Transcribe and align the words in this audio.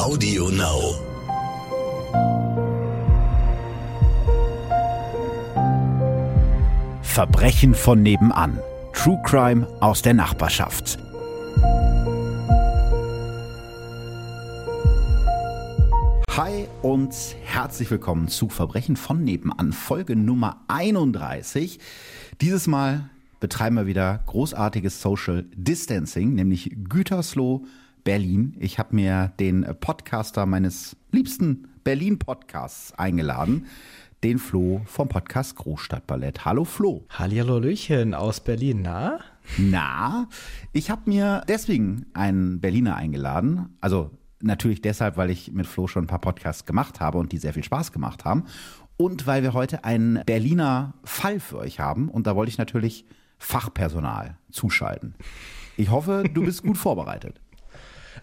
Audio 0.00 0.48
Now. 0.48 0.94
Verbrechen 7.02 7.74
von 7.74 8.02
nebenan. 8.02 8.58
True 8.94 9.20
Crime 9.26 9.68
aus 9.80 10.00
der 10.00 10.14
Nachbarschaft. 10.14 10.98
Hi 16.30 16.66
und 16.80 17.14
herzlich 17.44 17.90
willkommen 17.90 18.28
zu 18.28 18.48
Verbrechen 18.48 18.96
von 18.96 19.22
nebenan, 19.22 19.74
Folge 19.74 20.16
Nummer 20.16 20.62
31. 20.68 21.78
Dieses 22.40 22.66
Mal 22.66 23.10
betreiben 23.38 23.76
wir 23.76 23.86
wieder 23.86 24.22
großartiges 24.24 25.02
Social 25.02 25.44
Distancing, 25.54 26.34
nämlich 26.34 26.74
Gütersloh, 26.88 27.66
Berlin. 28.04 28.56
Ich 28.58 28.78
habe 28.78 28.94
mir 28.94 29.32
den 29.38 29.66
Podcaster 29.80 30.46
meines 30.46 30.96
liebsten 31.10 31.68
Berlin-Podcasts 31.84 32.92
eingeladen, 32.98 33.66
den 34.22 34.38
Flo 34.38 34.82
vom 34.84 35.08
Podcast 35.08 35.56
Großstadtballett. 35.56 36.44
Hallo 36.44 36.64
Flo. 36.64 37.06
Hallihallöchen 37.10 38.14
aus 38.14 38.40
Berlin, 38.40 38.82
na? 38.82 39.20
Na, 39.58 40.28
ich 40.72 40.90
habe 40.90 41.02
mir 41.10 41.42
deswegen 41.48 42.06
einen 42.12 42.60
Berliner 42.60 42.96
eingeladen. 42.96 43.76
Also 43.80 44.10
natürlich 44.40 44.82
deshalb, 44.82 45.16
weil 45.16 45.30
ich 45.30 45.52
mit 45.52 45.66
Flo 45.66 45.86
schon 45.86 46.04
ein 46.04 46.08
paar 46.08 46.20
Podcasts 46.20 46.66
gemacht 46.66 47.00
habe 47.00 47.18
und 47.18 47.32
die 47.32 47.38
sehr 47.38 47.54
viel 47.54 47.64
Spaß 47.64 47.92
gemacht 47.92 48.24
haben. 48.24 48.44
Und 48.96 49.26
weil 49.26 49.42
wir 49.42 49.54
heute 49.54 49.84
einen 49.84 50.22
Berliner 50.26 50.94
Fall 51.04 51.40
für 51.40 51.58
euch 51.58 51.80
haben. 51.80 52.08
Und 52.08 52.26
da 52.26 52.36
wollte 52.36 52.50
ich 52.50 52.58
natürlich 52.58 53.06
Fachpersonal 53.38 54.36
zuschalten. 54.50 55.14
Ich 55.76 55.90
hoffe, 55.90 56.24
du 56.32 56.44
bist 56.44 56.62
gut 56.62 56.76
vorbereitet. 56.78 57.40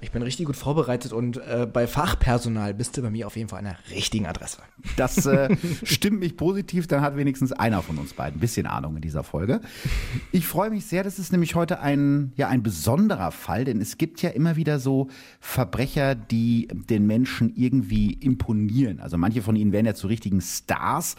Ich 0.01 0.11
bin 0.11 0.21
richtig 0.21 0.45
gut 0.45 0.55
vorbereitet 0.55 1.13
und 1.13 1.37
äh, 1.37 1.67
bei 1.71 1.87
Fachpersonal 1.87 2.73
bist 2.73 2.97
du 2.97 3.01
bei 3.01 3.09
mir 3.09 3.27
auf 3.27 3.35
jeden 3.35 3.49
Fall 3.49 3.59
an 3.59 3.65
der 3.65 3.77
richtigen 3.91 4.25
Adresse. 4.25 4.59
Das 4.95 5.25
äh, 5.25 5.55
stimmt 5.83 6.19
mich 6.19 6.37
positiv, 6.37 6.87
dann 6.87 7.01
hat 7.01 7.15
wenigstens 7.15 7.51
einer 7.51 7.81
von 7.81 7.97
uns 7.97 8.13
beiden 8.13 8.37
ein 8.37 8.39
bisschen 8.39 8.67
Ahnung 8.67 8.95
in 8.95 9.01
dieser 9.01 9.23
Folge. 9.23 9.61
Ich 10.31 10.47
freue 10.47 10.69
mich 10.69 10.85
sehr, 10.85 11.03
das 11.03 11.19
ist 11.19 11.31
nämlich 11.31 11.55
heute 11.55 11.79
ein, 11.79 12.33
ja, 12.35 12.47
ein 12.47 12.63
besonderer 12.63 13.31
Fall, 13.31 13.65
denn 13.65 13.81
es 13.81 13.97
gibt 13.97 14.21
ja 14.21 14.29
immer 14.29 14.55
wieder 14.55 14.79
so 14.79 15.07
Verbrecher, 15.39 16.15
die 16.15 16.67
den 16.71 17.07
Menschen 17.07 17.53
irgendwie 17.55 18.13
imponieren. 18.13 18.99
Also 18.99 19.17
manche 19.17 19.41
von 19.41 19.55
ihnen 19.55 19.71
werden 19.71 19.85
ja 19.85 19.93
zu 19.93 20.07
richtigen 20.07 20.41
Stars 20.41 21.15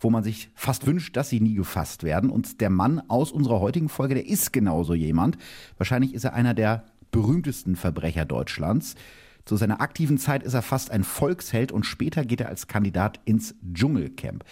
wo 0.00 0.10
man 0.10 0.24
sich 0.24 0.50
fast 0.54 0.86
wünscht, 0.86 1.16
dass 1.16 1.28
sie 1.28 1.40
nie 1.40 1.54
gefasst 1.54 2.02
werden. 2.02 2.30
Und 2.30 2.60
der 2.60 2.70
Mann 2.70 3.02
aus 3.08 3.30
unserer 3.30 3.60
heutigen 3.60 3.88
Folge, 3.88 4.14
der 4.14 4.26
ist 4.26 4.52
genauso 4.52 4.94
jemand. 4.94 5.36
Wahrscheinlich 5.76 6.14
ist 6.14 6.24
er 6.24 6.32
einer 6.32 6.54
der 6.54 6.84
berühmtesten 7.10 7.76
Verbrecher 7.76 8.24
Deutschlands. 8.24 8.94
Zu 9.44 9.56
seiner 9.56 9.80
aktiven 9.80 10.18
Zeit 10.18 10.42
ist 10.42 10.54
er 10.54 10.62
fast 10.62 10.90
ein 10.90 11.02
Volksheld 11.02 11.72
und 11.72 11.84
später 11.84 12.24
geht 12.24 12.40
er 12.40 12.48
als 12.48 12.68
Kandidat 12.68 13.20
ins 13.24 13.54
Dschungelcamp. 13.72 14.44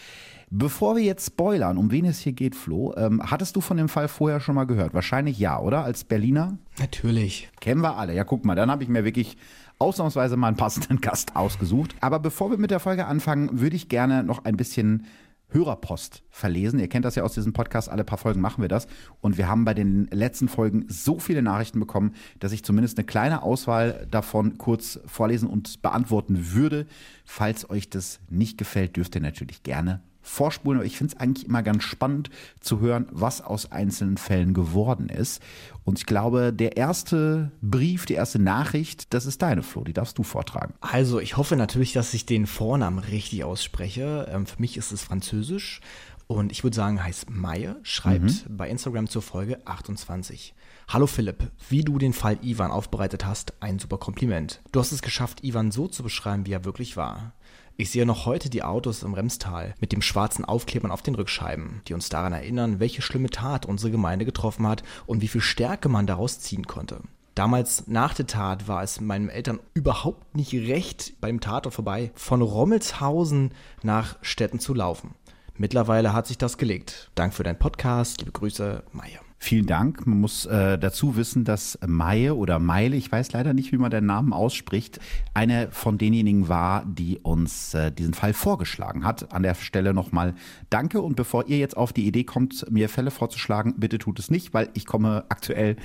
Bevor 0.51 0.97
wir 0.97 1.03
jetzt 1.03 1.27
spoilern, 1.27 1.77
um 1.77 1.91
wen 1.91 2.07
es 2.07 2.21
hier 2.21 2.33
geht, 2.33 2.57
Flo, 2.57 2.95
ähm, 2.97 3.23
hattest 3.23 3.55
du 3.55 3.61
von 3.61 3.77
dem 3.77 3.91
Fall 3.91 4.09
vorher 4.09 4.41
schon 4.41 4.55
mal 4.55 4.65
gehört? 4.65 4.95
Wahrscheinlich 4.95 5.39
ja, 5.39 5.61
oder? 5.61 5.85
Als 5.85 6.05
Berliner? 6.05 6.57
Natürlich. 6.79 7.51
Kennen 7.61 7.83
wir 7.83 7.97
alle. 7.97 8.15
Ja, 8.15 8.25
guck 8.25 8.47
mal, 8.47 8.55
dann 8.55 8.71
habe 8.71 8.83
ich 8.83 8.89
mir 8.89 9.05
wirklich 9.05 9.37
ausnahmsweise 9.79 10.37
mal 10.37 10.49
einen 10.49 10.57
passenden 10.57 11.01
Gast 11.01 11.37
ausgesucht. 11.37 11.95
Aber 12.01 12.19
bevor 12.19 12.51
wir 12.51 12.59
mit 12.59 12.71
der 12.71 12.81
Folge 12.81 13.07
anfangen, 13.07 13.61
würde 13.61 13.77
ich 13.77 13.89
gerne 13.91 14.25
noch 14.25 14.45
ein 14.47 14.57
bisschen 14.57 15.05
Hörerpost 15.51 16.23
verlesen. 16.31 16.79
Ihr 16.79 16.89
kennt 16.89 17.05
das 17.05 17.15
ja 17.15 17.23
aus 17.23 17.35
diesem 17.35 17.53
Podcast, 17.53 17.89
alle 17.89 18.05
paar 18.05 18.19
Folgen 18.19 18.41
machen 18.41 18.63
wir 18.63 18.69
das. 18.69 18.87
Und 19.21 19.39
wir 19.39 19.49
haben 19.49 19.65
bei 19.65 19.75
den 19.75 20.07
letzten 20.13 20.49
Folgen 20.49 20.85
so 20.89 21.19
viele 21.19 21.43
Nachrichten 21.43 21.81
bekommen, 21.81 22.15
dass 22.39 22.53
ich 22.53 22.65
zumindest 22.65 22.99
eine 22.99 23.07
kleine 23.07 23.43
Auswahl 23.43 24.07
davon 24.11 24.59
kurz 24.59 25.01
vorlesen 25.07 25.49
und 25.49 25.83
beantworten 25.83 26.53
würde. 26.53 26.87
Falls 27.25 27.69
euch 27.71 27.89
das 27.91 28.21
nicht 28.29 28.59
gefällt, 28.59 28.97
dürft 28.97 29.15
ihr 29.15 29.23
natürlich 29.23 29.63
gerne 29.63 30.03
vorspulen. 30.29 30.79
Aber 30.79 30.87
ich 30.87 30.97
finde 30.97 31.15
es 31.15 31.21
eigentlich 31.21 31.47
immer 31.47 31.63
ganz 31.63 31.85
spannend 31.85 32.31
zu 32.61 32.81
hören, 32.81 33.07
was 33.11 33.41
aus 33.41 33.73
einzelnen 33.73 34.17
Fällen 34.17 34.55
geworden 34.55 35.09
ist. 35.09 35.43
Und 35.85 35.99
ich 35.99 36.07
glaube, 36.07 36.53
der 36.53 36.77
erste 36.77 37.53
Brief, 37.63 38.07
die 38.07 38.15
erste 38.15 38.39
Nachricht, 38.39 39.13
das 39.15 39.27
ist 39.27 39.43
deine, 39.43 39.63
Flo. 39.63 39.85
Die 39.85 39.95
darfst 39.95 40.19
du 40.19 40.23
vortragen. 40.23 40.75
Also, 40.81 41.21
ich 41.21 41.37
hoffe 41.37 41.57
natürlich, 41.57 41.93
dass 41.93 42.15
ich 42.15 42.27
den 42.27 42.47
Vornamen 42.47 42.99
richtig 42.99 43.45
ausspreche. 43.45 44.29
Ähm, 44.31 44.47
für 44.47 44.61
mich 44.61 44.77
ist 44.77 44.93
es 44.93 45.03
Französisch. 45.03 45.81
Und 46.29 46.53
ich 46.53 46.63
würde 46.63 46.77
sagen, 46.77 47.03
heißt 47.03 47.31
Maye, 47.31 47.77
schreibt 47.83 48.25
mhm. 48.25 48.57
bei 48.57 48.69
Instagram 48.69 49.09
zur 49.09 49.23
Folge 49.23 49.67
28. 49.67 50.55
Hallo 50.89 51.07
Philipp, 51.07 51.51
wie 51.71 51.83
du 51.83 51.99
den 51.99 52.13
Fall 52.13 52.39
Ivan 52.43 52.71
aufbereitet 52.71 53.25
hast, 53.25 53.55
ein 53.61 53.79
super 53.79 53.97
Kompliment. 53.97 54.61
Du 54.73 54.81
hast 54.81 54.93
es 54.93 55.01
geschafft, 55.03 55.43
Ivan 55.43 55.71
so 55.71 55.89
zu 55.89 56.03
beschreiben, 56.03 56.47
wie 56.47 56.53
er 56.53 56.67
wirklich 56.67 56.97
war. 56.99 57.33
Ich 57.81 57.91
sehe 57.91 58.05
noch 58.05 58.27
heute 58.27 58.51
die 58.51 58.65
Autos 58.65 59.05
im 59.05 59.15
Remstal 59.15 59.73
mit 59.81 59.93
dem 59.93 60.03
schwarzen 60.03 60.45
Aufklebern 60.45 60.91
auf 60.91 61.03
den 61.03 61.15
Rückscheiben, 61.15 61.81
die 61.87 61.95
uns 61.95 62.09
daran 62.09 62.33
erinnern, 62.33 62.81
welche 62.81 63.03
schlimme 63.03 63.31
Tat 63.31 63.67
unsere 63.67 63.93
Gemeinde 63.93 64.25
getroffen 64.25 64.67
hat 64.67 64.83
und 65.07 65.23
wie 65.23 65.29
viel 65.29 65.41
Stärke 65.41 65.89
man 65.89 66.05
daraus 66.05 66.41
ziehen 66.41 66.67
konnte. 66.67 67.03
Damals 67.37 67.87
nach 67.87 68.15
der 68.15 68.27
Tat 68.27 68.67
war 68.67 68.83
es 68.83 69.01
meinen 69.01 69.29
Eltern 69.29 69.61
überhaupt 69.75 70.35
nicht 70.35 70.53
recht, 70.55 71.21
beim 71.21 71.39
Tatort 71.39 71.73
vorbei 71.73 72.11
von 72.17 72.43
Rommelshausen 72.43 73.55
nach 73.85 74.17
Städten 74.23 74.59
zu 74.59 74.75
laufen. 74.75 75.15
Mittlerweile 75.55 76.13
hat 76.13 76.27
sich 76.27 76.37
das 76.37 76.59
gelegt. 76.59 77.13
Dank 77.15 77.33
für 77.33 77.45
deinen 77.45 77.61
Podcast. 77.61 78.19
Liebe 78.19 78.33
Grüße, 78.33 78.83
Maya. 78.91 79.21
Vielen 79.41 79.67
Dank. 79.67 80.05
Man 80.05 80.21
muss 80.21 80.47
äh, 80.47 80.79
dazu 80.79 81.17
wissen, 81.17 81.45
dass 81.45 81.79
Maie 81.87 82.35
oder 82.35 82.59
Meile, 82.59 82.97
ich 82.97 83.11
weiß 83.11 83.33
leider 83.33 83.55
nicht, 83.55 83.71
wie 83.71 83.79
man 83.79 83.91
den 83.93 84.05
Namen 84.05 84.33
ausspricht, 84.33 84.99
eine 85.33 85.71
von 85.71 85.97
denjenigen 85.97 86.49
war, 86.49 86.85
die 86.85 87.21
uns 87.21 87.73
äh, 87.73 87.93
diesen 87.93 88.15
Fall 88.15 88.33
vorgeschlagen 88.33 89.05
hat. 89.05 89.33
An 89.33 89.45
der 89.45 89.55
Stelle 89.55 89.95
nochmal 89.95 90.35
Danke. 90.71 91.01
Und 91.01 91.15
bevor 91.15 91.47
ihr 91.47 91.59
jetzt 91.59 91.77
auf 91.77 91.93
die 91.93 92.07
Idee 92.07 92.25
kommt, 92.25 92.69
mir 92.69 92.89
Fälle 92.89 93.13
vorzuschlagen, 93.13 93.75
bitte 93.79 93.99
tut 93.99 94.19
es 94.19 94.29
nicht, 94.29 94.55
weil 94.55 94.71
ich 94.75 94.87
komme 94.87 95.25
aktuell 95.29 95.77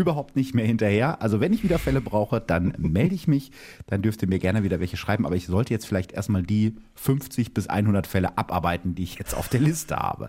überhaupt 0.00 0.36
nicht 0.36 0.54
mehr 0.54 0.66
hinterher. 0.66 1.22
Also 1.22 1.40
wenn 1.40 1.52
ich 1.52 1.62
wieder 1.62 1.78
Fälle 1.78 2.00
brauche, 2.00 2.40
dann 2.40 2.74
melde 2.78 3.14
ich 3.14 3.28
mich. 3.28 3.52
Dann 3.86 4.02
dürft 4.02 4.22
ihr 4.22 4.28
mir 4.28 4.38
gerne 4.38 4.62
wieder 4.64 4.80
welche 4.80 4.96
schreiben. 4.96 5.26
Aber 5.26 5.36
ich 5.36 5.46
sollte 5.46 5.72
jetzt 5.72 5.86
vielleicht 5.86 6.12
erstmal 6.12 6.42
die 6.42 6.76
50 6.94 7.54
bis 7.54 7.68
100 7.68 8.06
Fälle 8.06 8.36
abarbeiten, 8.36 8.94
die 8.94 9.04
ich 9.04 9.16
jetzt 9.16 9.34
auf 9.34 9.48
der 9.48 9.60
Liste 9.60 9.96
habe. 9.96 10.28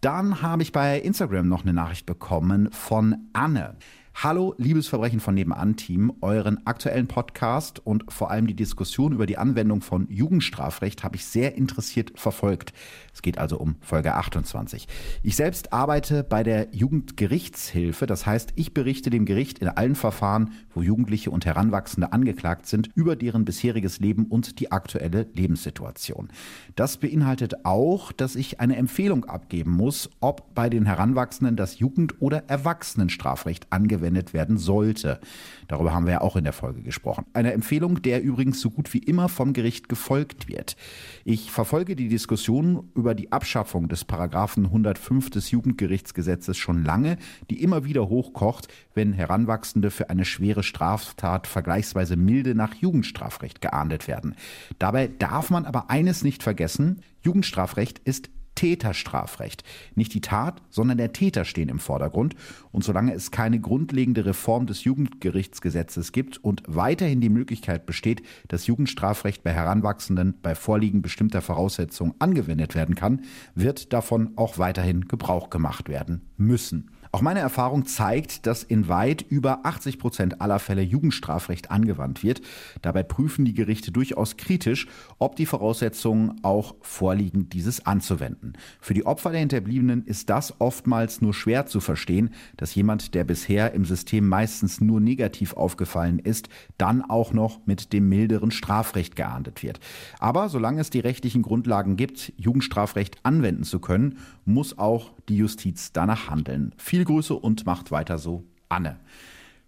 Dann 0.00 0.42
habe 0.42 0.62
ich 0.62 0.72
bei 0.72 0.98
Instagram 0.98 1.48
noch 1.48 1.62
eine 1.62 1.72
Nachricht 1.72 2.06
bekommen 2.06 2.70
von 2.72 3.28
Anne. 3.32 3.76
Hallo, 4.14 4.54
liebes 4.58 4.86
Verbrechen 4.86 5.20
von 5.20 5.34
Nebenan-Team. 5.34 6.12
Euren 6.20 6.66
aktuellen 6.66 7.06
Podcast 7.06 7.80
und 7.86 8.12
vor 8.12 8.30
allem 8.30 8.46
die 8.46 8.54
Diskussion 8.54 9.14
über 9.14 9.24
die 9.24 9.38
Anwendung 9.38 9.80
von 9.80 10.06
Jugendstrafrecht 10.10 11.04
habe 11.04 11.16
ich 11.16 11.24
sehr 11.24 11.54
interessiert 11.54 12.12
verfolgt. 12.16 12.74
Es 13.14 13.22
geht 13.22 13.38
also 13.38 13.56
um 13.56 13.76
Folge 13.80 14.14
28. 14.14 14.88
Ich 15.22 15.36
selbst 15.36 15.72
arbeite 15.72 16.22
bei 16.22 16.42
der 16.42 16.68
Jugendgerichtshilfe. 16.72 18.04
Das 18.04 18.26
heißt, 18.26 18.52
ich 18.56 18.74
berichte 18.74 19.08
dem 19.08 19.24
Gericht 19.24 19.60
in 19.60 19.68
allen 19.68 19.94
Verfahren, 19.94 20.52
wo 20.74 20.82
Jugendliche 20.82 21.30
und 21.30 21.46
Heranwachsende 21.46 22.12
angeklagt 22.12 22.66
sind, 22.66 22.90
über 22.94 23.16
deren 23.16 23.46
bisheriges 23.46 24.00
Leben 24.00 24.26
und 24.26 24.60
die 24.60 24.70
aktuelle 24.70 25.28
Lebenssituation. 25.32 26.28
Das 26.76 26.98
beinhaltet 26.98 27.64
auch, 27.64 28.12
dass 28.12 28.36
ich 28.36 28.60
eine 28.60 28.76
Empfehlung 28.76 29.24
abgeben 29.24 29.70
muss, 29.70 30.10
ob 30.20 30.54
bei 30.54 30.68
den 30.68 30.84
Heranwachsenden 30.84 31.56
das 31.56 31.78
Jugend- 31.78 32.20
oder 32.20 32.44
Erwachsenenstrafrecht 32.48 33.72
angewendet 33.72 33.99
werden 34.00 34.58
sollte. 34.58 35.20
Darüber 35.68 35.94
haben 35.94 36.06
wir 36.06 36.14
ja 36.14 36.20
auch 36.20 36.36
in 36.36 36.44
der 36.44 36.52
Folge 36.52 36.82
gesprochen. 36.82 37.26
Eine 37.32 37.52
Empfehlung, 37.52 38.02
der 38.02 38.22
übrigens 38.22 38.60
so 38.60 38.70
gut 38.70 38.92
wie 38.92 38.98
immer 38.98 39.28
vom 39.28 39.52
Gericht 39.52 39.88
gefolgt 39.88 40.48
wird. 40.48 40.76
Ich 41.24 41.50
verfolge 41.50 41.96
die 41.96 42.08
Diskussion 42.08 42.90
über 42.94 43.14
die 43.14 43.32
Abschaffung 43.32 43.88
des 43.88 44.04
Paragraphen 44.04 44.66
105 44.66 45.30
des 45.30 45.50
Jugendgerichtsgesetzes 45.50 46.56
schon 46.56 46.84
lange, 46.84 47.18
die 47.50 47.62
immer 47.62 47.84
wieder 47.84 48.08
hochkocht, 48.08 48.68
wenn 48.94 49.12
Heranwachsende 49.12 49.90
für 49.90 50.10
eine 50.10 50.24
schwere 50.24 50.62
Straftat 50.62 51.46
vergleichsweise 51.46 52.16
milde 52.16 52.54
nach 52.54 52.74
Jugendstrafrecht 52.74 53.60
geahndet 53.60 54.08
werden. 54.08 54.34
Dabei 54.78 55.08
darf 55.08 55.50
man 55.50 55.66
aber 55.66 55.90
eines 55.90 56.24
nicht 56.24 56.42
vergessen, 56.42 57.02
Jugendstrafrecht 57.22 57.98
ist 58.00 58.30
Täterstrafrecht. 58.60 59.64
Nicht 59.94 60.12
die 60.12 60.20
Tat, 60.20 60.60
sondern 60.68 60.98
der 60.98 61.14
Täter 61.14 61.46
stehen 61.46 61.70
im 61.70 61.78
Vordergrund. 61.78 62.34
Und 62.72 62.84
solange 62.84 63.14
es 63.14 63.30
keine 63.30 63.58
grundlegende 63.58 64.26
Reform 64.26 64.66
des 64.66 64.84
Jugendgerichtsgesetzes 64.84 66.12
gibt 66.12 66.36
und 66.44 66.62
weiterhin 66.66 67.22
die 67.22 67.30
Möglichkeit 67.30 67.86
besteht, 67.86 68.20
dass 68.48 68.66
Jugendstrafrecht 68.66 69.42
bei 69.42 69.54
Heranwachsenden 69.54 70.34
bei 70.42 70.54
Vorliegen 70.54 71.00
bestimmter 71.00 71.40
Voraussetzungen 71.40 72.12
angewendet 72.18 72.74
werden 72.74 72.96
kann, 72.96 73.22
wird 73.54 73.94
davon 73.94 74.32
auch 74.36 74.58
weiterhin 74.58 75.08
Gebrauch 75.08 75.48
gemacht 75.48 75.88
werden 75.88 76.28
müssen. 76.36 76.90
Auch 77.12 77.22
meine 77.22 77.40
Erfahrung 77.40 77.86
zeigt, 77.86 78.46
dass 78.46 78.62
in 78.62 78.86
weit 78.86 79.22
über 79.28 79.66
80 79.66 79.98
Prozent 79.98 80.40
aller 80.40 80.60
Fälle 80.60 80.82
Jugendstrafrecht 80.82 81.72
angewandt 81.72 82.22
wird. 82.22 82.40
Dabei 82.82 83.02
prüfen 83.02 83.44
die 83.44 83.52
Gerichte 83.52 83.90
durchaus 83.90 84.36
kritisch, 84.36 84.86
ob 85.18 85.34
die 85.34 85.46
Voraussetzungen 85.46 86.38
auch 86.42 86.76
vorliegen, 86.82 87.48
dieses 87.48 87.84
anzuwenden. 87.84 88.52
Für 88.80 88.94
die 88.94 89.06
Opfer 89.06 89.30
der 89.30 89.40
Hinterbliebenen 89.40 90.04
ist 90.04 90.30
das 90.30 90.60
oftmals 90.60 91.20
nur 91.20 91.34
schwer 91.34 91.66
zu 91.66 91.80
verstehen, 91.80 92.30
dass 92.56 92.76
jemand, 92.76 93.12
der 93.16 93.24
bisher 93.24 93.74
im 93.74 93.84
System 93.84 94.28
meistens 94.28 94.80
nur 94.80 95.00
negativ 95.00 95.54
aufgefallen 95.54 96.20
ist, 96.20 96.48
dann 96.78 97.02
auch 97.02 97.32
noch 97.32 97.66
mit 97.66 97.92
dem 97.92 98.08
milderen 98.08 98.52
Strafrecht 98.52 99.16
geahndet 99.16 99.64
wird. 99.64 99.80
Aber 100.20 100.48
solange 100.48 100.80
es 100.80 100.90
die 100.90 101.00
rechtlichen 101.00 101.42
Grundlagen 101.42 101.96
gibt, 101.96 102.32
Jugendstrafrecht 102.36 103.18
anwenden 103.24 103.64
zu 103.64 103.80
können, 103.80 104.18
muss 104.44 104.78
auch 104.78 105.10
die 105.30 105.36
Justiz 105.36 105.92
danach 105.92 106.28
handeln. 106.28 106.74
Viel 106.76 107.04
Grüße 107.04 107.34
und 107.34 107.64
macht 107.64 107.90
weiter 107.90 108.18
so, 108.18 108.44
Anne. 108.68 108.98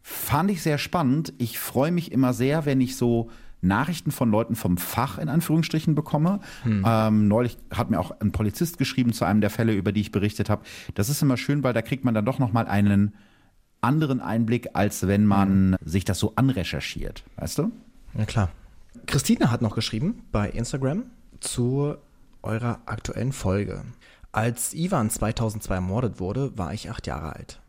Fand 0.02 0.50
ich 0.50 0.62
sehr 0.62 0.78
spannend. 0.78 1.32
Ich 1.38 1.58
freue 1.58 1.92
mich 1.92 2.10
immer 2.10 2.32
sehr, 2.32 2.66
wenn 2.66 2.80
ich 2.80 2.96
so 2.96 3.30
Nachrichten 3.60 4.10
von 4.10 4.30
Leuten 4.30 4.56
vom 4.56 4.76
Fach 4.76 5.18
in 5.18 5.28
Anführungsstrichen 5.28 5.94
bekomme. 5.94 6.40
Hm. 6.64 6.84
Ähm, 6.84 7.28
neulich 7.28 7.56
hat 7.72 7.90
mir 7.90 8.00
auch 8.00 8.10
ein 8.20 8.32
Polizist 8.32 8.76
geschrieben 8.76 9.12
zu 9.12 9.24
einem 9.24 9.40
der 9.40 9.50
Fälle, 9.50 9.72
über 9.72 9.92
die 9.92 10.00
ich 10.00 10.10
berichtet 10.10 10.50
habe. 10.50 10.64
Das 10.94 11.08
ist 11.08 11.22
immer 11.22 11.36
schön, 11.36 11.62
weil 11.62 11.72
da 11.72 11.80
kriegt 11.80 12.04
man 12.04 12.12
dann 12.12 12.24
doch 12.24 12.40
noch 12.40 12.52
mal 12.52 12.66
einen 12.66 13.14
anderen 13.80 14.20
Einblick, 14.20 14.70
als 14.74 15.06
wenn 15.06 15.24
man 15.24 15.76
hm. 15.80 15.88
sich 15.88 16.04
das 16.04 16.18
so 16.18 16.32
anrecherchiert, 16.34 17.22
weißt 17.36 17.58
du? 17.58 17.72
Ja 18.18 18.24
klar. 18.24 18.50
Christine 19.06 19.50
hat 19.52 19.62
noch 19.62 19.76
geschrieben 19.76 20.24
bei 20.32 20.50
Instagram 20.50 21.04
zu 21.38 21.94
eurer 22.42 22.80
aktuellen 22.86 23.32
Folge. 23.32 23.84
Als 24.34 24.72
Ivan 24.72 25.10
2002 25.10 25.74
ermordet 25.74 26.18
wurde, 26.18 26.56
war 26.56 26.72
ich 26.72 26.90
acht 26.90 27.06
Jahre 27.06 27.34
alt. 27.36 27.60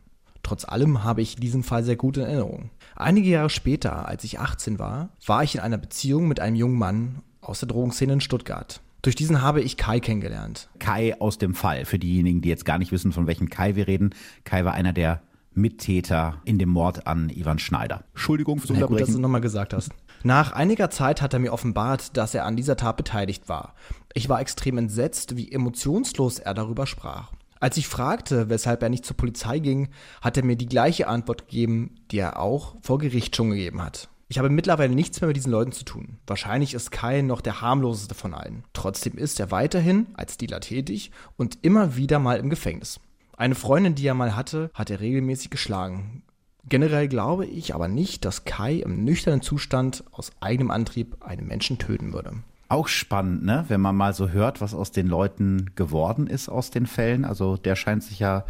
Trotz 0.43 0.63
allem 0.63 1.03
habe 1.03 1.21
ich 1.21 1.35
diesen 1.35 1.61
Fall 1.61 1.83
sehr 1.83 1.97
gut 1.97 2.15
in 2.15 2.23
Erinnerung. 2.23 2.69
Einige 2.95 3.29
Jahre 3.29 3.49
später, 3.49 4.07
als 4.07 4.23
ich 4.23 4.39
18 4.39 4.79
war, 4.79 5.09
war 5.25 5.43
ich 5.43 5.55
in 5.55 5.61
einer 5.61 5.77
Beziehung 5.77 6.29
mit 6.29 6.39
einem 6.39 6.55
jungen 6.55 6.77
Mann 6.77 7.21
aus 7.41 7.59
der 7.59 7.67
Drogenszene 7.67 8.13
in 8.13 8.21
Stuttgart. 8.21 8.79
Durch 9.01 9.17
diesen 9.17 9.41
habe 9.41 9.61
ich 9.61 9.75
Kai 9.75 9.99
kennengelernt. 9.99 10.69
Kai 10.79 11.19
aus 11.19 11.37
dem 11.37 11.53
Fall. 11.53 11.83
Für 11.83 11.99
diejenigen, 11.99 12.39
die 12.39 12.47
jetzt 12.47 12.63
gar 12.63 12.77
nicht 12.77 12.93
wissen, 12.93 13.11
von 13.11 13.27
welchem 13.27 13.49
Kai 13.49 13.75
wir 13.75 13.87
reden. 13.87 14.11
Kai 14.45 14.63
war 14.63 14.73
einer 14.73 14.93
der 14.93 15.21
Mittäter 15.53 16.41
in 16.45 16.59
dem 16.59 16.69
Mord 16.69 17.07
an 17.07 17.29
Ivan 17.29 17.59
Schneider. 17.59 18.05
Entschuldigung 18.13 18.59
fürs 18.59 18.71
Unterbrechen. 18.71 18.93
Ja, 18.93 18.99
gut, 18.99 19.07
dass 19.09 19.15
du 19.15 19.21
nochmal 19.21 19.41
gesagt 19.41 19.73
hast. 19.73 19.91
Nach 20.25 20.53
einiger 20.53 20.89
Zeit 20.89 21.21
hat 21.21 21.33
er 21.33 21.39
mir 21.39 21.51
offenbart, 21.51 22.15
dass 22.15 22.33
er 22.33 22.45
an 22.45 22.55
dieser 22.55 22.77
Tat 22.77 22.95
beteiligt 22.95 23.49
war. 23.49 23.75
Ich 24.13 24.29
war 24.29 24.39
extrem 24.39 24.77
entsetzt, 24.77 25.35
wie 25.35 25.51
emotionslos 25.51 26.39
er 26.39 26.53
darüber 26.53 26.87
sprach. 26.87 27.33
Als 27.59 27.75
ich 27.75 27.89
fragte, 27.89 28.49
weshalb 28.49 28.81
er 28.83 28.89
nicht 28.89 29.05
zur 29.05 29.17
Polizei 29.17 29.59
ging, 29.59 29.89
hat 30.21 30.37
er 30.37 30.45
mir 30.45 30.55
die 30.55 30.65
gleiche 30.65 31.07
Antwort 31.07 31.47
gegeben, 31.47 31.95
die 32.09 32.19
er 32.19 32.39
auch 32.39 32.75
vor 32.81 32.99
Gericht 32.99 33.35
schon 33.35 33.49
gegeben 33.49 33.81
hat. 33.81 34.07
Ich 34.29 34.37
habe 34.37 34.49
mittlerweile 34.49 34.95
nichts 34.95 35.19
mehr 35.19 35.27
mit 35.27 35.35
diesen 35.35 35.51
Leuten 35.51 35.73
zu 35.73 35.83
tun. 35.83 36.17
Wahrscheinlich 36.25 36.73
ist 36.73 36.91
Kai 36.91 37.21
noch 37.21 37.41
der 37.41 37.59
harmloseste 37.59 38.15
von 38.15 38.33
allen. 38.33 38.63
Trotzdem 38.71 39.17
ist 39.17 39.41
er 39.41 39.51
weiterhin 39.51 40.07
als 40.13 40.37
Dealer 40.37 40.61
tätig 40.61 41.11
und 41.35 41.59
immer 41.61 41.97
wieder 41.97 42.19
mal 42.19 42.39
im 42.39 42.49
Gefängnis. 42.49 43.01
Eine 43.35 43.55
Freundin, 43.55 43.95
die 43.95 44.07
er 44.07 44.13
mal 44.13 44.35
hatte, 44.35 44.71
hat 44.73 44.89
er 44.89 45.01
regelmäßig 45.01 45.49
geschlagen. 45.49 46.23
Generell 46.69 47.07
glaube 47.07 47.45
ich 47.45 47.75
aber 47.75 47.87
nicht, 47.87 48.25
dass 48.25 48.45
Kai 48.45 48.75
im 48.75 49.03
nüchternen 49.03 49.41
Zustand 49.41 50.03
aus 50.11 50.31
eigenem 50.39 50.71
Antrieb 50.71 51.17
einen 51.21 51.47
Menschen 51.47 51.77
töten 51.77 52.13
würde. 52.13 52.33
Auch 52.69 52.87
spannend, 52.87 53.43
ne? 53.43 53.65
wenn 53.67 53.81
man 53.81 53.95
mal 53.95 54.13
so 54.13 54.29
hört, 54.29 54.61
was 54.61 54.73
aus 54.73 54.91
den 54.91 55.07
Leuten 55.07 55.71
geworden 55.75 56.27
ist 56.27 56.49
aus 56.49 56.71
den 56.71 56.87
Fällen. 56.87 57.25
Also 57.25 57.57
der 57.57 57.75
scheint 57.75 58.03
sich 58.03 58.19
ja 58.19 58.45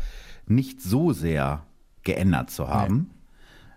nicht 0.46 0.82
so 0.82 1.12
sehr 1.12 1.64
geändert 2.04 2.52
zu 2.52 2.68
haben. 2.68 2.98
Nee. 2.98 3.23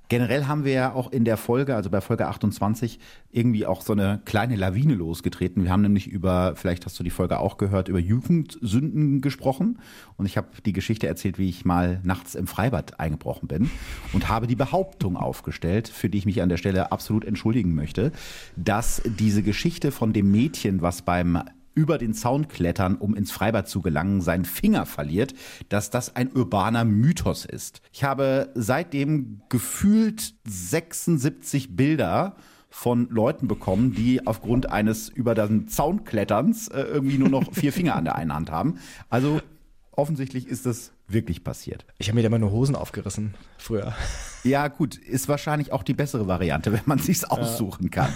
Generell 0.09 0.47
haben 0.47 0.65
wir 0.65 0.73
ja 0.73 0.93
auch 0.93 1.11
in 1.11 1.25
der 1.25 1.37
Folge, 1.37 1.75
also 1.75 1.91
bei 1.91 2.01
Folge 2.01 2.29
28, 2.29 3.01
irgendwie 3.33 3.67
auch 3.67 3.83
so 3.83 3.93
eine 3.93 4.21
kleine 4.25 4.55
Lawine 4.55 4.95
losgetreten. 4.95 5.65
Wir 5.65 5.73
haben 5.73 5.83
nämlich 5.83 6.07
über, 6.07 6.55
vielleicht 6.55 6.87
hast 6.87 6.99
du 7.01 7.03
die 7.03 7.11
Folge 7.11 7.41
auch 7.41 7.57
gehört, 7.57 7.89
über 7.89 7.99
Jugendsünden 7.99 9.21
gesprochen. 9.21 9.79
Und 10.17 10.27
ich 10.27 10.37
habe 10.37 10.49
die 10.65 10.73
Geschichte 10.73 11.09
erzählt, 11.09 11.39
wie 11.39 11.49
ich 11.49 11.65
mal 11.65 12.01
nachts 12.05 12.37
im 12.37 12.47
Freibad 12.47 13.01
eingebrochen 13.01 13.49
bin 13.49 13.71
und 14.13 14.29
habe 14.29 14.47
die 14.47 14.55
Behauptung 14.55 15.17
aufgestellt, 15.17 15.89
für 15.89 16.09
die 16.09 16.19
ich 16.19 16.27
mich 16.27 16.41
an 16.41 16.49
der 16.49 16.57
Stelle 16.57 16.93
absolut 16.93 17.25
entschuldigen 17.25 17.75
möchte, 17.75 18.13
dass 18.55 19.03
diese 19.05 19.43
Geschichte 19.43 19.91
von 19.91 20.13
dem 20.13 20.31
Mädchen, 20.31 20.83
was 20.83 21.03
beim 21.03 21.43
über 21.77 21.99
den 21.99 22.15
Zaun 22.15 22.49
klettern, 22.49 22.97
um 22.97 23.15
ins 23.15 23.31
Freibad 23.31 23.69
zu 23.69 23.83
gelangen, 23.83 24.21
seinen 24.21 24.47
Finger 24.47 24.87
verliert, 24.87 25.35
dass 25.69 25.91
das 25.91 26.17
ein 26.17 26.33
urbaner 26.35 26.85
Mythos 26.85 27.45
ist. 27.45 27.83
Ich 27.93 28.03
habe 28.03 28.51
seitdem 28.55 29.43
gefühlt 29.49 30.35
76 30.45 31.77
Bilder 31.77 32.35
von 32.71 33.09
Leuten 33.11 33.47
bekommen, 33.47 33.93
die 33.93 34.27
aufgrund 34.27 34.71
eines 34.71 35.09
über 35.09 35.35
den 35.35 35.69
Zaun 35.69 36.05
kletterns 36.05 36.69
äh, 36.69 36.81
irgendwie 36.81 37.19
nur 37.19 37.29
noch 37.29 37.53
vier 37.53 37.73
Finger 37.75 37.95
an 37.95 38.05
der 38.05 38.17
einen 38.17 38.35
Hand 38.35 38.51
haben. 38.51 38.79
Also 39.09 39.41
offensichtlich 39.93 40.49
ist 40.49 40.67
das 40.67 40.93
wirklich 41.09 41.45
passiert. 41.45 41.85
Ich 41.99 42.09
habe 42.09 42.17
mir 42.17 42.23
da 42.23 42.27
immer 42.27 42.39
nur 42.39 42.51
Hosen 42.51 42.75
aufgerissen 42.75 43.35
früher. 43.59 43.95
Ja, 44.45 44.69
gut, 44.69 44.97
ist 44.97 45.29
wahrscheinlich 45.29 45.73
auch 45.73 45.83
die 45.83 45.95
bessere 45.95 46.29
Variante, 46.29 46.73
wenn 46.73 46.83
man 46.87 46.99
sich's 46.99 47.25
aussuchen 47.25 47.91
kann. 47.91 48.13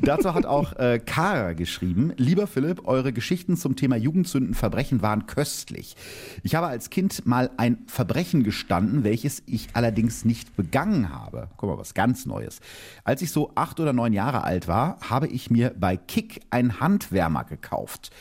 Dazu 0.00 0.32
hat 0.32 0.46
auch 0.46 0.74
äh, 0.74 1.00
Kara 1.04 1.54
geschrieben: 1.54 2.12
Lieber 2.16 2.46
Philipp, 2.46 2.86
eure 2.86 3.12
Geschichten 3.12 3.56
zum 3.56 3.74
Thema 3.74 3.96
Jugendsünden, 3.96 4.54
Verbrechen 4.54 5.02
waren 5.02 5.26
köstlich. 5.26 5.96
Ich 6.44 6.54
habe 6.54 6.68
als 6.68 6.90
Kind 6.90 7.26
mal 7.26 7.50
ein 7.56 7.78
Verbrechen 7.86 8.44
gestanden, 8.44 9.02
welches 9.02 9.42
ich 9.46 9.70
allerdings 9.72 10.24
nicht 10.24 10.56
begangen 10.56 11.10
habe. 11.10 11.48
Guck 11.56 11.70
mal, 11.70 11.78
was 11.78 11.94
ganz 11.94 12.26
Neues. 12.26 12.60
Als 13.02 13.22
ich 13.22 13.32
so 13.32 13.50
acht 13.56 13.80
oder 13.80 13.92
neun 13.92 14.12
Jahre 14.12 14.44
alt 14.44 14.68
war, 14.68 14.98
habe 15.00 15.26
ich 15.26 15.50
mir 15.50 15.74
bei 15.76 15.96
Kick 15.96 16.42
einen 16.50 16.78
Handwärmer 16.78 17.44
gekauft. 17.44 18.12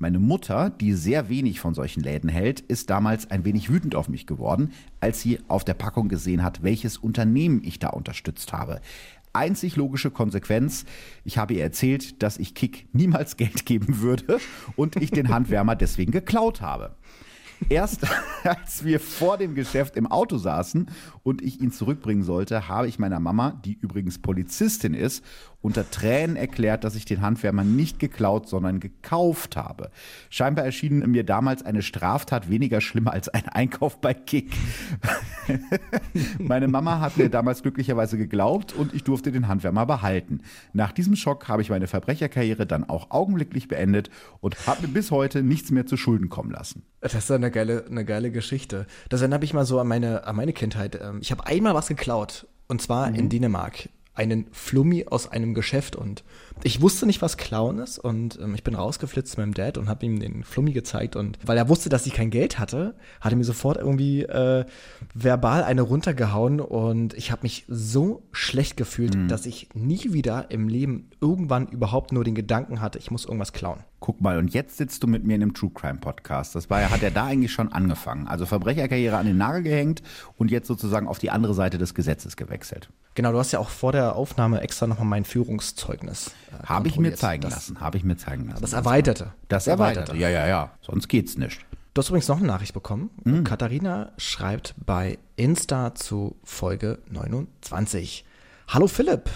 Meine 0.00 0.18
Mutter, 0.18 0.70
die 0.70 0.94
sehr 0.94 1.28
wenig 1.28 1.60
von 1.60 1.74
solchen 1.74 2.02
Läden 2.02 2.30
hält, 2.30 2.60
ist 2.60 2.88
damals 2.88 3.30
ein 3.30 3.44
wenig 3.44 3.68
wütend 3.68 3.94
auf 3.94 4.08
mich 4.08 4.26
geworden, 4.26 4.72
als 4.98 5.20
sie 5.20 5.40
auf 5.46 5.62
der 5.62 5.74
Packung 5.74 6.08
gesehen 6.08 6.42
hat, 6.42 6.62
welches 6.62 6.96
Unternehmen 6.96 7.60
ich 7.62 7.80
da 7.80 7.90
unterstützt 7.90 8.54
habe. 8.54 8.80
Einzig 9.34 9.76
logische 9.76 10.10
Konsequenz, 10.10 10.86
ich 11.26 11.36
habe 11.36 11.52
ihr 11.52 11.62
erzählt, 11.62 12.22
dass 12.22 12.38
ich 12.38 12.54
Kick 12.54 12.88
niemals 12.94 13.36
Geld 13.36 13.66
geben 13.66 14.00
würde 14.00 14.38
und 14.74 14.96
ich 14.96 15.10
den 15.10 15.28
Handwärmer 15.28 15.76
deswegen 15.76 16.12
geklaut 16.12 16.62
habe. 16.62 16.96
Erst 17.68 18.06
als 18.44 18.84
wir 18.84 19.00
vor 19.00 19.36
dem 19.36 19.54
Geschäft 19.54 19.96
im 19.96 20.06
Auto 20.06 20.38
saßen 20.38 20.90
und 21.22 21.42
ich 21.42 21.60
ihn 21.60 21.72
zurückbringen 21.72 22.22
sollte, 22.22 22.68
habe 22.68 22.88
ich 22.88 22.98
meiner 22.98 23.20
Mama, 23.20 23.60
die 23.64 23.74
übrigens 23.74 24.18
Polizistin 24.18 24.94
ist, 24.94 25.22
unter 25.62 25.90
Tränen 25.90 26.36
erklärt, 26.36 26.84
dass 26.84 26.94
ich 26.94 27.04
den 27.04 27.20
Handwärmer 27.20 27.64
nicht 27.64 27.98
geklaut, 27.98 28.48
sondern 28.48 28.80
gekauft 28.80 29.56
habe. 29.56 29.90
Scheinbar 30.30 30.64
erschien 30.64 30.98
mir 31.10 31.24
damals 31.24 31.64
eine 31.64 31.82
Straftat 31.82 32.48
weniger 32.48 32.80
schlimm 32.80 33.08
als 33.08 33.28
ein 33.28 33.46
Einkauf 33.48 34.00
bei 34.00 34.14
Kick. 34.14 34.52
Meine 36.38 36.68
Mama 36.68 37.00
hat 37.00 37.16
mir 37.16 37.28
damals 37.28 37.62
glücklicherweise 37.62 38.16
geglaubt 38.16 38.72
und 38.72 38.94
ich 38.94 39.04
durfte 39.04 39.32
den 39.32 39.48
Handwärmer 39.48 39.84
behalten. 39.84 40.40
Nach 40.72 40.92
diesem 40.92 41.16
Schock 41.16 41.48
habe 41.48 41.62
ich 41.62 41.70
meine 41.70 41.86
Verbrecherkarriere 41.86 42.66
dann 42.66 42.88
auch 42.88 43.10
augenblicklich 43.10 43.68
beendet 43.68 44.10
und 44.40 44.66
habe 44.66 44.86
mir 44.86 44.94
bis 44.94 45.10
heute 45.10 45.42
nichts 45.42 45.70
mehr 45.70 45.86
zu 45.86 45.96
Schulden 45.96 46.28
kommen 46.28 46.50
lassen. 46.50 46.84
Das 47.00 47.14
ist 47.14 47.30
eine 47.30 47.50
geile, 47.50 47.84
eine 47.86 48.04
geile 48.04 48.30
Geschichte. 48.30 48.86
Das 49.08 49.20
erinnert 49.20 49.42
mich 49.42 49.54
mal 49.54 49.66
so 49.66 49.78
an 49.78 49.88
meine, 49.88 50.26
an 50.26 50.36
meine 50.36 50.52
Kindheit. 50.52 50.98
Ähm, 51.00 51.18
ich 51.20 51.30
habe 51.30 51.46
einmal 51.46 51.74
was 51.74 51.88
geklaut. 51.88 52.46
Und 52.68 52.80
zwar 52.80 53.10
mhm. 53.10 53.16
in 53.16 53.28
Dänemark 53.28 53.88
einen 54.20 54.46
Flummi 54.52 55.06
aus 55.08 55.32
einem 55.32 55.54
Geschäft 55.54 55.96
und 55.96 56.24
ich 56.62 56.80
wusste 56.80 57.06
nicht, 57.06 57.22
was 57.22 57.36
Clown 57.36 57.78
ist 57.78 57.98
und 57.98 58.38
ähm, 58.40 58.54
ich 58.54 58.64
bin 58.64 58.74
rausgeflitzt 58.74 59.32
zu 59.32 59.40
meinem 59.40 59.54
Dad 59.54 59.78
und 59.78 59.88
habe 59.88 60.04
ihm 60.04 60.20
den 60.20 60.44
Flummi 60.44 60.72
gezeigt 60.72 61.16
und 61.16 61.38
weil 61.44 61.56
er 61.56 61.68
wusste, 61.68 61.88
dass 61.88 62.06
ich 62.06 62.12
kein 62.12 62.30
Geld 62.30 62.58
hatte, 62.58 62.94
hat 63.20 63.32
er 63.32 63.36
mir 63.36 63.44
sofort 63.44 63.78
irgendwie 63.78 64.22
äh, 64.22 64.64
verbal 65.14 65.64
eine 65.64 65.82
runtergehauen 65.82 66.60
und 66.60 67.14
ich 67.14 67.30
habe 67.30 67.42
mich 67.42 67.64
so 67.68 68.22
schlecht 68.32 68.76
gefühlt, 68.76 69.14
mhm. 69.14 69.28
dass 69.28 69.46
ich 69.46 69.68
nie 69.74 70.12
wieder 70.12 70.50
im 70.50 70.68
Leben 70.68 71.10
irgendwann 71.20 71.66
überhaupt 71.68 72.12
nur 72.12 72.24
den 72.24 72.34
Gedanken 72.34 72.80
hatte, 72.80 72.98
ich 72.98 73.10
muss 73.10 73.24
irgendwas 73.24 73.52
klauen. 73.52 73.80
Guck 74.00 74.22
mal, 74.22 74.38
und 74.38 74.54
jetzt 74.54 74.78
sitzt 74.78 75.02
du 75.02 75.06
mit 75.06 75.24
mir 75.24 75.34
in 75.34 75.42
einem 75.42 75.52
True 75.52 75.70
Crime 75.74 75.98
Podcast. 75.98 76.54
Das 76.54 76.70
war 76.70 76.90
hat 76.90 77.02
er 77.02 77.10
da 77.10 77.26
eigentlich 77.26 77.52
schon 77.52 77.70
angefangen. 77.70 78.28
Also 78.28 78.46
Verbrecherkarriere 78.46 79.18
an 79.18 79.26
den 79.26 79.36
Nagel 79.36 79.62
gehängt 79.62 80.02
und 80.38 80.50
jetzt 80.50 80.68
sozusagen 80.68 81.06
auf 81.06 81.18
die 81.18 81.30
andere 81.30 81.52
Seite 81.52 81.76
des 81.76 81.94
Gesetzes 81.94 82.36
gewechselt. 82.36 82.88
Genau, 83.14 83.32
du 83.32 83.38
hast 83.38 83.52
ja 83.52 83.58
auch 83.58 83.68
vor 83.68 83.92
der 83.92 84.16
Aufnahme 84.16 84.62
extra 84.62 84.86
nochmal 84.86 85.06
mein 85.06 85.24
Führungszeugnis. 85.24 86.30
Äh, 86.52 86.66
habe 86.66 86.88
ich 86.88 86.98
mir 86.98 87.14
zeigen 87.14 87.42
das, 87.42 87.52
lassen, 87.52 87.80
habe 87.80 87.96
ich 87.96 88.04
mir 88.04 88.16
zeigen 88.16 88.48
lassen. 88.48 88.60
Das 88.60 88.72
erweiterte. 88.72 89.32
Das 89.48 89.66
erweiterte, 89.66 90.16
ja, 90.16 90.28
ja, 90.28 90.46
ja. 90.46 90.70
Sonst 90.80 91.08
geht's 91.08 91.36
nicht. 91.36 91.60
Du 91.94 92.00
hast 92.00 92.08
übrigens 92.08 92.28
noch 92.28 92.38
eine 92.38 92.46
Nachricht 92.46 92.72
bekommen. 92.72 93.10
Mhm. 93.24 93.44
Katharina 93.44 94.12
schreibt 94.16 94.74
bei 94.84 95.18
Insta 95.36 95.94
zu 95.94 96.36
Folge 96.44 97.00
29. 97.10 98.24
Hallo 98.68 98.86
Philipp, 98.86 99.28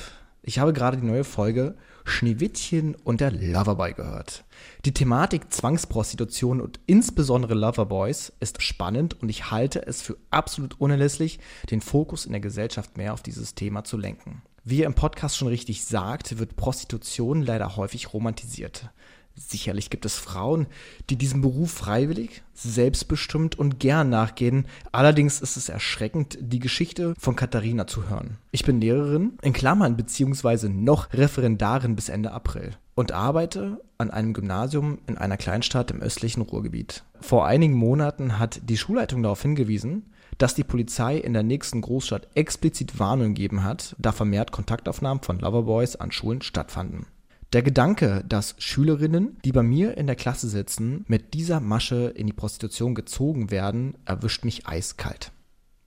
Ich 0.42 0.60
habe 0.60 0.72
gerade 0.72 0.96
die 0.96 1.06
neue 1.06 1.24
Folge 1.24 1.74
Schneewittchen 2.04 2.94
und 2.94 3.20
der 3.20 3.32
Loverboy 3.32 3.94
gehört. 3.94 4.44
Die 4.84 4.92
Thematik 4.92 5.52
Zwangsprostitution 5.52 6.60
und 6.60 6.78
insbesondere 6.86 7.54
Loverboys 7.54 8.32
ist 8.40 8.62
spannend 8.62 9.20
und 9.20 9.30
ich 9.30 9.50
halte 9.50 9.86
es 9.86 10.02
für 10.02 10.16
absolut 10.30 10.80
unerlässlich, 10.80 11.40
den 11.70 11.80
Fokus 11.80 12.26
in 12.26 12.32
der 12.32 12.40
Gesellschaft 12.40 12.96
mehr 12.96 13.14
auf 13.14 13.22
dieses 13.22 13.54
Thema 13.54 13.84
zu 13.84 13.96
lenken. 13.96 14.42
Wie 14.66 14.78
ihr 14.78 14.86
im 14.86 14.94
Podcast 14.94 15.36
schon 15.36 15.48
richtig 15.48 15.84
sagt, 15.84 16.38
wird 16.38 16.56
Prostitution 16.56 17.42
leider 17.42 17.76
häufig 17.76 18.14
romantisiert. 18.14 18.88
Sicherlich 19.34 19.90
gibt 19.90 20.06
es 20.06 20.16
Frauen, 20.16 20.68
die 21.10 21.16
diesem 21.16 21.42
Beruf 21.42 21.70
freiwillig, 21.70 22.42
selbstbestimmt 22.54 23.58
und 23.58 23.78
gern 23.78 24.08
nachgehen. 24.08 24.66
Allerdings 24.90 25.42
ist 25.42 25.58
es 25.58 25.68
erschreckend, 25.68 26.38
die 26.40 26.60
Geschichte 26.60 27.14
von 27.18 27.36
Katharina 27.36 27.86
zu 27.86 28.08
hören. 28.08 28.38
Ich 28.52 28.64
bin 28.64 28.80
Lehrerin, 28.80 29.34
in 29.42 29.52
Klammern 29.52 29.98
beziehungsweise 29.98 30.70
noch 30.70 31.12
Referendarin 31.12 31.94
bis 31.94 32.08
Ende 32.08 32.32
April 32.32 32.70
und 32.94 33.12
arbeite 33.12 33.82
an 33.98 34.10
einem 34.10 34.32
Gymnasium 34.32 34.98
in 35.06 35.18
einer 35.18 35.36
Kleinstadt 35.36 35.90
im 35.90 36.00
östlichen 36.00 36.40
Ruhrgebiet. 36.40 37.04
Vor 37.20 37.44
einigen 37.44 37.74
Monaten 37.74 38.38
hat 38.38 38.62
die 38.64 38.78
Schulleitung 38.78 39.22
darauf 39.22 39.42
hingewiesen, 39.42 40.04
dass 40.38 40.54
die 40.54 40.64
Polizei 40.64 41.16
in 41.16 41.32
der 41.32 41.42
nächsten 41.42 41.80
Großstadt 41.80 42.28
explizit 42.34 42.98
Warnung 42.98 43.34
gegeben 43.34 43.64
hat, 43.64 43.94
da 43.98 44.12
vermehrt 44.12 44.52
Kontaktaufnahmen 44.52 45.22
von 45.22 45.38
Loverboys 45.38 45.96
an 45.96 46.12
Schulen 46.12 46.42
stattfanden. 46.42 47.06
Der 47.52 47.62
Gedanke, 47.62 48.24
dass 48.28 48.56
Schülerinnen, 48.58 49.36
die 49.44 49.52
bei 49.52 49.62
mir 49.62 49.96
in 49.96 50.06
der 50.06 50.16
Klasse 50.16 50.48
sitzen, 50.48 51.04
mit 51.06 51.34
dieser 51.34 51.60
Masche 51.60 52.12
in 52.16 52.26
die 52.26 52.32
Prostitution 52.32 52.96
gezogen 52.96 53.52
werden, 53.52 53.94
erwischt 54.04 54.44
mich 54.44 54.66
eiskalt. 54.66 55.30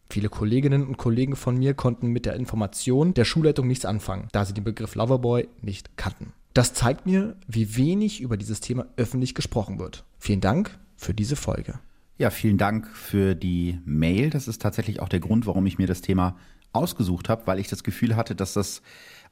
Viele 0.09 0.29
Kolleginnen 0.29 0.87
und 0.87 0.97
Kollegen 0.97 1.35
von 1.35 1.57
mir 1.57 1.73
konnten 1.73 2.07
mit 2.07 2.25
der 2.25 2.35
Information 2.35 3.13
der 3.13 3.25
Schulleitung 3.25 3.67
nichts 3.67 3.83
anfangen, 3.83 4.29
da 4.31 4.45
sie 4.45 4.53
den 4.53 4.63
Begriff 4.63 4.95
Loverboy 4.95 5.49
nicht 5.61 5.97
kannten. 5.97 6.31
Das 6.53 6.73
zeigt 6.73 7.05
mir, 7.05 7.35
wie 7.47 7.75
wenig 7.75 8.21
über 8.21 8.37
dieses 8.37 8.61
Thema 8.61 8.87
öffentlich 8.95 9.35
gesprochen 9.35 9.77
wird. 9.77 10.05
Vielen 10.17 10.41
Dank 10.41 10.79
für 10.95 11.13
diese 11.13 11.35
Folge. 11.35 11.79
Ja, 12.17 12.31
vielen 12.31 12.57
Dank 12.57 12.87
für 12.87 13.35
die 13.35 13.79
Mail. 13.85 14.29
Das 14.29 14.47
ist 14.47 14.61
tatsächlich 14.61 14.99
auch 15.01 15.09
der 15.09 15.19
Grund, 15.19 15.45
warum 15.45 15.65
ich 15.67 15.77
mir 15.77 15.87
das 15.87 16.01
Thema 16.01 16.35
ausgesucht 16.73 17.29
habe, 17.29 17.45
weil 17.45 17.59
ich 17.59 17.67
das 17.67 17.83
Gefühl 17.83 18.15
hatte, 18.15 18.35
dass 18.35 18.53
das 18.53 18.81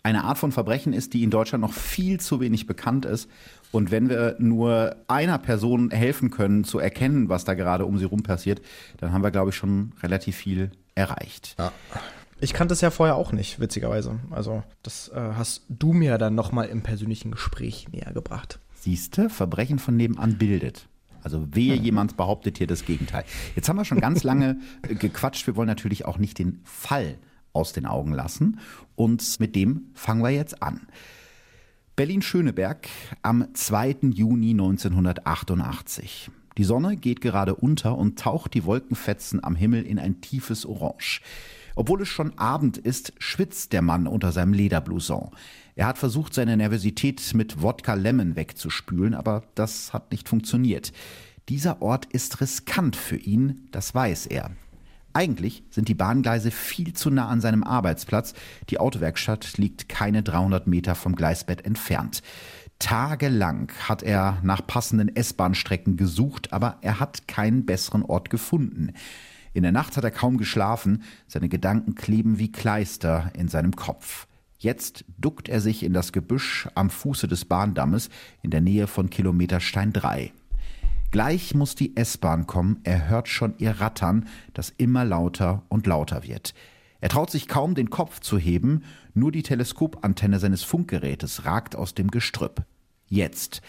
eine 0.04 0.24
Art 0.24 0.38
von 0.38 0.52
Verbrechen 0.52 0.94
ist, 0.94 1.16
die 1.16 1.24
in 1.24 1.32
Deutschland 1.32 1.64
noch 1.64 1.74
viel 1.74 2.20
zu 2.20 2.40
wenig 2.40 2.68
bekannt 2.68 3.06
ist. 3.06 3.28
Und 3.72 3.90
wenn 3.90 4.08
wir 4.08 4.36
nur 4.38 4.98
einer 5.08 5.40
Person 5.40 5.90
helfen 5.90 6.30
können, 6.30 6.64
zu 6.64 6.78
erkennen, 6.78 7.28
was 7.28 7.44
da 7.44 7.56
gerade 7.56 7.86
um 7.86 7.98
sie 7.98 8.06
rum 8.06 8.22
passiert, 8.22 8.62
dann 8.98 9.12
haben 9.12 9.24
wir, 9.24 9.32
glaube 9.32 9.50
ich, 9.50 9.56
schon 9.56 9.94
relativ 10.04 10.36
viel 10.36 10.72
erreicht. 10.94 11.56
Ja. 11.58 11.72
Ich 12.40 12.54
kannte 12.54 12.74
es 12.74 12.82
ja 12.82 12.92
vorher 12.92 13.16
auch 13.16 13.32
nicht, 13.32 13.60
witzigerweise. 13.60 14.20
Also, 14.30 14.64
das 14.84 15.10
äh, 15.10 15.16
hast 15.16 15.64
du 15.70 15.92
mir 15.92 16.20
dann 16.20 16.36
nochmal 16.36 16.68
im 16.68 16.84
persönlichen 16.84 17.32
Gespräch 17.32 17.88
näher 17.92 18.14
gebracht. 18.14 18.60
Siehste, 18.76 19.30
Verbrechen 19.32 19.80
von 19.80 19.96
nebenan 19.96 20.38
bildet. 20.38 20.88
Also 21.26 21.48
wehe, 21.56 21.74
jemand 21.74 22.18
behauptet 22.18 22.60
hier 22.60 22.68
das 22.68 22.86
Gegenteil. 22.86 23.26
Jetzt 23.56 23.68
haben 23.68 23.78
wir 23.78 23.84
schon 23.84 24.00
ganz 24.00 24.24
lange 24.24 24.60
äh, 24.88 24.94
gequatscht. 24.94 25.48
Wir 25.48 25.56
wollen 25.56 25.68
natürlich 25.68 26.06
auch 26.06 26.20
nicht 26.20 26.38
den 26.38 26.62
Fall 26.64 27.18
aus 27.52 27.74
den 27.74 27.88
Augen 27.88 28.14
lassen. 28.14 28.60
Und 28.96 29.40
mit 29.40 29.56
dem 29.56 29.88
fangen 29.96 30.22
wir 30.22 30.30
jetzt 30.30 30.62
an. 30.62 30.82
Berlin-Schöneberg 31.96 32.88
am 33.24 33.48
2. 33.56 33.98
Juni 34.12 34.52
1988. 34.52 36.30
Die 36.60 36.64
Sonne 36.64 36.96
geht 36.96 37.22
gerade 37.22 37.56
unter 37.56 37.98
und 37.98 38.20
taucht 38.20 38.54
die 38.54 38.66
Wolkenfetzen 38.66 39.44
am 39.44 39.56
Himmel 39.56 39.84
in 39.84 39.98
ein 39.98 40.22
tiefes 40.22 40.64
Orange. 40.64 41.22
Obwohl 41.76 42.04
es 42.04 42.08
schon 42.08 42.38
Abend 42.38 42.78
ist, 42.78 43.14
schwitzt 43.18 43.74
der 43.74 43.82
Mann 43.82 44.06
unter 44.06 44.32
seinem 44.32 44.54
Lederblouson. 44.54 45.32
Er 45.76 45.88
hat 45.88 45.98
versucht, 45.98 46.34
seine 46.34 46.56
Nervosität 46.56 47.34
mit 47.34 47.62
Wodka 47.62 47.96
Lemon 47.96 48.38
wegzuspülen, 48.38 49.14
aber 49.14 49.44
das 49.56 49.92
hat 49.92 50.12
nicht 50.12 50.30
funktioniert. 50.30 50.94
Dieser 51.50 51.82
Ort 51.82 52.06
ist 52.06 52.40
riskant 52.40 52.96
für 52.96 53.18
ihn, 53.18 53.68
das 53.72 53.94
weiß 53.94 54.28
er. 54.28 54.52
Eigentlich 55.12 55.64
sind 55.70 55.88
die 55.88 55.94
Bahngleise 55.94 56.52
viel 56.52 56.94
zu 56.94 57.10
nah 57.10 57.28
an 57.28 57.40
seinem 57.42 57.64
Arbeitsplatz. 57.64 58.34
Die 58.70 58.80
Autowerkstatt 58.80 59.58
liegt 59.58 59.88
keine 59.88 60.24
300 60.24 60.66
Meter 60.68 60.96
vom 60.96 61.16
Gleisbett 61.16 61.66
entfernt. 61.66 62.22
Tagelang 62.80 63.72
hat 63.88 64.04
er 64.04 64.40
nach 64.44 64.66
passenden 64.66 65.16
S-Bahn-Strecken 65.16 65.98
gesucht, 65.98 66.52
aber 66.52 66.78
er 66.82 67.00
hat 67.00 67.28
keinen 67.28 67.66
besseren 67.66 68.04
Ort 68.04 68.30
gefunden. 68.30 68.92
In 69.54 69.64
der 69.64 69.72
Nacht 69.72 69.96
hat 69.96 70.04
er 70.04 70.12
kaum 70.12 70.38
geschlafen, 70.38 71.04
seine 71.28 71.48
Gedanken 71.48 71.96
kleben 71.96 72.40
wie 72.40 72.52
Kleister 72.52 73.32
in 73.38 73.48
seinem 73.48 73.76
Kopf. 73.76 74.28
Jetzt 74.66 75.06
duckt 75.20 75.48
er 75.48 75.62
sich 75.62 75.84
in 75.84 75.94
das 75.94 76.12
Gebüsch 76.12 76.68
am 76.74 76.90
Fuße 76.90 77.28
des 77.28 77.46
Bahndammes 77.46 78.10
in 78.42 78.50
der 78.50 78.62
Nähe 78.62 78.88
von 78.88 79.12
Kilometerstein 79.12 79.94
3. 79.94 80.34
Gleich 81.12 81.54
muss 81.54 81.76
die 81.76 81.96
S-Bahn 81.96 82.48
kommen, 82.48 82.80
er 82.84 83.08
hört 83.08 83.28
schon 83.28 83.54
ihr 83.60 83.80
Rattern, 83.80 84.28
das 84.56 84.74
immer 84.76 85.06
lauter 85.06 85.62
und 85.70 85.86
lauter 85.86 86.24
wird. 86.24 86.56
Er 87.00 87.10
traut 87.10 87.30
sich 87.30 87.48
kaum, 87.48 87.76
den 87.76 87.92
Kopf 87.92 88.22
zu 88.22 88.40
heben, 88.40 88.82
nur 89.14 89.32
die 89.32 89.44
Teleskopantenne 89.44 90.40
seines 90.40 90.64
Funkgerätes 90.64 91.46
ragt 91.46 91.76
aus 91.76 91.94
dem 91.94 92.10
Gestrüpp. 92.10 92.66
Jetzt. 93.08 93.62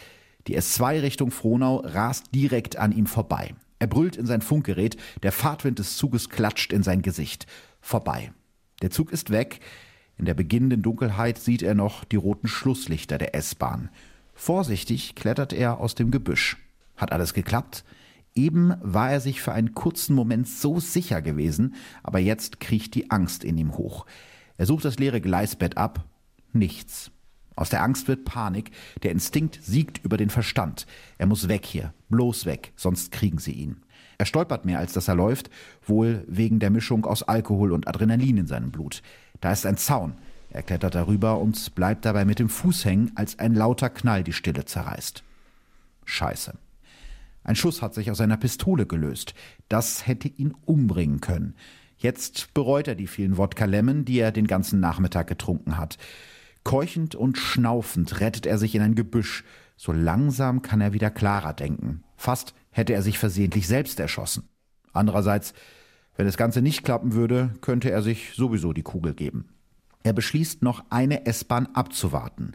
Die 0.47 0.59
S2 0.59 1.03
Richtung 1.03 1.31
Frohnau 1.31 1.83
rast 1.85 2.35
direkt 2.35 2.77
an 2.77 2.93
ihm 2.93 3.05
vorbei. 3.05 3.55
Er 3.79 3.87
brüllt 3.87 4.17
in 4.17 4.25
sein 4.25 4.41
Funkgerät, 4.41 4.97
der 5.23 5.33
Fahrtwind 5.33 5.79
des 5.79 5.99
Zuges 5.99 6.31
klatscht 6.31 6.73
in 6.73 6.83
sein 6.83 7.03
Gesicht. 7.03 7.47
Vorbei. 7.83 8.33
Der 8.81 8.91
Zug 8.91 9.13
ist 9.13 9.29
weg. 9.29 9.61
In 10.19 10.25
der 10.25 10.35
beginnenden 10.35 10.83
Dunkelheit 10.83 11.39
sieht 11.39 11.63
er 11.63 11.75
noch 11.75 12.05
die 12.05 12.17
roten 12.17 12.49
Schlusslichter 12.49 13.19
der 13.19 13.35
S-Bahn. 13.35 13.91
Vorsichtig 14.35 15.15
klettert 15.15 15.53
er 15.53 15.79
aus 15.79 15.95
dem 15.95 16.11
Gebüsch. 16.11 16.57
Hat 16.97 17.13
alles 17.13 17.35
geklappt? 17.35 17.85
Eben 18.35 18.75
war 18.81 19.11
er 19.11 19.21
sich 19.21 19.41
für 19.41 19.53
einen 19.53 19.75
kurzen 19.75 20.15
Moment 20.15 20.47
so 20.47 20.79
sicher 20.79 21.23
gewesen, 21.23 21.75
aber 22.03 22.19
jetzt 22.19 22.61
kriecht 22.61 22.95
die 22.95 23.11
Angst 23.11 23.45
in 23.45 23.57
ihm 23.57 23.77
hoch. 23.77 24.07
Er 24.59 24.67
sucht 24.67 24.85
das 24.85 24.99
leere 24.99 25.21
Gleisbett 25.21 25.77
ab. 25.77 26.05
Nichts. 26.53 27.11
Aus 27.55 27.71
der 27.71 27.83
Angst 27.83 28.07
wird 28.07 28.27
Panik, 28.27 28.71
der 29.03 29.13
Instinkt 29.13 29.59
siegt 29.63 30.05
über 30.05 30.19
den 30.19 30.29
Verstand. 30.29 30.87
Er 31.17 31.27
muss 31.27 31.49
weg 31.49 31.65
hier, 31.65 31.95
bloß 32.11 32.45
weg, 32.45 32.73
sonst 32.77 33.11
kriegen 33.11 33.39
sie 33.39 33.53
ihn. 33.53 33.83
Er 34.19 34.27
stolpert 34.27 34.67
mehr, 34.67 34.79
als 34.79 34.93
dass 34.93 35.09
er 35.09 35.15
läuft, 35.15 35.51
wohl 35.83 36.25
wegen 36.27 36.59
der 36.59 36.71
Mischung 36.71 37.07
aus 37.07 37.23
Alkohol 37.23 37.73
und 37.73 37.89
Adrenalin 37.89 38.37
in 38.39 38.47
seinem 38.47 38.71
Blut. 38.71 39.03
Da 39.41 39.53
ist 39.53 39.67
ein 39.67 39.77
Zaun. 39.77 40.15
Er 40.51 40.63
klettert 40.63 40.95
darüber 40.95 41.39
und 41.39 41.75
bleibt 41.75 42.05
dabei 42.05 42.25
mit 42.25 42.39
dem 42.39 42.49
Fuß 42.49 42.85
hängen, 42.85 43.13
als 43.15 43.39
ein 43.39 43.55
lauter 43.55 43.91
Knall 43.91 44.25
die 44.25 44.33
Stille 44.33 44.65
zerreißt. 44.65 45.23
Scheiße. 46.05 46.55
Ein 47.45 47.57
Schuss 47.57 47.83
hat 47.83 47.95
sich 47.95 48.11
aus 48.11 48.19
seiner 48.19 48.37
Pistole 48.37 48.87
gelöst. 48.87 49.35
Das 49.69 50.07
hätte 50.07 50.29
ihn 50.29 50.55
umbringen 50.65 51.21
können. 51.21 51.55
Jetzt 51.99 52.53
bereut 52.55 52.89
er 52.89 52.95
die 52.95 53.07
vielen 53.07 53.37
Wodka-Lemon, 53.37 54.05
die 54.05 54.19
er 54.19 54.33
den 54.33 54.47
ganzen 54.47 54.81
Nachmittag 54.81 55.27
getrunken 55.27 55.77
hat. 55.77 55.97
Keuchend 56.65 57.15
und 57.15 57.39
schnaufend 57.39 58.21
rettet 58.21 58.47
er 58.47 58.59
sich 58.59 58.75
in 58.75 58.83
ein 58.83 58.95
Gebüsch. 58.95 59.45
So 59.77 59.93
langsam 59.93 60.63
kann 60.63 60.81
er 60.81 60.93
wieder 60.93 61.11
klarer 61.11 61.53
denken. 61.53 62.03
Fast 62.17 62.55
hätte 62.71 62.93
er 62.93 63.03
sich 63.03 63.19
versehentlich 63.19 63.69
selbst 63.69 64.01
erschossen. 64.01 64.49
Andererseits, 64.93 65.55
wenn 66.17 66.27
das 66.27 66.37
Ganze 66.37 66.63
nicht 66.63 66.85
klappen 66.85 67.13
würde, 67.13 67.51
könnte 67.61 67.91
er 67.91 68.03
sich 68.03 68.33
sowieso 68.35 68.73
die 68.73 68.83
Kugel 68.83 69.15
geben. 69.15 69.49
Er 70.03 70.13
beschließt 70.13 70.63
noch 70.63 70.85
eine 70.91 71.27
S-Bahn 71.27 71.67
abzuwarten. 71.75 72.53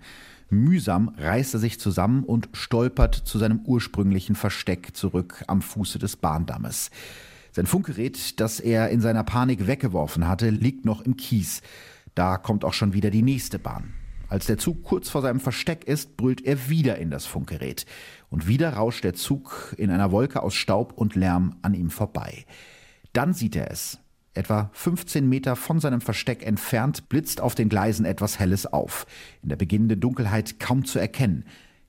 Mühsam 0.50 1.16
reißt 1.18 1.54
er 1.54 1.60
sich 1.60 1.80
zusammen 1.80 2.24
und 2.24 2.50
stolpert 2.54 3.16
zu 3.16 3.38
seinem 3.38 3.62
ursprünglichen 3.66 4.36
Versteck 4.36 4.96
zurück 4.96 5.44
am 5.48 5.62
Fuße 5.62 6.00
des 6.00 6.18
Bahndammes. 6.18 6.92
Sein 7.52 7.66
Funkgerät, 7.66 8.40
das 8.40 8.60
er 8.60 8.90
in 8.90 9.02
seiner 9.02 9.24
Panik 9.24 9.68
weggeworfen 9.68 10.28
hatte, 10.28 10.50
liegt 10.50 10.86
noch 10.86 11.02
im 11.02 11.18
Kies. 11.18 11.62
Da 12.16 12.38
kommt 12.38 12.66
auch 12.66 12.74
schon 12.74 12.94
wieder 12.94 13.12
die 13.12 13.22
nächste 13.22 13.60
Bahn. 13.60 13.94
Als 14.30 14.46
der 14.46 14.58
Zug 14.58 14.84
kurz 14.84 15.10
vor 15.10 15.22
seinem 15.22 15.42
Versteck 15.42 15.84
ist, 15.84 16.16
brüllt 16.16 16.46
er 16.46 16.70
wieder 16.70 16.98
in 16.98 17.12
das 17.12 17.26
Funkgerät. 17.26 17.86
Und 18.30 18.48
wieder 18.48 18.74
rauscht 18.74 19.04
der 19.04 19.14
Zug 19.14 19.76
in 19.78 19.92
einer 19.92 20.12
Wolke 20.12 20.42
aus 20.42 20.56
Staub 20.56 20.94
und 20.94 21.16
Lärm 21.16 21.56
an 21.62 21.74
ihm 21.74 21.90
vorbei. 21.90 22.46
Dann 23.14 23.34
sieht 23.34 23.56
er 23.56 23.72
es. 23.72 24.00
Etwa 24.34 24.70
15 24.74 25.28
Meter 25.28 25.58
von 25.58 25.80
seinem 25.80 26.00
Versteck 26.00 26.46
entfernt 26.46 27.10
blitzt 27.10 27.42
auf 27.42 27.54
den 27.54 27.68
Gleisen 27.68 28.06
etwas 28.06 28.40
Helles 28.40 28.66
auf. 28.66 29.06
In 29.44 29.50
der 29.50 29.58
beginnenden 29.58 30.00
Dunkelheit 30.00 30.60
kaum 30.60 30.86
zu 30.86 31.00
erkennen. 31.00 31.44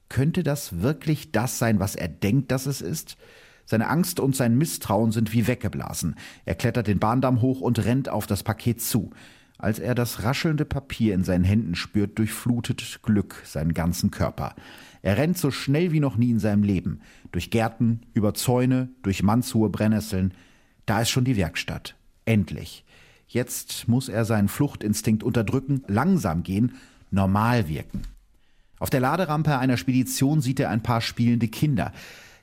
Könnte 0.09 0.43
das 0.43 0.81
wirklich 0.81 1.31
das 1.31 1.59
sein, 1.59 1.79
was 1.79 1.95
er 1.95 2.09
denkt, 2.09 2.51
dass 2.51 2.67
es 2.67 2.81
ist? 2.81 3.17
Seine 3.65 3.89
Angst 3.89 4.19
und 4.19 4.35
sein 4.35 4.59
Misstrauen 4.59 5.13
sind 5.13 5.33
wie 5.33 5.47
weggeblasen. 5.47 6.17
Er 6.45 6.57
klettert 6.57 6.89
den 6.89 6.99
Bahndamm 6.99 7.41
hoch 7.41 7.61
und 7.61 7.85
rennt 7.85 8.09
auf 8.09 8.27
das 8.27 8.43
Paket 8.43 8.83
zu. 8.83 9.11
Als 9.57 9.79
er 9.79 9.95
das 9.95 10.25
raschelnde 10.25 10.65
Papier 10.65 11.15
in 11.15 11.23
seinen 11.23 11.45
Händen 11.45 11.77
spürt, 11.77 12.19
durchflutet 12.19 13.01
Glück 13.03 13.41
seinen 13.45 13.73
ganzen 13.73 14.11
Körper. 14.11 14.57
Er 15.03 15.17
rennt 15.17 15.39
so 15.39 15.53
schnell 15.53 15.93
wie 15.93 16.01
noch 16.01 16.17
nie 16.17 16.31
in 16.31 16.41
seinem 16.41 16.65
Leben. 16.65 17.01
Durch 17.31 17.51
Gärten, 17.51 18.01
über 18.13 18.35
Zäune, 18.35 18.89
durch 19.03 19.23
mannshohe 19.23 19.71
Brennnesseln. 19.71 20.35
Da 20.93 21.01
ist 21.01 21.09
schon 21.09 21.25
die 21.25 21.39
Werkstatt. 21.39 21.97
Endlich. 22.27 22.85
Jetzt 23.27 23.89
muss 23.89 24.11
er 24.11 24.27
seinen 24.27 24.49
Fluchtinstinkt 24.49 25.23
unterdrücken, 25.23 25.83
langsam 25.87 26.43
gehen, 26.43 26.75
normal 27.11 27.67
wirken. 27.67 28.03
Auf 28.79 28.91
der 28.91 29.01
Laderampe 29.01 29.57
einer 29.57 29.79
Spedition 29.79 30.43
sieht 30.43 30.61
er 30.61 30.69
ein 30.69 30.83
paar 30.83 31.01
spielende 31.01 31.49
Kinder. 31.49 31.95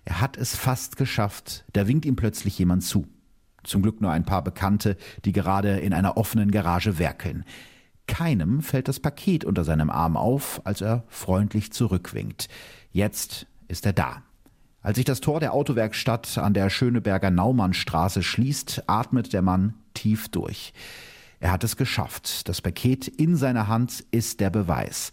Er 0.04 0.20
hat 0.20 0.36
es 0.36 0.56
fast 0.56 0.98
geschafft. 0.98 1.64
Da 1.74 1.88
winkt 1.88 2.06
ihm 2.06 2.16
plötzlich 2.16 2.58
jemand 2.58 2.84
zu. 2.84 3.06
Zum 3.64 3.84
Glück 3.84 4.02
nur 4.02 4.10
ein 4.10 4.26
paar 4.26 4.44
Bekannte, 4.44 4.98
die 5.26 5.32
gerade 5.32 5.78
in 5.78 5.94
einer 5.94 6.18
offenen 6.18 6.50
Garage 6.50 6.98
werkeln. 6.98 7.46
Keinem 8.08 8.64
fällt 8.64 8.88
das 8.88 9.00
Paket 9.00 9.46
unter 9.46 9.64
seinem 9.64 9.92
Arm 9.92 10.18
auf, 10.18 10.60
als 10.64 10.82
er 10.82 11.04
freundlich 11.08 11.72
zurückwinkt. 11.72 12.50
Jetzt 12.92 13.46
ist 13.68 13.86
er 13.86 13.94
da. 13.94 14.24
Als 14.90 14.96
sich 14.96 15.06
das 15.06 15.22
Tor 15.22 15.40
der 15.40 15.54
Autowerkstatt 15.54 16.40
an 16.40 16.56
der 16.56 16.72
Schöneberger 16.72 17.30
Naumannstraße 17.30 18.24
schließt, 18.24 18.86
atmet 18.88 19.34
der 19.34 19.44
Mann 19.44 19.76
tief 19.94 20.30
durch. 20.30 20.74
Er 21.40 21.52
hat 21.52 21.64
es 21.64 21.78
geschafft. 21.78 22.50
Das 22.50 22.60
Paket 22.60 23.08
in 23.08 23.36
seiner 23.36 23.68
Hand 23.68 24.04
ist 24.10 24.40
der 24.40 24.50
Beweis. 24.50 25.12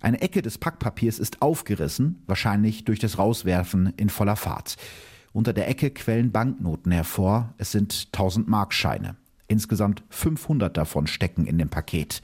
Eine 0.00 0.22
Ecke 0.22 0.40
des 0.40 0.56
Packpapiers 0.56 1.18
ist 1.18 1.42
aufgerissen, 1.42 2.22
wahrscheinlich 2.26 2.86
durch 2.86 2.98
das 2.98 3.18
Rauswerfen 3.18 3.92
in 3.98 4.08
voller 4.08 4.36
Fahrt. 4.36 4.78
Unter 5.34 5.52
der 5.52 5.68
Ecke 5.68 5.90
quellen 5.90 6.32
Banknoten 6.32 6.90
hervor. 6.90 7.52
Es 7.58 7.72
sind 7.72 8.08
1000 8.14 8.48
Markscheine. 8.48 9.16
Insgesamt 9.48 10.02
500 10.08 10.74
davon 10.74 11.06
stecken 11.06 11.44
in 11.44 11.58
dem 11.58 11.68
Paket. 11.68 12.22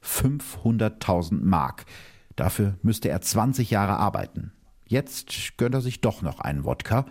500.000 0.00 1.42
Mark. 1.42 1.86
Dafür 2.36 2.76
müsste 2.82 3.08
er 3.08 3.20
20 3.20 3.72
Jahre 3.72 3.96
arbeiten. 3.96 4.52
Jetzt 4.86 5.58
gönnt 5.58 5.74
er 5.74 5.80
sich 5.80 6.00
doch 6.00 6.22
noch 6.22 6.40
einen 6.40 6.64
Wodka. 6.64 7.06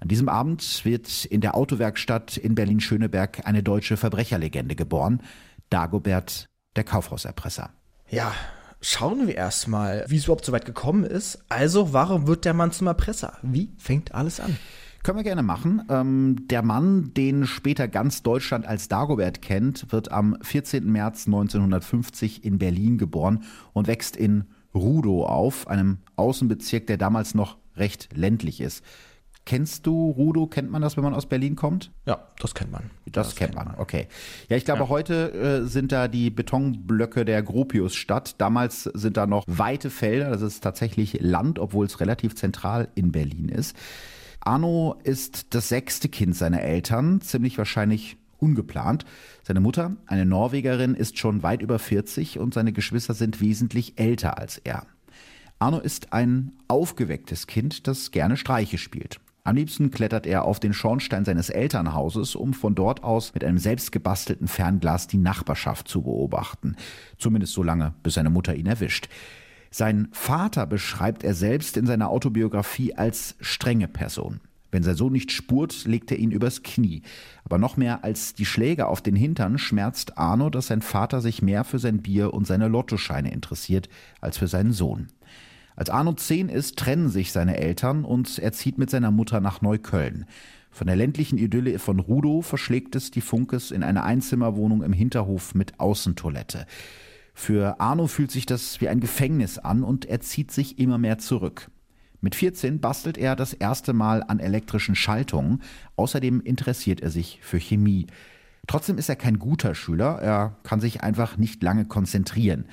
An 0.00 0.08
diesem 0.08 0.28
Abend 0.28 0.84
wird 0.84 1.24
in 1.24 1.40
der 1.40 1.54
Autowerkstatt 1.54 2.36
in 2.36 2.54
Berlin-Schöneberg 2.54 3.46
eine 3.46 3.62
deutsche 3.62 3.96
Verbrecherlegende 3.96 4.76
geboren. 4.76 5.22
Dagobert, 5.70 6.48
der 6.76 6.84
Kaufhauserpresser. 6.84 7.70
Ja, 8.10 8.32
schauen 8.80 9.26
wir 9.26 9.34
erstmal, 9.34 10.04
wie 10.08 10.16
es 10.16 10.24
überhaupt 10.24 10.44
so 10.44 10.52
weit 10.52 10.66
gekommen 10.66 11.04
ist. 11.04 11.42
Also, 11.48 11.92
warum 11.92 12.26
wird 12.26 12.44
der 12.44 12.54
Mann 12.54 12.72
zum 12.72 12.86
Erpresser? 12.86 13.38
Wie 13.42 13.72
fängt 13.78 14.14
alles 14.14 14.38
an? 14.38 14.56
Können 15.02 15.18
wir 15.18 15.24
gerne 15.24 15.44
machen. 15.44 15.82
Ähm, 15.88 16.48
der 16.48 16.62
Mann, 16.62 17.14
den 17.14 17.46
später 17.46 17.88
ganz 17.88 18.22
Deutschland 18.22 18.66
als 18.66 18.88
Dagobert 18.88 19.40
kennt, 19.40 19.92
wird 19.92 20.10
am 20.10 20.36
14. 20.42 20.90
März 20.90 21.26
1950 21.26 22.44
in 22.44 22.58
Berlin 22.58 22.98
geboren 22.98 23.44
und 23.72 23.86
wächst 23.86 24.16
in 24.16 24.46
Rudow 24.76 25.24
auf, 25.24 25.66
einem 25.68 25.98
Außenbezirk, 26.16 26.86
der 26.86 26.96
damals 26.96 27.34
noch 27.34 27.56
recht 27.76 28.08
ländlich 28.14 28.60
ist. 28.60 28.84
Kennst 29.46 29.86
du 29.86 30.10
Rudo? 30.10 30.48
Kennt 30.48 30.72
man 30.72 30.82
das, 30.82 30.96
wenn 30.96 31.04
man 31.04 31.14
aus 31.14 31.26
Berlin 31.26 31.54
kommt? 31.54 31.92
Ja, 32.04 32.26
das 32.40 32.52
kennt 32.52 32.72
man. 32.72 32.90
Das, 33.04 33.28
das 33.28 33.36
kennt 33.36 33.54
man. 33.54 33.68
man, 33.68 33.78
okay. 33.78 34.08
Ja, 34.48 34.56
ich 34.56 34.64
glaube, 34.64 34.82
ja. 34.82 34.88
heute 34.88 35.32
äh, 35.32 35.68
sind 35.68 35.92
da 35.92 36.08
die 36.08 36.30
Betonblöcke 36.30 37.24
der 37.24 37.44
Gropiusstadt. 37.44 38.40
Damals 38.40 38.82
sind 38.82 39.16
da 39.16 39.28
noch 39.28 39.44
weite 39.46 39.90
Felder. 39.90 40.30
Das 40.30 40.42
ist 40.42 40.62
tatsächlich 40.62 41.18
Land, 41.20 41.60
obwohl 41.60 41.86
es 41.86 42.00
relativ 42.00 42.34
zentral 42.34 42.88
in 42.96 43.12
Berlin 43.12 43.48
ist. 43.48 43.76
Arno 44.40 44.96
ist 45.04 45.54
das 45.54 45.68
sechste 45.68 46.08
Kind 46.08 46.34
seiner 46.34 46.62
Eltern, 46.62 47.20
ziemlich 47.20 47.56
wahrscheinlich 47.56 48.16
ungeplant. 48.38 49.04
Seine 49.42 49.60
Mutter, 49.60 49.96
eine 50.06 50.26
Norwegerin, 50.26 50.94
ist 50.94 51.18
schon 51.18 51.42
weit 51.42 51.62
über 51.62 51.78
40 51.78 52.38
und 52.38 52.54
seine 52.54 52.72
Geschwister 52.72 53.14
sind 53.14 53.40
wesentlich 53.40 53.94
älter 53.96 54.38
als 54.38 54.58
er. 54.58 54.86
Arno 55.58 55.78
ist 55.78 56.12
ein 56.12 56.52
aufgewecktes 56.68 57.46
Kind, 57.46 57.86
das 57.86 58.10
gerne 58.10 58.36
Streiche 58.36 58.78
spielt. 58.78 59.20
Am 59.46 59.54
liebsten 59.54 59.92
klettert 59.92 60.26
er 60.26 60.44
auf 60.44 60.58
den 60.58 60.72
Schornstein 60.72 61.24
seines 61.24 61.50
Elternhauses, 61.50 62.34
um 62.34 62.52
von 62.52 62.74
dort 62.74 63.04
aus 63.04 63.32
mit 63.32 63.44
einem 63.44 63.58
selbstgebastelten 63.58 64.48
Fernglas 64.48 65.06
die 65.06 65.18
Nachbarschaft 65.18 65.86
zu 65.86 66.02
beobachten. 66.02 66.74
Zumindest 67.16 67.52
so 67.52 67.62
lange, 67.62 67.94
bis 68.02 68.14
seine 68.14 68.28
Mutter 68.28 68.56
ihn 68.56 68.66
erwischt. 68.66 69.08
Sein 69.70 70.08
Vater 70.10 70.66
beschreibt 70.66 71.22
er 71.22 71.34
selbst 71.34 71.76
in 71.76 71.86
seiner 71.86 72.10
Autobiografie 72.10 72.94
als 72.94 73.36
strenge 73.40 73.86
Person. 73.86 74.40
Wenn 74.70 74.82
sein 74.82 74.96
Sohn 74.96 75.12
nicht 75.12 75.32
spurt, 75.32 75.84
legt 75.84 76.10
er 76.10 76.18
ihn 76.18 76.30
übers 76.30 76.62
Knie. 76.62 77.02
Aber 77.44 77.58
noch 77.58 77.76
mehr 77.76 78.04
als 78.04 78.34
die 78.34 78.46
Schläge 78.46 78.86
auf 78.86 79.00
den 79.00 79.16
Hintern 79.16 79.58
schmerzt 79.58 80.18
Arno, 80.18 80.50
dass 80.50 80.66
sein 80.68 80.82
Vater 80.82 81.20
sich 81.20 81.42
mehr 81.42 81.64
für 81.64 81.78
sein 81.78 82.02
Bier 82.02 82.34
und 82.34 82.46
seine 82.46 82.68
Lottoscheine 82.68 83.32
interessiert 83.32 83.88
als 84.20 84.38
für 84.38 84.48
seinen 84.48 84.72
Sohn. 84.72 85.08
Als 85.76 85.90
Arno 85.90 86.14
zehn 86.14 86.48
ist, 86.48 86.78
trennen 86.78 87.10
sich 87.10 87.32
seine 87.32 87.58
Eltern 87.58 88.04
und 88.04 88.38
er 88.38 88.52
zieht 88.52 88.78
mit 88.78 88.90
seiner 88.90 89.10
Mutter 89.10 89.40
nach 89.40 89.60
Neukölln. 89.60 90.24
Von 90.70 90.86
der 90.86 90.96
ländlichen 90.96 91.38
Idylle 91.38 91.78
von 91.78 92.00
Rudow 92.00 92.42
verschlägt 92.42 92.96
es 92.96 93.10
die 93.10 93.20
Funkes 93.20 93.70
in 93.70 93.82
eine 93.82 94.02
Einzimmerwohnung 94.02 94.82
im 94.82 94.92
Hinterhof 94.92 95.54
mit 95.54 95.78
Außentoilette. 95.80 96.66
Für 97.34 97.80
Arno 97.80 98.06
fühlt 98.06 98.30
sich 98.30 98.46
das 98.46 98.80
wie 98.80 98.88
ein 98.88 99.00
Gefängnis 99.00 99.58
an 99.58 99.84
und 99.84 100.06
er 100.06 100.20
zieht 100.20 100.50
sich 100.50 100.78
immer 100.78 100.96
mehr 100.96 101.18
zurück. 101.18 101.70
Mit 102.26 102.34
14 102.34 102.80
bastelt 102.80 103.18
er 103.18 103.36
das 103.36 103.52
erste 103.52 103.92
Mal 103.92 104.24
an 104.26 104.40
elektrischen 104.40 104.96
Schaltungen. 104.96 105.62
Außerdem 105.94 106.40
interessiert 106.40 107.00
er 107.00 107.10
sich 107.10 107.38
für 107.40 107.60
Chemie. 107.60 108.08
Trotzdem 108.66 108.98
ist 108.98 109.08
er 109.08 109.14
kein 109.14 109.38
guter 109.38 109.76
Schüler, 109.76 110.18
er 110.20 110.56
kann 110.64 110.80
sich 110.80 111.04
einfach 111.04 111.36
nicht 111.36 111.62
lange 111.62 111.84
konzentrieren. 111.84 112.64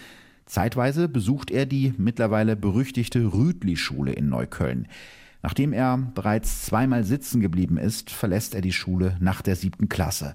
Zeitweise 0.48 1.08
besucht 1.08 1.52
er 1.52 1.68
die 1.68 1.94
mittlerweile 2.00 2.56
berüchtigte 2.56 3.32
Rüdli-Schule 3.32 4.14
in 4.14 4.28
Neukölln. 4.28 4.88
Nachdem 5.44 5.72
er 5.72 6.00
bereits 6.16 6.66
zweimal 6.66 7.04
sitzen 7.04 7.40
geblieben 7.40 7.78
ist, 7.78 8.10
verlässt 8.10 8.56
er 8.56 8.62
die 8.62 8.74
Schule 8.74 9.18
nach 9.20 9.44
der 9.44 9.56
siebten 9.56 9.88
Klasse. 9.88 10.34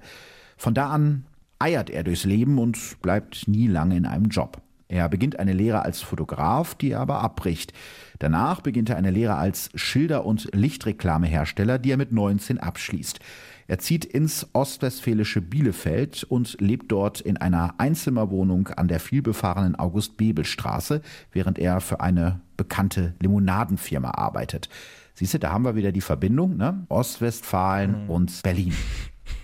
Von 0.57 0.75
da 0.75 0.91
an 0.91 1.25
eiert 1.59 1.91
er 1.91 2.05
durchs 2.05 2.23
Leben 2.23 2.57
und 2.61 3.03
bleibt 3.03 3.49
nie 3.49 3.67
lange 3.67 3.97
in 3.97 4.07
einem 4.07 4.27
Job. 4.27 4.63
Er 4.89 5.09
beginnt 5.11 5.39
eine 5.39 5.53
Lehre 5.53 5.83
als 5.83 6.01
Fotograf, 6.01 6.75
die 6.75 6.93
er 6.93 7.01
aber 7.01 7.21
abbricht. 7.21 7.75
Danach 8.19 8.61
beginnt 8.61 8.91
er 8.91 8.97
eine 8.97 9.11
Lehre 9.11 9.37
als 9.37 9.71
Schilder- 9.75 10.27
und 10.27 10.49
Lichtreklamehersteller, 10.55 11.79
die 11.79 11.93
er 11.93 11.97
mit 11.97 12.13
19 12.13 12.59
abschließt. 12.59 13.21
Er 13.69 13.79
zieht 13.79 14.05
ins 14.07 14.49
ostwestfälische 14.55 15.43
Bielefeld 15.43 16.25
und 16.25 16.57
lebt 16.61 16.91
dort 16.91 17.21
in 17.21 17.37
einer 17.37 17.75
Einzimmerwohnung 17.79 18.69
an 18.69 18.89
der 18.89 18.99
vielbefahrenen 18.99 19.79
August-Bebel-Straße, 19.79 21.03
während 21.33 21.59
er 21.59 21.81
für 21.81 22.01
eine 22.01 22.41
bekannte 22.57 23.15
Limonadenfirma 23.21 24.13
arbeitet. 24.13 24.71
Siehst 25.15 25.35
du, 25.35 25.39
da 25.39 25.53
haben 25.53 25.65
wir 25.65 25.77
wieder 25.77 25.93
die 25.93 26.01
Verbindung, 26.01 26.57
ne? 26.57 26.87
Ostwestfalen 26.89 28.05
mhm. 28.05 28.11
und 28.11 28.43
Berlin. 28.43 28.75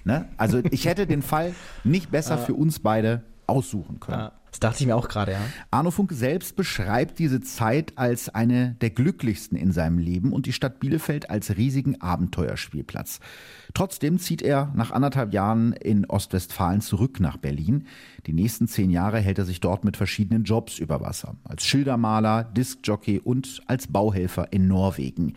Ne? 0.04 0.28
Also 0.36 0.62
ich 0.70 0.86
hätte 0.86 1.06
den 1.06 1.20
Fall 1.20 1.54
nicht 1.82 2.10
besser 2.10 2.38
für 2.46 2.54
uns 2.54 2.78
beide 2.78 3.22
aussuchen 3.46 4.00
können. 4.00 4.20
Ja. 4.20 4.32
Das 4.54 4.60
dachte 4.60 4.82
ich 4.82 4.86
mir 4.86 4.94
auch 4.94 5.08
gerade, 5.08 5.32
ja. 5.32 5.40
Arno 5.72 5.90
Funk 5.90 6.12
selbst 6.12 6.54
beschreibt 6.54 7.18
diese 7.18 7.40
Zeit 7.40 7.98
als 7.98 8.28
eine 8.28 8.76
der 8.80 8.90
glücklichsten 8.90 9.58
in 9.58 9.72
seinem 9.72 9.98
Leben 9.98 10.32
und 10.32 10.46
die 10.46 10.52
Stadt 10.52 10.78
Bielefeld 10.78 11.28
als 11.28 11.56
riesigen 11.56 12.00
Abenteuerspielplatz. 12.00 13.18
Trotzdem 13.74 14.20
zieht 14.20 14.42
er 14.42 14.70
nach 14.76 14.92
anderthalb 14.92 15.32
Jahren 15.32 15.72
in 15.72 16.06
Ostwestfalen 16.06 16.82
zurück 16.82 17.18
nach 17.18 17.36
Berlin. 17.36 17.88
Die 18.26 18.32
nächsten 18.32 18.68
zehn 18.68 18.90
Jahre 18.90 19.18
hält 19.18 19.38
er 19.38 19.44
sich 19.44 19.58
dort 19.58 19.84
mit 19.84 19.96
verschiedenen 19.96 20.44
Jobs 20.44 20.78
über 20.78 21.00
Wasser. 21.00 21.34
Als 21.42 21.64
Schildermaler, 21.64 22.44
Diskjockey 22.44 23.18
und 23.18 23.60
als 23.66 23.88
Bauhelfer 23.88 24.52
in 24.52 24.68
Norwegen. 24.68 25.32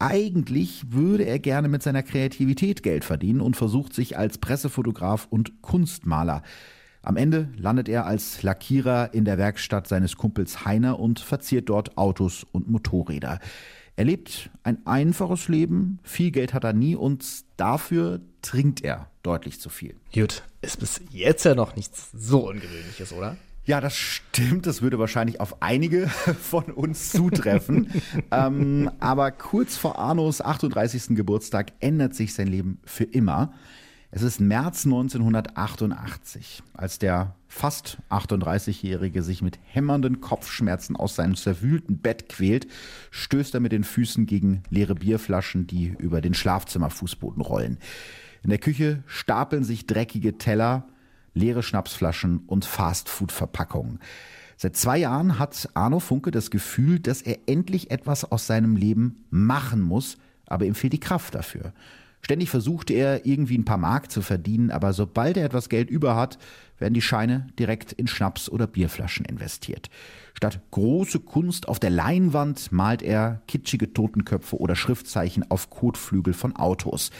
Eigentlich 0.00 0.90
würde 0.90 1.22
er 1.22 1.38
gerne 1.38 1.68
mit 1.68 1.84
seiner 1.84 2.02
Kreativität 2.02 2.82
Geld 2.82 3.04
verdienen 3.04 3.40
und 3.40 3.56
versucht 3.56 3.94
sich 3.94 4.18
als 4.18 4.38
Pressefotograf 4.38 5.28
und 5.30 5.62
Kunstmaler. 5.62 6.42
Am 7.02 7.16
Ende 7.16 7.48
landet 7.56 7.88
er 7.88 8.06
als 8.06 8.42
Lackierer 8.42 9.12
in 9.12 9.24
der 9.24 9.36
Werkstatt 9.36 9.88
seines 9.88 10.16
Kumpels 10.16 10.64
Heiner 10.64 11.00
und 11.00 11.18
verziert 11.18 11.68
dort 11.68 11.98
Autos 11.98 12.46
und 12.52 12.70
Motorräder. 12.70 13.40
Er 13.96 14.04
lebt 14.04 14.50
ein 14.62 14.86
einfaches 14.86 15.48
Leben, 15.48 15.98
viel 16.02 16.30
Geld 16.30 16.54
hat 16.54 16.64
er 16.64 16.72
nie 16.72 16.96
und 16.96 17.24
dafür 17.56 18.20
trinkt 18.40 18.82
er 18.82 19.10
deutlich 19.22 19.60
zu 19.60 19.68
viel. 19.68 19.96
Gut, 20.14 20.44
ist 20.62 20.78
bis 20.78 21.00
jetzt 21.10 21.44
ja 21.44 21.54
noch 21.54 21.76
nichts 21.76 22.10
so 22.12 22.48
Ungewöhnliches, 22.48 23.12
oder? 23.12 23.36
Ja, 23.64 23.80
das 23.80 23.96
stimmt. 23.96 24.66
Das 24.66 24.82
würde 24.82 24.98
wahrscheinlich 24.98 25.40
auf 25.40 25.62
einige 25.62 26.08
von 26.40 26.64
uns 26.64 27.10
zutreffen. 27.10 27.88
ähm, 28.32 28.90
aber 28.98 29.30
kurz 29.30 29.76
vor 29.76 29.98
Arnos 29.98 30.40
38. 30.40 31.14
Geburtstag 31.16 31.72
ändert 31.80 32.14
sich 32.14 32.34
sein 32.34 32.48
Leben 32.48 32.80
für 32.84 33.04
immer. 33.04 33.52
Es 34.14 34.20
ist 34.20 34.42
März 34.42 34.84
1988, 34.84 36.62
als 36.74 36.98
der 36.98 37.34
fast 37.48 37.96
38-Jährige 38.10 39.22
sich 39.22 39.40
mit 39.40 39.58
hämmernden 39.64 40.20
Kopfschmerzen 40.20 40.96
aus 40.96 41.14
seinem 41.14 41.34
zerwühlten 41.34 41.96
Bett 41.96 42.28
quält, 42.28 42.66
stößt 43.10 43.54
er 43.54 43.60
mit 43.60 43.72
den 43.72 43.84
Füßen 43.84 44.26
gegen 44.26 44.64
leere 44.68 44.94
Bierflaschen, 44.94 45.66
die 45.66 45.96
über 45.98 46.20
den 46.20 46.34
Schlafzimmerfußboden 46.34 47.40
rollen. 47.40 47.78
In 48.42 48.50
der 48.50 48.58
Küche 48.58 49.02
stapeln 49.06 49.64
sich 49.64 49.86
dreckige 49.86 50.36
Teller, 50.36 50.86
leere 51.32 51.62
Schnapsflaschen 51.62 52.40
und 52.46 52.66
Fastfood-Verpackungen. 52.66 53.98
Seit 54.58 54.76
zwei 54.76 54.98
Jahren 54.98 55.38
hat 55.38 55.70
Arno 55.72 56.00
Funke 56.00 56.32
das 56.32 56.50
Gefühl, 56.50 57.00
dass 57.00 57.22
er 57.22 57.48
endlich 57.48 57.90
etwas 57.90 58.30
aus 58.30 58.46
seinem 58.46 58.76
Leben 58.76 59.24
machen 59.30 59.80
muss, 59.80 60.18
aber 60.44 60.66
ihm 60.66 60.74
fehlt 60.74 60.92
die 60.92 61.00
Kraft 61.00 61.34
dafür. 61.34 61.72
Ständig 62.24 62.50
versuchte 62.50 62.92
er, 62.92 63.26
irgendwie 63.26 63.58
ein 63.58 63.64
paar 63.64 63.78
Mark 63.78 64.12
zu 64.12 64.22
verdienen, 64.22 64.70
aber 64.70 64.92
sobald 64.92 65.36
er 65.36 65.44
etwas 65.44 65.68
Geld 65.68 65.90
über 65.90 66.14
hat, 66.14 66.38
werden 66.78 66.94
die 66.94 67.02
Scheine 67.02 67.48
direkt 67.58 67.92
in 67.92 68.06
Schnaps 68.06 68.48
oder 68.48 68.68
Bierflaschen 68.68 69.26
investiert. 69.26 69.90
Statt 70.34 70.60
große 70.70 71.18
Kunst 71.20 71.66
auf 71.66 71.80
der 71.80 71.90
Leinwand 71.90 72.70
malt 72.70 73.02
er 73.02 73.42
kitschige 73.48 73.92
Totenköpfe 73.92 74.56
oder 74.56 74.76
Schriftzeichen 74.76 75.50
auf 75.50 75.68
Kotflügel 75.70 76.32
von 76.32 76.54
Autos. 76.54 77.10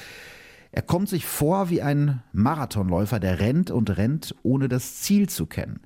Er 0.71 0.83
kommt 0.83 1.09
sich 1.09 1.27
vor 1.27 1.69
wie 1.69 1.83
ein 1.83 2.23
Marathonläufer, 2.33 3.19
der 3.19 3.41
rennt 3.41 3.73
und 3.73 3.97
rennt, 3.97 4.37
ohne 4.45 4.69
das 4.69 5.01
Ziel 5.01 5.29
zu 5.29 5.47
kennen. 5.47 5.81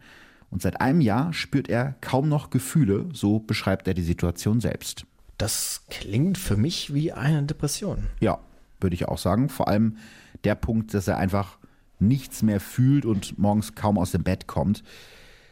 Und 0.50 0.61
seit 0.61 0.81
einem 0.83 1.00
Jahr 1.00 1.33
spürt 1.33 1.68
er 1.68 1.96
kaum 2.02 2.29
noch 2.29 2.50
Gefühle, 2.50 3.09
so 3.12 3.40
beschreibt 3.40 3.88
er 3.88 3.94
die 3.94 4.02
Situation 4.02 4.61
selbst. 4.61 5.07
Das 5.38 5.83
klingt 5.90 6.38
für 6.38 6.57
mich 6.57 6.94
wie 6.94 7.12
eine 7.12 7.42
Depression. 7.42 8.07
Ja, 8.20 8.38
würde 8.81 8.95
ich 8.95 9.09
auch 9.09 9.19
sagen. 9.19 9.49
Vor 9.49 9.69
allem 9.69 9.97
der 10.45 10.55
Punkt, 10.55 10.95
dass 10.95 11.09
er 11.09 11.19
einfach 11.19 11.59
nichts 11.99 12.43
mehr 12.43 12.61
fühlt 12.61 13.05
und 13.07 13.39
morgens 13.39 13.75
kaum 13.75 13.99
aus 13.99 14.12
dem 14.12 14.23
Bett 14.23 14.47
kommt. 14.47 14.83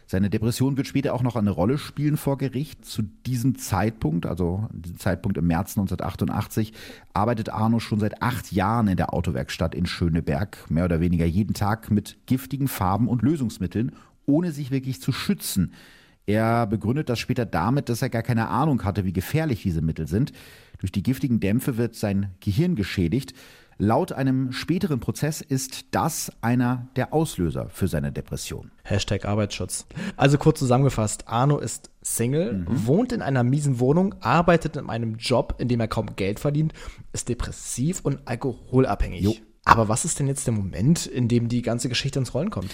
Seine 0.06 0.28
Depression 0.28 0.76
wird 0.76 0.86
später 0.86 1.14
auch 1.14 1.22
noch 1.22 1.34
eine 1.34 1.50
Rolle 1.50 1.78
spielen 1.78 2.18
vor 2.18 2.36
Gericht. 2.36 2.84
Zu 2.84 3.02
diesem 3.26 3.56
Zeitpunkt, 3.56 4.26
also 4.26 4.68
diesem 4.72 4.98
Zeitpunkt 4.98 5.38
im 5.38 5.46
März 5.46 5.78
1988, 5.78 6.74
arbeitet 7.14 7.48
Arno 7.48 7.80
schon 7.80 8.00
seit 8.00 8.20
acht 8.20 8.52
Jahren 8.52 8.88
in 8.88 8.98
der 8.98 9.14
Autowerkstatt 9.14 9.74
in 9.74 9.86
Schöneberg, 9.86 10.70
mehr 10.70 10.84
oder 10.84 11.00
weniger 11.00 11.24
jeden 11.24 11.54
Tag 11.54 11.90
mit 11.90 12.18
giftigen 12.26 12.68
Farben 12.68 13.08
und 13.08 13.22
Lösungsmitteln, 13.22 13.92
ohne 14.26 14.52
sich 14.52 14.70
wirklich 14.70 15.00
zu 15.00 15.10
schützen. 15.10 15.72
Er 16.26 16.66
begründet 16.66 17.08
das 17.08 17.18
später 17.18 17.46
damit, 17.46 17.88
dass 17.88 18.02
er 18.02 18.10
gar 18.10 18.22
keine 18.22 18.48
Ahnung 18.48 18.84
hatte, 18.84 19.04
wie 19.04 19.12
gefährlich 19.12 19.62
diese 19.62 19.82
Mittel 19.82 20.06
sind. 20.06 20.32
Durch 20.84 20.92
die 20.92 21.02
giftigen 21.02 21.40
Dämpfe 21.40 21.78
wird 21.78 21.94
sein 21.94 22.34
Gehirn 22.40 22.74
geschädigt. 22.74 23.32
Laut 23.78 24.12
einem 24.12 24.52
späteren 24.52 25.00
Prozess 25.00 25.40
ist 25.40 25.86
das 25.92 26.30
einer 26.42 26.88
der 26.94 27.14
Auslöser 27.14 27.70
für 27.70 27.88
seine 27.88 28.12
Depression. 28.12 28.70
Hashtag 28.82 29.24
Arbeitsschutz. 29.24 29.86
Also 30.18 30.36
kurz 30.36 30.58
zusammengefasst, 30.58 31.26
Arno 31.26 31.58
ist 31.58 31.88
Single, 32.02 32.52
mhm. 32.52 32.86
wohnt 32.86 33.12
in 33.12 33.22
einer 33.22 33.44
miesen 33.44 33.80
Wohnung, 33.80 34.14
arbeitet 34.20 34.76
in 34.76 34.90
einem 34.90 35.16
Job, 35.16 35.54
in 35.56 35.68
dem 35.68 35.80
er 35.80 35.88
kaum 35.88 36.16
Geld 36.16 36.38
verdient, 36.38 36.74
ist 37.14 37.30
depressiv 37.30 38.00
und 38.02 38.20
alkoholabhängig. 38.28 39.22
Jo. 39.22 39.34
Aber 39.64 39.88
was 39.88 40.04
ist 40.04 40.18
denn 40.18 40.26
jetzt 40.26 40.46
der 40.46 40.52
Moment, 40.52 41.06
in 41.06 41.28
dem 41.28 41.48
die 41.48 41.62
ganze 41.62 41.88
Geschichte 41.88 42.18
ins 42.18 42.34
Rollen 42.34 42.50
kommt? 42.50 42.70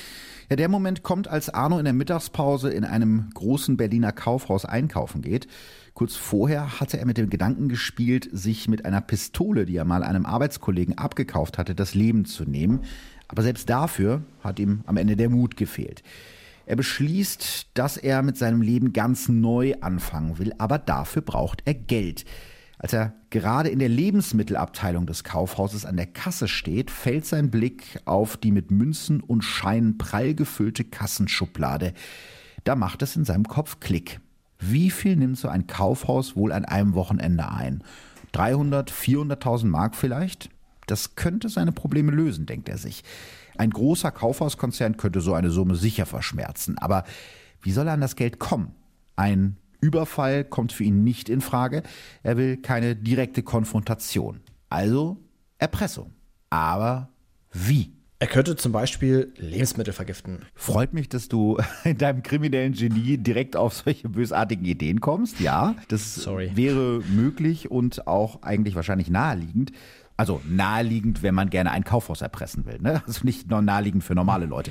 Ja, 0.49 0.57
der 0.57 0.69
Moment 0.69 1.05
kommt, 1.05 1.29
als 1.29 1.49
Arno 1.49 1.79
in 1.79 1.85
der 1.85 1.95
Mittagspause 1.95 2.71
in 2.71 2.85
einem 2.85 3.31
großen 3.35 3.77
Berliner 3.77 4.11
Kaufhaus 4.11 4.65
einkaufen 4.65 5.23
geht. 5.23 5.47
Kurz 5.95 6.17
vorher 6.17 6.81
hatte 6.81 6.99
er 6.99 7.07
mit 7.07 7.19
dem 7.19 7.31
Gedanken 7.31 7.69
gespielt, 7.69 8.29
sich 8.33 8.69
mit 8.69 8.85
einer 8.85 9.01
Pistole, 9.01 9.67
die 9.67 9.77
er 9.77 9.85
mal 9.85 10.03
einem 10.03 10.27
Arbeitskollegen 10.27 10.99
abgekauft 10.99 11.59
hatte, 11.59 11.75
das 11.75 11.95
Leben 11.95 12.25
zu 12.25 12.45
nehmen. 12.45 12.81
Aber 13.29 13.43
selbst 13.43 13.69
dafür 13.69 14.23
hat 14.43 14.59
ihm 14.59 14.81
am 14.87 14.97
Ende 14.97 15.17
der 15.17 15.31
Mut 15.31 15.57
gefehlt. 15.57 16.03
Er 16.67 16.77
beschließt, 16.77 17.69
dass 17.75 17.97
er 17.97 18.23
mit 18.23 18.37
seinem 18.37 18.63
Leben 18.63 18.93
ganz 18.93 19.29
neu 19.29 19.75
anfangen 19.81 20.39
will, 20.39 20.55
aber 20.59 20.79
dafür 20.79 21.23
braucht 21.23 21.63
er 21.65 21.75
Geld. 21.75 22.25
Als 22.79 22.93
er 22.93 23.13
gerade 23.29 23.69
in 23.69 23.79
der 23.79 23.89
Lebensmittelabteilung 23.89 25.07
des 25.07 25.23
Kaufhauses 25.23 25.85
an 25.85 25.97
der 25.97 26.07
Kasse 26.07 26.49
steht, 26.49 26.91
fällt 26.91 27.27
sein 27.27 27.51
Blick 27.51 28.01
auf 28.07 28.37
die 28.37 28.53
mit 28.53 28.71
Münzen 28.71 29.21
und 29.21 29.43
Scheinen 29.43 29.99
prall 29.99 30.35
gefüllte 30.35 30.85
Kassenschublade. 30.85 31.93
Da 32.65 32.77
macht 32.77 33.03
es 33.03 33.17
in 33.17 33.25
seinem 33.25 33.45
Kopf 33.45 33.81
Klick. 33.81 34.21
Wie 34.61 34.91
viel 34.91 35.17
nimmt 35.17 35.39
so 35.39 35.49
ein 35.49 35.67
Kaufhaus 35.67 36.37
wohl 36.37 36.53
an 36.53 36.65
einem 36.65 36.95
Wochenende 36.95 37.51
ein? 37.51 37.83
300, 38.33 38.91
400.000 38.93 39.67
Mark 39.67 39.97
vielleicht? 39.97 40.51
Das 40.87 41.17
könnte 41.17 41.49
seine 41.49 41.73
Probleme 41.73 42.13
lösen, 42.13 42.47
denkt 42.47 42.69
er 42.69 42.79
sich. 42.79 43.03
Ein 43.57 43.71
großer 43.71 44.11
Kaufhauskonzern 44.11 44.97
könnte 44.97 45.21
so 45.21 45.35
eine 45.35 45.51
Summe 45.51 45.77
sicher 45.77 46.07
verschmerzen. 46.07 46.79
Aber 46.79 47.05
wie 47.63 47.73
soll 47.73 47.87
er 47.87 47.95
an 47.95 48.01
das 48.01 48.17
Geld 48.17 48.39
kommen? 48.39 48.75
Ein 49.17 49.57
Überfall 49.81 50.45
kommt 50.45 50.73
für 50.73 50.85
ihn 50.85 51.05
nicht 51.05 51.29
in 51.29 51.41
Frage. 51.41 51.83
Er 52.23 52.37
will 52.37 52.57
keine 52.59 52.97
direkte 52.97 53.43
Konfrontation. 53.43 54.41
Also 54.69 55.19
Erpressung. 55.59 56.13
Aber 56.51 57.11
wie? 57.53 58.00
Er 58.23 58.27
könnte 58.27 58.55
zum 58.55 58.71
Beispiel 58.71 59.33
Lebensmittel 59.39 59.95
vergiften. 59.95 60.41
Freut 60.55 60.93
mich, 60.93 61.09
dass 61.09 61.29
du 61.29 61.57
in 61.85 61.97
deinem 61.97 62.23
kriminellen 62.23 62.75
Genie 62.75 63.17
direkt 63.17 63.57
auf 63.57 63.73
solche 63.73 64.11
bösartigen 64.11 64.67
Ideen 64.67 65.01
kommst. 65.01 65.41
Ja, 65.41 65.75
das 65.89 66.17
Sorry. 66.17 66.53
wäre 66.55 67.01
möglich 67.09 67.71
und 67.71 68.07
auch 68.07 68.43
eigentlich 68.43 68.75
wahrscheinlich 68.75 69.09
naheliegend. 69.09 69.73
Also 70.19 70.43
naheliegend, 70.47 71.23
wenn 71.23 71.35
man 71.35 71.49
gerne 71.49 71.71
ein 71.71 71.83
Kaufhaus 71.83 72.21
erpressen 72.21 72.67
will. 72.67 72.79
Ne? 72.83 73.03
Also 73.07 73.25
nicht 73.25 73.49
nur 73.49 73.63
naheliegend 73.63 74.05
für 74.05 74.15
normale 74.15 74.45
Leute. 74.45 74.71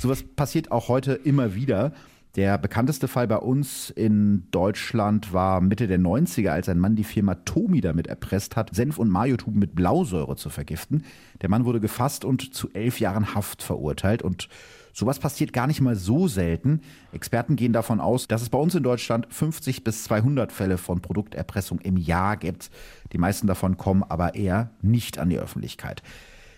Sowas 0.00 0.24
passiert 0.24 0.72
auch 0.72 0.88
heute 0.88 1.12
immer 1.12 1.54
wieder. 1.54 1.92
Der 2.38 2.56
bekannteste 2.56 3.08
Fall 3.08 3.26
bei 3.26 3.38
uns 3.38 3.90
in 3.90 4.46
Deutschland 4.52 5.32
war 5.32 5.60
Mitte 5.60 5.88
der 5.88 5.98
90er, 5.98 6.50
als 6.50 6.68
ein 6.68 6.78
Mann 6.78 6.94
die 6.94 7.02
Firma 7.02 7.34
Tomi 7.34 7.80
damit 7.80 8.06
erpresst 8.06 8.54
hat, 8.54 8.76
Senf- 8.76 8.98
und 8.98 9.10
Majotuben 9.10 9.58
mit 9.58 9.74
Blausäure 9.74 10.36
zu 10.36 10.48
vergiften. 10.48 11.02
Der 11.42 11.48
Mann 11.48 11.64
wurde 11.64 11.80
gefasst 11.80 12.24
und 12.24 12.54
zu 12.54 12.70
elf 12.74 13.00
Jahren 13.00 13.34
Haft 13.34 13.64
verurteilt. 13.64 14.22
Und 14.22 14.48
sowas 14.92 15.18
passiert 15.18 15.52
gar 15.52 15.66
nicht 15.66 15.80
mal 15.80 15.96
so 15.96 16.28
selten. 16.28 16.82
Experten 17.10 17.56
gehen 17.56 17.72
davon 17.72 17.98
aus, 17.98 18.28
dass 18.28 18.42
es 18.42 18.50
bei 18.50 18.58
uns 18.58 18.72
in 18.76 18.84
Deutschland 18.84 19.26
50 19.30 19.82
bis 19.82 20.04
200 20.04 20.52
Fälle 20.52 20.78
von 20.78 21.02
Produkterpressung 21.02 21.80
im 21.80 21.96
Jahr 21.96 22.36
gibt. 22.36 22.70
Die 23.12 23.18
meisten 23.18 23.48
davon 23.48 23.76
kommen 23.78 24.04
aber 24.04 24.36
eher 24.36 24.70
nicht 24.80 25.18
an 25.18 25.28
die 25.28 25.40
Öffentlichkeit. 25.40 26.04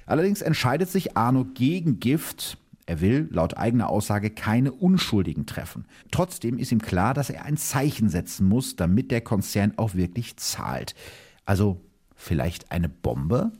Allerdings 0.04 0.42
entscheidet 0.42 0.90
sich 0.90 1.16
Arno 1.16 1.46
gegen 1.54 2.00
Gift 2.00 2.58
er 2.90 3.00
will 3.00 3.29
laut 3.31 3.57
eigener 3.57 3.88
Aussage 3.88 4.31
keine 4.31 4.72
Unschuldigen 4.72 5.46
treffen. 5.46 5.85
Trotzdem 6.11 6.59
ist 6.59 6.72
ihm 6.72 6.83
klar, 6.83 7.14
dass 7.14 7.31
er 7.31 7.44
ein 7.44 7.57
Zeichen 7.57 8.09
setzen 8.09 8.48
muss, 8.48 8.74
damit 8.74 9.12
der 9.12 9.20
Konzern 9.20 9.74
auch 9.76 9.94
wirklich 9.94 10.37
zahlt. 10.38 10.96
Also 11.44 11.81
vielleicht 12.16 12.72
eine 12.72 12.88
Bombe? 12.88 13.53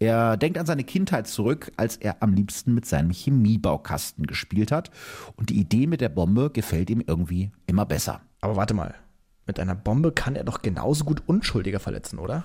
Er 0.00 0.36
denkt 0.36 0.58
an 0.58 0.66
seine 0.66 0.84
Kindheit 0.84 1.28
zurück, 1.28 1.72
als 1.78 1.96
er 1.96 2.22
am 2.22 2.34
liebsten 2.34 2.74
mit 2.74 2.84
seinem 2.84 3.10
Chemiebaukasten 3.10 4.26
gespielt 4.26 4.70
hat. 4.70 4.90
Und 5.36 5.48
die 5.48 5.58
Idee 5.58 5.86
mit 5.86 6.02
der 6.02 6.10
Bombe 6.10 6.50
gefällt 6.50 6.90
ihm 6.90 7.02
irgendwie 7.06 7.50
immer 7.66 7.86
besser. 7.86 8.20
Aber 8.42 8.56
warte 8.56 8.74
mal, 8.74 8.94
mit 9.46 9.58
einer 9.58 9.76
Bombe 9.76 10.12
kann 10.12 10.36
er 10.36 10.44
doch 10.44 10.60
genauso 10.60 11.06
gut 11.06 11.22
Unschuldige 11.24 11.80
verletzen, 11.80 12.18
oder? 12.18 12.44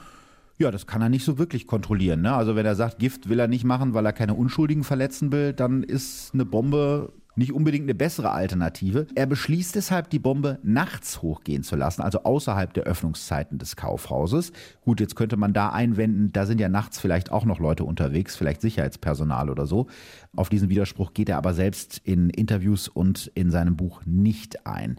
Ja, 0.58 0.70
das 0.70 0.86
kann 0.86 1.02
er 1.02 1.10
nicht 1.10 1.26
so 1.26 1.38
wirklich 1.38 1.66
kontrollieren. 1.66 2.22
Ne? 2.22 2.34
Also 2.34 2.56
wenn 2.56 2.66
er 2.66 2.76
sagt, 2.76 3.00
Gift 3.00 3.28
will 3.28 3.40
er 3.40 3.48
nicht 3.48 3.64
machen, 3.64 3.94
weil 3.94 4.06
er 4.06 4.14
keine 4.14 4.36
Unschuldigen 4.36 4.84
verletzen 4.84 5.32
will, 5.32 5.54
dann 5.54 5.84
ist 5.84 6.34
eine 6.34 6.46
Bombe 6.46 7.12
nicht 7.36 7.52
unbedingt 7.52 7.86
eine 7.86 7.96
bessere 7.96 8.32
Alternative. 8.32 9.08
Er 9.16 9.26
beschließt 9.26 9.76
deshalb, 9.76 10.10
die 10.10 10.20
Bombe 10.20 10.60
nachts 10.62 11.22
hochgehen 11.22 11.64
zu 11.64 11.76
lassen, 11.76 12.02
also 12.02 12.24
außerhalb 12.24 12.74
der 12.74 12.84
Öffnungszeiten 12.84 13.58
des 13.58 13.76
Kaufhauses. 13.76 14.52
Gut, 14.82 15.00
jetzt 15.00 15.16
könnte 15.16 15.38
man 15.38 15.54
da 15.54 15.70
einwenden, 15.70 16.32
da 16.32 16.46
sind 16.46 16.62
ja 16.62 16.70
nachts 16.70 17.00
vielleicht 17.00 17.32
auch 17.32 17.46
noch 17.46 17.60
Leute 17.60 17.86
unterwegs, 17.86 18.36
vielleicht 18.36 18.62
Sicherheitspersonal 18.62 19.50
oder 19.50 19.66
so. 19.66 19.88
Auf 20.36 20.50
diesen 20.50 20.70
Widerspruch 20.70 21.14
geht 21.14 21.30
er 21.30 21.38
aber 21.38 21.54
selbst 21.54 22.00
in 22.04 22.30
Interviews 22.30 22.88
und 22.88 23.32
in 23.34 23.50
seinem 23.50 23.76
Buch 23.76 24.02
nicht 24.06 24.68
ein. 24.68 24.98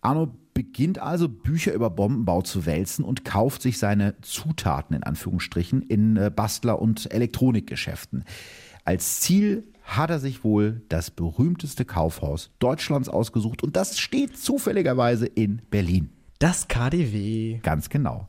Arno 0.00 0.34
beginnt 0.58 0.98
also 0.98 1.28
Bücher 1.28 1.72
über 1.72 1.88
Bombenbau 1.88 2.42
zu 2.42 2.66
wälzen 2.66 3.04
und 3.04 3.24
kauft 3.24 3.62
sich 3.62 3.78
seine 3.78 4.20
Zutaten 4.22 4.96
in 4.96 5.04
Anführungsstrichen 5.04 5.82
in 5.82 6.16
äh, 6.16 6.32
Bastler- 6.34 6.82
und 6.82 7.12
Elektronikgeschäften. 7.12 8.24
Als 8.84 9.20
Ziel 9.20 9.68
hat 9.84 10.10
er 10.10 10.18
sich 10.18 10.42
wohl 10.42 10.82
das 10.88 11.12
berühmteste 11.12 11.84
Kaufhaus 11.84 12.50
Deutschlands 12.58 13.08
ausgesucht 13.08 13.62
und 13.62 13.76
das 13.76 14.00
steht 14.00 14.36
zufälligerweise 14.36 15.26
in 15.26 15.62
Berlin. 15.70 16.10
Das 16.40 16.66
KDW. 16.66 17.60
Ganz 17.62 17.88
genau. 17.88 18.26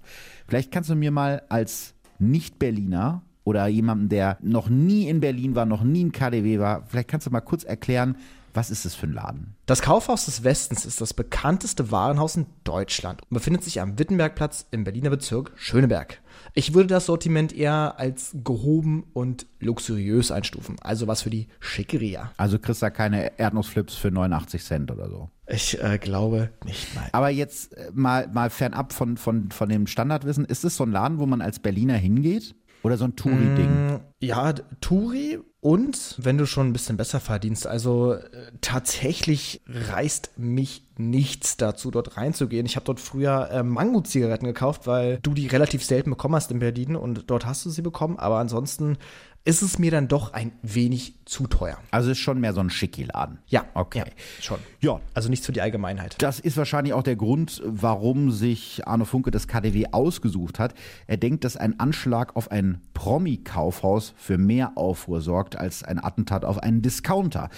Vielleicht 0.48 0.72
kannst 0.72 0.92
du 0.92 0.96
mir 0.96 1.10
mal 1.10 1.42
als 1.50 1.96
Nicht-Berliner 2.20 3.24
oder 3.44 3.65
jemanden, 3.65 4.08
der 4.08 4.38
noch 4.44 4.70
nie 4.70 5.10
in 5.10 5.20
Berlin 5.20 5.56
war, 5.56 5.65
noch 5.65 5.82
nie 5.82 6.02
im 6.02 6.12
KDW 6.12 6.60
war, 6.60 6.86
vielleicht 6.86 7.08
kannst 7.08 7.26
du 7.26 7.32
mal 7.32 7.42
kurz 7.42 7.63
erklären, 7.63 8.18
was 8.53 8.69
ist 8.69 8.85
das 8.85 8.95
für 8.95 9.07
ein 9.07 9.13
Laden? 9.13 9.55
Das 9.65 9.81
Kaufhaus 9.81 10.25
des 10.25 10.43
Westens 10.43 10.85
ist 10.85 11.01
das 11.01 11.13
bekannteste 11.13 11.91
Warenhaus 11.91 12.35
in 12.35 12.47
Deutschland 12.63 13.21
und 13.23 13.35
befindet 13.35 13.63
sich 13.63 13.81
am 13.81 13.99
Wittenbergplatz 13.99 14.67
im 14.71 14.83
Berliner 14.83 15.09
Bezirk 15.09 15.51
Schöneberg. 15.55 16.21
Ich 16.53 16.73
würde 16.73 16.88
das 16.88 17.05
Sortiment 17.05 17.53
eher 17.53 17.95
als 17.97 18.35
gehoben 18.43 19.05
und 19.13 19.45
luxuriös 19.59 20.31
einstufen, 20.31 20.77
also 20.81 21.07
was 21.07 21.21
für 21.21 21.29
die 21.29 21.47
Schickeria. 21.59 22.31
Also 22.38 22.59
kriegst 22.59 22.81
du 22.81 22.88
da 22.88 22.89
keine 22.89 23.38
Erdnussflips 23.38 23.95
für 23.95 24.12
89 24.12 24.63
Cent 24.63 24.91
oder 24.91 25.09
so? 25.09 25.29
Ich 25.47 25.81
äh, 25.81 25.97
glaube 25.97 26.51
nicht 26.65 26.93
mal. 26.95 27.09
Aber 27.12 27.29
jetzt 27.29 27.73
äh, 27.73 27.91
mal, 27.93 28.27
mal 28.27 28.49
fernab 28.49 28.93
von, 28.93 29.17
von, 29.17 29.51
von 29.51 29.69
dem 29.69 29.88
Standardwissen, 29.88 30.45
ist 30.45 30.63
es 30.63 30.75
so 30.75 30.83
ein 30.83 30.91
Laden, 30.91 31.19
wo 31.19 31.25
man 31.25 31.41
als 31.41 31.59
Berliner 31.59 31.95
hingeht? 31.95 32.55
Oder 32.84 32.98
so 32.98 33.06
ein 33.06 33.15
Touri-Ding? 33.15 33.94
Mm, 33.96 34.00
Ja, 34.22 34.54
Turi 34.82 35.39
und 35.62 36.15
wenn 36.18 36.38
du 36.38 36.46
schon 36.46 36.68
ein 36.68 36.74
bisschen 36.74 36.96
besser 36.96 37.20
verdienst, 37.20 37.68
also 37.68 38.13
äh, 38.13 38.52
tatsächlich 38.62 39.62
reißt 39.68 40.38
mich 40.38 40.88
nichts 40.98 41.58
dazu, 41.58 41.92
dort 41.92 42.15
reinzugehen. 42.15 42.65
Ich 42.65 42.78
habe 42.78 42.86
dort 42.86 43.02
früher 43.02 43.50
äh, 43.52 43.63
Mango-Zigaretten 43.63 44.46
gekauft, 44.46 44.88
weil 44.88 45.20
du 45.22 45.34
die 45.34 45.48
relativ 45.48 45.84
selten 45.84 46.12
bekommen 46.12 46.36
hast 46.36 46.52
in 46.52 46.60
Berlin 46.60 46.96
und 46.96 47.30
dort 47.30 47.46
hast 47.46 47.65
du 47.65 47.70
sie 47.70 47.82
bekommen. 47.82 48.18
Aber 48.18 48.38
ansonsten 48.38 48.98
ist 49.45 49.62
es 49.62 49.80
mir 49.80 49.89
dann 49.89 50.08
doch 50.08 50.34
ein 50.34 50.52
wenig 50.62 51.15
zu 51.25 51.47
teuer. 51.47 51.78
Also 51.91 52.12
ist 52.12 52.19
schon 52.19 52.39
mehr 52.39 52.54
so 52.54 52.60
ein 52.60 52.69
Schicki-Laden. 52.69 53.39
Ja, 53.47 53.65
okay. 53.73 53.99
Ja, 53.99 54.06
schon. 54.41 54.60
Ja. 54.82 54.99
Also 55.13 55.30
nicht 55.30 55.45
für 55.45 55.52
die 55.52 55.62
Allgemeinheit. 55.62 56.15
Das 56.21 56.39
ist 56.39 56.58
wahrscheinlich 56.58 56.93
auch 56.93 57.04
der 57.04 57.15
Grund, 57.15 57.62
warum 57.65 58.32
sich 58.32 58.86
Arno 58.86 59.06
Funke 59.06 59.32
das 59.32 59.47
KDW 59.47 59.88
ausgesucht 59.91 60.60
hat. 60.60 60.73
Er 61.08 61.17
denkt, 61.17 61.43
dass 61.45 61.58
ein 61.58 61.80
Anschlag 61.80 62.36
auf 62.36 62.52
ein 62.52 62.82
Promi-Kaufhaus 62.93 64.13
für 64.17 64.38
mehr 64.38 64.73
Aufruhr 64.75 65.21
sorgt 65.21 65.56
als 65.56 65.84
ein 65.84 66.04
Attentat 66.04 66.45
auf 66.45 66.60
einen 66.60 66.82
Discounter. 66.82 67.49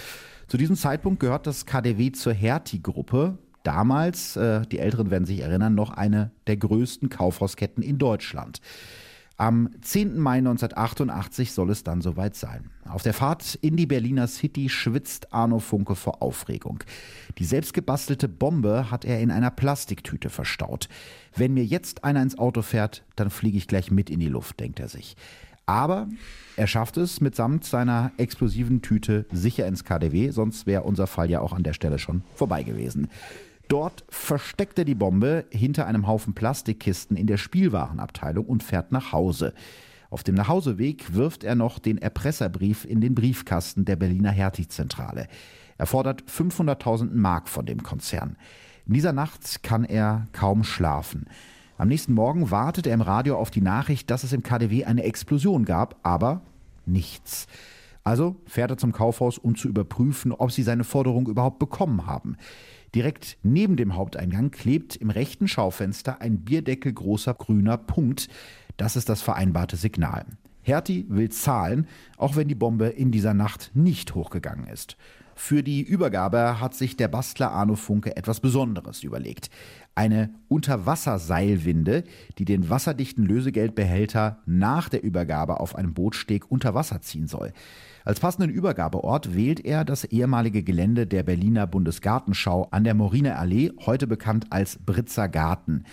Zu 0.46 0.56
diesem 0.56 0.76
Zeitpunkt 0.76 1.20
gehört 1.20 1.46
das 1.46 1.66
KDW 1.66 2.12
zur 2.12 2.32
Hertie-Gruppe. 2.32 3.38
Damals, 3.64 4.36
äh, 4.36 4.62
die 4.66 4.78
Älteren 4.78 5.10
werden 5.10 5.24
sich 5.24 5.40
erinnern, 5.40 5.74
noch 5.74 5.90
eine 5.90 6.30
der 6.46 6.56
größten 6.56 7.08
Kaufhausketten 7.08 7.82
in 7.82 7.98
Deutschland. 7.98 8.60
Am 9.42 9.70
10. 9.80 10.20
Mai 10.20 10.38
1988 10.38 11.50
soll 11.50 11.70
es 11.70 11.82
dann 11.82 12.00
soweit 12.00 12.36
sein. 12.36 12.70
Auf 12.88 13.02
der 13.02 13.12
Fahrt 13.12 13.56
in 13.56 13.76
die 13.76 13.86
Berliner 13.86 14.28
City 14.28 14.68
schwitzt 14.68 15.34
Arno 15.34 15.58
Funke 15.58 15.96
vor 15.96 16.22
Aufregung. 16.22 16.84
Die 17.38 17.44
selbstgebastelte 17.44 18.28
Bombe 18.28 18.92
hat 18.92 19.04
er 19.04 19.18
in 19.18 19.32
einer 19.32 19.50
Plastiktüte 19.50 20.30
verstaut. 20.30 20.88
Wenn 21.34 21.54
mir 21.54 21.64
jetzt 21.64 22.04
einer 22.04 22.22
ins 22.22 22.38
Auto 22.38 22.62
fährt, 22.62 23.02
dann 23.16 23.30
fliege 23.30 23.58
ich 23.58 23.66
gleich 23.66 23.90
mit 23.90 24.10
in 24.10 24.20
die 24.20 24.28
Luft, 24.28 24.60
denkt 24.60 24.78
er 24.78 24.88
sich. 24.88 25.16
Aber 25.66 26.06
er 26.56 26.68
schafft 26.68 26.96
es 26.96 27.20
mitsamt 27.20 27.64
seiner 27.64 28.12
explosiven 28.18 28.80
Tüte 28.80 29.26
sicher 29.32 29.66
ins 29.66 29.82
KDW, 29.82 30.30
sonst 30.30 30.68
wäre 30.68 30.84
unser 30.84 31.08
Fall 31.08 31.28
ja 31.30 31.40
auch 31.40 31.52
an 31.52 31.64
der 31.64 31.72
Stelle 31.72 31.98
schon 31.98 32.22
vorbei 32.36 32.62
gewesen. 32.62 33.08
Dort 33.68 34.04
versteckt 34.08 34.78
er 34.78 34.84
die 34.84 34.94
Bombe 34.94 35.46
hinter 35.50 35.86
einem 35.86 36.06
Haufen 36.06 36.34
Plastikkisten 36.34 37.16
in 37.16 37.26
der 37.26 37.38
Spielwarenabteilung 37.38 38.44
und 38.44 38.62
fährt 38.62 38.92
nach 38.92 39.12
Hause. 39.12 39.54
Auf 40.10 40.22
dem 40.22 40.34
Nachhauseweg 40.34 41.14
wirft 41.14 41.42
er 41.42 41.54
noch 41.54 41.78
den 41.78 41.96
Erpresserbrief 41.96 42.84
in 42.84 43.00
den 43.00 43.14
Briefkasten 43.14 43.86
der 43.86 43.96
Berliner 43.96 44.30
Hertie-Zentrale. 44.30 45.26
Er 45.78 45.86
fordert 45.86 46.22
500.000 46.24 47.14
Mark 47.14 47.48
von 47.48 47.64
dem 47.64 47.82
Konzern. 47.82 48.36
In 48.86 48.94
dieser 48.94 49.12
Nacht 49.12 49.62
kann 49.62 49.84
er 49.84 50.26
kaum 50.32 50.64
schlafen. 50.64 51.26
Am 51.78 51.88
nächsten 51.88 52.12
Morgen 52.12 52.50
wartet 52.50 52.86
er 52.86 52.94
im 52.94 53.00
Radio 53.00 53.38
auf 53.38 53.50
die 53.50 53.62
Nachricht, 53.62 54.10
dass 54.10 54.22
es 54.22 54.32
im 54.32 54.42
KDW 54.42 54.84
eine 54.84 55.04
Explosion 55.04 55.64
gab, 55.64 55.96
aber 56.02 56.42
nichts. 56.84 57.46
Also 58.04 58.36
fährt 58.46 58.70
er 58.70 58.78
zum 58.78 58.92
Kaufhaus, 58.92 59.38
um 59.38 59.56
zu 59.56 59.68
überprüfen, 59.68 60.32
ob 60.32 60.52
sie 60.52 60.62
seine 60.62 60.84
Forderung 60.84 61.26
überhaupt 61.28 61.58
bekommen 61.58 62.06
haben. 62.06 62.36
Direkt 62.94 63.38
neben 63.42 63.76
dem 63.76 63.94
Haupteingang 63.96 64.50
klebt 64.50 64.96
im 64.96 65.10
rechten 65.10 65.48
Schaufenster 65.48 66.20
ein 66.20 66.40
bierdeckelgroßer 66.40 67.34
grüner 67.34 67.78
Punkt. 67.78 68.28
Das 68.76 68.96
ist 68.96 69.08
das 69.08 69.22
vereinbarte 69.22 69.76
Signal. 69.76 70.26
Hertie 70.60 71.06
will 71.08 71.30
zahlen, 71.30 71.88
auch 72.16 72.36
wenn 72.36 72.48
die 72.48 72.54
Bombe 72.54 72.86
in 72.86 73.10
dieser 73.10 73.34
Nacht 73.34 73.70
nicht 73.74 74.14
hochgegangen 74.14 74.66
ist. 74.66 74.96
Für 75.34 75.62
die 75.62 75.82
Übergabe 75.82 76.60
hat 76.60 76.74
sich 76.74 76.96
der 76.96 77.08
Bastler 77.08 77.50
Arno 77.50 77.74
Funke 77.74 78.16
etwas 78.16 78.40
Besonderes 78.40 79.02
überlegt. 79.02 79.50
Eine 79.94 80.30
Unterwasserseilwinde, 80.48 82.04
die 82.38 82.44
den 82.44 82.68
wasserdichten 82.68 83.24
Lösegeldbehälter 83.24 84.38
nach 84.46 84.88
der 84.88 85.02
Übergabe 85.02 85.58
auf 85.58 85.74
einem 85.74 85.94
Bootsteg 85.94 86.50
unter 86.50 86.74
Wasser 86.74 87.00
ziehen 87.00 87.26
soll. 87.26 87.52
Als 88.04 88.18
passenden 88.18 88.50
Übergabeort 88.50 89.34
wählt 89.34 89.64
er 89.64 89.84
das 89.84 90.04
ehemalige 90.04 90.62
Gelände 90.62 91.06
der 91.06 91.22
Berliner 91.22 91.66
Bundesgartenschau 91.66 92.68
an 92.70 92.84
der 92.84 92.94
Moriner 92.94 93.38
Allee, 93.38 93.70
heute 93.86 94.06
bekannt 94.06 94.46
als 94.50 94.78
Britzer 94.84 95.28
Garten. 95.28 95.84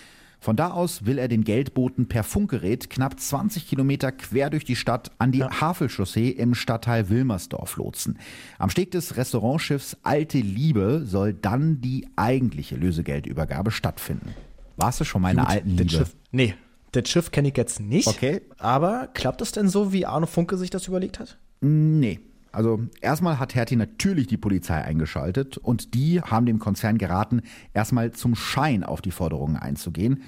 Von 0.42 0.56
da 0.56 0.72
aus 0.72 1.06
will 1.06 1.18
er 1.18 1.28
den 1.28 1.44
Geldboten 1.44 2.08
per 2.08 2.24
Funkgerät 2.24 2.90
knapp 2.90 3.20
20 3.20 3.68
Kilometer 3.68 4.12
quer 4.14 4.50
durch 4.50 4.64
die 4.64 4.78
Stadt 4.78 5.12
an 5.20 5.34
die 5.34 5.40
ja. 5.40 5.62
Havelchaussee 5.62 6.30
im 6.30 6.56
Stadtteil 6.56 7.10
Wilmersdorf 7.10 7.76
lotsen. 7.76 8.18
Am 8.58 8.70
Steg 8.70 8.92
des 8.92 9.18
Restaurantschiffs 9.18 9.98
Alte 10.02 10.40
Liebe 10.40 11.04
soll 11.06 11.34
dann 11.34 11.82
die 11.82 12.08
eigentliche 12.16 12.78
Lösegeldübergabe 12.78 13.70
stattfinden. 13.70 14.34
Warst 14.78 15.02
du 15.02 15.04
schon 15.04 15.22
meine 15.22 15.42
Gut, 15.42 15.50
alten 15.50 15.72
Liebe? 15.72 15.90
Schiff, 15.90 16.16
nee, 16.32 16.56
das 16.94 17.10
Schiff 17.10 17.32
kenne 17.32 17.50
ich 17.50 17.58
jetzt 17.58 17.82
nicht. 17.82 18.08
Okay. 18.08 18.42
Aber 18.58 19.08
klappt 19.14 19.42
es 19.42 19.52
denn 19.52 19.68
so, 19.68 19.92
wie 19.92 20.06
Arno 20.06 20.26
Funke 20.26 20.58
sich 20.58 20.70
das 20.70 20.88
überlegt 20.88 21.20
hat? 21.20 21.38
Nee. 21.62 22.20
Also 22.52 22.82
erstmal 23.02 23.38
hat 23.38 23.54
Hertie 23.54 23.76
natürlich 23.76 24.26
die 24.26 24.38
Polizei 24.38 24.82
eingeschaltet 24.82 25.58
und 25.58 25.94
die 25.94 26.20
haben 26.20 26.48
dem 26.48 26.58
Konzern 26.58 26.98
geraten, 26.98 27.42
erstmal 27.74 28.12
zum 28.12 28.34
Schein 28.34 28.84
auf 28.84 29.02
die 29.02 29.12
Forderungen 29.12 29.56
einzugehen. 29.56 30.24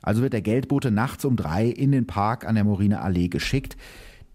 Also 0.00 0.22
wird 0.22 0.34
der 0.34 0.42
Geldbote 0.42 0.90
nachts 0.90 1.24
um 1.24 1.34
drei 1.34 1.66
in 1.66 1.90
den 1.90 2.06
Park 2.06 2.46
an 2.46 2.54
der 2.54 2.64
Morine 2.64 3.00
Allee 3.00 3.28
geschickt. 3.28 3.76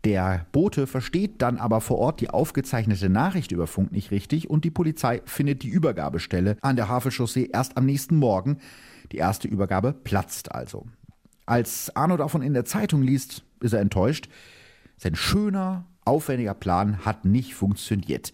Der 0.03 0.47
Bote 0.51 0.87
versteht 0.87 1.41
dann 1.41 1.57
aber 1.57 1.81
vor 1.81 1.97
Ort 1.99 2.21
die 2.21 2.29
aufgezeichnete 2.29 3.09
Nachricht 3.09 3.51
über 3.51 3.67
Funk 3.67 3.91
nicht 3.91 4.11
richtig 4.11 4.49
und 4.49 4.65
die 4.65 4.71
Polizei 4.71 5.21
findet 5.25 5.63
die 5.63 5.69
Übergabestelle 5.69 6.57
an 6.61 6.75
der 6.75 6.87
Havelchaussee 6.87 7.49
erst 7.53 7.77
am 7.77 7.85
nächsten 7.85 8.17
Morgen. 8.17 8.57
Die 9.11 9.17
erste 9.17 9.47
Übergabe 9.47 9.93
platzt 9.93 10.53
also. 10.53 10.85
Als 11.45 11.95
Arno 11.95 12.15
davon 12.15 12.41
in 12.41 12.53
der 12.53 12.65
Zeitung 12.65 13.01
liest, 13.01 13.43
ist 13.59 13.73
er 13.73 13.81
enttäuscht. 13.81 14.29
Sein 14.97 15.15
schöner, 15.15 15.85
aufwendiger 16.09 16.55
Plan 16.55 17.05
hat 17.05 17.23
nicht 17.23 17.53
funktioniert. 17.53 18.33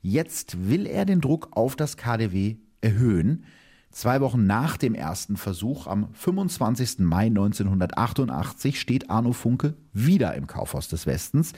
Jetzt 0.00 0.68
will 0.68 0.86
er 0.86 1.04
den 1.04 1.20
Druck 1.20 1.48
auf 1.52 1.76
das 1.76 1.96
KDW 1.96 2.56
erhöhen. 2.80 3.44
Zwei 3.92 4.20
Wochen 4.22 4.46
nach 4.46 4.78
dem 4.78 4.94
ersten 4.94 5.36
Versuch, 5.36 5.86
am 5.86 6.12
25. 6.14 7.00
Mai 7.00 7.26
1988, 7.26 8.80
steht 8.80 9.10
Arno 9.10 9.32
Funke 9.32 9.74
wieder 9.92 10.34
im 10.34 10.46
Kaufhaus 10.46 10.88
des 10.88 11.06
Westens. 11.06 11.52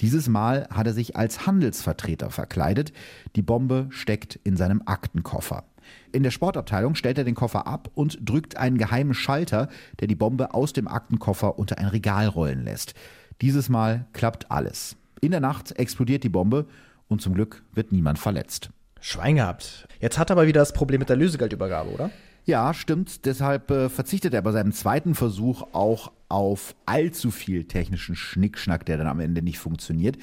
Dieses 0.00 0.28
Mal 0.28 0.68
hat 0.70 0.88
er 0.88 0.92
sich 0.92 1.16
als 1.16 1.46
Handelsvertreter 1.46 2.30
verkleidet. 2.30 2.92
Die 3.36 3.42
Bombe 3.42 3.86
steckt 3.90 4.34
in 4.42 4.56
seinem 4.56 4.82
Aktenkoffer. 4.84 5.64
In 6.12 6.24
der 6.24 6.32
Sportabteilung 6.32 6.96
stellt 6.96 7.18
er 7.18 7.24
den 7.24 7.36
Koffer 7.36 7.66
ab 7.66 7.88
und 7.94 8.18
drückt 8.20 8.56
einen 8.56 8.78
geheimen 8.78 9.14
Schalter, 9.14 9.68
der 10.00 10.08
die 10.08 10.16
Bombe 10.16 10.52
aus 10.54 10.72
dem 10.72 10.88
Aktenkoffer 10.88 11.58
unter 11.58 11.78
ein 11.78 11.86
Regal 11.86 12.26
rollen 12.26 12.64
lässt. 12.64 12.94
Dieses 13.42 13.68
Mal 13.68 14.06
klappt 14.12 14.50
alles. 14.50 14.96
In 15.20 15.30
der 15.30 15.40
Nacht 15.40 15.78
explodiert 15.78 16.24
die 16.24 16.28
Bombe 16.28 16.66
und 17.08 17.22
zum 17.22 17.34
Glück 17.34 17.62
wird 17.72 17.92
niemand 17.92 18.18
verletzt. 18.18 18.70
Schwein 19.00 19.36
gehabt. 19.36 19.86
Jetzt 20.00 20.18
hat 20.18 20.30
er 20.30 20.36
aber 20.36 20.46
wieder 20.46 20.60
das 20.60 20.72
Problem 20.72 20.98
mit 20.98 21.08
der 21.08 21.16
Lösegeldübergabe, 21.16 21.90
oder? 21.90 22.10
Ja, 22.44 22.74
stimmt. 22.74 23.24
Deshalb 23.26 23.70
äh, 23.70 23.88
verzichtet 23.88 24.34
er 24.34 24.42
bei 24.42 24.52
seinem 24.52 24.72
zweiten 24.72 25.14
Versuch 25.14 25.62
auch 25.72 26.12
auf 26.28 26.74
allzu 26.86 27.30
viel 27.30 27.64
technischen 27.64 28.16
Schnickschnack, 28.16 28.84
der 28.86 28.96
dann 28.96 29.06
am 29.06 29.20
Ende 29.20 29.42
nicht 29.42 29.58
funktioniert. 29.58 30.16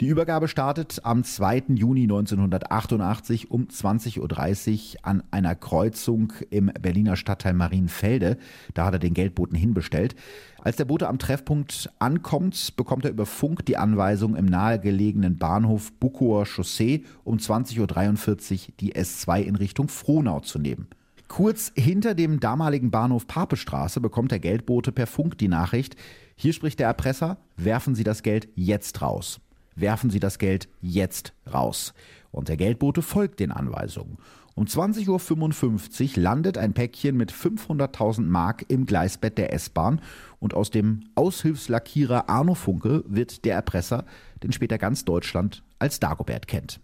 Die 0.00 0.06
Übergabe 0.06 0.48
startet 0.48 1.00
am 1.04 1.24
2. 1.24 1.64
Juni 1.74 2.04
1988 2.04 3.50
um 3.50 3.66
20.30 3.66 4.18
Uhr 4.20 4.98
an 5.02 5.22
einer 5.30 5.54
Kreuzung 5.54 6.32
im 6.50 6.66
Berliner 6.80 7.16
Stadtteil 7.16 7.54
Marienfelde. 7.54 8.38
Da 8.74 8.86
hat 8.86 8.94
er 8.94 8.98
den 8.98 9.14
Geldboten 9.14 9.56
hinbestellt. 9.56 10.14
Als 10.62 10.76
der 10.76 10.84
Bote 10.84 11.08
am 11.08 11.18
Treffpunkt 11.18 11.90
ankommt, 11.98 12.76
bekommt 12.76 13.04
er 13.04 13.10
über 13.10 13.26
Funk 13.26 13.64
die 13.66 13.76
Anweisung, 13.76 14.36
im 14.36 14.46
nahegelegenen 14.46 15.38
Bahnhof 15.38 15.92
Bukower 15.94 16.46
Chaussee 16.46 17.04
um 17.24 17.38
20.43 17.38 17.78
Uhr 17.80 18.74
die 18.80 18.94
S2 18.94 19.42
in 19.42 19.56
Richtung 19.56 19.88
Frohnau 19.88 20.40
zu 20.40 20.58
nehmen. 20.58 20.88
Kurz 21.30 21.70
hinter 21.76 22.16
dem 22.16 22.40
damaligen 22.40 22.90
Bahnhof 22.90 23.28
Papestraße 23.28 24.00
bekommt 24.00 24.32
der 24.32 24.40
Geldbote 24.40 24.90
per 24.90 25.06
Funk 25.06 25.38
die 25.38 25.46
Nachricht, 25.46 25.94
hier 26.34 26.52
spricht 26.52 26.80
der 26.80 26.88
Erpresser, 26.88 27.38
werfen 27.56 27.94
Sie 27.94 28.02
das 28.02 28.24
Geld 28.24 28.48
jetzt 28.56 29.00
raus. 29.00 29.40
Werfen 29.76 30.10
Sie 30.10 30.18
das 30.18 30.40
Geld 30.40 30.68
jetzt 30.80 31.32
raus. 31.54 31.94
Und 32.32 32.48
der 32.48 32.56
Geldbote 32.56 33.00
folgt 33.00 33.38
den 33.38 33.52
Anweisungen. 33.52 34.18
Um 34.56 34.64
20.55 34.64 36.16
Uhr 36.16 36.22
landet 36.24 36.58
ein 36.58 36.74
Päckchen 36.74 37.16
mit 37.16 37.32
500.000 37.32 38.22
Mark 38.22 38.64
im 38.66 38.84
Gleisbett 38.84 39.38
der 39.38 39.52
S-Bahn 39.52 40.00
und 40.40 40.52
aus 40.52 40.70
dem 40.70 41.04
Aushilfslackierer 41.14 42.28
Arno 42.28 42.56
Funke 42.56 43.04
wird 43.06 43.44
der 43.44 43.54
Erpresser, 43.54 44.04
den 44.42 44.50
später 44.50 44.78
ganz 44.78 45.04
Deutschland 45.04 45.62
als 45.78 46.00
Dagobert 46.00 46.48
kennt. 46.48 46.80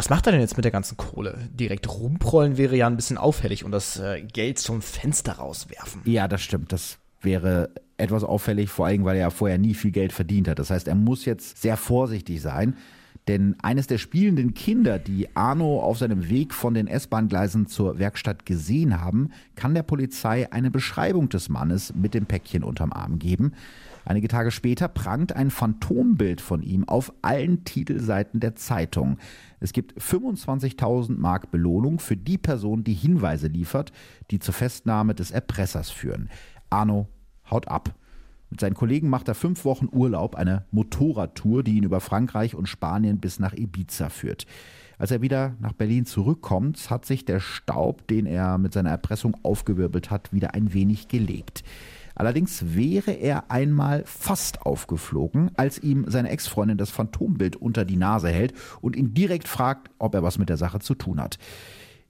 Was 0.00 0.08
macht 0.08 0.24
er 0.24 0.32
denn 0.32 0.40
jetzt 0.40 0.56
mit 0.56 0.64
der 0.64 0.72
ganzen 0.72 0.96
Kohle? 0.96 1.36
Direkt 1.52 1.86
rumprollen 1.86 2.56
wäre 2.56 2.74
ja 2.74 2.86
ein 2.86 2.96
bisschen 2.96 3.18
auffällig 3.18 3.66
und 3.66 3.70
das 3.70 4.00
äh, 4.00 4.22
Geld 4.22 4.58
zum 4.58 4.80
Fenster 4.80 5.32
rauswerfen. 5.32 6.00
Ja, 6.06 6.26
das 6.26 6.40
stimmt. 6.40 6.72
Das 6.72 6.96
wäre 7.20 7.68
etwas 7.98 8.24
auffällig, 8.24 8.70
vor 8.70 8.86
allem 8.86 9.04
weil 9.04 9.16
er 9.16 9.24
ja 9.24 9.30
vorher 9.30 9.58
nie 9.58 9.74
viel 9.74 9.90
Geld 9.90 10.14
verdient 10.14 10.48
hat. 10.48 10.58
Das 10.58 10.70
heißt, 10.70 10.88
er 10.88 10.94
muss 10.94 11.26
jetzt 11.26 11.60
sehr 11.60 11.76
vorsichtig 11.76 12.40
sein. 12.40 12.78
Denn 13.28 13.56
eines 13.62 13.88
der 13.88 13.98
spielenden 13.98 14.54
Kinder, 14.54 14.98
die 14.98 15.36
Arno 15.36 15.82
auf 15.82 15.98
seinem 15.98 16.30
Weg 16.30 16.54
von 16.54 16.72
den 16.72 16.86
S-Bahn-Gleisen 16.86 17.66
zur 17.66 17.98
Werkstatt 17.98 18.46
gesehen 18.46 19.02
haben, 19.02 19.28
kann 19.54 19.74
der 19.74 19.82
Polizei 19.82 20.50
eine 20.50 20.70
Beschreibung 20.70 21.28
des 21.28 21.50
Mannes 21.50 21.92
mit 21.94 22.14
dem 22.14 22.24
Päckchen 22.24 22.64
unterm 22.64 22.94
Arm 22.94 23.18
geben. 23.18 23.52
Einige 24.04 24.28
Tage 24.28 24.50
später 24.50 24.88
prangt 24.88 25.34
ein 25.34 25.50
Phantombild 25.50 26.40
von 26.40 26.62
ihm 26.62 26.88
auf 26.88 27.12
allen 27.22 27.64
Titelseiten 27.64 28.40
der 28.40 28.54
Zeitung. 28.54 29.18
Es 29.60 29.72
gibt 29.72 30.00
25.000 30.00 31.16
Mark 31.18 31.50
Belohnung 31.50 31.98
für 31.98 32.16
die 32.16 32.38
Person, 32.38 32.84
die 32.84 32.94
Hinweise 32.94 33.48
liefert, 33.48 33.92
die 34.30 34.38
zur 34.38 34.54
Festnahme 34.54 35.14
des 35.14 35.30
Erpressers 35.30 35.90
führen. 35.90 36.30
Arno 36.70 37.08
haut 37.50 37.68
ab. 37.68 37.94
Mit 38.50 38.60
seinen 38.60 38.74
Kollegen 38.74 39.08
macht 39.08 39.28
er 39.28 39.36
fünf 39.36 39.64
Wochen 39.64 39.88
Urlaub, 39.92 40.34
eine 40.34 40.64
Motorradtour, 40.72 41.62
die 41.62 41.76
ihn 41.76 41.84
über 41.84 42.00
Frankreich 42.00 42.56
und 42.56 42.68
Spanien 42.68 43.20
bis 43.20 43.38
nach 43.38 43.54
Ibiza 43.54 44.08
führt. 44.08 44.44
Als 44.98 45.12
er 45.12 45.22
wieder 45.22 45.54
nach 45.60 45.72
Berlin 45.72 46.04
zurückkommt, 46.04 46.90
hat 46.90 47.06
sich 47.06 47.24
der 47.24 47.40
Staub, 47.40 48.06
den 48.08 48.26
er 48.26 48.58
mit 48.58 48.72
seiner 48.72 48.90
Erpressung 48.90 49.36
aufgewirbelt 49.44 50.10
hat, 50.10 50.32
wieder 50.32 50.54
ein 50.54 50.74
wenig 50.74 51.08
gelegt. 51.08 51.62
Allerdings 52.14 52.74
wäre 52.74 53.12
er 53.12 53.50
einmal 53.50 54.02
fast 54.06 54.66
aufgeflogen, 54.66 55.50
als 55.56 55.78
ihm 55.78 56.04
seine 56.08 56.30
Ex-Freundin 56.30 56.78
das 56.78 56.90
Phantombild 56.90 57.56
unter 57.56 57.84
die 57.84 57.96
Nase 57.96 58.28
hält 58.28 58.54
und 58.80 58.96
ihn 58.96 59.14
direkt 59.14 59.48
fragt, 59.48 59.90
ob 59.98 60.14
er 60.14 60.22
was 60.22 60.38
mit 60.38 60.48
der 60.48 60.56
Sache 60.56 60.80
zu 60.80 60.94
tun 60.94 61.20
hat. 61.20 61.38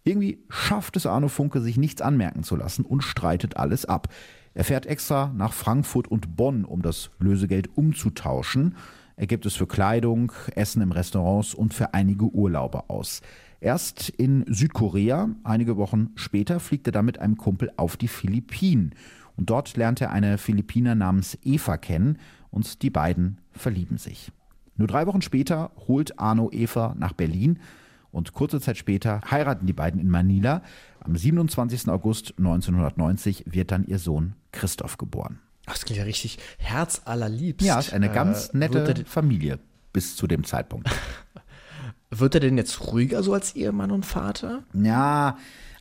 Irgendwie 0.04 0.42
schafft 0.48 0.96
es 0.96 1.06
Arno 1.06 1.28
Funke, 1.28 1.60
sich 1.60 1.76
nichts 1.76 2.00
anmerken 2.00 2.42
zu 2.42 2.56
lassen 2.56 2.84
und 2.84 3.02
streitet 3.02 3.56
alles 3.56 3.84
ab. 3.84 4.08
Er 4.54 4.64
fährt 4.64 4.86
extra 4.86 5.32
nach 5.36 5.52
Frankfurt 5.52 6.08
und 6.08 6.36
Bonn, 6.36 6.64
um 6.64 6.82
das 6.82 7.10
Lösegeld 7.18 7.76
umzutauschen. 7.76 8.76
Er 9.16 9.26
gibt 9.26 9.44
es 9.44 9.54
für 9.54 9.66
Kleidung, 9.66 10.32
Essen 10.54 10.80
im 10.80 10.92
Restaurants 10.92 11.52
und 11.52 11.74
für 11.74 11.92
einige 11.92 12.24
Urlaube 12.24 12.88
aus. 12.88 13.20
Erst 13.60 14.08
in 14.08 14.46
Südkorea, 14.48 15.28
einige 15.44 15.76
Wochen 15.76 16.10
später, 16.14 16.58
fliegt 16.58 16.88
er 16.88 16.92
dann 16.92 17.04
mit 17.04 17.18
einem 17.18 17.36
Kumpel 17.36 17.70
auf 17.76 17.98
die 17.98 18.08
Philippinen. 18.08 18.94
Und 19.40 19.48
dort 19.48 19.74
lernt 19.78 20.02
er 20.02 20.10
eine 20.10 20.36
Philippiner 20.36 20.94
namens 20.94 21.38
Eva 21.42 21.78
kennen 21.78 22.18
und 22.50 22.82
die 22.82 22.90
beiden 22.90 23.38
verlieben 23.52 23.96
sich. 23.96 24.30
Nur 24.76 24.86
drei 24.86 25.06
Wochen 25.06 25.22
später 25.22 25.70
holt 25.88 26.18
Arno 26.18 26.50
Eva 26.52 26.94
nach 26.98 27.14
Berlin 27.14 27.58
und 28.12 28.34
kurze 28.34 28.60
Zeit 28.60 28.76
später 28.76 29.22
heiraten 29.30 29.64
die 29.64 29.72
beiden 29.72 29.98
in 29.98 30.10
Manila. 30.10 30.60
Am 31.00 31.16
27. 31.16 31.88
August 31.88 32.34
1990 32.36 33.44
wird 33.46 33.70
dann 33.70 33.86
ihr 33.86 33.98
Sohn 33.98 34.34
Christoph 34.52 34.98
geboren. 34.98 35.38
Das 35.64 35.86
klingt 35.86 35.96
ja 35.96 36.04
richtig 36.04 36.38
herzallerliebst. 36.58 37.66
Ja, 37.66 37.78
ist 37.78 37.94
eine 37.94 38.10
ganz 38.10 38.48
äh, 38.48 38.58
nette 38.58 39.06
Familie 39.06 39.58
bis 39.94 40.16
zu 40.16 40.26
dem 40.26 40.44
Zeitpunkt. 40.44 40.90
Wird 42.10 42.34
er 42.34 42.40
denn 42.40 42.58
jetzt 42.58 42.92
ruhiger 42.92 43.22
so 43.22 43.32
als 43.32 43.54
Ehemann 43.56 43.92
und 43.92 44.04
Vater? 44.04 44.64
Ja, 44.74 45.38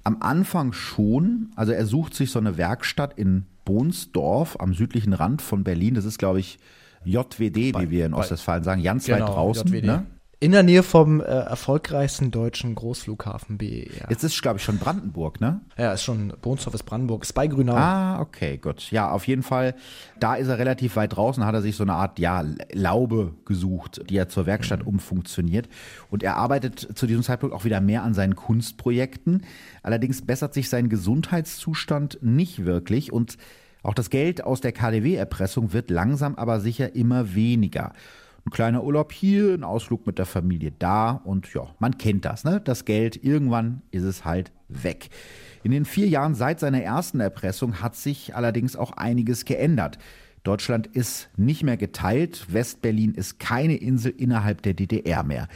am 0.09 0.17
Anfang 0.21 0.73
schon. 0.73 1.51
Also 1.55 1.71
er 1.71 1.85
sucht 1.85 2.15
sich 2.15 2.31
so 2.31 2.39
eine 2.39 2.57
Werkstatt 2.57 3.17
in 3.17 3.45
Bohnsdorf 3.63 4.59
am 4.59 4.73
südlichen 4.73 5.13
Rand 5.13 5.43
von 5.43 5.63
Berlin. 5.63 5.93
Das 5.93 6.05
ist, 6.05 6.17
glaube 6.17 6.39
ich, 6.39 6.57
JWD, 7.05 7.73
bei, 7.73 7.83
wie 7.83 7.89
wir 7.91 8.05
in 8.07 8.15
Ostwestfalen 8.15 8.63
sagen, 8.63 8.81
ganz 8.81 9.05
genau, 9.05 9.27
weit 9.27 9.35
draußen. 9.35 9.71
Ne? 9.71 10.07
In 10.41 10.53
der 10.53 10.63
Nähe 10.63 10.83
vom 10.83 11.19
äh, 11.19 11.25
erfolgreichsten 11.25 12.31
deutschen 12.31 12.73
Großflughafen 12.73 13.57
BER. 13.57 14.09
Jetzt 14.09 14.23
ist, 14.23 14.41
glaube 14.41 14.57
ich, 14.57 14.63
schon 14.63 14.77
Brandenburg, 14.77 15.41
ne? 15.41 15.59
Ja, 15.77 15.91
ist 15.91 16.03
schon, 16.03 16.31
Bohnsdorf 16.41 16.75
ist 16.75 16.83
Brandenburg, 16.83 17.23
ist 17.23 17.33
bei 17.33 17.47
Grünau. 17.47 17.75
Ah, 17.75 18.21
okay, 18.21 18.55
gut. 18.55 18.89
Ja, 18.89 19.11
auf 19.11 19.27
jeden 19.27 19.43
Fall, 19.43 19.75
da 20.17 20.35
ist 20.35 20.47
er 20.47 20.57
relativ 20.57 20.95
weit 20.95 21.17
draußen, 21.17 21.45
hat 21.45 21.55
er 21.55 21.61
sich 21.61 21.75
so 21.75 21.83
eine 21.83 21.91
Art, 21.91 22.19
ja, 22.19 22.45
Laube 22.71 23.33
gesucht, 23.43 24.09
die 24.09 24.15
er 24.15 24.29
zur 24.29 24.45
Werkstatt 24.45 24.83
mhm. 24.83 24.87
umfunktioniert. 24.87 25.67
Und 26.09 26.23
er 26.23 26.37
arbeitet 26.37 26.97
zu 26.97 27.05
diesem 27.05 27.23
Zeitpunkt 27.23 27.53
auch 27.53 27.65
wieder 27.65 27.81
mehr 27.81 28.03
an 28.03 28.13
seinen 28.13 28.37
Kunstprojekten. 28.37 29.43
Allerdings 29.83 30.21
bessert 30.21 30.53
sich 30.53 30.69
sein 30.69 30.87
Gesundheitszustand 30.87 32.19
nicht 32.21 32.63
wirklich 32.63 33.11
und 33.11 33.37
auch 33.83 33.93
das 33.93 34.09
Geld 34.09 34.43
aus 34.43 34.61
der 34.61 34.71
KDW-Erpressung 34.71 35.73
wird 35.73 35.89
langsam 35.89 36.35
aber 36.35 36.59
sicher 36.59 36.95
immer 36.95 37.33
weniger. 37.33 37.93
Ein 38.49 38.51
kleiner 38.51 38.83
Urlaub 38.83 39.11
hier, 39.11 39.53
ein 39.53 39.63
Ausflug 39.63 40.07
mit 40.07 40.17
der 40.17 40.25
Familie 40.25 40.71
da 40.71 41.11
und 41.11 41.53
ja, 41.53 41.67
man 41.77 41.99
kennt 41.99 42.25
das, 42.25 42.43
ne? 42.43 42.59
Das 42.59 42.83
Geld, 42.83 43.23
irgendwann 43.23 43.83
ist 43.91 44.01
es 44.01 44.25
halt 44.25 44.51
weg. 44.69 45.11
In 45.61 45.69
den 45.69 45.85
vier 45.85 46.07
Jahren 46.07 46.33
seit 46.33 46.59
seiner 46.59 46.81
ersten 46.81 47.19
Erpressung 47.19 47.79
hat 47.83 47.95
sich 47.95 48.35
allerdings 48.35 48.75
auch 48.75 48.93
einiges 48.93 49.45
geändert. 49.45 49.99
Deutschland 50.41 50.87
ist 50.87 51.29
nicht 51.37 51.61
mehr 51.61 51.77
geteilt, 51.77 52.51
Westberlin 52.51 53.13
ist 53.13 53.39
keine 53.39 53.75
Insel 53.75 54.15
innerhalb 54.17 54.63
der 54.63 54.73
DDR 54.73 55.21
mehr. 55.21 55.47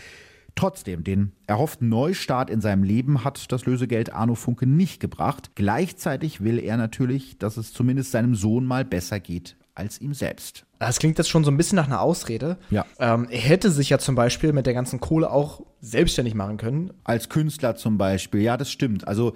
Trotzdem, 0.54 1.04
den 1.04 1.32
erhofften 1.48 1.90
Neustart 1.90 2.52
in 2.52 2.62
seinem 2.62 2.84
Leben 2.84 3.24
hat 3.24 3.52
das 3.52 3.66
Lösegeld 3.66 4.14
Arno 4.14 4.36
Funke 4.36 4.68
nicht 4.68 5.00
gebracht. 5.00 5.54
Gleichzeitig 5.56 6.42
will 6.42 6.60
er 6.60 6.78
natürlich, 6.78 7.40
dass 7.40 7.58
es 7.58 7.74
zumindest 7.74 8.12
seinem 8.12 8.36
Sohn 8.36 8.68
mal 8.68 8.86
besser 8.86 9.20
geht 9.20 9.56
als 9.76 10.00
ihm 10.00 10.14
selbst. 10.14 10.66
Das 10.80 11.00
klingt 11.00 11.18
jetzt 11.18 11.30
schon 11.30 11.44
so 11.44 11.52
ein 11.52 11.58
bisschen 11.58 11.76
nach 11.78 11.88
einer 11.88 12.02
Ausrede. 12.02 12.58
Ja. 12.70 12.86
Ähm, 13.00 13.28
er 13.30 13.40
hätte 13.40 13.72
sich 13.72 13.90
ja 13.90 13.98
zum 13.98 14.16
Beispiel 14.16 14.54
mit 14.54 14.66
der 14.66 14.74
ganzen 14.74 15.00
Kohle 15.00 15.32
auch 15.32 15.66
selbstständig 15.82 16.36
machen 16.36 16.58
können. 16.58 16.92
Als 17.04 17.30
Künstler 17.30 17.76
zum 17.76 17.98
Beispiel, 17.98 18.42
ja, 18.42 18.58
das 18.58 18.72
stimmt. 18.72 19.08
Also 19.08 19.34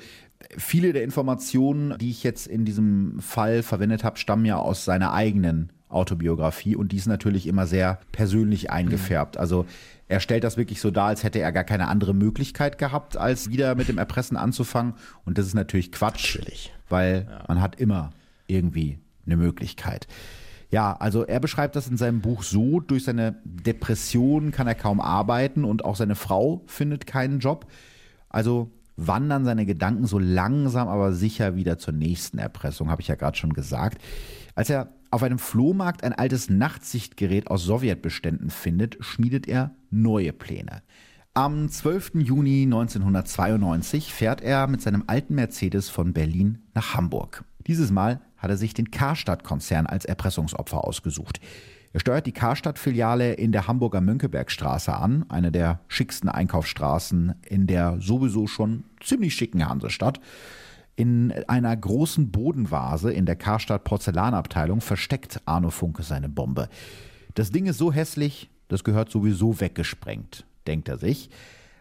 viele 0.57 0.93
der 0.93 1.03
Informationen, 1.03 1.97
die 1.97 2.11
ich 2.11 2.23
jetzt 2.23 2.47
in 2.47 2.65
diesem 2.65 3.19
Fall 3.19 3.63
verwendet 3.63 4.03
habe, 4.03 4.17
stammen 4.17 4.45
ja 4.45 4.57
aus 4.57 4.85
seiner 4.85 5.13
eigenen 5.13 5.71
Autobiografie 5.89 6.75
und 6.75 6.91
die 6.91 6.97
ist 6.97 7.07
natürlich 7.07 7.47
immer 7.47 7.65
sehr 7.65 7.99
persönlich 8.11 8.69
eingefärbt. 8.69 9.35
Mhm. 9.35 9.41
Also 9.41 9.65
er 10.09 10.19
stellt 10.19 10.43
das 10.43 10.57
wirklich 10.57 10.81
so 10.81 10.91
dar, 10.91 11.07
als 11.07 11.23
hätte 11.23 11.39
er 11.39 11.51
gar 11.51 11.63
keine 11.63 11.87
andere 11.87 12.13
Möglichkeit 12.13 12.77
gehabt, 12.77 13.17
als 13.17 13.49
wieder 13.49 13.75
mit 13.75 13.87
dem 13.87 13.97
Erpressen 13.97 14.37
anzufangen. 14.37 14.93
Und 15.25 15.37
das 15.37 15.45
ist 15.45 15.53
natürlich 15.53 15.91
Quatsch, 15.91 16.35
natürlich. 16.35 16.73
weil 16.89 17.27
ja. 17.29 17.43
man 17.47 17.61
hat 17.61 17.79
immer 17.79 18.11
irgendwie 18.47 18.99
eine 19.27 19.37
Möglichkeit. 19.37 20.07
Ja, 20.69 20.93
also 20.93 21.23
er 21.23 21.39
beschreibt 21.39 21.75
das 21.75 21.87
in 21.87 21.97
seinem 21.97 22.21
Buch 22.21 22.43
so, 22.43 22.79
durch 22.79 23.05
seine 23.05 23.35
Depression 23.45 24.51
kann 24.51 24.67
er 24.67 24.75
kaum 24.75 24.99
arbeiten 24.99 25.63
und 25.63 25.85
auch 25.85 25.95
seine 25.95 26.15
Frau 26.15 26.63
findet 26.65 27.07
keinen 27.07 27.39
Job. 27.39 27.67
Also 28.29 28.71
wandern 28.97 29.45
seine 29.45 29.65
Gedanken 29.65 30.07
so 30.07 30.19
langsam 30.19 30.87
aber 30.87 31.13
sicher 31.13 31.55
wieder 31.55 31.77
zur 31.77 31.93
nächsten 31.93 32.39
Erpressung, 32.39 32.89
habe 32.89 33.01
ich 33.01 33.07
ja 33.07 33.15
gerade 33.15 33.37
schon 33.37 33.53
gesagt. 33.53 34.01
Als 34.55 34.69
er 34.69 34.89
auf 35.11 35.23
einem 35.23 35.39
Flohmarkt 35.39 36.03
ein 36.03 36.13
altes 36.13 36.49
Nachtsichtgerät 36.49 37.49
aus 37.49 37.63
Sowjetbeständen 37.63 38.49
findet, 38.49 38.97
schmiedet 38.99 39.47
er 39.47 39.71
neue 39.89 40.33
Pläne. 40.33 40.81
Am 41.33 41.69
12. 41.69 42.15
Juni 42.15 42.63
1992 42.63 44.11
fährt 44.11 44.41
er 44.41 44.65
mit 44.67 44.81
seinem 44.81 45.03
alten 45.05 45.35
Mercedes 45.35 45.89
von 45.89 46.11
Berlin 46.11 46.63
nach 46.73 46.95
Hamburg. 46.95 47.45
Dieses 47.67 47.91
Mal 47.91 48.21
hat 48.47 48.51
er 48.51 48.57
sich 48.57 48.73
den 48.73 48.91
Karstadt-Konzern 48.91 49.87
als 49.87 50.05
Erpressungsopfer 50.05 50.85
ausgesucht. 50.85 51.41
Er 51.91 51.99
steuert 51.99 52.25
die 52.25 52.31
Karstadt-Filiale 52.31 53.33
in 53.33 53.51
der 53.51 53.67
Hamburger 53.67 53.99
Mönckebergstraße 53.99 54.95
an, 54.95 55.25
eine 55.27 55.51
der 55.51 55.81
schicksten 55.89 56.29
Einkaufsstraßen 56.29 57.35
in 57.45 57.67
der 57.67 57.99
sowieso 57.99 58.47
schon 58.47 58.85
ziemlich 59.01 59.35
schicken 59.35 59.67
Hansestadt. 59.67 60.21
In 60.95 61.33
einer 61.49 61.75
großen 61.75 62.31
Bodenvase 62.31 63.11
in 63.11 63.25
der 63.25 63.35
Karstadt 63.35 63.83
Porzellanabteilung 63.83 64.79
versteckt 64.79 65.41
Arno 65.45 65.69
Funke 65.69 66.03
seine 66.03 66.29
Bombe. 66.29 66.69
Das 67.35 67.51
Ding 67.51 67.65
ist 67.65 67.77
so 67.77 67.91
hässlich, 67.91 68.49
das 68.69 68.85
gehört 68.85 69.11
sowieso 69.11 69.59
weggesprengt, 69.59 70.45
denkt 70.67 70.87
er 70.87 70.97
sich. 70.97 71.29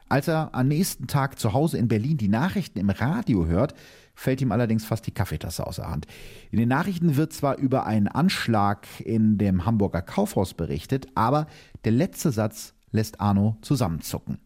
Als 0.09 0.27
er 0.27 0.53
am 0.53 0.67
nächsten 0.67 1.07
Tag 1.07 1.39
zu 1.39 1.53
Hause 1.53 1.79
in 1.79 1.87
Berlin 1.87 2.17
die 2.17 2.29
Nachrichten 2.29 2.81
im 2.81 2.91
Radio 2.91 3.47
hört, 3.47 3.75
fällt 4.17 4.41
ihm 4.41 4.51
allerdings 4.51 4.85
fast 4.85 5.07
die 5.07 5.13
Kaffeetasse 5.13 5.65
aus 5.65 5.77
der 5.77 5.89
Hand. 5.89 6.07
In 6.51 6.59
den 6.59 6.69
Nachrichten 6.69 7.17
wird 7.17 7.33
zwar 7.33 7.59
über 7.59 7.87
einen 7.87 8.09
Anschlag 8.09 8.87
in 9.01 9.39
dem 9.39 9.65
Hamburger 9.65 10.03
Kaufhaus 10.03 10.55
berichtet, 10.55 11.07
aber 11.15 11.47
der 11.85 11.93
letzte 11.93 12.33
Satz 12.33 12.75
lässt 12.91 13.21
Arno 13.21 13.59
zusammenzucken. 13.61 14.39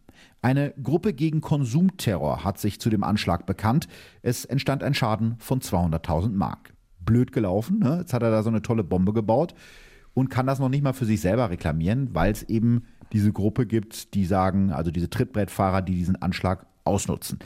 Eine 0.43 0.73
Gruppe 0.81 1.13
gegen 1.13 1.41
Konsumterror 1.41 2.43
hat 2.43 2.59
sich 2.59 2.79
zu 2.79 2.89
dem 2.89 3.03
Anschlag 3.03 3.45
bekannt. 3.45 3.87
Es 4.21 4.45
entstand 4.45 4.83
ein 4.83 4.93
Schaden 4.93 5.35
von 5.39 5.61
200.000 5.61 6.29
Mark. 6.29 6.73
Blöd 6.99 7.31
gelaufen, 7.31 7.79
ne? 7.79 7.97
jetzt 7.99 8.13
hat 8.13 8.21
er 8.21 8.29
da 8.29 8.43
so 8.43 8.49
eine 8.49 8.61
tolle 8.61 8.83
Bombe 8.83 9.13
gebaut 9.13 9.55
und 10.13 10.29
kann 10.29 10.45
das 10.45 10.59
noch 10.59 10.69
nicht 10.69 10.83
mal 10.83 10.93
für 10.93 11.05
sich 11.05 11.21
selber 11.21 11.49
reklamieren, 11.49 12.13
weil 12.13 12.31
es 12.31 12.43
eben 12.43 12.83
diese 13.11 13.33
Gruppe 13.33 13.65
gibt, 13.65 14.13
die 14.13 14.25
sagen, 14.25 14.71
also 14.71 14.91
diese 14.91 15.09
Trittbrettfahrer, 15.09 15.81
die 15.81 15.95
diesen 15.95 16.21
Anschlag 16.21 16.67
ausnutzen. 16.83 17.39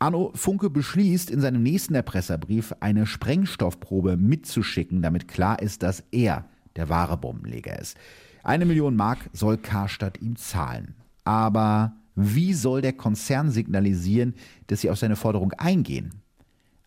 Arno 0.00 0.30
Funke 0.34 0.70
beschließt, 0.70 1.28
in 1.28 1.40
seinem 1.40 1.62
nächsten 1.62 1.94
Erpresserbrief 1.94 2.72
eine 2.78 3.04
Sprengstoffprobe 3.04 4.16
mitzuschicken, 4.16 5.02
damit 5.02 5.26
klar 5.26 5.60
ist, 5.60 5.82
dass 5.82 6.04
er 6.12 6.44
der 6.76 6.88
wahre 6.88 7.16
Bombenleger 7.16 7.76
ist. 7.78 7.96
Eine 8.44 8.64
Million 8.64 8.94
Mark 8.94 9.18
soll 9.32 9.58
Karstadt 9.58 10.20
ihm 10.22 10.36
zahlen. 10.36 10.94
Aber 11.24 11.96
wie 12.14 12.54
soll 12.54 12.80
der 12.80 12.92
Konzern 12.92 13.50
signalisieren, 13.50 14.34
dass 14.68 14.82
sie 14.82 14.90
auf 14.90 14.98
seine 14.98 15.16
Forderung 15.16 15.52
eingehen? 15.54 16.22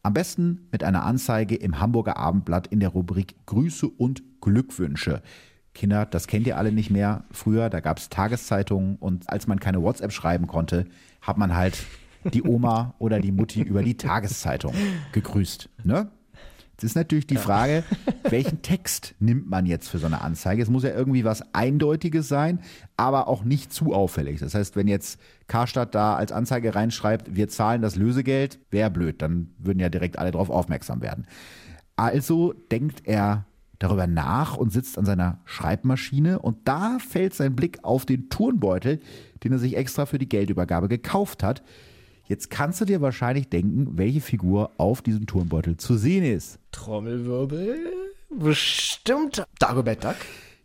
Am 0.04 0.13
besten 0.13 0.67
mit 0.71 0.84
einer 0.84 1.04
Anzeige 1.04 1.56
im 1.56 1.80
Hamburger 1.80 2.15
Abendblatt 2.15 2.67
in 2.67 2.80
der 2.80 2.89
Rubrik 2.89 3.36
Grüße 3.45 3.88
und 3.88 4.24
Glückwünsche. 4.39 5.21
Kinder, 5.74 6.06
das 6.06 6.28
kennt 6.28 6.47
ihr 6.47 6.58
alle 6.58 6.71
nicht 6.71 6.89
mehr. 6.89 7.26
Früher, 7.32 7.69
da 7.69 7.82
gab 7.82 8.00
es 8.00 8.10
Tageszeitungen 8.10 8.95
und 8.95 9.30
als 9.30 9.47
man 9.47 9.60
keine 9.60 9.82
WhatsApp 9.82 10.12
schreiben 10.13 10.47
konnte, 10.47 10.86
hat 11.21 11.38
man 11.38 11.56
halt 11.56 11.86
die 12.25 12.43
Oma 12.43 12.93
oder 12.99 13.19
die 13.19 13.31
Mutti 13.31 13.62
über 13.62 13.84
die 13.84 13.97
Tageszeitung 13.97 14.73
gegrüßt. 15.12 15.69
Ne? 15.84 16.10
Jetzt 16.81 16.84
ist 16.84 16.95
natürlich 16.95 17.27
die 17.27 17.38
Frage, 17.38 17.84
welchen 18.27 18.63
Text 18.63 19.13
nimmt 19.19 19.47
man 19.47 19.67
jetzt 19.67 19.88
für 19.88 19.99
so 19.99 20.07
eine 20.07 20.21
Anzeige? 20.21 20.63
Es 20.63 20.69
muss 20.69 20.81
ja 20.81 20.89
irgendwie 20.89 21.23
was 21.23 21.53
Eindeutiges 21.53 22.27
sein, 22.27 22.60
aber 22.97 23.28
auch 23.28 23.43
nicht 23.43 23.72
zu 23.72 23.93
auffällig. 23.93 24.39
Das 24.39 24.55
heißt, 24.55 24.76
wenn 24.76 24.88
jetzt 24.88 25.19
Karstadt 25.45 25.93
da 25.93 26.15
als 26.15 26.32
Anzeige 26.32 26.74
reinschreibt, 26.74 27.36
wir 27.36 27.49
zahlen 27.49 27.84
das 27.84 27.97
Lösegeld, 27.97 28.59
wäre 28.72 28.89
blöd, 28.89 29.22
dann 29.22 29.51
würden 29.59 29.80
ja 29.80 29.89
direkt 29.89 30.17
alle 30.17 30.32
darauf 30.32 30.49
aufmerksam 30.49 31.03
werden. 31.03 31.28
Also 31.97 32.53
denkt 32.72 33.03
er 33.05 33.45
darüber 33.78 34.07
nach 34.07 34.57
und 34.57 34.72
sitzt 34.72 34.97
an 34.97 35.05
seiner 35.05 35.39
Schreibmaschine 35.45 36.39
und 36.39 36.67
da 36.67 36.97
fällt 36.97 37.36
sein 37.36 37.55
Blick 37.55 37.84
auf 37.84 38.07
den 38.07 38.30
Turnbeutel, 38.30 39.01
den 39.43 39.51
er 39.51 39.59
sich 39.59 39.78
extra 39.78 40.07
für 40.07 40.17
die 40.17 40.30
Geldübergabe 40.30 40.88
gekauft 40.88 41.43
hat. 41.43 41.61
Jetzt 42.32 42.49
kannst 42.49 42.79
du 42.79 42.86
dir 42.86 43.01
wahrscheinlich 43.01 43.49
denken, 43.49 43.97
welche 43.97 44.21
Figur 44.21 44.71
auf 44.77 45.01
diesem 45.01 45.25
Turnbeutel 45.25 45.75
zu 45.75 45.97
sehen 45.97 46.23
ist. 46.23 46.59
Trommelwirbel. 46.71 47.91
Bestimmt 48.29 49.43
Dagobert 49.59 50.05
Duck. 50.05 50.15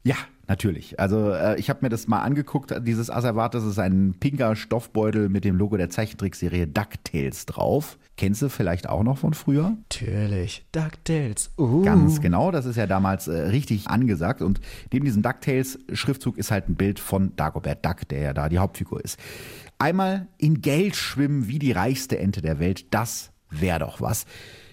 Ja, 0.04 0.14
natürlich. 0.46 1.00
Also 1.00 1.32
äh, 1.32 1.58
ich 1.58 1.68
habe 1.68 1.80
mir 1.82 1.88
das 1.88 2.06
mal 2.06 2.20
angeguckt, 2.20 2.72
dieses 2.86 3.10
Asservat, 3.10 3.54
das 3.54 3.64
ist 3.64 3.80
ein 3.80 4.14
pinker 4.20 4.54
Stoffbeutel 4.54 5.28
mit 5.28 5.44
dem 5.44 5.56
Logo 5.56 5.76
der 5.76 5.90
Zeichentrickserie 5.90 6.68
DuckTales 6.68 7.46
drauf. 7.46 7.98
Kennst 8.16 8.42
du 8.42 8.48
vielleicht 8.48 8.88
auch 8.88 9.02
noch 9.02 9.18
von 9.18 9.34
früher? 9.34 9.76
Natürlich, 9.90 10.64
DuckTales. 10.70 11.50
Uh. 11.58 11.82
Ganz 11.82 12.20
genau, 12.20 12.52
das 12.52 12.66
ist 12.66 12.76
ja 12.76 12.86
damals 12.86 13.26
äh, 13.26 13.36
richtig 13.36 13.88
angesagt. 13.88 14.40
Und 14.40 14.60
neben 14.92 15.04
diesem 15.04 15.22
DuckTales-Schriftzug 15.22 16.38
ist 16.38 16.52
halt 16.52 16.68
ein 16.68 16.76
Bild 16.76 17.00
von 17.00 17.34
Dagobert 17.34 17.84
Duck, 17.84 18.06
der 18.06 18.20
ja 18.20 18.32
da 18.32 18.48
die 18.48 18.58
Hauptfigur 18.58 19.04
ist. 19.04 19.18
Einmal 19.78 20.28
in 20.38 20.62
Geld 20.62 20.96
schwimmen 20.96 21.48
wie 21.48 21.58
die 21.58 21.72
reichste 21.72 22.18
Ente 22.18 22.40
der 22.40 22.58
Welt, 22.58 22.94
das 22.94 23.32
wäre 23.50 23.80
doch 23.80 24.00
was. 24.00 24.24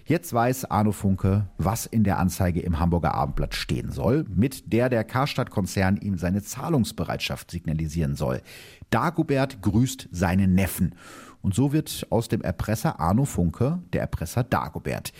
Jetzt 0.05 0.33
weiß 0.33 0.65
Arno 0.65 0.91
Funke, 0.91 1.47
was 1.57 1.85
in 1.85 2.03
der 2.03 2.19
Anzeige 2.19 2.59
im 2.59 2.79
Hamburger 2.79 3.13
Abendblatt 3.13 3.55
stehen 3.55 3.89
soll, 3.91 4.25
mit 4.27 4.73
der 4.73 4.89
der 4.89 5.05
Karstadt-Konzern 5.05 5.95
ihm 5.97 6.17
seine 6.17 6.41
Zahlungsbereitschaft 6.41 7.51
signalisieren 7.51 8.15
soll. 8.15 8.41
Dagobert 8.89 9.61
grüßt 9.61 10.09
seinen 10.11 10.55
Neffen. 10.55 10.95
Und 11.41 11.53
so 11.53 11.71
wird 11.71 12.07
aus 12.09 12.27
dem 12.27 12.41
Erpresser 12.41 12.99
Arno 12.99 13.23
Funke 13.23 13.81
der 13.93 14.01
Erpresser 14.01 14.43
Dagobert. 14.43 15.13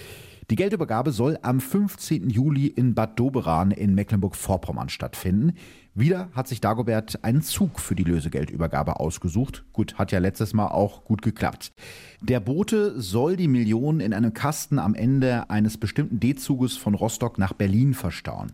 Die 0.50 0.58
Geldübergabe 0.58 1.12
soll 1.12 1.40
am 1.42 1.62
15. 1.62 2.30
Juli 2.30 2.68
in 2.68 2.94
Bad 2.94 3.18
Doberan 3.18 3.72
in 3.72 3.96
Mecklenburg-Vorpommern 3.96 4.90
stattfinden. 4.90 5.54
Wieder 5.96 6.30
hat 6.34 6.48
sich 6.48 6.60
Dagobert 6.60 7.24
einen 7.24 7.44
Zug 7.44 7.80
für 7.80 7.94
die 7.94 8.04
Lösegeldübergabe 8.04 9.00
ausgesucht. 9.00 9.64
Gut, 9.74 9.94
hat 10.00 10.12
ja 10.12 10.18
letztes 10.18 10.54
Mal 10.54 10.70
auch 10.70 11.04
gut 11.04 11.22
geklappt. 11.22 11.72
Der 12.20 12.39
Bote 12.39 13.00
soll 13.00 13.36
die 13.36 13.48
Millionen 13.48 14.00
in 14.00 14.12
einem 14.12 14.34
Kasten 14.34 14.80
am 14.80 14.96
Ende 14.96 15.52
eines 15.52 15.78
bestimmten 15.78 16.20
D-Zuges 16.20 16.78
von 16.78 16.96
Rostock 16.96 17.38
nach 17.38 17.54
Berlin 17.54 17.94
verstauen. 17.94 18.54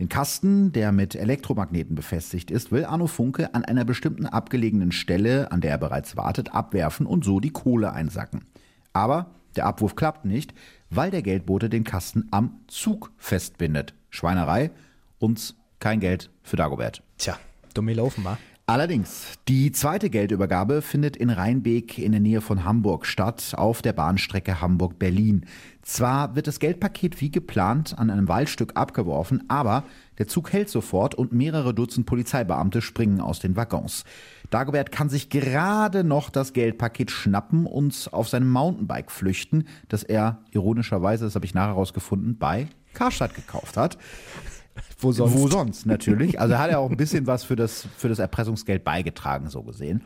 Den 0.00 0.08
Kasten, 0.08 0.72
der 0.72 0.90
mit 0.90 1.14
Elektromagneten 1.14 1.94
befestigt 1.94 2.50
ist, 2.50 2.72
will 2.72 2.84
Arno 2.84 3.06
Funke 3.06 3.54
an 3.54 3.64
einer 3.64 3.84
bestimmten 3.84 4.26
abgelegenen 4.26 4.90
Stelle, 4.90 5.52
an 5.52 5.60
der 5.60 5.70
er 5.70 5.78
bereits 5.78 6.16
wartet, 6.16 6.52
abwerfen 6.52 7.06
und 7.06 7.24
so 7.24 7.38
die 7.38 7.50
Kohle 7.50 7.92
einsacken. 7.92 8.46
Aber 8.92 9.30
der 9.54 9.66
Abwurf 9.66 9.94
klappt 9.94 10.24
nicht, 10.24 10.54
weil 10.90 11.12
der 11.12 11.22
Geldbote 11.22 11.68
den 11.68 11.84
Kasten 11.84 12.26
am 12.32 12.58
Zug 12.66 13.12
festbindet. 13.16 13.94
Schweinerei, 14.10 14.72
uns 15.20 15.54
kein 15.80 15.98
Geld 15.98 16.30
für 16.42 16.56
Dagobert. 16.56 17.02
Tja, 17.18 17.36
dumme 17.74 17.94
laufen 17.94 18.24
war. 18.24 18.38
Allerdings, 18.70 19.26
die 19.48 19.72
zweite 19.72 20.10
Geldübergabe 20.10 20.80
findet 20.80 21.16
in 21.16 21.28
Rheinbeek 21.28 21.98
in 21.98 22.12
der 22.12 22.20
Nähe 22.20 22.40
von 22.40 22.64
Hamburg 22.64 23.04
statt, 23.04 23.54
auf 23.56 23.82
der 23.82 23.92
Bahnstrecke 23.92 24.60
Hamburg-Berlin. 24.60 25.44
Zwar 25.82 26.36
wird 26.36 26.46
das 26.46 26.60
Geldpaket 26.60 27.20
wie 27.20 27.32
geplant 27.32 27.98
an 27.98 28.10
einem 28.10 28.28
Waldstück 28.28 28.76
abgeworfen, 28.76 29.42
aber 29.48 29.82
der 30.18 30.28
Zug 30.28 30.52
hält 30.52 30.68
sofort 30.68 31.16
und 31.16 31.32
mehrere 31.32 31.74
Dutzend 31.74 32.06
Polizeibeamte 32.06 32.80
springen 32.80 33.20
aus 33.20 33.40
den 33.40 33.56
Waggons. 33.56 34.04
Dagobert 34.50 34.92
kann 34.92 35.08
sich 35.08 35.30
gerade 35.30 36.04
noch 36.04 36.30
das 36.30 36.52
Geldpaket 36.52 37.10
schnappen 37.10 37.66
und 37.66 38.10
auf 38.12 38.28
seinem 38.28 38.50
Mountainbike 38.50 39.10
flüchten, 39.10 39.66
das 39.88 40.04
er 40.04 40.44
ironischerweise, 40.52 41.24
das 41.24 41.34
habe 41.34 41.44
ich 41.44 41.54
nachher 41.54 41.70
herausgefunden, 41.70 42.38
bei 42.38 42.68
Karstadt 42.94 43.34
gekauft 43.34 43.76
hat. 43.76 43.98
Wo 44.98 45.12
sonst? 45.12 45.34
Wo 45.34 45.48
sonst, 45.48 45.86
natürlich. 45.86 46.40
Also 46.40 46.58
hat 46.58 46.70
er 46.70 46.78
auch 46.80 46.90
ein 46.90 46.96
bisschen 46.96 47.26
was 47.26 47.44
für 47.44 47.56
das, 47.56 47.86
für 47.96 48.08
das 48.08 48.18
Erpressungsgeld 48.18 48.84
beigetragen, 48.84 49.48
so 49.48 49.62
gesehen. 49.62 50.02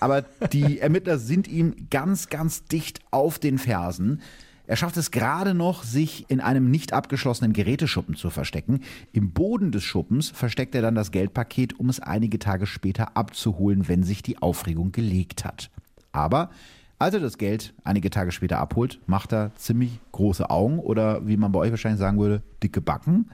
Aber 0.00 0.22
die 0.52 0.78
Ermittler 0.78 1.18
sind 1.18 1.48
ihm 1.48 1.88
ganz, 1.90 2.28
ganz 2.28 2.64
dicht 2.64 3.00
auf 3.10 3.38
den 3.38 3.58
Fersen. 3.58 4.20
Er 4.66 4.76
schafft 4.76 4.96
es 4.96 5.12
gerade 5.12 5.54
noch, 5.54 5.84
sich 5.84 6.28
in 6.28 6.40
einem 6.40 6.70
nicht 6.70 6.92
abgeschlossenen 6.92 7.52
Geräteschuppen 7.52 8.16
zu 8.16 8.30
verstecken. 8.30 8.80
Im 9.12 9.30
Boden 9.30 9.70
des 9.70 9.84
Schuppens 9.84 10.30
versteckt 10.30 10.74
er 10.74 10.82
dann 10.82 10.96
das 10.96 11.12
Geldpaket, 11.12 11.78
um 11.78 11.88
es 11.88 12.00
einige 12.00 12.38
Tage 12.38 12.66
später 12.66 13.16
abzuholen, 13.16 13.88
wenn 13.88 14.02
sich 14.02 14.22
die 14.22 14.38
Aufregung 14.38 14.90
gelegt 14.90 15.44
hat. 15.44 15.70
Aber 16.10 16.50
als 16.98 17.14
er 17.14 17.20
das 17.20 17.38
Geld 17.38 17.74
einige 17.84 18.10
Tage 18.10 18.32
später 18.32 18.58
abholt, 18.58 18.98
macht 19.06 19.32
er 19.32 19.54
ziemlich 19.54 20.00
große 20.12 20.50
Augen 20.50 20.80
oder 20.80 21.26
wie 21.26 21.36
man 21.36 21.52
bei 21.52 21.60
euch 21.60 21.70
wahrscheinlich 21.70 22.00
sagen 22.00 22.18
würde, 22.18 22.42
dicke 22.62 22.80
Backen. 22.80 23.30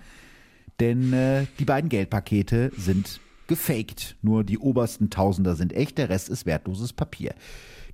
Denn 0.82 1.12
äh, 1.12 1.46
die 1.60 1.64
beiden 1.64 1.88
Geldpakete 1.88 2.72
sind 2.76 3.20
gefaked. 3.46 4.16
Nur 4.20 4.42
die 4.42 4.58
obersten 4.58 5.10
Tausender 5.10 5.54
sind 5.54 5.72
echt, 5.72 5.96
der 5.96 6.08
Rest 6.08 6.28
ist 6.28 6.44
wertloses 6.44 6.92
Papier. 6.92 7.36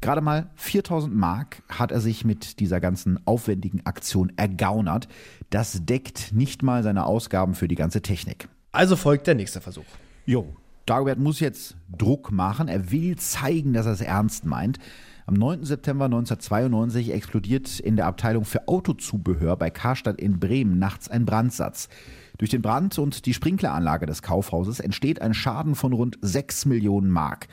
Gerade 0.01 0.23
mal 0.23 0.49
4000 0.57 1.15
Mark 1.15 1.63
hat 1.69 1.93
er 1.93 2.01
sich 2.01 2.25
mit 2.25 2.61
dieser 2.61 2.81
ganzen 2.81 3.21
aufwendigen 3.27 3.85
Aktion 3.85 4.33
ergaunert. 4.37 5.07
Das 5.51 5.85
deckt 5.85 6.33
nicht 6.33 6.63
mal 6.63 6.83
seine 6.83 7.05
Ausgaben 7.05 7.55
für 7.55 7.69
die 7.69 7.75
ganze 7.75 8.01
Technik. 8.01 8.49
Also 8.73 8.97
folgt 8.97 9.27
der 9.27 9.35
nächste 9.35 9.61
Versuch. 9.61 9.85
Jo, 10.25 10.57
Dagobert 10.87 11.19
muss 11.19 11.41
jetzt 11.41 11.77
Druck 11.95 12.33
machen. 12.33 12.69
Er 12.69 12.91
will 12.91 13.17
zeigen, 13.17 13.75
dass 13.75 13.85
er 13.85 13.93
es 13.93 14.01
ernst 14.01 14.47
meint. 14.47 14.79
Am 15.27 15.35
9. 15.35 15.63
September 15.67 16.07
1992 16.07 17.13
explodiert 17.13 17.81
in 17.81 17.97
der 17.97 18.07
Abteilung 18.07 18.47
für 18.47 18.67
Autozubehör 18.67 19.57
bei 19.57 19.69
Karstadt 19.69 20.19
in 20.19 20.41
Bremen 20.41 20.79
nachts 20.79 21.11
ein 21.11 21.27
Brandsatz. 21.27 21.91
Durch 22.39 22.51
den 22.51 22.63
Brand 22.63 22.99
und 22.99 23.27
die 23.27 23.35
Sprinkleranlage 23.35 24.07
des 24.07 24.23
Kaufhauses 24.23 24.81
entsteht 24.81 25.21
ein 25.21 25.35
Schaden 25.35 25.75
von 25.75 25.93
rund 25.93 26.19
6 26.23 26.67
Millionen 26.67 27.11
Mark. 27.11 27.49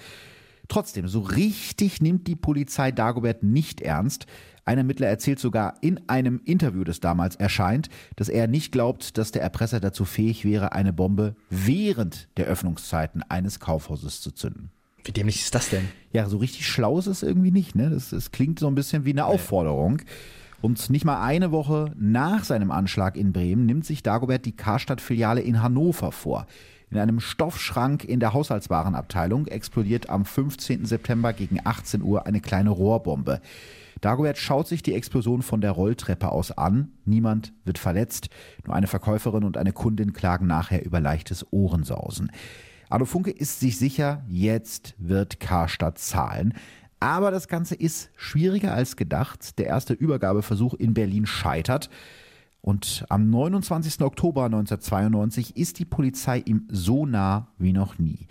Trotzdem, 0.68 1.08
so 1.08 1.20
richtig 1.20 2.02
nimmt 2.02 2.28
die 2.28 2.36
Polizei 2.36 2.92
Dagobert 2.92 3.44
nicht 3.44 3.82
ernst. 3.82 4.26
Ein 4.64 4.80
Ermittler 4.80 5.08
erzählt 5.08 5.40
sogar 5.40 5.76
in 5.82 6.02
einem 6.08 6.42
Interview, 6.44 6.84
das 6.84 7.00
damals 7.00 7.36
erscheint, 7.36 7.90
dass 8.16 8.30
er 8.30 8.48
nicht 8.48 8.72
glaubt, 8.72 9.18
dass 9.18 9.32
der 9.32 9.44
Erpresser 9.44 9.80
dazu 9.80 10.06
fähig 10.06 10.44
wäre, 10.44 10.72
eine 10.72 10.94
Bombe 10.94 11.36
während 11.50 12.30
der 12.38 12.46
Öffnungszeiten 12.46 13.24
eines 13.24 13.60
Kaufhauses 13.60 14.22
zu 14.22 14.32
zünden. 14.32 14.72
Wie 15.04 15.12
dämlich 15.12 15.42
ist 15.42 15.54
das 15.54 15.70
denn? 15.70 15.88
Ja, 16.14 16.28
so 16.28 16.38
richtig 16.38 16.68
schlau 16.68 16.98
ist 16.98 17.06
es 17.06 17.22
irgendwie 17.22 17.52
nicht. 17.52 17.76
Ne? 17.76 17.92
Das, 17.92 18.10
das 18.10 18.32
klingt 18.32 18.58
so 18.58 18.68
ein 18.68 18.76
bisschen 18.76 19.06
wie 19.06 19.12
eine 19.12 19.26
Aufforderung. 19.26 20.02
Und 20.66 20.89
nicht 20.89 21.05
mal 21.05 21.22
eine 21.22 21.51
Woche 21.51 21.91
nach 21.95 22.43
seinem 22.43 22.72
Anschlag 22.72 23.18
in 23.18 23.34
Bremen 23.34 23.68
nimmt 23.68 23.86
sich 23.86 24.01
Dagobert 24.01 24.45
die 24.45 24.55
Karstadt-Filiale 24.55 25.41
in 25.41 25.61
Hannover 25.61 26.11
vor. 26.11 26.47
In 26.89 26.97
einem 26.97 27.20
Stoffschrank 27.20 28.03
in 28.03 28.20
der 28.20 28.34
Haushaltswarenabteilung 28.34 29.45
explodiert 29.45 30.09
am 30.09 30.26
15. 30.26 30.86
September 30.86 31.34
gegen 31.34 31.59
18 31.63 32.01
Uhr 32.01 32.26
eine 32.26 32.41
kleine 32.41 32.72
Rohrbombe. 32.72 33.41
Dagobert 34.01 34.39
schaut 34.39 34.68
sich 34.68 34.82
die 34.82 34.95
Explosion 34.95 35.43
von 35.43 35.61
der 35.61 35.70
Rolltreppe 35.70 36.32
aus 36.32 36.51
an. 36.51 36.93
Niemand 37.05 37.53
wird 37.63 37.78
verletzt. 37.78 38.30
Nur 38.66 38.76
eine 38.76 38.88
Verkäuferin 38.88 39.43
und 39.43 39.57
eine 39.57 39.72
Kundin 39.72 40.13
klagen 40.13 40.47
nachher 40.47 40.84
über 40.84 40.99
leichtes 40.99 41.45
Ohrensausen. 41.51 42.32
Arno 42.89 43.05
Funke 43.05 43.30
ist 43.30 43.59
sich 43.59 43.78
sicher, 43.78 44.24
jetzt 44.28 44.95
wird 44.97 45.39
Karstadt 45.39 45.99
zahlen. 45.99 46.53
Aber 47.06 47.30
das 47.30 47.47
Ganze 47.47 47.76
ist 47.76 48.10
schwieriger 48.16 48.74
als 48.74 48.95
gedacht. 48.95 49.60
Der 49.60 49.68
erste 49.68 49.93
Übergabeversuch 49.93 50.74
in 50.74 50.95
Berlin 50.95 51.28
scheitert. 51.28 51.91
Und 52.62 53.06
am 53.10 53.30
29. 53.30 54.01
Oktober 54.01 54.45
1992 54.45 55.56
ist 55.56 55.78
die 55.78 55.86
Polizei 55.86 56.39
ihm 56.39 56.68
so 56.72 57.06
nah 57.06 57.49
wie 57.60 57.74
noch 57.74 57.99
nie. 57.99 58.26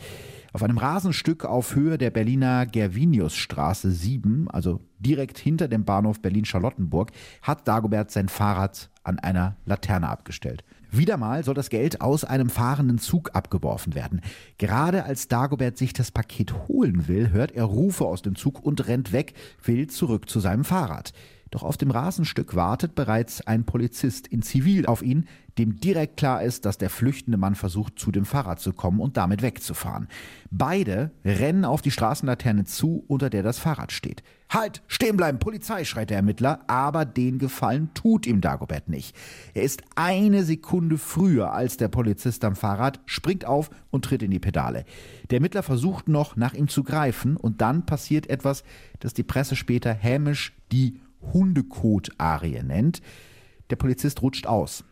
Auf 0.52 0.64
einem 0.64 0.78
Rasenstück 0.78 1.44
auf 1.44 1.76
Höhe 1.76 1.98
der 1.98 2.10
Berliner 2.10 2.66
Gerviniusstraße 2.66 3.92
7, 3.92 4.50
also 4.50 4.80
direkt 4.98 5.38
hinter 5.38 5.68
dem 5.68 5.84
Bahnhof 5.84 6.20
Berlin-Charlottenburg, 6.20 7.12
hat 7.42 7.68
Dagobert 7.68 8.10
sein 8.10 8.28
Fahrrad 8.28 8.90
an 9.04 9.20
einer 9.20 9.54
Laterne 9.66 10.08
abgestellt. 10.08 10.64
Wieder 10.96 11.16
mal 11.16 11.42
soll 11.42 11.54
das 11.54 11.70
Geld 11.70 12.00
aus 12.00 12.22
einem 12.22 12.48
fahrenden 12.48 12.98
Zug 12.98 13.34
abgeworfen 13.34 13.96
werden. 13.96 14.20
Gerade 14.58 15.04
als 15.04 15.26
Dagobert 15.26 15.76
sich 15.76 15.92
das 15.92 16.12
Paket 16.12 16.68
holen 16.68 17.08
will, 17.08 17.30
hört 17.30 17.50
er 17.50 17.64
Rufe 17.64 18.04
aus 18.04 18.22
dem 18.22 18.36
Zug 18.36 18.64
und 18.64 18.86
rennt 18.86 19.10
weg, 19.10 19.34
will 19.64 19.88
zurück 19.88 20.28
zu 20.28 20.38
seinem 20.38 20.64
Fahrrad. 20.64 21.12
Doch 21.54 21.62
auf 21.62 21.76
dem 21.76 21.92
Rasenstück 21.92 22.56
wartet 22.56 22.96
bereits 22.96 23.40
ein 23.46 23.62
Polizist 23.62 24.26
in 24.26 24.42
Zivil 24.42 24.86
auf 24.86 25.02
ihn, 25.02 25.28
dem 25.56 25.78
direkt 25.78 26.16
klar 26.16 26.42
ist, 26.42 26.64
dass 26.64 26.78
der 26.78 26.90
flüchtende 26.90 27.38
Mann 27.38 27.54
versucht, 27.54 27.96
zu 27.96 28.10
dem 28.10 28.24
Fahrrad 28.24 28.58
zu 28.58 28.72
kommen 28.72 28.98
und 28.98 29.16
damit 29.16 29.40
wegzufahren. 29.40 30.08
Beide 30.50 31.12
rennen 31.24 31.64
auf 31.64 31.80
die 31.80 31.92
Straßenlaterne 31.92 32.64
zu, 32.64 33.04
unter 33.06 33.30
der 33.30 33.44
das 33.44 33.60
Fahrrad 33.60 33.92
steht. 33.92 34.24
Halt, 34.50 34.82
stehen 34.88 35.16
bleiben, 35.16 35.38
Polizei, 35.38 35.84
schreit 35.84 36.10
der 36.10 36.16
Ermittler, 36.16 36.60
aber 36.66 37.04
den 37.04 37.38
Gefallen 37.38 37.90
tut 37.94 38.26
ihm 38.26 38.40
Dagobert 38.40 38.88
nicht. 38.88 39.16
Er 39.54 39.62
ist 39.62 39.84
eine 39.94 40.42
Sekunde 40.42 40.98
früher 40.98 41.52
als 41.52 41.76
der 41.76 41.88
Polizist 41.88 42.44
am 42.44 42.56
Fahrrad, 42.56 42.98
springt 43.06 43.44
auf 43.44 43.70
und 43.90 44.04
tritt 44.04 44.24
in 44.24 44.32
die 44.32 44.40
Pedale. 44.40 44.84
Der 45.30 45.36
Ermittler 45.36 45.62
versucht 45.62 46.08
noch, 46.08 46.34
nach 46.34 46.54
ihm 46.54 46.66
zu 46.66 46.82
greifen 46.82 47.36
und 47.36 47.60
dann 47.60 47.86
passiert 47.86 48.28
etwas, 48.28 48.64
das 48.98 49.14
die 49.14 49.22
Presse 49.22 49.54
später 49.54 49.92
hämisch 49.92 50.52
die 50.72 50.98
Hundekot-Arie 51.32 52.62
nennt. 52.62 53.00
Der 53.70 53.76
Polizist 53.76 54.22
rutscht 54.22 54.46
aus. 54.46 54.84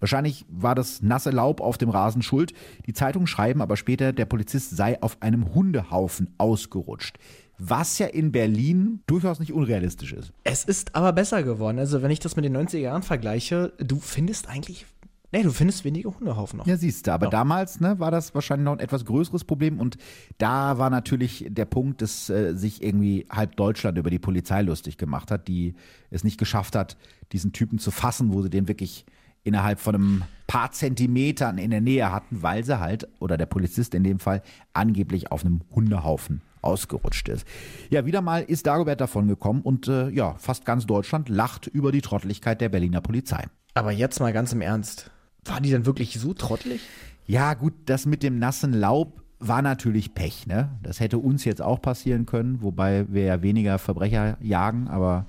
Wahrscheinlich 0.00 0.44
war 0.48 0.74
das 0.74 1.02
nasse 1.02 1.30
Laub 1.30 1.60
auf 1.60 1.78
dem 1.78 1.90
Rasen 1.90 2.22
schuld. 2.22 2.52
Die 2.86 2.92
Zeitungen 2.92 3.26
schreiben 3.26 3.60
aber 3.60 3.76
später, 3.76 4.12
der 4.12 4.26
Polizist 4.26 4.76
sei 4.76 5.00
auf 5.02 5.20
einem 5.22 5.54
Hundehaufen 5.54 6.34
ausgerutscht. 6.38 7.18
Was 7.58 7.98
ja 7.98 8.06
in 8.06 8.30
Berlin 8.30 9.00
durchaus 9.08 9.40
nicht 9.40 9.52
unrealistisch 9.52 10.12
ist. 10.12 10.32
Es 10.44 10.64
ist 10.64 10.94
aber 10.94 11.12
besser 11.12 11.42
geworden. 11.42 11.80
Also, 11.80 12.02
wenn 12.02 12.12
ich 12.12 12.20
das 12.20 12.36
mit 12.36 12.44
den 12.44 12.56
90er 12.56 12.78
Jahren 12.78 13.02
vergleiche, 13.02 13.72
du 13.78 13.98
findest 13.98 14.48
eigentlich 14.48 14.86
Nee, 15.30 15.42
du 15.42 15.50
findest 15.50 15.84
wenige 15.84 16.08
Hundehaufen 16.08 16.58
noch. 16.58 16.66
Ja, 16.66 16.76
siehst 16.76 17.06
du. 17.06 17.12
Aber 17.12 17.26
ja. 17.26 17.30
damals 17.30 17.80
ne, 17.80 17.98
war 17.98 18.10
das 18.10 18.34
wahrscheinlich 18.34 18.64
noch 18.64 18.72
ein 18.72 18.78
etwas 18.80 19.04
größeres 19.04 19.44
Problem. 19.44 19.78
Und 19.78 19.98
da 20.38 20.78
war 20.78 20.88
natürlich 20.88 21.46
der 21.48 21.66
Punkt, 21.66 22.00
dass 22.00 22.30
äh, 22.30 22.54
sich 22.54 22.82
irgendwie 22.82 23.26
halb 23.30 23.56
Deutschland 23.56 23.98
über 23.98 24.08
die 24.08 24.18
Polizei 24.18 24.62
lustig 24.62 24.96
gemacht 24.96 25.30
hat, 25.30 25.46
die 25.46 25.74
es 26.10 26.24
nicht 26.24 26.38
geschafft 26.38 26.74
hat, 26.74 26.96
diesen 27.32 27.52
Typen 27.52 27.78
zu 27.78 27.90
fassen, 27.90 28.32
wo 28.32 28.40
sie 28.40 28.48
den 28.48 28.68
wirklich 28.68 29.04
innerhalb 29.44 29.80
von 29.80 29.94
einem 29.94 30.24
paar 30.46 30.72
Zentimetern 30.72 31.58
in 31.58 31.70
der 31.70 31.80
Nähe 31.80 32.10
hatten, 32.10 32.42
weil 32.42 32.64
sie 32.64 32.80
halt, 32.80 33.06
oder 33.18 33.36
der 33.36 33.46
Polizist 33.46 33.94
in 33.94 34.04
dem 34.04 34.18
Fall, 34.18 34.42
angeblich 34.72 35.30
auf 35.30 35.44
einem 35.44 35.60
Hundehaufen 35.74 36.40
ausgerutscht 36.62 37.28
ist. 37.28 37.46
Ja, 37.90 38.06
wieder 38.06 38.22
mal 38.22 38.42
ist 38.42 38.66
Dagobert 38.66 39.00
davon 39.00 39.28
gekommen 39.28 39.62
und 39.62 39.88
äh, 39.88 40.08
ja, 40.08 40.34
fast 40.38 40.64
ganz 40.64 40.86
Deutschland 40.86 41.28
lacht 41.28 41.66
über 41.66 41.92
die 41.92 42.00
Trottlichkeit 42.00 42.60
der 42.60 42.68
Berliner 42.68 43.00
Polizei. 43.00 43.44
Aber 43.74 43.92
jetzt 43.92 44.20
mal 44.20 44.32
ganz 44.32 44.52
im 44.52 44.60
Ernst. 44.60 45.10
War 45.48 45.60
die 45.60 45.70
denn 45.70 45.86
wirklich 45.86 46.18
so 46.18 46.34
trottelig? 46.34 46.80
Ja, 47.26 47.54
gut, 47.54 47.74
das 47.86 48.06
mit 48.06 48.22
dem 48.22 48.38
nassen 48.38 48.72
Laub 48.72 49.22
war 49.40 49.62
natürlich 49.62 50.14
Pech, 50.14 50.46
ne? 50.46 50.70
Das 50.82 51.00
hätte 51.00 51.18
uns 51.18 51.44
jetzt 51.44 51.62
auch 51.62 51.80
passieren 51.80 52.26
können, 52.26 52.62
wobei 52.62 53.06
wir 53.08 53.22
ja 53.22 53.42
weniger 53.42 53.78
Verbrecher 53.78 54.36
jagen, 54.40 54.88
aber 54.88 55.26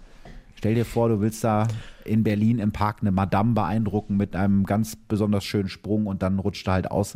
Stell 0.59 0.75
dir 0.75 0.83
vor, 0.83 1.07
du 1.07 1.21
willst 1.21 1.41
da 1.45 1.69
in 2.03 2.25
Berlin 2.25 2.59
im 2.59 2.73
Park 2.73 2.97
eine 2.99 3.11
Madame 3.11 3.53
beeindrucken 3.53 4.17
mit 4.17 4.35
einem 4.35 4.65
ganz 4.65 4.97
besonders 4.97 5.45
schönen 5.45 5.69
Sprung 5.69 6.05
und 6.05 6.21
dann 6.21 6.37
rutscht 6.37 6.67
er 6.67 6.73
halt 6.73 6.91
aus. 6.91 7.13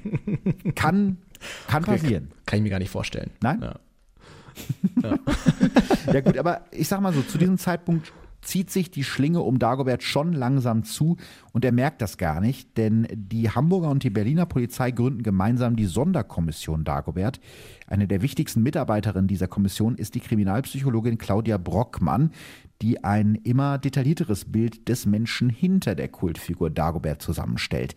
kann, 0.74 1.16
kann 1.66 1.82
passieren. 1.82 2.30
Kann 2.44 2.58
ich 2.58 2.62
mir 2.62 2.68
gar 2.68 2.78
nicht 2.78 2.90
vorstellen. 2.90 3.30
Nein? 3.40 3.62
Ja. 3.62 3.74
Ja. 5.02 5.18
ja 6.12 6.20
gut, 6.20 6.36
aber 6.36 6.60
ich 6.72 6.86
sag 6.86 7.00
mal 7.00 7.14
so, 7.14 7.22
zu 7.22 7.38
diesem 7.38 7.56
Zeitpunkt 7.56 8.12
zieht 8.42 8.70
sich 8.70 8.90
die 8.90 9.04
Schlinge 9.04 9.40
um 9.40 9.58
Dagobert 9.58 10.02
schon 10.02 10.32
langsam 10.32 10.84
zu 10.84 11.16
und 11.52 11.64
er 11.64 11.72
merkt 11.72 12.02
das 12.02 12.18
gar 12.18 12.40
nicht, 12.40 12.76
denn 12.76 13.06
die 13.12 13.50
Hamburger 13.50 13.88
und 13.88 14.02
die 14.02 14.10
Berliner 14.10 14.46
Polizei 14.46 14.90
gründen 14.90 15.22
gemeinsam 15.22 15.76
die 15.76 15.86
Sonderkommission 15.86 16.84
Dagobert. 16.84 17.40
Eine 17.86 18.08
der 18.08 18.22
wichtigsten 18.22 18.62
Mitarbeiterinnen 18.62 19.28
dieser 19.28 19.48
Kommission 19.48 19.94
ist 19.94 20.14
die 20.14 20.20
Kriminalpsychologin 20.20 21.18
Claudia 21.18 21.56
Brockmann, 21.56 22.32
die 22.82 23.04
ein 23.04 23.36
immer 23.36 23.78
detaillierteres 23.78 24.46
Bild 24.46 24.88
des 24.88 25.06
Menschen 25.06 25.48
hinter 25.48 25.94
der 25.94 26.08
Kultfigur 26.08 26.68
Dagobert 26.68 27.22
zusammenstellt. 27.22 27.94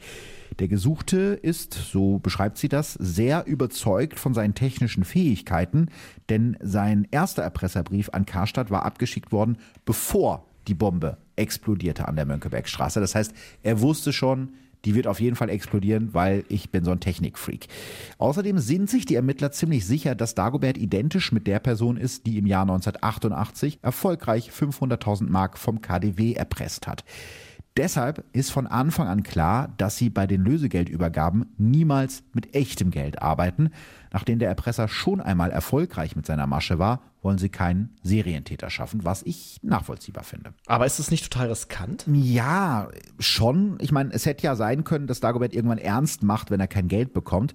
Der 0.59 0.67
Gesuchte 0.67 1.17
ist, 1.41 1.73
so 1.73 2.19
beschreibt 2.19 2.57
sie 2.57 2.69
das, 2.69 2.93
sehr 2.93 3.47
überzeugt 3.47 4.19
von 4.19 4.35
seinen 4.35 4.53
technischen 4.53 5.03
Fähigkeiten, 5.03 5.89
denn 6.29 6.55
sein 6.61 7.07
erster 7.09 7.41
Erpresserbrief 7.41 8.09
an 8.13 8.25
Karstadt 8.25 8.69
war 8.69 8.85
abgeschickt 8.85 9.31
worden, 9.31 9.57
bevor 9.85 10.45
die 10.67 10.75
Bombe 10.75 11.17
explodierte 11.35 12.07
an 12.07 12.15
der 12.15 12.25
Mönckebergstraße. 12.25 12.99
Das 12.99 13.15
heißt, 13.15 13.33
er 13.63 13.81
wusste 13.81 14.13
schon, 14.13 14.53
die 14.85 14.95
wird 14.95 15.07
auf 15.07 15.19
jeden 15.19 15.35
Fall 15.35 15.49
explodieren, 15.49 16.13
weil 16.13 16.45
ich 16.47 16.69
bin 16.69 16.85
so 16.85 16.91
ein 16.91 16.99
Technikfreak. 16.99 17.67
Außerdem 18.17 18.59
sind 18.59 18.89
sich 18.89 19.05
die 19.05 19.15
Ermittler 19.15 19.51
ziemlich 19.51 19.85
sicher, 19.85 20.15
dass 20.15 20.35
Dagobert 20.35 20.77
identisch 20.77 21.31
mit 21.31 21.47
der 21.47 21.59
Person 21.59 21.97
ist, 21.97 22.25
die 22.25 22.37
im 22.37 22.45
Jahr 22.45 22.61
1988 22.63 23.79
erfolgreich 23.81 24.51
500.000 24.51 25.29
Mark 25.29 25.57
vom 25.57 25.81
KDW 25.81 26.33
erpresst 26.33 26.87
hat. 26.87 27.03
Deshalb 27.77 28.23
ist 28.31 28.51
von 28.51 28.67
Anfang 28.67 29.07
an 29.07 29.23
klar, 29.23 29.73
dass 29.77 29.97
sie 29.97 30.09
bei 30.09 30.27
den 30.27 30.45
Lösegeldübergaben 30.45 31.53
niemals 31.57 32.23
mit 32.31 32.55
echtem 32.55 32.89
Geld 32.89 33.21
arbeiten. 33.21 33.69
Nachdem 34.13 34.39
der 34.39 34.47
Erpresser 34.47 34.87
schon 34.87 35.19
einmal 35.19 35.51
erfolgreich 35.51 36.15
mit 36.15 36.25
seiner 36.25 36.47
Masche 36.47 36.79
war, 36.79 37.01
wollen 37.21 37.37
sie 37.37 37.49
keinen 37.49 37.89
Serientäter 38.01 38.69
schaffen, 38.69 39.03
was 39.03 39.23
ich 39.23 39.59
nachvollziehbar 39.61 40.23
finde. 40.23 40.53
Aber 40.67 40.85
ist 40.85 40.99
es 40.99 41.11
nicht 41.11 41.29
total 41.29 41.49
riskant? 41.49 42.05
Ja, 42.07 42.87
schon. 43.19 43.77
Ich 43.81 43.91
meine, 43.91 44.13
es 44.13 44.25
hätte 44.25 44.43
ja 44.43 44.55
sein 44.55 44.85
können, 44.85 45.07
dass 45.07 45.19
Dagobert 45.19 45.53
irgendwann 45.53 45.79
ernst 45.79 46.23
macht, 46.23 46.51
wenn 46.51 46.61
er 46.61 46.67
kein 46.67 46.87
Geld 46.87 47.11
bekommt. 47.13 47.53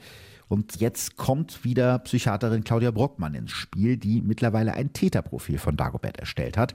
Und 0.50 0.80
jetzt 0.80 1.16
kommt 1.16 1.62
wieder 1.62 2.00
Psychiaterin 2.00 2.64
Claudia 2.64 2.90
Brockmann 2.90 3.34
ins 3.34 3.52
Spiel, 3.52 3.96
die 3.96 4.20
mittlerweile 4.20 4.74
ein 4.74 4.92
Täterprofil 4.92 5.58
von 5.58 5.76
Dagobert 5.76 6.18
erstellt 6.18 6.58
hat. 6.58 6.74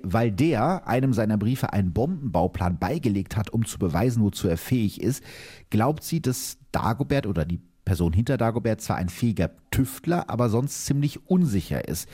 Weil 0.00 0.30
der 0.30 0.86
einem 0.86 1.12
seiner 1.12 1.36
Briefe 1.36 1.72
einen 1.72 1.92
Bombenbauplan 1.92 2.78
beigelegt 2.78 3.36
hat, 3.36 3.50
um 3.50 3.66
zu 3.66 3.80
beweisen, 3.80 4.22
wozu 4.22 4.46
er 4.46 4.56
fähig 4.56 5.02
ist, 5.02 5.24
glaubt 5.70 6.04
sie, 6.04 6.22
dass 6.22 6.58
Dagobert 6.70 7.26
oder 7.26 7.44
die 7.44 7.60
Person 7.84 8.12
hinter 8.12 8.36
Dagobert 8.36 8.80
zwar 8.80 8.94
ein 8.94 9.08
fähiger 9.08 9.50
Tüftler, 9.72 10.30
aber 10.30 10.48
sonst 10.48 10.86
ziemlich 10.86 11.28
unsicher 11.28 11.88
ist. 11.88 12.08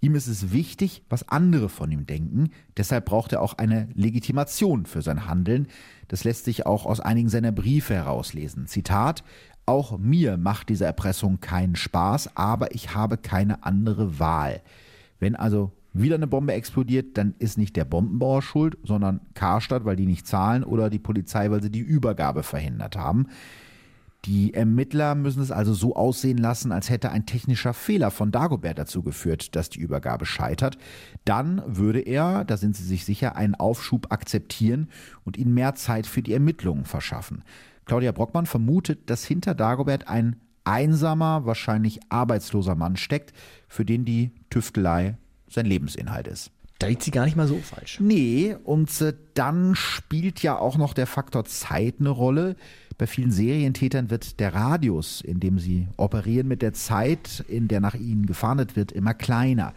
Ihm 0.00 0.14
ist 0.14 0.26
es 0.26 0.52
wichtig, 0.52 1.02
was 1.10 1.28
andere 1.28 1.68
von 1.68 1.90
ihm 1.90 2.06
denken. 2.06 2.50
Deshalb 2.76 3.06
braucht 3.06 3.32
er 3.32 3.42
auch 3.42 3.54
eine 3.54 3.88
Legitimation 3.94 4.86
für 4.86 5.02
sein 5.02 5.26
Handeln. 5.26 5.68
Das 6.08 6.24
lässt 6.24 6.44
sich 6.44 6.64
auch 6.64 6.86
aus 6.86 7.00
einigen 7.00 7.28
seiner 7.28 7.52
Briefe 7.52 7.94
herauslesen. 7.94 8.66
Zitat 8.66 9.24
auch 9.66 9.98
mir 9.98 10.36
macht 10.36 10.68
diese 10.68 10.86
Erpressung 10.86 11.40
keinen 11.40 11.76
Spaß, 11.76 12.36
aber 12.36 12.74
ich 12.74 12.94
habe 12.94 13.16
keine 13.18 13.64
andere 13.64 14.18
Wahl. 14.18 14.62
Wenn 15.18 15.34
also 15.34 15.72
wieder 15.92 16.14
eine 16.14 16.26
Bombe 16.26 16.52
explodiert, 16.52 17.16
dann 17.18 17.34
ist 17.38 17.58
nicht 17.58 17.76
der 17.76 17.84
Bombenbauer 17.84 18.42
schuld, 18.42 18.76
sondern 18.84 19.20
Karstadt, 19.34 19.84
weil 19.84 19.96
die 19.96 20.06
nicht 20.06 20.26
zahlen, 20.26 20.62
oder 20.62 20.90
die 20.90 20.98
Polizei, 20.98 21.50
weil 21.50 21.62
sie 21.62 21.70
die 21.70 21.80
Übergabe 21.80 22.42
verhindert 22.42 22.96
haben. 22.96 23.26
Die 24.24 24.54
Ermittler 24.54 25.14
müssen 25.14 25.40
es 25.40 25.52
also 25.52 25.72
so 25.72 25.94
aussehen 25.94 26.38
lassen, 26.38 26.72
als 26.72 26.90
hätte 26.90 27.10
ein 27.10 27.26
technischer 27.26 27.72
Fehler 27.72 28.10
von 28.10 28.32
Dagobert 28.32 28.78
dazu 28.78 29.02
geführt, 29.02 29.54
dass 29.54 29.70
die 29.70 29.78
Übergabe 29.78 30.26
scheitert. 30.26 30.78
Dann 31.24 31.62
würde 31.64 32.00
er, 32.00 32.44
da 32.44 32.56
sind 32.56 32.76
sie 32.76 32.82
sich 32.82 33.04
sicher, 33.04 33.36
einen 33.36 33.54
Aufschub 33.54 34.12
akzeptieren 34.12 34.88
und 35.24 35.36
ihnen 35.36 35.54
mehr 35.54 35.76
Zeit 35.76 36.06
für 36.06 36.22
die 36.22 36.32
Ermittlungen 36.32 36.84
verschaffen. 36.84 37.42
Claudia 37.86 38.12
Brockmann 38.12 38.46
vermutet, 38.46 39.08
dass 39.08 39.24
hinter 39.24 39.54
Dagobert 39.54 40.08
ein 40.08 40.36
einsamer, 40.64 41.46
wahrscheinlich 41.46 42.00
arbeitsloser 42.08 42.74
Mann 42.74 42.96
steckt, 42.96 43.32
für 43.68 43.84
den 43.84 44.04
die 44.04 44.32
Tüftelei 44.50 45.16
sein 45.48 45.66
Lebensinhalt 45.66 46.26
ist. 46.26 46.50
Da 46.78 46.88
liegt 46.88 47.02
sie 47.02 47.10
gar 47.10 47.24
nicht 47.24 47.36
mal 47.36 47.48
so 47.48 47.56
falsch. 47.56 48.00
Nee, 48.00 48.54
und 48.64 49.00
äh, 49.00 49.14
dann 49.32 49.74
spielt 49.74 50.42
ja 50.42 50.58
auch 50.58 50.76
noch 50.76 50.92
der 50.92 51.06
Faktor 51.06 51.46
Zeit 51.46 51.96
eine 52.00 52.10
Rolle. 52.10 52.56
Bei 52.98 53.06
vielen 53.06 53.30
Serientätern 53.30 54.10
wird 54.10 54.40
der 54.40 54.52
Radius, 54.52 55.22
in 55.22 55.40
dem 55.40 55.58
sie 55.58 55.88
operieren, 55.96 56.48
mit 56.48 56.60
der 56.60 56.74
Zeit, 56.74 57.44
in 57.48 57.68
der 57.68 57.80
nach 57.80 57.94
ihnen 57.94 58.26
gefahndet 58.26 58.76
wird, 58.76 58.92
immer 58.92 59.14
kleiner. 59.14 59.72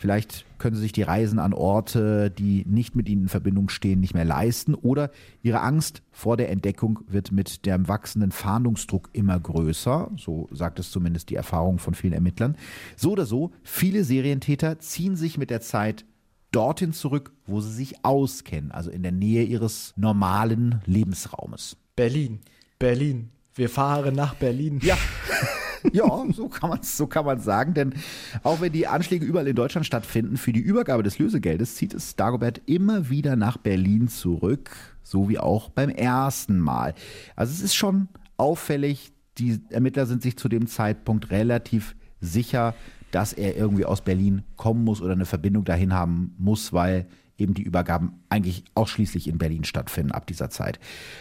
Vielleicht 0.00 0.46
können 0.56 0.76
sie 0.76 0.80
sich 0.80 0.92
die 0.92 1.02
Reisen 1.02 1.38
an 1.38 1.52
Orte, 1.52 2.30
die 2.30 2.64
nicht 2.66 2.96
mit 2.96 3.06
ihnen 3.06 3.24
in 3.24 3.28
Verbindung 3.28 3.68
stehen, 3.68 4.00
nicht 4.00 4.14
mehr 4.14 4.24
leisten 4.24 4.74
oder 4.74 5.10
ihre 5.42 5.60
Angst 5.60 6.00
vor 6.10 6.38
der 6.38 6.48
Entdeckung 6.48 7.00
wird 7.06 7.32
mit 7.32 7.66
dem 7.66 7.86
wachsenden 7.86 8.32
Fahndungsdruck 8.32 9.10
immer 9.12 9.38
größer, 9.38 10.10
so 10.16 10.48
sagt 10.52 10.78
es 10.78 10.90
zumindest 10.90 11.28
die 11.28 11.34
Erfahrung 11.34 11.78
von 11.78 11.92
vielen 11.92 12.14
Ermittlern. 12.14 12.56
So 12.96 13.10
oder 13.10 13.26
so, 13.26 13.50
viele 13.62 14.02
Serientäter 14.02 14.78
ziehen 14.78 15.16
sich 15.16 15.36
mit 15.36 15.50
der 15.50 15.60
Zeit 15.60 16.06
dorthin 16.50 16.94
zurück, 16.94 17.34
wo 17.44 17.60
sie 17.60 17.70
sich 17.70 18.02
auskennen, 18.02 18.72
also 18.72 18.90
in 18.90 19.02
der 19.02 19.12
Nähe 19.12 19.42
ihres 19.42 19.92
normalen 19.96 20.80
Lebensraumes. 20.86 21.76
Berlin, 21.94 22.40
Berlin, 22.78 23.28
wir 23.54 23.68
fahren 23.68 24.14
nach 24.14 24.32
Berlin. 24.32 24.80
Ja. 24.82 24.96
ja, 25.92 26.24
so 26.32 26.48
kann 26.48 26.70
man 26.70 26.82
so 26.82 27.06
kann 27.06 27.24
man 27.24 27.40
sagen, 27.40 27.74
denn 27.74 27.94
auch 28.42 28.60
wenn 28.60 28.72
die 28.72 28.86
Anschläge 28.86 29.24
überall 29.24 29.48
in 29.48 29.56
Deutschland 29.56 29.86
stattfinden, 29.86 30.36
für 30.36 30.52
die 30.52 30.60
Übergabe 30.60 31.02
des 31.02 31.18
Lösegeldes 31.18 31.76
zieht 31.76 31.94
es 31.94 32.16
Dagobert 32.16 32.60
immer 32.66 33.10
wieder 33.10 33.36
nach 33.36 33.56
Berlin 33.56 34.08
zurück, 34.08 34.70
so 35.02 35.28
wie 35.28 35.38
auch 35.38 35.70
beim 35.70 35.90
ersten 35.90 36.58
Mal. 36.58 36.94
Also 37.36 37.52
es 37.52 37.60
ist 37.60 37.74
schon 37.74 38.08
auffällig, 38.36 39.12
die 39.38 39.60
Ermittler 39.70 40.06
sind 40.06 40.22
sich 40.22 40.36
zu 40.36 40.48
dem 40.48 40.66
Zeitpunkt 40.66 41.30
relativ 41.30 41.94
sicher, 42.20 42.74
dass 43.10 43.32
er 43.32 43.56
irgendwie 43.56 43.84
aus 43.84 44.02
Berlin 44.02 44.42
kommen 44.56 44.84
muss 44.84 45.02
oder 45.02 45.12
eine 45.12 45.26
Verbindung 45.26 45.64
dahin 45.64 45.94
haben 45.94 46.34
muss, 46.38 46.72
weil 46.72 47.06
eben 47.40 47.54
die 47.54 47.62
Übergaben 47.62 48.20
eigentlich 48.28 48.64
ausschließlich 48.74 49.28
in 49.28 49.38
Berlin 49.38 49.64
stattfinden 49.64 50.12
ab 50.12 50.26
dieser 50.26 50.50
Zeit. 50.50 50.78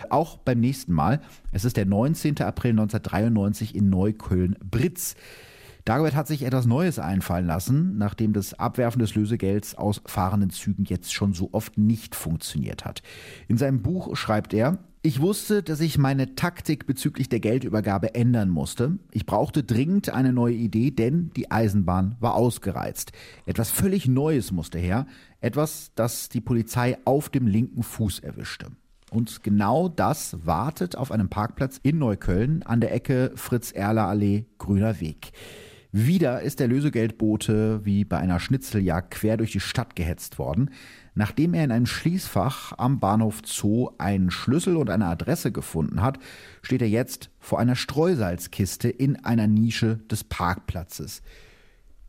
Auch 0.10 0.38
beim 0.38 0.60
nächsten 0.60 0.94
Mal, 0.94 1.22
es 1.52 1.66
ist 1.66 1.78
der 1.78 1.86
19. 1.86 2.42
April 2.42 2.72
1993 2.72 3.76
in 3.76 3.90
Neukölln-Britz. 3.90 5.16
Dagobert 5.86 6.16
hat 6.16 6.28
sich 6.28 6.44
etwas 6.44 6.66
Neues 6.66 7.00
einfallen 7.00 7.48
lassen, 7.48 7.98
nachdem 7.98 8.34
das 8.34 8.54
Abwerfen 8.54 9.00
des 9.00 9.16
Lösegelds 9.16 9.76
aus 9.76 10.02
fahrenden 10.06 10.50
Zügen 10.50 10.84
jetzt 10.86 11.14
schon 11.14 11.34
so 11.34 11.50
oft 11.52 11.78
nicht 11.78 12.16
funktioniert 12.16 12.86
hat. 12.86 13.02
In 13.48 13.58
seinem 13.58 13.82
Buch 13.82 14.16
schreibt 14.16 14.54
er, 14.54 14.78
ich 15.10 15.22
wusste, 15.22 15.64
dass 15.64 15.80
ich 15.80 15.98
meine 15.98 16.36
Taktik 16.36 16.86
bezüglich 16.86 17.30
der 17.30 17.40
Geldübergabe 17.40 18.14
ändern 18.14 18.48
musste. 18.48 19.00
Ich 19.10 19.26
brauchte 19.26 19.64
dringend 19.64 20.12
eine 20.12 20.32
neue 20.32 20.54
Idee, 20.54 20.92
denn 20.92 21.32
die 21.36 21.50
Eisenbahn 21.50 22.16
war 22.20 22.36
ausgereizt. 22.36 23.12
Etwas 23.48 23.72
völlig 23.72 24.08
Neues 24.08 24.52
musste 24.52 24.78
her, 24.78 25.08
etwas, 25.42 25.94
das 25.96 26.30
die 26.30 26.42
Polizei 26.42 26.96
auf 27.06 27.30
dem 27.30 27.48
linken 27.48 27.82
Fuß 27.82 28.20
erwischte. 28.20 28.68
Und 29.10 29.42
genau 29.42 29.90
das 29.90 30.46
wartet 30.46 30.96
auf 30.96 31.12
einem 31.12 31.28
Parkplatz 31.28 31.80
in 31.82 31.98
Neukölln 31.98 32.62
an 32.62 32.80
der 32.80 32.94
Ecke 32.94 33.32
Fritz-Erler-Allee, 33.34 34.46
Grüner 34.60 35.00
Weg. 35.00 35.32
Wieder 35.92 36.44
ist 36.44 36.60
der 36.60 36.68
Lösegeldbote 36.68 37.84
wie 37.84 38.06
bei 38.06 38.20
einer 38.20 38.40
Schnitzeljagd 38.40 39.10
quer 39.10 39.38
durch 39.38 39.54
die 39.54 39.60
Stadt 39.60 39.96
gehetzt 39.96 40.38
worden. 40.38 40.70
Nachdem 41.20 41.54
er 41.54 41.66
in 41.66 41.72
einem 41.74 41.86
Schließfach 41.86 42.72
am 42.78 43.02
Bahnhof 43.02 43.42
Zoo 43.44 43.90
einen 43.98 44.32
Schlüssel 44.32 44.78
und 44.78 44.90
eine 44.90 45.08
Adresse 45.08 45.52
gefunden 45.52 46.02
hat, 46.02 46.18
steht 46.62 46.82
er 46.82 46.88
jetzt 46.88 47.30
vor 47.42 47.60
einer 47.60 47.76
Streusalzkiste 47.76 48.88
in 48.88 49.26
einer 49.26 49.46
Nische 49.46 50.00
des 50.10 50.24
Parkplatzes. 50.24 51.22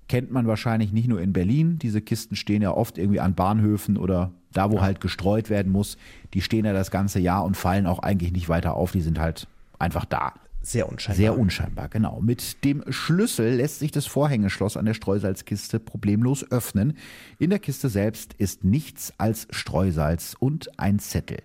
Kennt 0.08 0.30
man 0.30 0.46
wahrscheinlich 0.46 0.92
nicht 0.92 1.08
nur 1.08 1.20
in 1.20 1.32
Berlin. 1.32 1.76
Diese 1.80 2.00
Kisten 2.00 2.36
stehen 2.36 2.62
ja 2.62 2.70
oft 2.70 2.98
irgendwie 2.98 3.18
an 3.18 3.34
Bahnhöfen 3.34 3.96
oder 3.96 4.30
da, 4.52 4.70
wo 4.70 4.76
ja. 4.76 4.82
halt 4.82 5.00
gestreut 5.00 5.50
werden 5.50 5.72
muss. 5.72 5.96
Die 6.32 6.40
stehen 6.40 6.64
ja 6.64 6.72
das 6.72 6.92
ganze 6.92 7.18
Jahr 7.18 7.44
und 7.44 7.56
fallen 7.56 7.88
auch 7.88 7.98
eigentlich 7.98 8.30
nicht 8.30 8.48
weiter 8.48 8.74
auf. 8.74 8.92
Die 8.92 9.00
sind 9.00 9.18
halt 9.18 9.48
einfach 9.80 10.04
da. 10.04 10.34
Sehr 10.62 10.88
unscheinbar. 10.88 11.16
Sehr 11.16 11.38
unscheinbar, 11.38 11.88
genau. 11.88 12.20
Mit 12.20 12.64
dem 12.64 12.84
Schlüssel 12.90 13.54
lässt 13.54 13.78
sich 13.78 13.92
das 13.92 14.06
Vorhängeschloss 14.06 14.76
an 14.76 14.84
der 14.84 14.94
Streusalzkiste 14.94 15.80
problemlos 15.80 16.50
öffnen. 16.50 16.96
In 17.38 17.50
der 17.50 17.58
Kiste 17.58 17.88
selbst 17.88 18.34
ist 18.34 18.62
nichts 18.62 19.14
als 19.16 19.48
Streusalz 19.50 20.36
und 20.38 20.78
ein 20.78 20.98
Zettel. 20.98 21.38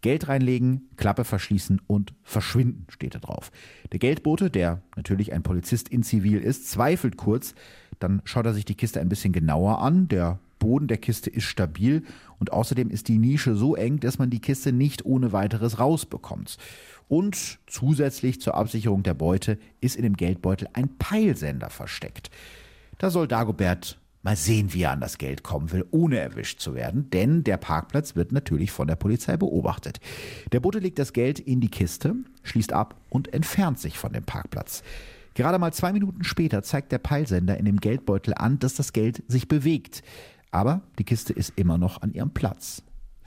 Geld 0.00 0.28
reinlegen, 0.28 0.88
Klappe 0.96 1.24
verschließen 1.24 1.80
und 1.86 2.12
verschwinden 2.22 2.86
steht 2.88 3.14
da 3.14 3.20
drauf. 3.20 3.52
Der 3.92 3.98
Geldbote, 3.98 4.50
der 4.50 4.82
natürlich 4.96 5.32
ein 5.32 5.42
Polizist 5.42 5.88
in 5.88 6.02
Zivil 6.02 6.40
ist, 6.40 6.68
zweifelt 6.70 7.16
kurz, 7.16 7.54
dann 7.98 8.20
schaut 8.24 8.46
er 8.46 8.54
sich 8.54 8.64
die 8.64 8.74
Kiste 8.74 9.00
ein 9.00 9.08
bisschen 9.08 9.32
genauer 9.32 9.80
an. 9.80 10.08
Der 10.08 10.40
Boden 10.58 10.88
der 10.88 10.98
Kiste 10.98 11.30
ist 11.30 11.44
stabil 11.44 12.04
und 12.42 12.52
außerdem 12.52 12.90
ist 12.90 13.06
die 13.06 13.18
Nische 13.18 13.54
so 13.54 13.76
eng, 13.76 14.00
dass 14.00 14.18
man 14.18 14.28
die 14.28 14.40
Kiste 14.40 14.72
nicht 14.72 15.04
ohne 15.04 15.30
weiteres 15.30 15.78
rausbekommt. 15.78 16.58
Und 17.06 17.60
zusätzlich 17.68 18.40
zur 18.40 18.56
Absicherung 18.56 19.04
der 19.04 19.14
Beute 19.14 19.58
ist 19.80 19.94
in 19.94 20.02
dem 20.02 20.16
Geldbeutel 20.16 20.66
ein 20.72 20.88
Peilsender 20.98 21.70
versteckt. 21.70 22.32
Da 22.98 23.10
soll 23.10 23.28
Dagobert 23.28 24.00
mal 24.24 24.34
sehen, 24.34 24.74
wie 24.74 24.82
er 24.82 24.90
an 24.90 25.00
das 25.00 25.18
Geld 25.18 25.44
kommen 25.44 25.70
will, 25.70 25.86
ohne 25.92 26.18
erwischt 26.18 26.58
zu 26.58 26.74
werden, 26.74 27.10
denn 27.10 27.44
der 27.44 27.58
Parkplatz 27.58 28.16
wird 28.16 28.32
natürlich 28.32 28.72
von 28.72 28.88
der 28.88 28.96
Polizei 28.96 29.36
beobachtet. 29.36 30.00
Der 30.50 30.58
Bote 30.58 30.80
legt 30.80 30.98
das 30.98 31.12
Geld 31.12 31.38
in 31.38 31.60
die 31.60 31.70
Kiste, 31.70 32.16
schließt 32.42 32.72
ab 32.72 32.96
und 33.08 33.32
entfernt 33.32 33.78
sich 33.78 33.98
von 33.98 34.12
dem 34.12 34.24
Parkplatz. 34.24 34.82
Gerade 35.34 35.60
mal 35.60 35.72
zwei 35.72 35.92
Minuten 35.92 36.24
später 36.24 36.64
zeigt 36.64 36.90
der 36.90 36.98
Peilsender 36.98 37.56
in 37.56 37.66
dem 37.66 37.78
Geldbeutel 37.78 38.34
an, 38.34 38.58
dass 38.58 38.74
das 38.74 38.92
Geld 38.92 39.22
sich 39.28 39.46
bewegt. 39.46 40.02
Aber 40.52 40.82
die 40.98 41.04
Kiste 41.04 41.32
ist 41.32 41.54
immer 41.56 41.78
noch 41.78 42.02
an 42.02 42.12
ihrem 42.12 42.30
Platz. 42.30 42.82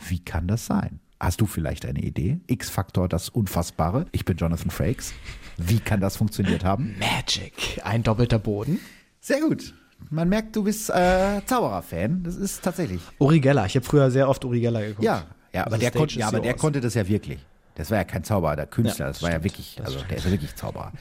Wie 0.08 0.20
kann 0.20 0.48
das 0.48 0.66
sein? 0.66 1.00
Hast 1.20 1.42
du 1.42 1.48
vielleicht 1.48 1.86
eine 1.86 2.02
Idee? 2.02 2.40
X-Faktor, 2.48 3.10
das 3.10 3.30
Unfassbare. 3.30 4.06
Ich 4.12 4.26
bin 4.26 4.38
Jonathan 4.38 4.70
Frakes. 4.70 5.14
Wie 5.58 5.80
kann 5.80 6.00
das 6.02 6.18
funktioniert 6.18 6.64
haben? 6.64 6.96
Magic. 7.00 7.82
Ein 7.84 8.04
doppelter 8.04 8.38
Boden. 8.38 8.80
Sehr 9.22 9.42
gut. 9.42 9.74
Man 10.12 10.30
merkt, 10.30 10.56
du 10.56 10.64
bist 10.64 10.90
äh, 10.92 11.42
Zauberer-Fan. 11.46 12.22
Das 12.24 12.36
ist 12.36 12.64
tatsächlich. 12.64 13.02
Uri 13.18 13.40
Geller. 13.40 13.66
Ich 13.66 13.76
habe 13.76 13.86
früher 13.86 14.12
sehr 14.12 14.30
oft 14.30 14.46
Uri 14.46 14.60
Geller 14.60 14.82
geguckt. 14.82 15.04
Ja, 15.04 15.26
ja 15.52 15.66
aber, 15.66 15.80
der, 15.80 15.90
kon 15.92 16.08
ja, 16.10 16.28
aber 16.28 16.42
der 16.42 16.54
konnte 16.54 16.80
das 16.80 16.94
ja 16.94 17.08
wirklich. 17.08 17.40
Das 17.76 17.92
war 17.92 17.98
ja 17.98 18.04
kein 18.04 18.24
Zauberer, 18.24 18.56
der 18.56 18.68
Künstler, 18.68 19.06
ja, 19.06 19.10
das, 19.10 19.20
das, 19.20 19.24
war 19.24 19.30
stimmt, 19.32 19.44
ja 19.44 19.44
wirklich, 19.44 19.82
also 19.84 20.00
der 20.10 20.18
ist 20.18 20.26
ja 20.26 20.32
wirklich 20.32 20.56
Zauberer. 20.56 20.92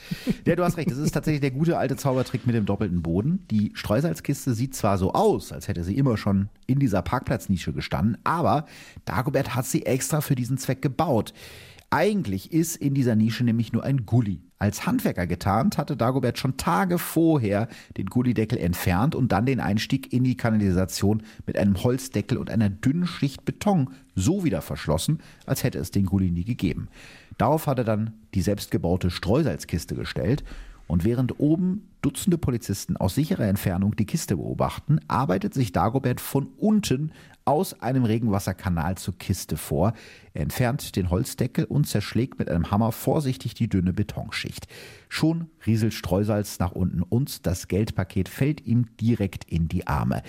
ja, 0.44 0.56
du 0.56 0.64
hast 0.64 0.76
recht, 0.76 0.90
das 0.90 0.98
ist 0.98 1.12
tatsächlich 1.12 1.40
der 1.40 1.52
gute 1.52 1.78
alte 1.78 1.96
Zaubertrick 1.96 2.46
mit 2.46 2.54
dem 2.54 2.66
doppelten 2.66 3.02
Boden. 3.02 3.44
Die 3.50 3.72
Streusalzkiste 3.74 4.54
sieht 4.54 4.74
zwar 4.74 4.98
so 4.98 5.12
aus, 5.12 5.52
als 5.52 5.68
hätte 5.68 5.84
sie 5.84 5.96
immer 5.96 6.16
schon 6.16 6.48
in 6.66 6.80
dieser 6.80 7.02
Parkplatznische 7.02 7.72
gestanden, 7.72 8.18
aber 8.24 8.66
Dagobert 9.04 9.54
hat 9.54 9.66
sie 9.66 9.86
extra 9.86 10.20
für 10.20 10.34
diesen 10.34 10.58
Zweck 10.58 10.82
gebaut. 10.82 11.32
Eigentlich 11.90 12.52
ist 12.52 12.76
in 12.76 12.94
dieser 12.94 13.14
Nische 13.14 13.44
nämlich 13.44 13.72
nur 13.72 13.84
ein 13.84 14.04
Gully. 14.06 14.40
Als 14.58 14.86
Handwerker 14.86 15.26
getarnt 15.26 15.78
hatte 15.78 15.96
Dagobert 15.96 16.38
schon 16.38 16.56
Tage 16.56 16.98
vorher 16.98 17.68
den 17.96 18.06
Gullideckel 18.06 18.58
entfernt 18.58 19.14
und 19.14 19.30
dann 19.30 19.46
den 19.46 19.60
Einstieg 19.60 20.12
in 20.12 20.24
die 20.24 20.36
Kanalisation 20.36 21.22
mit 21.46 21.58
einem 21.58 21.82
Holzdeckel 21.82 22.38
und 22.38 22.50
einer 22.50 22.70
dünnen 22.70 23.06
Schicht 23.06 23.44
Beton 23.44 23.90
so 24.14 24.44
wieder 24.44 24.62
verschlossen, 24.62 25.20
als 25.44 25.64
hätte 25.64 25.78
es 25.78 25.90
den 25.90 26.06
Gully 26.06 26.30
nie 26.30 26.44
gegeben. 26.44 26.88
Darauf 27.36 27.66
hat 27.66 27.78
er 27.78 27.84
dann 27.84 28.14
die 28.34 28.42
selbstgebaute 28.42 29.10
Streusalzkiste 29.10 29.94
gestellt 29.94 30.44
und 30.86 31.04
während 31.04 31.40
oben 31.40 31.88
Dutzende 32.02 32.36
Polizisten 32.36 32.98
aus 32.98 33.14
sicherer 33.14 33.46
Entfernung 33.46 33.96
die 33.96 34.04
Kiste 34.04 34.36
beobachten, 34.36 35.00
arbeitet 35.08 35.54
sich 35.54 35.72
Dagobert 35.72 36.20
von 36.20 36.48
unten 36.58 37.12
aus 37.44 37.80
einem 37.82 38.04
Regenwasserkanal 38.04 38.96
zur 38.96 39.18
Kiste 39.18 39.56
vor. 39.56 39.92
Er 40.32 40.42
entfernt 40.42 40.96
den 40.96 41.10
Holzdeckel 41.10 41.64
und 41.64 41.86
zerschlägt 41.86 42.38
mit 42.38 42.48
einem 42.48 42.70
Hammer 42.70 42.90
vorsichtig 42.90 43.54
die 43.54 43.68
dünne 43.68 43.92
Betonschicht. 43.92 44.66
Schon 45.08 45.48
rieselt 45.66 45.92
Streusalz 45.92 46.58
nach 46.58 46.72
unten 46.72 47.02
und 47.02 47.46
das 47.46 47.68
Geldpaket 47.68 48.28
fällt 48.28 48.66
ihm 48.66 48.86
direkt 48.96 49.44
in 49.44 49.68
die 49.68 49.86
Arme. 49.86 50.22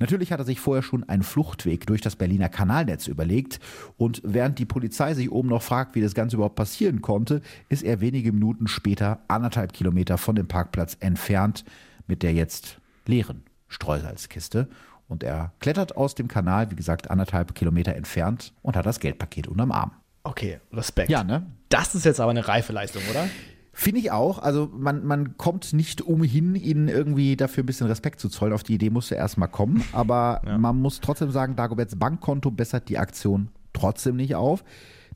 Natürlich 0.00 0.32
hat 0.32 0.40
er 0.40 0.44
sich 0.44 0.60
vorher 0.60 0.82
schon 0.82 1.08
einen 1.08 1.22
Fluchtweg 1.22 1.86
durch 1.86 2.00
das 2.00 2.16
Berliner 2.16 2.48
Kanalnetz 2.48 3.06
überlegt 3.06 3.60
und 3.96 4.20
während 4.24 4.58
die 4.58 4.66
Polizei 4.66 5.14
sich 5.14 5.30
oben 5.30 5.48
noch 5.48 5.62
fragt, 5.62 5.94
wie 5.94 6.02
das 6.02 6.14
Ganze 6.14 6.36
überhaupt 6.36 6.56
passieren 6.56 7.00
konnte, 7.00 7.42
ist 7.68 7.84
er 7.84 8.00
wenige 8.00 8.32
Minuten 8.32 8.66
später 8.66 9.20
anderthalb 9.28 9.72
Kilometer 9.72 10.18
von 10.18 10.34
dem 10.34 10.48
Parkplatz 10.48 10.96
entfernt 11.00 11.64
mit 12.08 12.22
der 12.22 12.32
jetzt 12.34 12.80
leeren 13.06 13.44
Streusalzkiste 13.68 14.68
und 15.08 15.22
er 15.22 15.52
klettert 15.60 15.96
aus 15.96 16.14
dem 16.14 16.28
Kanal, 16.28 16.70
wie 16.70 16.76
gesagt, 16.76 17.10
anderthalb 17.10 17.54
Kilometer 17.54 17.94
entfernt 17.94 18.52
und 18.62 18.76
hat 18.76 18.86
das 18.86 19.00
Geldpaket 19.00 19.46
unterm 19.46 19.72
Arm. 19.72 19.92
Okay, 20.24 20.60
Respekt. 20.72 21.10
Ja, 21.10 21.22
ne? 21.22 21.46
Das 21.68 21.94
ist 21.94 22.04
jetzt 22.04 22.20
aber 22.20 22.30
eine 22.30 22.48
reife 22.48 22.72
Leistung, 22.72 23.02
oder? 23.10 23.28
Finde 23.72 24.00
ich 24.00 24.10
auch. 24.10 24.38
Also 24.38 24.70
man, 24.74 25.04
man 25.04 25.36
kommt 25.36 25.72
nicht 25.74 26.00
umhin, 26.00 26.54
ihnen 26.54 26.88
irgendwie 26.88 27.36
dafür 27.36 27.62
ein 27.62 27.66
bisschen 27.66 27.86
Respekt 27.86 28.20
zu 28.20 28.28
zollen. 28.30 28.54
Auf 28.54 28.62
die 28.62 28.74
Idee 28.74 28.88
musste 28.88 29.16
erst 29.16 29.36
mal 29.36 29.48
kommen. 29.48 29.84
Aber 29.92 30.40
ja. 30.46 30.56
man 30.56 30.76
muss 30.76 31.00
trotzdem 31.00 31.30
sagen, 31.30 31.56
Dagoberts 31.56 31.96
Bankkonto 31.96 32.50
bessert 32.50 32.88
die 32.88 32.98
Aktion 32.98 33.50
trotzdem 33.74 34.16
nicht 34.16 34.34
auf. 34.34 34.64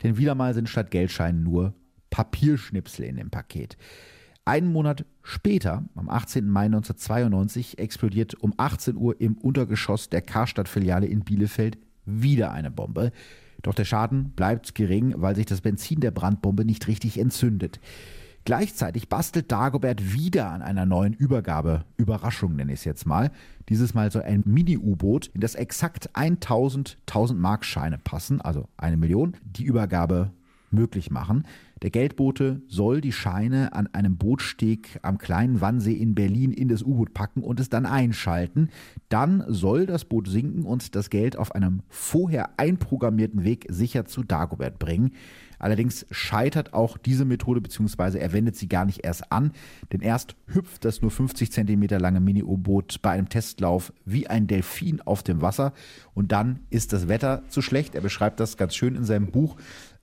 Denn 0.02 0.18
wieder 0.18 0.34
mal 0.34 0.52
sind 0.52 0.68
statt 0.68 0.90
Geldscheinen 0.90 1.42
nur 1.42 1.72
Papierschnipsel 2.10 3.06
in 3.06 3.16
dem 3.16 3.30
Paket. 3.30 3.78
Einen 4.44 4.72
Monat 4.72 5.04
später, 5.22 5.84
am 5.94 6.08
18. 6.08 6.48
Mai 6.48 6.64
1992, 6.64 7.78
explodiert 7.78 8.34
um 8.34 8.54
18 8.56 8.96
Uhr 8.96 9.20
im 9.20 9.36
Untergeschoss 9.36 10.08
der 10.08 10.22
Karstadt-Filiale 10.22 11.06
in 11.06 11.20
Bielefeld 11.20 11.78
wieder 12.06 12.50
eine 12.52 12.70
Bombe. 12.70 13.12
Doch 13.62 13.74
der 13.74 13.84
Schaden 13.84 14.30
bleibt 14.30 14.74
gering, 14.74 15.14
weil 15.18 15.36
sich 15.36 15.46
das 15.46 15.60
Benzin 15.60 16.00
der 16.00 16.10
Brandbombe 16.10 16.64
nicht 16.64 16.88
richtig 16.88 17.18
entzündet. 17.18 17.80
Gleichzeitig 18.46 19.10
bastelt 19.10 19.52
Dagobert 19.52 20.14
wieder 20.14 20.50
an 20.50 20.62
einer 20.62 20.86
neuen 20.86 21.12
Übergabe. 21.12 21.84
Überraschung 21.98 22.56
nenne 22.56 22.72
ich 22.72 22.80
es 22.80 22.84
jetzt 22.84 23.06
mal. 23.06 23.30
Dieses 23.68 23.92
Mal 23.92 24.10
soll 24.10 24.22
ein 24.22 24.42
Mini-U-Boot, 24.46 25.26
in 25.34 25.42
das 25.42 25.54
exakt 25.54 26.08
1000 26.14 26.96
1000 27.06 27.38
Mark 27.38 27.66
Scheine 27.66 27.98
passen, 27.98 28.40
also 28.40 28.68
eine 28.78 28.96
Million, 28.96 29.36
die 29.44 29.64
Übergabe 29.64 30.32
möglich 30.72 31.10
machen. 31.10 31.44
Der 31.82 31.90
Geldbote 31.90 32.60
soll 32.68 33.00
die 33.00 33.12
Scheine 33.12 33.72
an 33.72 33.86
einem 33.88 34.18
Bootsteg 34.18 34.98
am 35.02 35.16
kleinen 35.16 35.60
Wannsee 35.60 35.94
in 35.94 36.14
Berlin 36.14 36.52
in 36.52 36.68
das 36.68 36.82
U-Boot 36.82 37.14
packen 37.14 37.42
und 37.42 37.58
es 37.58 37.70
dann 37.70 37.86
einschalten. 37.86 38.68
Dann 39.08 39.42
soll 39.48 39.86
das 39.86 40.04
Boot 40.04 40.28
sinken 40.28 40.64
und 40.64 40.94
das 40.94 41.08
Geld 41.08 41.36
auf 41.36 41.54
einem 41.54 41.82
vorher 41.88 42.58
einprogrammierten 42.58 43.44
Weg 43.44 43.66
sicher 43.70 44.04
zu 44.04 44.22
Dagobert 44.22 44.78
bringen. 44.78 45.12
Allerdings 45.60 46.06
scheitert 46.10 46.72
auch 46.72 46.96
diese 46.96 47.26
Methode, 47.26 47.60
beziehungsweise 47.60 48.18
er 48.18 48.32
wendet 48.32 48.56
sie 48.56 48.66
gar 48.66 48.86
nicht 48.86 49.04
erst 49.04 49.30
an, 49.30 49.52
denn 49.92 50.00
erst 50.00 50.34
hüpft 50.46 50.86
das 50.86 51.02
nur 51.02 51.10
50 51.10 51.52
Zentimeter 51.52 52.00
lange 52.00 52.18
Mini-U-Boot 52.18 53.02
bei 53.02 53.10
einem 53.10 53.28
Testlauf 53.28 53.92
wie 54.06 54.26
ein 54.26 54.46
Delfin 54.46 55.02
auf 55.02 55.22
dem 55.22 55.42
Wasser 55.42 55.74
und 56.14 56.32
dann 56.32 56.60
ist 56.70 56.94
das 56.94 57.08
Wetter 57.08 57.42
zu 57.48 57.60
schlecht. 57.60 57.94
Er 57.94 58.00
beschreibt 58.00 58.40
das 58.40 58.56
ganz 58.56 58.74
schön 58.74 58.96
in 58.96 59.04
seinem 59.04 59.30
Buch. 59.30 59.56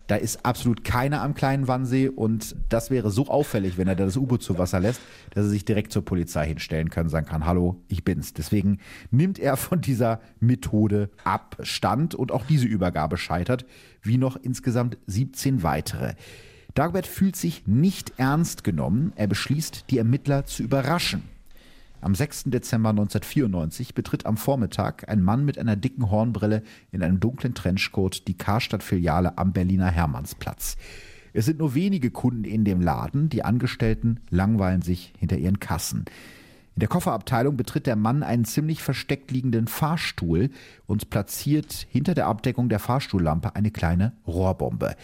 Da 0.07 0.15
ist 0.15 0.45
absolut 0.45 0.83
keiner 0.83 1.21
am 1.21 1.33
kleinen 1.33 1.67
Wannsee 1.67 2.07
und 2.07 2.55
das 2.69 2.89
wäre 2.89 3.11
so 3.11 3.27
auffällig, 3.27 3.77
wenn 3.77 3.87
er 3.87 3.95
da 3.95 4.05
das 4.05 4.15
U-Boot 4.15 4.41
zu 4.41 4.57
Wasser 4.57 4.79
lässt, 4.79 5.01
dass 5.31 5.45
er 5.45 5.49
sich 5.49 5.65
direkt 5.65 5.91
zur 5.91 6.05
Polizei 6.05 6.47
hinstellen 6.47 6.89
kann 6.89 7.09
sagen 7.09 7.27
kann, 7.27 7.45
hallo, 7.45 7.81
ich 7.89 8.03
bin's. 8.03 8.33
Deswegen 8.33 8.79
nimmt 9.11 9.37
er 9.37 9.57
von 9.57 9.81
dieser 9.81 10.21
Methode 10.39 11.09
Abstand 11.23 12.15
und 12.15 12.31
auch 12.31 12.45
diese 12.45 12.65
Übergabe 12.65 13.17
scheitert, 13.17 13.65
wie 14.01 14.17
noch 14.17 14.37
insgesamt 14.37 14.97
17 15.07 15.61
weitere. 15.63 16.13
Dagobert 16.73 17.07
fühlt 17.07 17.35
sich 17.35 17.65
nicht 17.65 18.13
ernst 18.17 18.63
genommen. 18.63 19.11
Er 19.15 19.27
beschließt, 19.27 19.85
die 19.89 19.97
Ermittler 19.97 20.45
zu 20.45 20.63
überraschen. 20.63 21.23
Am 21.99 22.13
6. 22.13 22.45
Dezember 22.45 22.89
1994 22.89 23.95
betritt 23.95 24.25
am 24.27 24.37
Vormittag 24.37 25.09
ein 25.09 25.23
Mann 25.23 25.45
mit 25.45 25.57
einer 25.57 25.75
dicken 25.75 26.11
Hornbrille 26.11 26.61
in 26.91 27.01
einem 27.01 27.19
dunklen 27.19 27.55
Trenchcoat 27.55 28.27
die 28.27 28.37
Karstadt-Filiale 28.37 29.37
am 29.37 29.51
Berliner 29.51 29.89
Hermannsplatz. 29.89 30.77
Es 31.33 31.45
sind 31.45 31.59
nur 31.59 31.73
wenige 31.73 32.11
Kunden 32.11 32.43
in 32.43 32.65
dem 32.65 32.81
Laden, 32.81 33.29
die 33.29 33.43
Angestellten 33.43 34.19
langweilen 34.29 34.83
sich 34.83 35.13
hinter 35.17 35.37
ihren 35.37 35.59
Kassen. 35.59 36.05
In 36.75 36.81
der 36.81 36.89
Kofferabteilung 36.89 37.57
betritt 37.57 37.87
der 37.87 37.95
Mann 37.95 38.21
einen 38.21 38.45
ziemlich 38.45 38.83
versteckt 38.83 39.31
liegenden 39.31 39.67
Fahrstuhl 39.67 40.51
und 40.85 41.09
platziert 41.09 41.87
hinter 41.89 42.13
der 42.13 42.27
Abdeckung 42.27 42.69
der 42.69 42.77
Fahrstuhllampe 42.77 43.55
eine 43.55 43.71
kleine 43.71 44.13
Rohrbombe. 44.27 44.95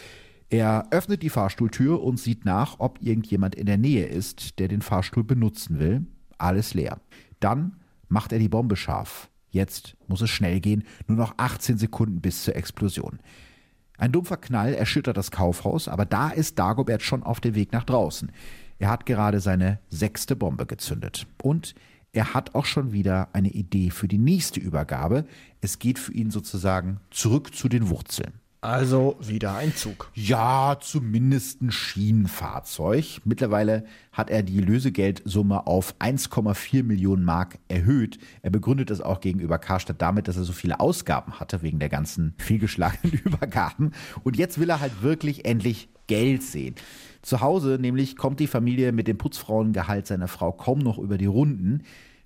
Er 0.52 0.86
öffnet 0.92 1.24
die 1.24 1.32
Fahrstuhltür 1.32 2.04
und 2.04 2.20
sieht 2.20 2.46
nach, 2.46 2.76
ob 2.80 3.02
irgendjemand 3.02 3.56
in 3.56 3.66
der 3.66 3.80
Nähe 3.80 4.06
ist, 4.06 4.60
der 4.60 4.68
den 4.68 4.84
Fahrstuhl 4.84 5.24
benutzen 5.24 5.80
will. 5.80 6.06
Alles 6.44 6.74
leer. 6.74 7.00
Dann 7.40 7.78
macht 8.10 8.34
er 8.34 8.40
die 8.40 8.50
Bombe 8.50 8.76
scharf. 8.76 9.30
Jetzt 9.50 9.96
muss 10.08 10.22
es 10.22 10.30
schnell 10.30 10.60
gehen, 10.60 10.84
nur 11.08 11.18
noch 11.18 11.36
18 11.38 11.78
Sekunden 11.78 12.22
bis 12.22 12.44
zur 12.44 12.56
Explosion. 12.56 13.20
Ein 13.98 14.12
dumpfer 14.12 14.38
Knall 14.38 14.74
erschüttert 14.74 15.16
das 15.16 15.32
Kaufhaus, 15.32 15.88
aber 15.88 16.06
da 16.06 16.30
ist 16.30 16.60
Dagobert 16.60 17.02
schon 17.02 17.24
auf 17.24 17.40
dem 17.40 17.56
Weg 17.56 17.72
nach 17.72 17.84
draußen. 17.84 18.32
Er 18.80 18.90
hat 18.90 19.06
gerade 19.06 19.40
seine 19.40 19.80
sechste 19.90 20.36
Bombe 20.36 20.66
gezündet. 20.66 21.28
Und 21.42 21.76
er 22.12 22.34
hat 22.34 22.56
auch 22.56 22.66
schon 22.66 22.92
wieder 22.92 23.30
eine 23.34 23.50
Idee 23.50 23.90
für 23.90 24.08
die 24.08 24.18
nächste 24.18 24.60
Übergabe. 24.60 25.26
Es 25.62 25.80
geht 25.80 25.98
für 25.98 26.12
ihn 26.12 26.30
sozusagen 26.30 27.00
zurück 27.10 27.56
zu 27.56 27.70
den 27.70 27.90
Wurzeln. 27.90 28.34
Also 28.64 29.18
wieder 29.20 29.58
ein 29.58 29.76
Zug. 29.76 30.10
Ja, 30.14 30.78
zumindest 30.80 31.62
ein 31.62 31.70
Schienenfahrzeug. 31.70 33.20
Mittlerweile 33.26 33.84
hat 34.14 34.30
er 34.30 34.42
die 34.42 34.62
Lösegeldsumme 34.62 35.68
auf 35.68 35.96
1,4 36.00 36.82
Millionen 36.84 37.26
Mark 37.26 37.60
erhöht. 37.68 38.20
Er 38.42 38.52
begründet 38.52 38.90
es 38.90 39.02
auch 39.02 39.20
gegenüber 39.20 39.60
Karstadt 39.60 40.02
damit, 40.02 40.30
dass 40.30 40.38
er 40.38 40.46
so 40.46 40.54
viele 40.54 40.80
Ausgaben 40.80 41.42
hatte 41.42 41.62
wegen 41.62 41.80
der 41.80 41.90
ganzen 41.90 42.36
fehlgeschlagenen 42.38 43.20
Übergaben. 43.26 43.92
Und 44.24 44.38
jetzt 44.38 44.58
will 44.58 44.70
er 44.70 44.80
halt 44.80 45.02
wirklich 45.02 45.44
endlich 45.44 45.90
Geld 46.08 46.42
sehen. 46.42 46.76
Zu 47.22 47.42
Hause 47.42 47.78
nämlich 47.82 48.16
kommt 48.16 48.40
die 48.40 48.48
Familie 48.48 48.94
mit 48.94 49.10
dem 49.10 49.18
Putzfrauengehalt 49.18 50.08
seiner 50.08 50.30
Frau 50.30 50.54
kaum 50.54 50.80
noch 50.80 51.00
über 51.00 51.18
die 51.18 51.26
Runden. 51.26 51.84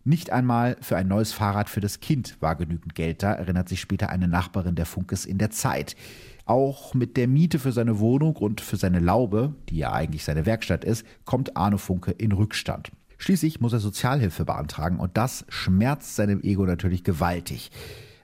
Nicht 0.07 0.29
einmal 0.29 0.77
für 0.79 0.95
ein 0.95 1.09
neues 1.09 1.33
Fahrrad 1.33 1.67
für 1.67 1.81
das 1.81 1.99
Kind 1.99 2.37
war 2.39 2.55
genügend 2.55 2.95
Geld 2.95 3.23
da, 3.23 3.33
erinnert 3.33 3.67
sich 3.67 3.81
später 3.81 4.09
eine 4.09 4.29
Nachbarin 4.29 4.75
der 4.75 4.85
Funkes 4.85 5.25
in 5.25 5.37
der 5.37 5.51
Zeit. 5.51 5.97
Auch 6.45 6.93
mit 6.93 7.17
der 7.17 7.27
Miete 7.27 7.59
für 7.59 7.73
seine 7.73 7.99
Wohnung 7.99 8.37
und 8.37 8.61
für 8.61 8.77
seine 8.77 9.01
Laube, 9.01 9.53
die 9.67 9.79
ja 9.79 9.91
eigentlich 9.91 10.23
seine 10.23 10.45
Werkstatt 10.45 10.85
ist, 10.85 11.05
kommt 11.25 11.57
Arne 11.57 11.77
Funke 11.77 12.11
in 12.11 12.31
Rückstand. 12.31 12.89
Schließlich 13.17 13.59
muss 13.59 13.73
er 13.73 13.79
Sozialhilfe 13.79 14.45
beantragen 14.45 14.97
und 14.97 15.17
das 15.17 15.43
schmerzt 15.49 16.15
seinem 16.15 16.41
Ego 16.41 16.65
natürlich 16.65 17.03
gewaltig. 17.03 17.69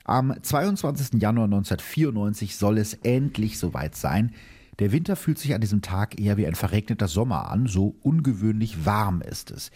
Am 0.06 0.34
22. 0.42 1.22
Januar 1.22 1.48
1994 1.48 2.56
soll 2.56 2.78
es 2.78 2.94
endlich 2.94 3.60
soweit 3.60 3.98
sein. 3.98 4.32
Der 4.80 4.94
Winter 4.94 5.18
fühlt 5.18 5.38
sich 5.38 5.54
an 5.54 5.60
diesem 5.60 5.82
Tag 5.82 6.18
eher 6.18 6.38
wie 6.38 6.48
ein 6.48 6.56
verregneter 6.56 7.10
Sommer 7.10 7.52
an, 7.52 7.68
so 7.68 7.98
ungewöhnlich 8.02 8.86
warm 8.86 9.22
ist 9.22 9.52
es. 9.52 9.70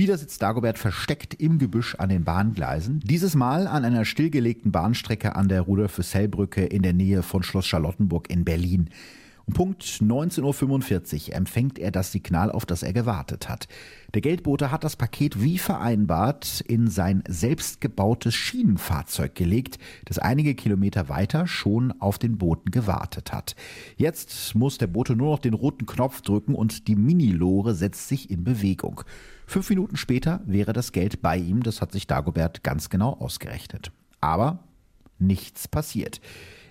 Wieder 0.00 0.16
sitzt 0.16 0.40
Dagobert 0.40 0.78
versteckt 0.78 1.34
im 1.34 1.58
Gebüsch 1.58 1.94
an 1.96 2.08
den 2.08 2.24
Bahngleisen. 2.24 3.00
Dieses 3.00 3.34
Mal 3.34 3.66
an 3.66 3.84
einer 3.84 4.06
stillgelegten 4.06 4.72
Bahnstrecke 4.72 5.36
an 5.36 5.50
der 5.50 5.60
Rudolf-Fössell-Brücke 5.60 6.64
in 6.64 6.80
der 6.80 6.94
Nähe 6.94 7.22
von 7.22 7.42
Schloss 7.42 7.66
Charlottenburg 7.66 8.30
in 8.30 8.46
Berlin. 8.46 8.88
Um 9.44 9.52
Punkt 9.52 9.82
19.45 9.82 11.28
Uhr 11.28 11.34
empfängt 11.34 11.78
er 11.78 11.90
das 11.90 12.12
Signal, 12.12 12.50
auf 12.50 12.64
das 12.64 12.82
er 12.82 12.94
gewartet 12.94 13.48
hat. 13.48 13.68
Der 14.14 14.22
Geldbote 14.22 14.70
hat 14.70 14.84
das 14.84 14.96
Paket 14.96 15.42
wie 15.42 15.58
vereinbart 15.58 16.62
in 16.66 16.88
sein 16.88 17.22
selbstgebautes 17.28 18.34
Schienenfahrzeug 18.34 19.34
gelegt, 19.34 19.78
das 20.06 20.18
einige 20.18 20.54
Kilometer 20.54 21.10
weiter 21.10 21.46
schon 21.46 21.92
auf 22.00 22.18
den 22.18 22.38
Boten 22.38 22.70
gewartet 22.70 23.32
hat. 23.32 23.54
Jetzt 23.96 24.54
muss 24.54 24.78
der 24.78 24.86
Bote 24.86 25.14
nur 25.14 25.32
noch 25.32 25.40
den 25.40 25.54
roten 25.54 25.84
Knopf 25.84 26.22
drücken 26.22 26.54
und 26.54 26.88
die 26.88 26.96
Minilore 26.96 27.74
setzt 27.74 28.08
sich 28.08 28.30
in 28.30 28.44
Bewegung. 28.44 29.02
Fünf 29.50 29.68
Minuten 29.68 29.96
später 29.96 30.40
wäre 30.46 30.72
das 30.72 30.92
Geld 30.92 31.22
bei 31.22 31.36
ihm, 31.36 31.64
das 31.64 31.80
hat 31.80 31.90
sich 31.90 32.06
Dagobert 32.06 32.62
ganz 32.62 32.88
genau 32.88 33.14
ausgerechnet. 33.14 33.90
Aber 34.20 34.60
nichts 35.18 35.66
passiert. 35.66 36.20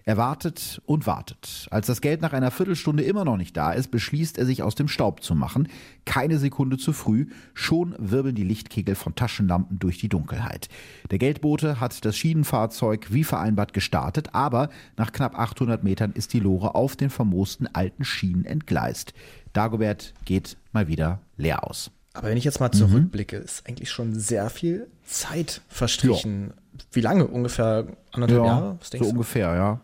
Er 0.05 0.15
wartet 0.15 0.81
und 0.85 1.05
wartet. 1.05 1.67
Als 1.71 1.87
das 1.87 1.99
Geld 1.99 2.21
nach 2.21 2.31
einer 2.31 2.51
Viertelstunde 2.51 3.03
immer 3.03 3.25
noch 3.25 3.35
nicht 3.35 3.57
da 3.57 3.73
ist, 3.73 3.91
beschließt 3.91 4.37
er 4.37 4.45
sich 4.45 4.63
aus 4.63 4.75
dem 4.75 4.87
Staub 4.87 5.23
zu 5.23 5.35
machen. 5.35 5.67
Keine 6.05 6.37
Sekunde 6.37 6.77
zu 6.77 6.93
früh, 6.93 7.25
schon 7.53 7.95
wirbeln 7.97 8.35
die 8.35 8.45
Lichtkegel 8.45 8.95
von 8.95 9.13
Taschenlampen 9.13 9.77
durch 9.79 9.97
die 9.97 10.07
Dunkelheit. 10.07 10.69
Der 11.11 11.19
Geldbote 11.19 11.81
hat 11.81 12.05
das 12.05 12.15
Schienenfahrzeug 12.15 13.07
wie 13.11 13.25
vereinbart 13.25 13.73
gestartet, 13.73 14.29
aber 14.33 14.69
nach 14.95 15.11
knapp 15.11 15.37
800 15.37 15.83
Metern 15.83 16.13
ist 16.13 16.31
die 16.31 16.39
Lore 16.39 16.75
auf 16.75 16.95
den 16.95 17.09
vermoosten 17.09 17.67
alten 17.75 18.05
Schienen 18.05 18.45
entgleist. 18.45 19.13
Dagobert 19.51 20.13
geht 20.23 20.55
mal 20.71 20.87
wieder 20.87 21.19
leer 21.35 21.67
aus. 21.67 21.91
Aber 22.13 22.29
wenn 22.29 22.37
ich 22.37 22.43
jetzt 22.43 22.59
mal 22.59 22.71
zurückblicke, 22.71 23.37
mhm. 23.37 23.43
ist 23.43 23.67
eigentlich 23.67 23.91
schon 23.91 24.13
sehr 24.15 24.49
viel 24.49 24.87
Zeit 25.05 25.61
verstrichen. 25.67 26.47
Ja. 26.47 26.83
Wie 26.91 27.01
lange? 27.01 27.27
Ungefähr 27.27 27.87
anderthalb 28.11 28.41
ja, 28.41 28.47
Jahre? 28.47 28.79
so 28.81 28.97
du? 28.97 29.05
ungefähr, 29.05 29.55
ja. 29.55 29.81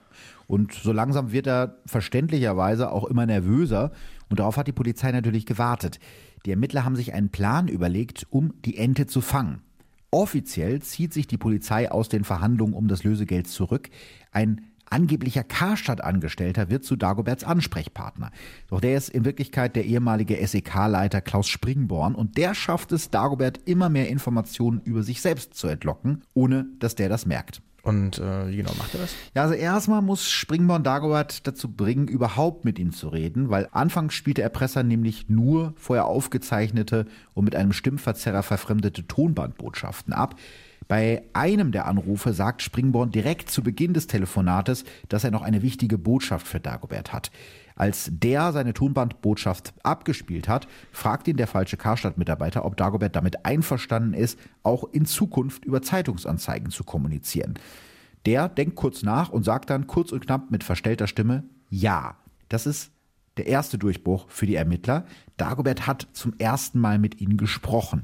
Und 0.47 0.73
so 0.73 0.91
langsam 0.91 1.31
wird 1.31 1.47
er 1.47 1.77
verständlicherweise 1.85 2.91
auch 2.91 3.05
immer 3.05 3.25
nervöser. 3.25 3.91
Und 4.29 4.39
darauf 4.39 4.57
hat 4.57 4.67
die 4.67 4.71
Polizei 4.71 5.11
natürlich 5.11 5.45
gewartet. 5.45 5.99
Die 6.45 6.51
Ermittler 6.51 6.85
haben 6.85 6.95
sich 6.95 7.13
einen 7.13 7.29
Plan 7.29 7.67
überlegt, 7.67 8.27
um 8.29 8.53
die 8.63 8.77
Ente 8.77 9.07
zu 9.07 9.21
fangen. 9.21 9.61
Offiziell 10.11 10.81
zieht 10.81 11.13
sich 11.13 11.27
die 11.27 11.37
Polizei 11.37 11.91
aus 11.91 12.09
den 12.09 12.23
Verhandlungen 12.23 12.73
um 12.73 12.87
das 12.87 13.03
Lösegeld 13.03 13.47
zurück. 13.47 13.89
Ein 14.31 14.61
angeblicher 14.89 15.43
Karstadt-Angestellter 15.43 16.69
wird 16.69 16.83
zu 16.83 16.95
Dagoberts 16.95 17.43
Ansprechpartner. 17.43 18.31
Doch 18.69 18.81
der 18.81 18.97
ist 18.97 19.09
in 19.09 19.25
Wirklichkeit 19.25 19.75
der 19.75 19.85
ehemalige 19.85 20.45
SEK-Leiter 20.45 21.21
Klaus 21.21 21.47
Springborn 21.47 22.15
und 22.15 22.37
der 22.37 22.53
schafft 22.53 22.91
es, 22.91 23.09
Dagobert 23.09 23.59
immer 23.65 23.89
mehr 23.89 24.09
Informationen 24.09 24.81
über 24.81 25.03
sich 25.03 25.21
selbst 25.21 25.53
zu 25.53 25.67
entlocken, 25.67 26.23
ohne 26.33 26.67
dass 26.79 26.95
der 26.95 27.09
das 27.09 27.25
merkt. 27.25 27.61
Und 27.85 28.17
äh, 28.17 28.49
wie 28.49 28.57
genau 28.57 28.73
macht 28.79 28.95
er 28.95 29.01
das? 29.01 29.15
Ja, 29.35 29.43
also 29.43 29.53
erstmal 29.53 30.01
muss 30.01 30.27
Springborn 30.27 30.83
Dagobert 30.83 31.45
dazu 31.45 31.71
bringen, 31.71 32.07
überhaupt 32.07 32.65
mit 32.65 32.79
ihm 32.79 32.91
zu 32.91 33.09
reden, 33.09 33.51
weil 33.51 33.69
anfangs 33.71 34.15
spielte 34.15 34.41
Erpresser 34.41 34.81
nämlich 34.81 35.29
nur 35.29 35.75
vorher 35.77 36.05
aufgezeichnete 36.05 37.05
und 37.35 37.45
mit 37.45 37.55
einem 37.55 37.73
Stimmverzerrer 37.73 38.41
verfremdete 38.41 39.05
Tonbandbotschaften 39.05 40.13
ab. 40.13 40.35
Bei 40.87 41.23
einem 41.33 41.71
der 41.71 41.87
Anrufe 41.87 42.33
sagt 42.33 42.61
Springborn 42.61 43.11
direkt 43.11 43.49
zu 43.49 43.63
Beginn 43.63 43.93
des 43.93 44.07
Telefonates, 44.07 44.83
dass 45.09 45.23
er 45.23 45.31
noch 45.31 45.41
eine 45.41 45.61
wichtige 45.61 45.97
Botschaft 45.97 46.47
für 46.47 46.59
Dagobert 46.59 47.11
hat. 47.11 47.31
Als 47.75 48.09
der 48.11 48.53
seine 48.53 48.73
Tonbandbotschaft 48.73 49.73
abgespielt 49.83 50.47
hat, 50.47 50.67
fragt 50.91 51.27
ihn 51.27 51.37
der 51.37 51.47
falsche 51.47 51.75
Karstadt-Mitarbeiter, 51.75 52.63
ob 52.63 52.77
Dagobert 52.77 53.15
damit 53.15 53.45
einverstanden 53.45 54.13
ist, 54.13 54.39
auch 54.63 54.85
in 54.91 55.05
Zukunft 55.05 55.65
über 55.65 55.81
Zeitungsanzeigen 55.81 56.69
zu 56.69 56.83
kommunizieren. 56.83 57.55
Der 58.25 58.47
denkt 58.47 58.75
kurz 58.75 59.03
nach 59.03 59.29
und 59.29 59.43
sagt 59.43 59.69
dann 59.69 59.87
kurz 59.87 60.11
und 60.11 60.25
knapp 60.25 60.51
mit 60.51 60.63
verstellter 60.63 61.07
Stimme 61.07 61.43
Ja. 61.69 62.15
Das 62.47 62.67
ist 62.67 62.91
der 63.37 63.47
erste 63.47 63.77
Durchbruch 63.77 64.27
für 64.29 64.45
die 64.45 64.55
Ermittler. 64.55 65.05
Dagobert 65.35 65.87
hat 65.87 66.07
zum 66.13 66.33
ersten 66.37 66.79
Mal 66.79 66.99
mit 66.99 67.19
ihnen 67.19 67.37
gesprochen. 67.37 68.03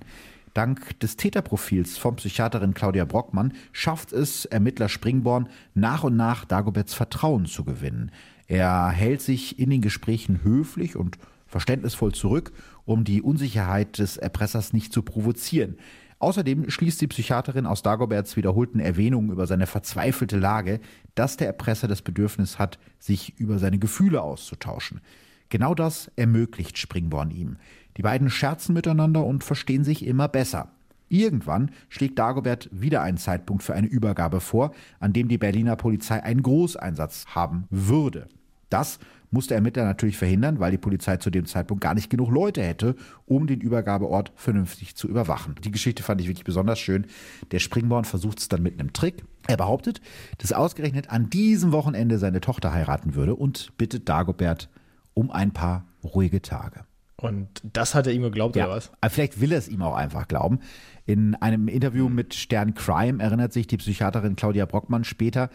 Dank 0.53 0.99
des 0.99 1.15
Täterprofils 1.15 1.97
von 1.97 2.17
Psychiaterin 2.17 2.73
Claudia 2.73 3.05
Brockmann 3.05 3.53
schafft 3.71 4.11
es 4.11 4.45
Ermittler 4.45 4.89
Springborn 4.89 5.47
nach 5.73 6.03
und 6.03 6.17
nach 6.17 6.45
Dagoberts 6.45 6.93
Vertrauen 6.93 7.45
zu 7.45 7.63
gewinnen. 7.63 8.11
Er 8.47 8.89
hält 8.89 9.21
sich 9.21 9.59
in 9.59 9.69
den 9.69 9.81
Gesprächen 9.81 10.43
höflich 10.43 10.97
und 10.97 11.17
verständnisvoll 11.47 12.13
zurück, 12.13 12.51
um 12.85 13.03
die 13.03 13.21
Unsicherheit 13.21 13.97
des 13.97 14.17
Erpressers 14.17 14.73
nicht 14.73 14.91
zu 14.91 15.03
provozieren. 15.03 15.77
Außerdem 16.19 16.69
schließt 16.69 17.01
die 17.01 17.07
Psychiaterin 17.07 17.65
aus 17.65 17.81
Dagoberts 17.81 18.35
wiederholten 18.35 18.79
Erwähnungen 18.79 19.31
über 19.31 19.47
seine 19.47 19.67
verzweifelte 19.67 20.37
Lage, 20.37 20.79
dass 21.15 21.37
der 21.37 21.47
Erpresser 21.47 21.87
das 21.87 22.01
Bedürfnis 22.01 22.59
hat, 22.59 22.77
sich 22.99 23.39
über 23.39 23.57
seine 23.57 23.79
Gefühle 23.79 24.21
auszutauschen. 24.21 25.01
Genau 25.49 25.75
das 25.75 26.11
ermöglicht 26.15 26.77
Springborn 26.77 27.31
ihm. 27.31 27.57
Die 27.97 28.01
beiden 28.01 28.29
scherzen 28.29 28.73
miteinander 28.73 29.25
und 29.25 29.43
verstehen 29.43 29.83
sich 29.83 30.05
immer 30.05 30.27
besser. 30.27 30.71
Irgendwann 31.09 31.71
schlägt 31.89 32.17
Dagobert 32.17 32.69
wieder 32.71 33.01
einen 33.01 33.17
Zeitpunkt 33.17 33.63
für 33.63 33.73
eine 33.73 33.87
Übergabe 33.87 34.39
vor, 34.39 34.71
an 34.99 35.11
dem 35.11 35.27
die 35.27 35.37
Berliner 35.37 35.75
Polizei 35.75 36.23
einen 36.23 36.41
Großeinsatz 36.41 37.25
haben 37.35 37.65
würde. 37.69 38.29
Das 38.69 38.99
musste 39.29 39.49
der 39.49 39.57
Ermittler 39.57 39.83
natürlich 39.83 40.17
verhindern, 40.17 40.59
weil 40.59 40.71
die 40.71 40.77
Polizei 40.77 41.17
zu 41.17 41.29
dem 41.29 41.45
Zeitpunkt 41.45 41.83
gar 41.83 41.93
nicht 41.93 42.09
genug 42.09 42.31
Leute 42.31 42.61
hätte, 42.61 42.95
um 43.25 43.47
den 43.47 43.59
Übergabeort 43.59 44.31
vernünftig 44.35 44.95
zu 44.95 45.09
überwachen. 45.09 45.55
Die 45.63 45.71
Geschichte 45.71 46.03
fand 46.03 46.21
ich 46.21 46.27
wirklich 46.27 46.45
besonders 46.45 46.79
schön. 46.79 47.05
Der 47.51 47.59
Springborn 47.59 48.05
versucht 48.05 48.39
es 48.39 48.47
dann 48.47 48.63
mit 48.63 48.79
einem 48.79 48.93
Trick. 48.93 49.25
Er 49.47 49.57
behauptet, 49.57 50.01
dass 50.37 50.51
er 50.51 50.59
ausgerechnet 50.59 51.09
an 51.09 51.29
diesem 51.29 51.73
Wochenende 51.73 52.17
seine 52.19 52.39
Tochter 52.39 52.73
heiraten 52.73 53.15
würde 53.15 53.35
und 53.35 53.77
bittet 53.77 54.07
Dagobert 54.07 54.69
um 55.13 55.31
ein 55.31 55.51
paar 55.51 55.85
ruhige 56.03 56.41
Tage. 56.41 56.85
Und 57.21 57.61
das 57.63 57.93
hat 57.93 58.07
er 58.07 58.13
ihm 58.13 58.23
geglaubt, 58.23 58.55
ja, 58.55 58.65
oder 58.65 58.75
was? 58.75 58.91
Vielleicht 59.09 59.39
will 59.39 59.51
er 59.51 59.59
es 59.59 59.67
ihm 59.67 59.83
auch 59.83 59.95
einfach 59.95 60.27
glauben. 60.27 60.59
In 61.05 61.35
einem 61.35 61.67
Interview 61.67 62.09
mit 62.09 62.33
Stern 62.33 62.73
Crime 62.73 63.21
erinnert 63.21 63.53
sich 63.53 63.67
die 63.67 63.77
Psychiaterin 63.77 64.35
Claudia 64.35 64.65
Brockmann 64.65 65.03
später, 65.03 65.49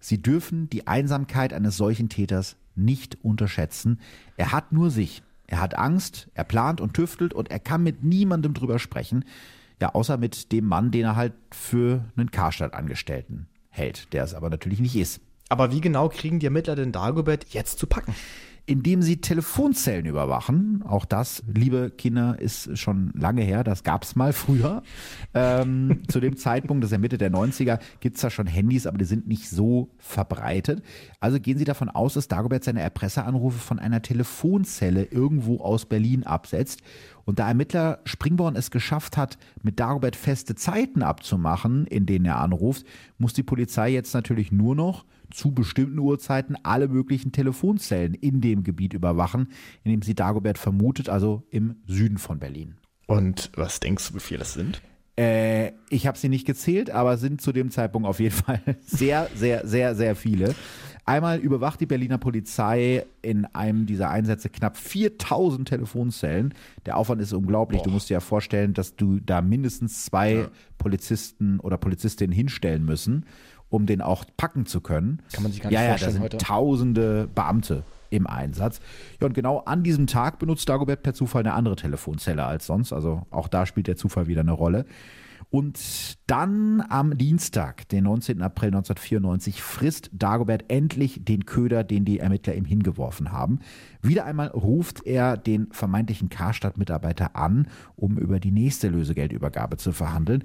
sie 0.00 0.20
dürfen 0.20 0.68
die 0.70 0.86
Einsamkeit 0.86 1.52
eines 1.52 1.76
solchen 1.76 2.08
Täters 2.08 2.56
nicht 2.74 3.18
unterschätzen. 3.22 4.00
Er 4.36 4.52
hat 4.52 4.72
nur 4.72 4.90
sich. 4.90 5.22
Er 5.46 5.60
hat 5.60 5.76
Angst, 5.78 6.30
er 6.34 6.44
plant 6.44 6.80
und 6.80 6.94
tüftelt 6.94 7.32
und 7.32 7.50
er 7.50 7.60
kann 7.60 7.82
mit 7.82 8.02
niemandem 8.02 8.54
drüber 8.54 8.78
sprechen. 8.78 9.24
Ja, 9.80 9.94
außer 9.94 10.16
mit 10.16 10.50
dem 10.52 10.66
Mann, 10.66 10.90
den 10.90 11.04
er 11.04 11.16
halt 11.16 11.34
für 11.52 12.04
einen 12.16 12.30
Karstadt-Angestellten 12.30 13.46
hält, 13.68 14.12
der 14.12 14.24
es 14.24 14.34
aber 14.34 14.50
natürlich 14.50 14.80
nicht 14.80 14.96
ist. 14.96 15.20
Aber 15.48 15.70
wie 15.70 15.80
genau 15.80 16.08
kriegen 16.08 16.38
die 16.38 16.46
Ermittler 16.46 16.74
den 16.74 16.90
Dagobert 16.90 17.46
jetzt 17.50 17.78
zu 17.78 17.86
packen? 17.86 18.14
Indem 18.66 19.02
sie 19.02 19.20
Telefonzellen 19.20 20.06
überwachen. 20.06 20.82
Auch 20.86 21.04
das, 21.04 21.42
liebe 21.52 21.90
Kinder, 21.90 22.38
ist 22.38 22.78
schon 22.78 23.12
lange 23.14 23.42
her. 23.42 23.62
Das 23.62 23.82
gab 23.82 24.04
es 24.04 24.16
mal 24.16 24.32
früher. 24.32 24.82
Ähm, 25.34 26.02
zu 26.08 26.18
dem 26.18 26.36
Zeitpunkt, 26.36 26.82
das 26.82 26.88
ist 26.88 26.92
ja 26.92 26.98
Mitte 26.98 27.18
der 27.18 27.30
90er, 27.30 27.78
gibt 28.00 28.16
es 28.16 28.22
da 28.22 28.30
schon 28.30 28.46
Handys, 28.46 28.86
aber 28.86 28.96
die 28.96 29.04
sind 29.04 29.28
nicht 29.28 29.50
so 29.50 29.90
verbreitet. 29.98 30.82
Also 31.20 31.38
gehen 31.40 31.58
Sie 31.58 31.64
davon 31.64 31.90
aus, 31.90 32.14
dass 32.14 32.28
Dagobert 32.28 32.64
seine 32.64 32.80
Erpresseranrufe 32.80 33.58
von 33.58 33.78
einer 33.78 34.00
Telefonzelle 34.00 35.04
irgendwo 35.04 35.60
aus 35.60 35.84
Berlin 35.84 36.24
absetzt. 36.24 36.80
Und 37.26 37.38
da 37.38 37.48
Ermittler 37.48 38.00
Springborn 38.04 38.56
es 38.56 38.70
geschafft 38.70 39.18
hat, 39.18 39.36
mit 39.62 39.78
Dagobert 39.78 40.16
feste 40.16 40.54
Zeiten 40.54 41.02
abzumachen, 41.02 41.86
in 41.86 42.06
denen 42.06 42.24
er 42.24 42.38
anruft, 42.38 42.86
muss 43.18 43.34
die 43.34 43.42
Polizei 43.42 43.90
jetzt 43.90 44.14
natürlich 44.14 44.52
nur 44.52 44.74
noch 44.74 45.04
zu 45.34 45.52
bestimmten 45.52 45.98
Uhrzeiten 45.98 46.56
alle 46.62 46.88
möglichen 46.88 47.32
Telefonzellen 47.32 48.14
in 48.14 48.40
dem 48.40 48.62
Gebiet 48.62 48.94
überwachen, 48.94 49.48
in 49.82 49.90
dem 49.90 50.02
sie 50.02 50.14
Dagobert 50.14 50.58
vermutet, 50.58 51.08
also 51.08 51.42
im 51.50 51.76
Süden 51.86 52.18
von 52.18 52.38
Berlin. 52.38 52.76
Und 53.06 53.50
was 53.54 53.80
denkst 53.80 54.08
du, 54.08 54.14
wie 54.14 54.20
viele 54.20 54.38
das 54.38 54.54
sind? 54.54 54.80
Äh, 55.16 55.72
ich 55.90 56.06
habe 56.06 56.18
sie 56.18 56.28
nicht 56.28 56.46
gezählt, 56.46 56.90
aber 56.90 57.18
sind 57.18 57.40
zu 57.40 57.52
dem 57.52 57.70
Zeitpunkt 57.70 58.08
auf 58.08 58.20
jeden 58.20 58.34
Fall 58.44 58.60
sehr, 58.84 59.28
sehr, 59.34 59.66
sehr, 59.66 59.94
sehr 59.94 60.16
viele. 60.16 60.54
Einmal 61.06 61.38
überwacht 61.38 61.80
die 61.80 61.86
Berliner 61.86 62.16
Polizei 62.16 63.04
in 63.20 63.44
einem 63.44 63.84
dieser 63.84 64.08
Einsätze 64.08 64.48
knapp 64.48 64.78
4000 64.78 65.68
Telefonzellen. 65.68 66.54
Der 66.86 66.96
Aufwand 66.96 67.20
ist 67.20 67.34
unglaublich. 67.34 67.82
Boah. 67.82 67.84
Du 67.84 67.90
musst 67.90 68.08
dir 68.08 68.14
ja 68.14 68.20
vorstellen, 68.20 68.72
dass 68.72 68.96
du 68.96 69.20
da 69.20 69.42
mindestens 69.42 70.06
zwei 70.06 70.32
ja. 70.32 70.48
Polizisten 70.78 71.60
oder 71.60 71.76
Polizistinnen 71.76 72.34
hinstellen 72.34 72.86
müssen 72.86 73.26
um 73.74 73.86
den 73.86 74.00
auch 74.00 74.24
packen 74.36 74.66
zu 74.66 74.80
können. 74.80 75.20
Kann 75.32 75.42
man 75.42 75.52
sich 75.52 75.60
gar 75.60 75.70
nicht 75.70 75.78
ja, 75.78 75.88
vorstellen 75.88 76.14
ja, 76.14 76.18
da 76.20 76.30
sind 76.30 76.34
heute. 76.34 76.38
tausende 76.38 77.28
Beamte 77.34 77.82
im 78.10 78.26
Einsatz. 78.26 78.80
Ja, 79.20 79.26
und 79.26 79.34
genau 79.34 79.58
an 79.60 79.82
diesem 79.82 80.06
Tag 80.06 80.38
benutzt 80.38 80.68
Dagobert 80.68 81.02
per 81.02 81.14
Zufall 81.14 81.40
eine 81.40 81.54
andere 81.54 81.76
Telefonzelle 81.76 82.44
als 82.44 82.66
sonst. 82.66 82.92
Also 82.92 83.26
auch 83.30 83.48
da 83.48 83.66
spielt 83.66 83.88
der 83.88 83.96
Zufall 83.96 84.28
wieder 84.28 84.42
eine 84.42 84.52
Rolle. 84.52 84.86
Und 85.54 86.18
dann 86.26 86.84
am 86.88 87.16
Dienstag, 87.16 87.88
den 87.88 88.02
19. 88.02 88.42
April 88.42 88.70
1994, 88.70 89.62
frisst 89.62 90.10
Dagobert 90.12 90.64
endlich 90.66 91.24
den 91.24 91.46
Köder, 91.46 91.84
den 91.84 92.04
die 92.04 92.18
Ermittler 92.18 92.56
ihm 92.56 92.64
hingeworfen 92.64 93.30
haben. 93.30 93.60
Wieder 94.02 94.24
einmal 94.24 94.48
ruft 94.48 95.06
er 95.06 95.36
den 95.36 95.68
vermeintlichen 95.70 96.28
Karstadt-Mitarbeiter 96.28 97.36
an, 97.36 97.68
um 97.94 98.18
über 98.18 98.40
die 98.40 98.50
nächste 98.50 98.88
Lösegeldübergabe 98.88 99.76
zu 99.76 99.92
verhandeln. 99.92 100.42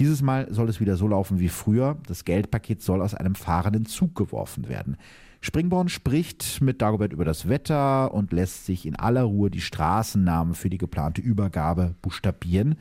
Dieses 0.00 0.22
Mal 0.22 0.52
soll 0.52 0.68
es 0.68 0.80
wieder 0.80 0.96
so 0.96 1.06
laufen 1.06 1.38
wie 1.38 1.50
früher. 1.50 1.96
Das 2.08 2.24
Geldpaket 2.24 2.82
soll 2.82 3.00
aus 3.00 3.14
einem 3.14 3.36
fahrenden 3.36 3.86
Zug 3.86 4.16
geworfen 4.16 4.68
werden. 4.68 4.96
Springborn 5.40 5.88
spricht 5.88 6.62
mit 6.62 6.82
Dagobert 6.82 7.12
über 7.12 7.24
das 7.24 7.48
Wetter 7.48 8.12
und 8.12 8.32
lässt 8.32 8.66
sich 8.66 8.86
in 8.86 8.96
aller 8.96 9.22
Ruhe 9.22 9.52
die 9.52 9.60
Straßennamen 9.60 10.54
für 10.54 10.68
die 10.68 10.78
geplante 10.78 11.20
Übergabe 11.20 11.94
buchstabieren. 12.02 12.74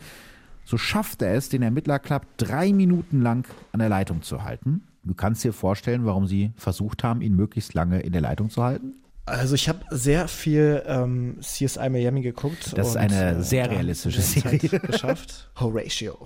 So 0.67 0.77
schafft 0.77 1.21
er 1.21 1.33
es, 1.33 1.47
den 1.47 1.61
Ermittler 1.61 1.97
knapp 1.97 2.25
drei 2.35 2.73
Minuten 2.73 3.21
lang 3.21 3.47
an 3.71 3.79
der 3.79 3.87
Leitung 3.87 4.21
zu 4.21 4.43
halten. 4.43 4.83
Du 5.01 5.13
kannst 5.13 5.45
dir 5.45 5.53
vorstellen, 5.53 6.05
warum 6.05 6.27
sie 6.27 6.51
versucht 6.57 7.05
haben, 7.05 7.21
ihn 7.21 7.37
möglichst 7.37 7.73
lange 7.73 8.01
in 8.01 8.11
der 8.11 8.19
Leitung 8.19 8.49
zu 8.49 8.61
halten? 8.61 8.95
Also 9.25 9.55
ich 9.55 9.69
habe 9.69 9.79
sehr 9.91 10.27
viel 10.27 10.83
ähm, 10.85 11.37
CSI 11.39 11.89
Miami 11.89 12.21
geguckt. 12.21 12.77
Das 12.77 12.89
ist 12.89 12.97
eine 12.97 13.37
äh, 13.37 13.41
sehr 13.41 13.71
realistische 13.71 14.19
Serie. 14.19 14.57
geschafft. 14.59 15.49
Horatio. 15.59 16.17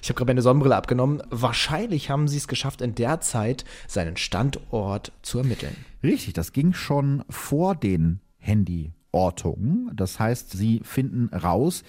Ich 0.00 0.08
habe 0.08 0.16
gerade 0.16 0.30
meine 0.30 0.42
Sonnenbrille 0.42 0.76
abgenommen. 0.76 1.20
Wahrscheinlich 1.30 2.08
haben 2.08 2.28
sie 2.28 2.36
es 2.36 2.46
geschafft, 2.46 2.82
in 2.82 2.94
der 2.94 3.20
Zeit 3.20 3.64
seinen 3.88 4.16
Standort 4.16 5.10
zu 5.22 5.38
ermitteln. 5.38 5.74
Richtig, 6.04 6.34
das 6.34 6.52
ging 6.52 6.72
schon 6.72 7.24
vor 7.28 7.74
den 7.74 8.20
Handyortungen. 8.38 9.90
Das 9.94 10.20
heißt, 10.20 10.52
sie 10.52 10.82
finden 10.84 11.34
raus, 11.36 11.82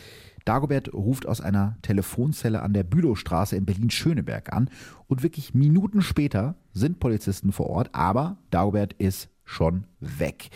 Dagobert 0.46 0.94
ruft 0.94 1.28
aus 1.28 1.42
einer 1.42 1.78
Telefonzelle 1.82 2.62
an 2.62 2.74
der 2.74 2.84
Bülowstraße 2.84 3.56
in 3.56 3.66
Berlin-Schöneberg 3.66 4.52
an 4.52 4.70
und 5.08 5.24
wirklich 5.24 5.54
Minuten 5.54 6.02
später 6.02 6.56
sind 6.74 7.00
Polizisten 7.00 7.52
vor 7.52 7.70
Ort, 7.70 7.90
aber 7.94 8.38
Dagobert 8.50 8.94
ist 8.94 9.30
schon 9.46 9.86
weg. 10.00 10.50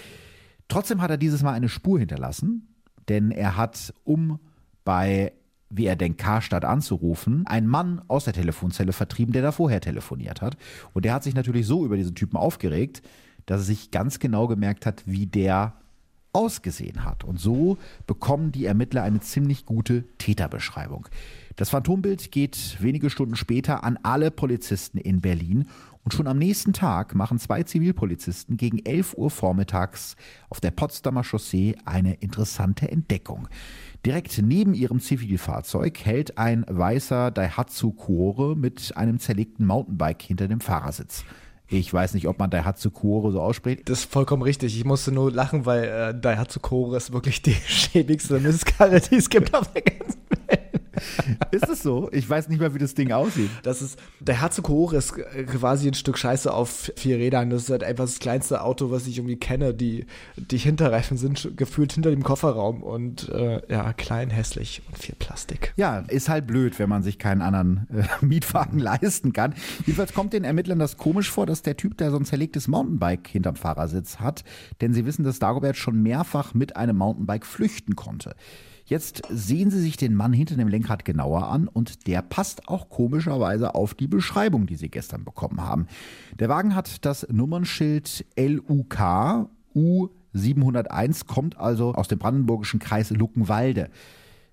Trotzdem 0.68 1.02
hat 1.02 1.12
er 1.12 1.18
dieses 1.18 1.44
Mal 1.44 1.54
eine 1.54 1.70
Spur 1.70 2.00
hinterlassen, 2.00 2.68
denn 3.08 3.32
er 3.32 3.56
hat, 3.56 3.94
um 4.04 4.40
bei, 4.84 5.32
wie 5.70 5.86
er 5.86 5.96
denkt, 5.96 6.20
Karstadt 6.20 6.66
anzurufen, 6.66 7.46
einen 7.48 7.68
Mann 7.68 8.02
aus 8.08 8.26
der 8.26 8.34
Telefonzelle 8.34 8.94
vertrieben, 8.94 9.34
der 9.34 9.42
da 9.42 9.52
vorher 9.52 9.82
telefoniert 9.82 10.42
hat. 10.42 10.58
Und 10.94 11.06
der 11.06 11.14
hat 11.14 11.24
sich 11.24 11.36
natürlich 11.36 11.66
so 11.66 11.86
über 11.86 11.96
diesen 11.96 12.16
Typen 12.16 12.38
aufgeregt, 12.38 13.02
dass 13.46 13.62
er 13.62 13.66
sich 13.66 13.92
ganz 13.92 14.20
genau 14.20 14.48
gemerkt 14.48 14.86
hat, 14.86 15.04
wie 15.06 15.26
der 15.26 15.74
ausgesehen 16.38 17.04
hat. 17.04 17.24
Und 17.24 17.40
so 17.40 17.80
bekommen 18.06 18.52
die 18.52 18.66
Ermittler 18.66 19.02
eine 19.02 19.20
ziemlich 19.20 19.66
gute 19.66 20.04
Täterbeschreibung. 20.20 21.08
Das 21.56 21.72
Phantombild 21.72 22.32
geht 22.32 22.78
wenige 22.80 23.10
Stunden 23.10 23.36
später 23.36 23.84
an 23.84 23.98
alle 24.04 24.30
Polizisten 24.30 25.00
in 25.00 25.22
Berlin 25.22 25.66
und 26.04 26.14
schon 26.14 26.28
am 26.28 26.38
nächsten 26.38 26.72
Tag 26.72 27.16
machen 27.16 27.40
zwei 27.40 27.64
Zivilpolizisten 27.64 28.56
gegen 28.56 28.86
11 28.86 29.16
Uhr 29.18 29.32
vormittags 29.32 30.16
auf 30.50 30.62
der 30.62 30.70
Potsdamer 30.70 31.24
Chaussee 31.24 31.76
eine 31.84 32.14
interessante 32.14 32.90
Entdeckung. 32.90 33.48
Direkt 34.06 34.40
neben 34.42 34.76
ihrem 34.76 35.00
Zivilfahrzeug 35.00 36.00
hält 36.06 36.38
ein 36.38 36.64
weißer 36.70 37.32
Daihatsu 37.32 37.92
Kuore 37.92 38.56
mit 38.56 38.96
einem 38.96 39.20
zerlegten 39.20 39.66
Mountainbike 39.66 40.22
hinter 40.22 40.48
dem 40.48 40.62
Fahrersitz. 40.62 41.26
Ich 41.70 41.94
weiß 41.94 42.14
nicht, 42.14 42.28
ob 42.28 42.40
man 42.40 42.50
Daihatsu 42.50 42.92
Kore 42.92 43.32
so 43.32 43.42
ausspricht. 43.42 43.90
Das 43.90 44.00
ist 44.00 44.12
vollkommen 44.12 44.42
richtig. 44.42 44.78
Ich 44.78 44.86
musste 44.86 45.12
nur 45.12 45.32
lachen, 45.32 45.66
weil 45.66 45.84
äh, 45.84 46.20
Daihatsu 46.20 46.62
Kore 46.62 46.96
ist 46.96 47.12
wirklich 47.12 47.42
die 47.42 47.54
schäbigste 47.68 48.40
Mistkarre, 48.40 49.02
die 49.02 49.16
es 49.16 49.30
gibt 49.30 49.54
auf 49.54 49.72
der 49.74 49.82
ganzen. 49.82 50.27
ist 51.52 51.70
es 51.70 51.84
so? 51.84 52.10
Ich 52.12 52.30
weiß 52.30 52.50
nicht 52.50 52.60
mehr, 52.60 52.74
wie 52.74 52.80
das 52.80 52.94
Ding 52.94 53.12
aussieht. 53.12 53.50
Das 53.64 53.82
ist, 53.82 54.00
der 54.20 54.42
Herzog 54.42 54.94
ist 54.94 55.14
quasi 55.14 55.88
ein 55.88 55.94
Stück 55.94 56.18
Scheiße 56.18 56.54
auf 56.54 56.92
vier 56.96 57.18
Rädern. 57.18 57.50
Das 57.50 57.64
ist 57.64 57.70
halt 57.70 57.84
einfach 57.84 58.06
das 58.06 58.20
kleinste 58.20 58.62
Auto, 58.62 58.92
was 58.92 59.08
ich 59.08 59.18
irgendwie 59.18 59.38
kenne. 59.38 59.74
Die, 59.74 60.06
die 60.36 60.58
Hinterreifen 60.58 61.18
sind 61.18 61.54
gefühlt 61.56 61.94
hinter 61.94 62.10
dem 62.10 62.24
Kofferraum 62.24 62.84
und 62.84 63.30
äh, 63.30 63.62
ja, 63.70 63.94
klein, 63.94 64.30
hässlich 64.30 64.82
und 64.88 64.98
viel 64.98 65.16
Plastik. 65.16 65.74
Ja, 65.78 66.00
ist 66.00 66.30
halt 66.30 66.48
blöd, 66.48 66.80
wenn 66.80 66.90
man 66.90 67.04
sich 67.04 67.20
keinen 67.20 67.42
anderen 67.42 67.88
äh, 67.92 68.04
Mietwagen 68.26 68.80
leisten 68.80 69.34
kann. 69.34 69.54
Jedenfalls 69.86 70.14
kommt 70.14 70.34
den 70.34 70.44
Ermittlern 70.44 70.80
das 70.80 70.98
komisch 70.98 71.30
vor, 71.30 71.46
dass 71.46 71.62
der 71.62 71.78
Typ, 71.78 71.98
der 71.98 72.12
so 72.12 72.18
ein 72.18 72.26
zerlegtes 72.26 72.68
Mountainbike 72.68 73.28
hinterm 73.28 73.56
Fahrersitz 73.56 74.20
hat, 74.20 74.44
denn 74.82 74.94
sie 74.94 75.06
wissen, 75.06 75.24
dass 75.24 75.40
Dagobert 75.40 75.78
schon 75.78 76.02
mehrfach 76.02 76.54
mit 76.54 76.76
einem 76.76 76.98
Mountainbike 76.98 77.46
flüchten 77.46 77.96
konnte. 77.96 78.36
Jetzt 78.88 79.24
sehen 79.30 79.70
Sie 79.70 79.82
sich 79.82 79.98
den 79.98 80.16
Mann 80.16 80.32
hinter 80.32 80.56
dem 80.56 80.70
Lenkrad 80.70 81.04
genauer 81.04 81.50
an 81.50 81.68
und 81.68 82.08
der 82.08 82.22
passt 82.22 82.70
auch 82.70 82.90
komischerweise 82.90 83.76
auf 83.76 83.94
die 83.94 84.08
Beschreibung, 84.08 84.66
die 84.66 84.78
Sie 84.78 84.88
gestern 84.88 85.26
bekommen 85.26 85.60
haben. 85.60 85.88
Der 86.40 86.48
Wagen 86.48 86.74
hat 86.74 87.04
das 87.06 87.28
Nummernschild 87.30 88.26
LUK 88.38 89.50
U701, 89.76 91.28
kommt 91.28 91.58
also 91.58 91.96
aus 91.96 92.08
dem 92.08 92.18
brandenburgischen 92.18 92.80
Kreis 92.80 93.10
Luckenwalde. 93.10 93.90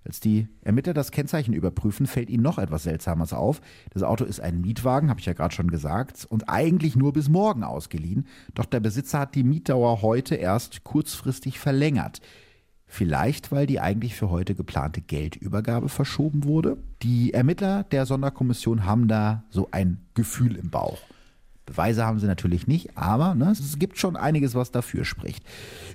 Als 0.04 0.18
die 0.18 0.48
Ermittler 0.62 0.94
das 0.94 1.12
Kennzeichen 1.12 1.54
überprüfen, 1.54 2.08
fällt 2.08 2.28
ihnen 2.28 2.42
noch 2.42 2.58
etwas 2.58 2.82
Seltsames 2.82 3.32
auf. 3.32 3.60
Das 3.90 4.02
Auto 4.02 4.24
ist 4.24 4.40
ein 4.40 4.60
Mietwagen, 4.60 5.10
habe 5.10 5.20
ich 5.20 5.26
ja 5.26 5.32
gerade 5.32 5.54
schon 5.54 5.70
gesagt, 5.70 6.26
und 6.28 6.48
eigentlich 6.48 6.96
nur 6.96 7.12
bis 7.12 7.28
morgen 7.28 7.62
ausgeliehen. 7.62 8.26
Doch 8.54 8.66
der 8.66 8.80
Besitzer 8.80 9.20
hat 9.20 9.36
die 9.36 9.44
Mietdauer 9.44 10.02
heute 10.02 10.34
erst 10.34 10.82
kurzfristig 10.82 11.60
verlängert. 11.60 12.20
Vielleicht, 12.94 13.50
weil 13.50 13.66
die 13.66 13.80
eigentlich 13.80 14.14
für 14.14 14.30
heute 14.30 14.54
geplante 14.54 15.00
Geldübergabe 15.00 15.88
verschoben 15.88 16.44
wurde. 16.44 16.76
Die 17.02 17.34
Ermittler 17.34 17.82
der 17.82 18.06
Sonderkommission 18.06 18.86
haben 18.86 19.08
da 19.08 19.42
so 19.50 19.66
ein 19.72 19.98
Gefühl 20.14 20.54
im 20.54 20.70
Bauch. 20.70 20.98
Beweise 21.66 22.06
haben 22.06 22.20
sie 22.20 22.28
natürlich 22.28 22.68
nicht, 22.68 22.96
aber 22.96 23.34
ne, 23.34 23.50
es 23.50 23.80
gibt 23.80 23.98
schon 23.98 24.14
einiges, 24.14 24.54
was 24.54 24.70
dafür 24.70 25.04
spricht. 25.04 25.44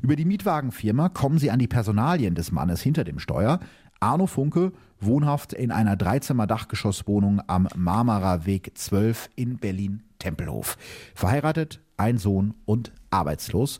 Über 0.02 0.18
die 0.18 0.26
Mietwagenfirma 0.26 1.08
kommen 1.08 1.38
sie 1.38 1.52
an 1.52 1.60
die 1.60 1.70
Personalien 1.70 2.36
des 2.36 2.52
Mannes 2.52 2.82
hinter 2.82 3.06
dem 3.06 3.20
Steuer. 3.20 3.62
Arno 4.02 4.28
Funke, 4.28 4.74
wohnhaft 5.00 5.54
in 5.54 5.72
einer 5.72 5.96
Dreizimmer-Dachgeschosswohnung 5.96 7.42
am 7.48 7.70
Marmarer 7.78 8.46
Weg 8.46 8.78
12 8.78 9.30
in 9.38 9.56
Berlin-Tempelhof. 9.56 10.78
Verheiratet, 11.16 11.80
ein 11.96 12.18
Sohn 12.18 12.56
und 12.66 12.92
arbeitslos. 13.10 13.80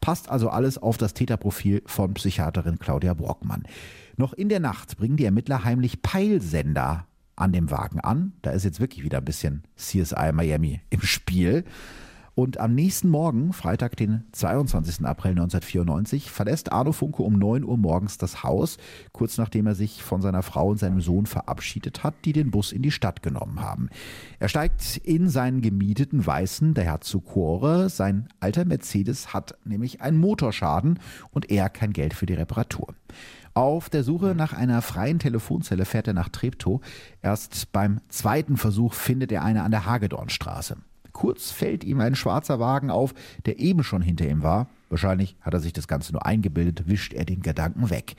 Passt 0.00 0.30
also 0.30 0.48
alles 0.48 0.78
auf 0.78 0.96
das 0.96 1.14
Täterprofil 1.14 1.82
von 1.86 2.14
Psychiaterin 2.14 2.78
Claudia 2.78 3.14
Brockmann. 3.14 3.64
Noch 4.16 4.32
in 4.32 4.48
der 4.48 4.60
Nacht 4.60 4.96
bringen 4.96 5.16
die 5.16 5.24
Ermittler 5.24 5.64
heimlich 5.64 6.02
Peilsender 6.02 7.06
an 7.36 7.52
dem 7.52 7.70
Wagen 7.70 8.00
an. 8.00 8.32
Da 8.42 8.50
ist 8.50 8.64
jetzt 8.64 8.80
wirklich 8.80 9.04
wieder 9.04 9.18
ein 9.18 9.24
bisschen 9.24 9.64
CSI 9.76 10.32
Miami 10.32 10.80
im 10.90 11.02
Spiel. 11.02 11.64
Und 12.40 12.58
am 12.58 12.74
nächsten 12.74 13.10
Morgen, 13.10 13.52
Freitag, 13.52 13.98
den 13.98 14.24
22. 14.32 15.04
April 15.04 15.32
1994, 15.32 16.30
verlässt 16.30 16.72
Arno 16.72 16.92
Funke 16.92 17.22
um 17.22 17.34
9 17.34 17.64
Uhr 17.64 17.76
morgens 17.76 18.16
das 18.16 18.42
Haus, 18.42 18.78
kurz 19.12 19.36
nachdem 19.36 19.66
er 19.66 19.74
sich 19.74 20.02
von 20.02 20.22
seiner 20.22 20.42
Frau 20.42 20.70
und 20.70 20.78
seinem 20.78 21.02
Sohn 21.02 21.26
verabschiedet 21.26 22.02
hat, 22.02 22.14
die 22.24 22.32
den 22.32 22.50
Bus 22.50 22.72
in 22.72 22.80
die 22.80 22.92
Stadt 22.92 23.22
genommen 23.22 23.60
haben. 23.60 23.90
Er 24.38 24.48
steigt 24.48 24.96
in 24.96 25.28
seinen 25.28 25.60
gemieteten 25.60 26.24
weißen 26.24 26.72
Daihatsu 26.72 27.20
Core. 27.20 27.90
Sein 27.90 28.30
alter 28.40 28.64
Mercedes 28.64 29.34
hat 29.34 29.58
nämlich 29.66 30.00
einen 30.00 30.18
Motorschaden 30.18 30.98
und 31.32 31.50
er 31.50 31.68
kein 31.68 31.92
Geld 31.92 32.14
für 32.14 32.24
die 32.24 32.32
Reparatur. 32.32 32.94
Auf 33.52 33.90
der 33.90 34.02
Suche 34.02 34.34
nach 34.34 34.54
einer 34.54 34.80
freien 34.80 35.18
Telefonzelle 35.18 35.84
fährt 35.84 36.08
er 36.08 36.14
nach 36.14 36.30
Treptow. 36.30 36.80
Erst 37.20 37.70
beim 37.72 38.00
zweiten 38.08 38.56
Versuch 38.56 38.94
findet 38.94 39.30
er 39.30 39.44
eine 39.44 39.62
an 39.62 39.72
der 39.72 39.84
Hagedornstraße. 39.84 40.78
Kurz 41.12 41.50
fällt 41.50 41.84
ihm 41.84 42.00
ein 42.00 42.14
schwarzer 42.14 42.60
Wagen 42.60 42.90
auf, 42.90 43.14
der 43.46 43.58
eben 43.58 43.82
schon 43.82 44.02
hinter 44.02 44.28
ihm 44.28 44.42
war. 44.42 44.68
Wahrscheinlich 44.88 45.36
hat 45.40 45.54
er 45.54 45.60
sich 45.60 45.72
das 45.72 45.88
Ganze 45.88 46.12
nur 46.12 46.26
eingebildet, 46.26 46.88
wischt 46.88 47.12
er 47.14 47.24
den 47.24 47.42
Gedanken 47.42 47.90
weg. 47.90 48.16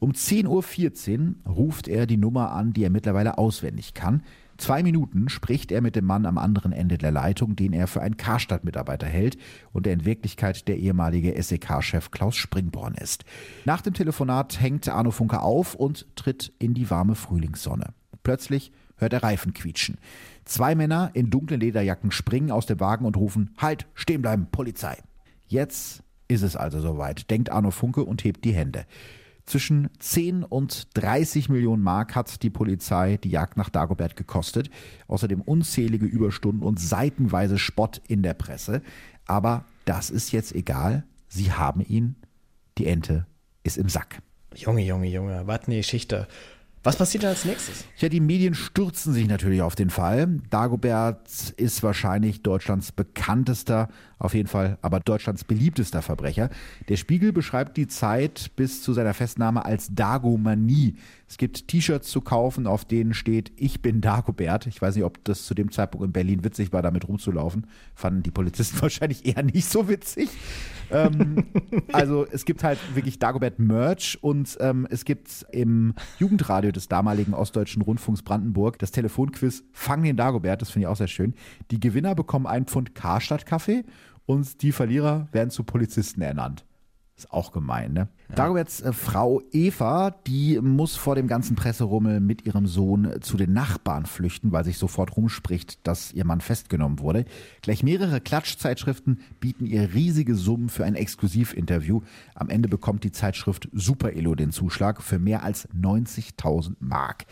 Um 0.00 0.12
10.14 0.12 1.34
Uhr 1.44 1.52
ruft 1.52 1.88
er 1.88 2.06
die 2.06 2.16
Nummer 2.16 2.52
an, 2.52 2.72
die 2.72 2.84
er 2.84 2.90
mittlerweile 2.90 3.38
auswendig 3.38 3.94
kann. 3.94 4.22
Zwei 4.58 4.82
Minuten 4.82 5.28
spricht 5.28 5.70
er 5.70 5.80
mit 5.80 5.94
dem 5.94 6.04
Mann 6.04 6.26
am 6.26 6.36
anderen 6.36 6.72
Ende 6.72 6.98
der 6.98 7.12
Leitung, 7.12 7.54
den 7.54 7.72
er 7.72 7.86
für 7.86 8.02
einen 8.02 8.16
Karstadt-Mitarbeiter 8.16 9.06
hält 9.06 9.38
und 9.72 9.86
der 9.86 9.92
in 9.92 10.04
Wirklichkeit 10.04 10.66
der 10.66 10.76
ehemalige 10.78 11.40
SEK-Chef 11.40 12.10
Klaus 12.10 12.36
Springborn 12.36 12.94
ist. 12.94 13.24
Nach 13.64 13.80
dem 13.80 13.94
Telefonat 13.94 14.60
hängt 14.60 14.88
Arno 14.88 15.12
Funke 15.12 15.42
auf 15.42 15.76
und 15.76 16.08
tritt 16.16 16.52
in 16.58 16.74
die 16.74 16.90
warme 16.90 17.14
Frühlingssonne. 17.14 17.94
Plötzlich 18.24 18.72
hört 18.96 19.12
er 19.12 19.22
Reifen 19.22 19.54
quietschen. 19.54 19.98
Zwei 20.48 20.74
Männer 20.74 21.10
in 21.12 21.28
dunklen 21.28 21.60
Lederjacken 21.60 22.10
springen 22.10 22.50
aus 22.50 22.64
dem 22.64 22.80
Wagen 22.80 23.04
und 23.04 23.18
rufen: 23.18 23.50
Halt, 23.58 23.86
stehen 23.92 24.22
bleiben, 24.22 24.48
Polizei. 24.50 24.96
Jetzt 25.46 26.02
ist 26.26 26.42
es 26.42 26.56
also 26.56 26.80
soweit, 26.80 27.30
denkt 27.30 27.52
Arno 27.52 27.70
Funke 27.70 28.02
und 28.02 28.24
hebt 28.24 28.46
die 28.46 28.54
Hände. 28.54 28.86
Zwischen 29.44 29.90
10 29.98 30.44
und 30.44 30.88
30 30.94 31.50
Millionen 31.50 31.82
Mark 31.82 32.14
hat 32.14 32.42
die 32.42 32.48
Polizei 32.48 33.18
die 33.18 33.28
Jagd 33.28 33.58
nach 33.58 33.68
Dagobert 33.68 34.16
gekostet. 34.16 34.70
Außerdem 35.06 35.42
unzählige 35.42 36.06
Überstunden 36.06 36.62
und 36.62 36.80
seitenweise 36.80 37.58
Spott 37.58 38.00
in 38.08 38.22
der 38.22 38.34
Presse. 38.34 38.80
Aber 39.26 39.66
das 39.84 40.08
ist 40.08 40.32
jetzt 40.32 40.54
egal. 40.54 41.04
Sie 41.28 41.52
haben 41.52 41.82
ihn. 41.82 42.16
Die 42.78 42.86
Ente 42.86 43.26
ist 43.64 43.76
im 43.76 43.90
Sack. 43.90 44.22
Junge, 44.54 44.82
Junge, 44.82 45.08
Junge, 45.08 45.46
was 45.46 45.66
eine 45.66 45.76
Geschichte. 45.76 46.26
Was 46.82 46.96
passiert 46.96 47.24
dann 47.24 47.30
als 47.30 47.44
nächstes? 47.44 47.84
Ja, 47.96 48.08
die 48.08 48.20
Medien 48.20 48.54
stürzen 48.54 49.12
sich 49.12 49.26
natürlich 49.26 49.62
auf 49.62 49.74
den 49.74 49.90
Fall. 49.90 50.38
Dagobert 50.50 51.52
ist 51.56 51.82
wahrscheinlich 51.82 52.42
Deutschlands 52.42 52.92
bekanntester, 52.92 53.88
auf 54.18 54.34
jeden 54.34 54.48
Fall 54.48 54.78
aber 54.80 55.00
Deutschlands 55.00 55.44
beliebtester 55.44 56.02
Verbrecher. 56.02 56.50
Der 56.88 56.96
Spiegel 56.96 57.32
beschreibt 57.32 57.76
die 57.76 57.88
Zeit 57.88 58.52
bis 58.56 58.82
zu 58.82 58.92
seiner 58.92 59.14
Festnahme 59.14 59.64
als 59.64 59.94
Dagomanie. 59.94 60.96
Es 61.28 61.36
gibt 61.36 61.68
T-Shirts 61.68 62.08
zu 62.08 62.22
kaufen, 62.22 62.66
auf 62.66 62.86
denen 62.86 63.12
steht, 63.12 63.52
ich 63.56 63.82
bin 63.82 64.00
Dagobert. 64.00 64.66
Ich 64.66 64.80
weiß 64.80 64.94
nicht, 64.94 65.04
ob 65.04 65.22
das 65.24 65.44
zu 65.44 65.54
dem 65.54 65.70
Zeitpunkt 65.70 66.06
in 66.06 66.12
Berlin 66.12 66.42
witzig 66.42 66.72
war, 66.72 66.80
damit 66.80 67.06
rumzulaufen. 67.06 67.66
Fanden 67.94 68.22
die 68.22 68.30
Polizisten 68.30 68.80
wahrscheinlich 68.80 69.26
eher 69.26 69.42
nicht 69.42 69.68
so 69.68 69.88
witzig. 69.88 70.30
ähm, 70.90 71.44
also 71.92 72.26
es 72.30 72.46
gibt 72.46 72.64
halt 72.64 72.78
wirklich 72.94 73.18
Dagobert-Merch 73.18 74.18
und 74.22 74.56
ähm, 74.60 74.86
es 74.90 75.04
gibt 75.04 75.46
im 75.52 75.94
Jugendradio 76.18 76.72
des 76.72 76.88
damaligen 76.88 77.34
Ostdeutschen 77.34 77.82
Rundfunks 77.82 78.22
Brandenburg 78.22 78.78
das 78.78 78.90
Telefonquiz 78.90 79.64
Fang 79.72 80.02
den 80.02 80.16
Dagobert, 80.16 80.62
das 80.62 80.70
finde 80.70 80.84
ich 80.84 80.88
auch 80.88 80.96
sehr 80.96 81.08
schön. 81.08 81.34
Die 81.70 81.78
Gewinner 81.78 82.14
bekommen 82.14 82.46
einen 82.46 82.66
Pfund 82.66 82.94
Karstadt-Kaffee 82.94 83.84
und 84.24 84.62
die 84.62 84.72
Verlierer 84.72 85.28
werden 85.32 85.50
zu 85.50 85.62
Polizisten 85.64 86.22
ernannt. 86.22 86.64
Ist 87.18 87.32
auch 87.32 87.50
gemein, 87.50 87.94
ne? 87.94 88.06
Ja. 88.28 88.36
Dagoberts 88.36 88.80
äh, 88.80 88.92
Frau 88.92 89.42
Eva, 89.50 90.12
die 90.28 90.60
muss 90.60 90.94
vor 90.94 91.16
dem 91.16 91.26
ganzen 91.26 91.56
Presserummel 91.56 92.20
mit 92.20 92.46
ihrem 92.46 92.68
Sohn 92.68 93.20
zu 93.22 93.36
den 93.36 93.52
Nachbarn 93.52 94.06
flüchten, 94.06 94.52
weil 94.52 94.64
sich 94.64 94.78
sofort 94.78 95.16
rumspricht, 95.16 95.84
dass 95.84 96.12
ihr 96.12 96.24
Mann 96.24 96.40
festgenommen 96.40 97.00
wurde. 97.00 97.24
Gleich 97.60 97.82
mehrere 97.82 98.20
Klatschzeitschriften 98.20 99.18
bieten 99.40 99.66
ihr 99.66 99.94
riesige 99.94 100.36
Summen 100.36 100.68
für 100.68 100.84
ein 100.84 100.94
Exklusivinterview. 100.94 102.02
Am 102.36 102.50
Ende 102.50 102.68
bekommt 102.68 103.02
die 103.02 103.10
Zeitschrift 103.10 103.68
Super 103.72 104.12
Elo 104.12 104.36
den 104.36 104.52
Zuschlag 104.52 105.02
für 105.02 105.18
mehr 105.18 105.42
als 105.42 105.68
90.000 105.70 106.76
Mark. 106.78 107.26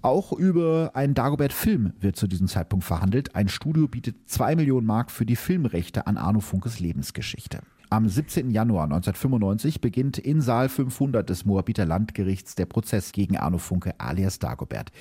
Auch 0.00 0.32
über 0.32 0.92
einen 0.94 1.12
Dagobert-Film 1.12 1.92
wird 2.00 2.16
zu 2.16 2.28
diesem 2.28 2.46
Zeitpunkt 2.46 2.86
verhandelt. 2.86 3.34
Ein 3.34 3.48
Studio 3.48 3.88
bietet 3.88 4.26
2 4.30 4.56
Millionen 4.56 4.86
Mark 4.86 5.10
für 5.10 5.26
die 5.26 5.36
Filmrechte 5.36 6.06
an 6.06 6.16
Arno 6.16 6.40
Funkes 6.40 6.80
Lebensgeschichte. 6.80 7.60
Am 7.90 8.06
17. 8.06 8.50
Januar 8.50 8.84
1995 8.84 9.80
beginnt 9.80 10.18
in 10.18 10.42
Saal 10.42 10.68
500 10.68 11.26
des 11.26 11.46
Moabiter 11.46 11.86
Landgerichts 11.86 12.54
der 12.54 12.66
Prozess 12.66 13.12
gegen 13.12 13.38
Arno 13.38 13.56
Funke 13.56 13.98
alias 13.98 14.38
Dagobert. 14.38 14.92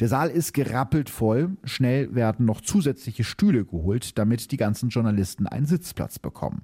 Der 0.00 0.08
Saal 0.08 0.28
ist 0.28 0.52
gerappelt 0.52 1.08
voll. 1.08 1.56
Schnell 1.64 2.14
werden 2.14 2.44
noch 2.44 2.60
zusätzliche 2.60 3.24
Stühle 3.24 3.64
geholt, 3.64 4.18
damit 4.18 4.52
die 4.52 4.58
ganzen 4.58 4.90
Journalisten 4.90 5.46
einen 5.46 5.64
Sitzplatz 5.64 6.18
bekommen. 6.18 6.62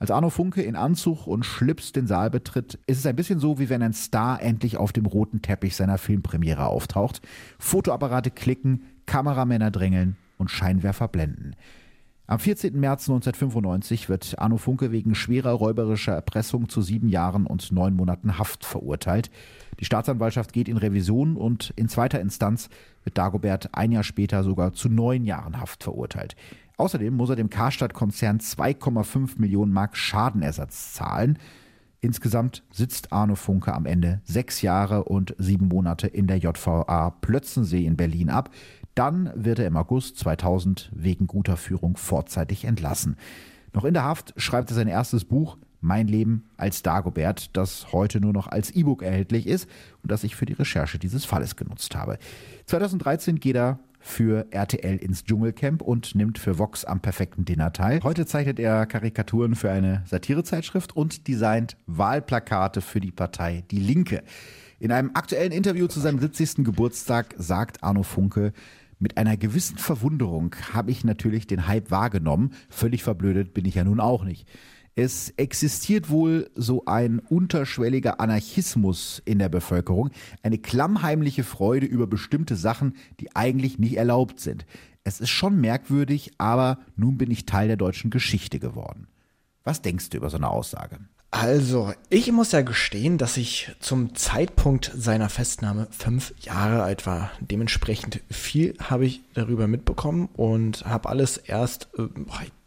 Als 0.00 0.10
Arno 0.10 0.30
Funke 0.30 0.62
in 0.62 0.74
Anzug 0.74 1.28
und 1.28 1.46
Schlips 1.46 1.92
den 1.92 2.08
Saal 2.08 2.28
betritt, 2.30 2.80
ist 2.88 2.98
es 2.98 3.06
ein 3.06 3.14
bisschen 3.14 3.38
so, 3.38 3.60
wie 3.60 3.68
wenn 3.68 3.84
ein 3.84 3.92
Star 3.92 4.42
endlich 4.42 4.78
auf 4.78 4.92
dem 4.92 5.06
roten 5.06 5.42
Teppich 5.42 5.76
seiner 5.76 5.98
Filmpremiere 5.98 6.66
auftaucht. 6.66 7.22
Fotoapparate 7.60 8.32
klicken, 8.32 8.82
Kameramänner 9.06 9.70
drängeln 9.70 10.16
und 10.38 10.50
Scheinwerfer 10.50 11.06
blenden. 11.06 11.54
Am 12.26 12.38
14. 12.38 12.80
März 12.80 13.10
1995 13.10 14.08
wird 14.08 14.38
Arno 14.38 14.56
Funke 14.56 14.90
wegen 14.90 15.14
schwerer 15.14 15.50
räuberischer 15.52 16.14
Erpressung 16.14 16.70
zu 16.70 16.80
sieben 16.80 17.10
Jahren 17.10 17.46
und 17.46 17.70
neun 17.70 17.94
Monaten 17.94 18.38
Haft 18.38 18.64
verurteilt. 18.64 19.30
Die 19.78 19.84
Staatsanwaltschaft 19.84 20.54
geht 20.54 20.66
in 20.66 20.78
Revision 20.78 21.36
und 21.36 21.74
in 21.76 21.90
zweiter 21.90 22.20
Instanz 22.20 22.70
wird 23.02 23.18
Dagobert 23.18 23.74
ein 23.74 23.92
Jahr 23.92 24.04
später 24.04 24.42
sogar 24.42 24.72
zu 24.72 24.88
neun 24.88 25.24
Jahren 25.24 25.60
Haft 25.60 25.82
verurteilt. 25.82 26.34
Außerdem 26.78 27.14
muss 27.14 27.28
er 27.28 27.36
dem 27.36 27.50
Karstadt-Konzern 27.50 28.38
2,5 28.38 29.38
Millionen 29.38 29.74
Mark 29.74 29.94
Schadenersatz 29.94 30.94
zahlen. 30.94 31.38
Insgesamt 32.00 32.62
sitzt 32.70 33.12
Arno 33.12 33.34
Funke 33.34 33.74
am 33.74 33.84
Ende 33.84 34.22
sechs 34.24 34.62
Jahre 34.62 35.04
und 35.04 35.34
sieben 35.36 35.68
Monate 35.68 36.06
in 36.06 36.26
der 36.26 36.38
JVA 36.38 37.10
Plötzensee 37.20 37.84
in 37.84 37.96
Berlin 37.96 38.30
ab. 38.30 38.50
Dann 38.94 39.32
wird 39.34 39.58
er 39.58 39.66
im 39.66 39.76
August 39.76 40.18
2000 40.18 40.90
wegen 40.94 41.26
guter 41.26 41.56
Führung 41.56 41.96
vorzeitig 41.96 42.64
entlassen. 42.64 43.16
Noch 43.72 43.84
in 43.84 43.94
der 43.94 44.04
Haft 44.04 44.34
schreibt 44.36 44.70
er 44.70 44.76
sein 44.76 44.86
erstes 44.86 45.24
Buch 45.24 45.58
Mein 45.80 46.06
Leben 46.06 46.44
als 46.56 46.82
Dagobert, 46.82 47.56
das 47.56 47.92
heute 47.92 48.20
nur 48.20 48.32
noch 48.32 48.46
als 48.46 48.70
E-Book 48.70 49.02
erhältlich 49.02 49.48
ist 49.48 49.68
und 50.02 50.12
das 50.12 50.22
ich 50.22 50.36
für 50.36 50.46
die 50.46 50.52
Recherche 50.52 50.98
dieses 50.98 51.24
Falles 51.24 51.56
genutzt 51.56 51.96
habe. 51.96 52.18
2013 52.66 53.40
geht 53.40 53.56
er 53.56 53.80
für 53.98 54.46
RTL 54.50 54.96
ins 54.98 55.24
Dschungelcamp 55.24 55.80
und 55.80 56.14
nimmt 56.14 56.38
für 56.38 56.58
Vox 56.58 56.84
am 56.84 57.00
perfekten 57.00 57.46
Dinner 57.46 57.72
teil. 57.72 58.00
Heute 58.02 58.26
zeichnet 58.26 58.60
er 58.60 58.84
Karikaturen 58.84 59.54
für 59.54 59.70
eine 59.70 60.02
Satirezeitschrift 60.06 60.94
und 60.94 61.26
designt 61.26 61.78
Wahlplakate 61.86 62.82
für 62.82 63.00
die 63.00 63.12
Partei 63.12 63.64
Die 63.70 63.80
Linke. 63.80 64.22
In 64.78 64.92
einem 64.92 65.12
aktuellen 65.14 65.52
Interview 65.52 65.86
zu 65.86 66.00
seinem 66.00 66.18
70. 66.18 66.64
Geburtstag 66.64 67.34
sagt 67.38 67.82
Arno 67.82 68.02
Funke, 68.02 68.52
mit 69.04 69.18
einer 69.18 69.36
gewissen 69.36 69.76
Verwunderung 69.76 70.56
habe 70.72 70.90
ich 70.90 71.04
natürlich 71.04 71.46
den 71.46 71.66
Hype 71.66 71.90
wahrgenommen. 71.90 72.54
Völlig 72.70 73.02
verblödet 73.02 73.52
bin 73.52 73.66
ich 73.66 73.74
ja 73.74 73.84
nun 73.84 74.00
auch 74.00 74.24
nicht. 74.24 74.48
Es 74.96 75.28
existiert 75.36 76.08
wohl 76.08 76.50
so 76.54 76.86
ein 76.86 77.18
unterschwelliger 77.18 78.18
Anarchismus 78.18 79.20
in 79.26 79.38
der 79.38 79.50
Bevölkerung, 79.50 80.08
eine 80.42 80.56
klammheimliche 80.56 81.44
Freude 81.44 81.84
über 81.84 82.06
bestimmte 82.06 82.56
Sachen, 82.56 82.94
die 83.20 83.36
eigentlich 83.36 83.78
nicht 83.78 83.98
erlaubt 83.98 84.40
sind. 84.40 84.64
Es 85.02 85.20
ist 85.20 85.28
schon 85.28 85.60
merkwürdig, 85.60 86.30
aber 86.38 86.78
nun 86.96 87.18
bin 87.18 87.30
ich 87.30 87.44
Teil 87.44 87.68
der 87.68 87.76
deutschen 87.76 88.10
Geschichte 88.10 88.58
geworden. 88.58 89.06
Was 89.64 89.82
denkst 89.82 90.08
du 90.10 90.16
über 90.16 90.30
so 90.30 90.38
eine 90.38 90.48
Aussage? 90.48 90.98
Also, 91.36 91.92
ich 92.10 92.30
muss 92.30 92.52
ja 92.52 92.62
gestehen, 92.62 93.18
dass 93.18 93.36
ich 93.36 93.72
zum 93.80 94.14
Zeitpunkt 94.14 94.92
seiner 94.94 95.28
Festnahme 95.28 95.88
fünf 95.90 96.32
Jahre 96.38 96.84
alt 96.84 97.06
war. 97.06 97.32
Dementsprechend 97.40 98.20
viel 98.30 98.76
habe 98.80 99.04
ich 99.04 99.20
darüber 99.34 99.66
mitbekommen 99.66 100.28
und 100.34 100.86
habe 100.86 101.08
alles 101.08 101.36
erst, 101.36 101.88
äh, 101.98 102.04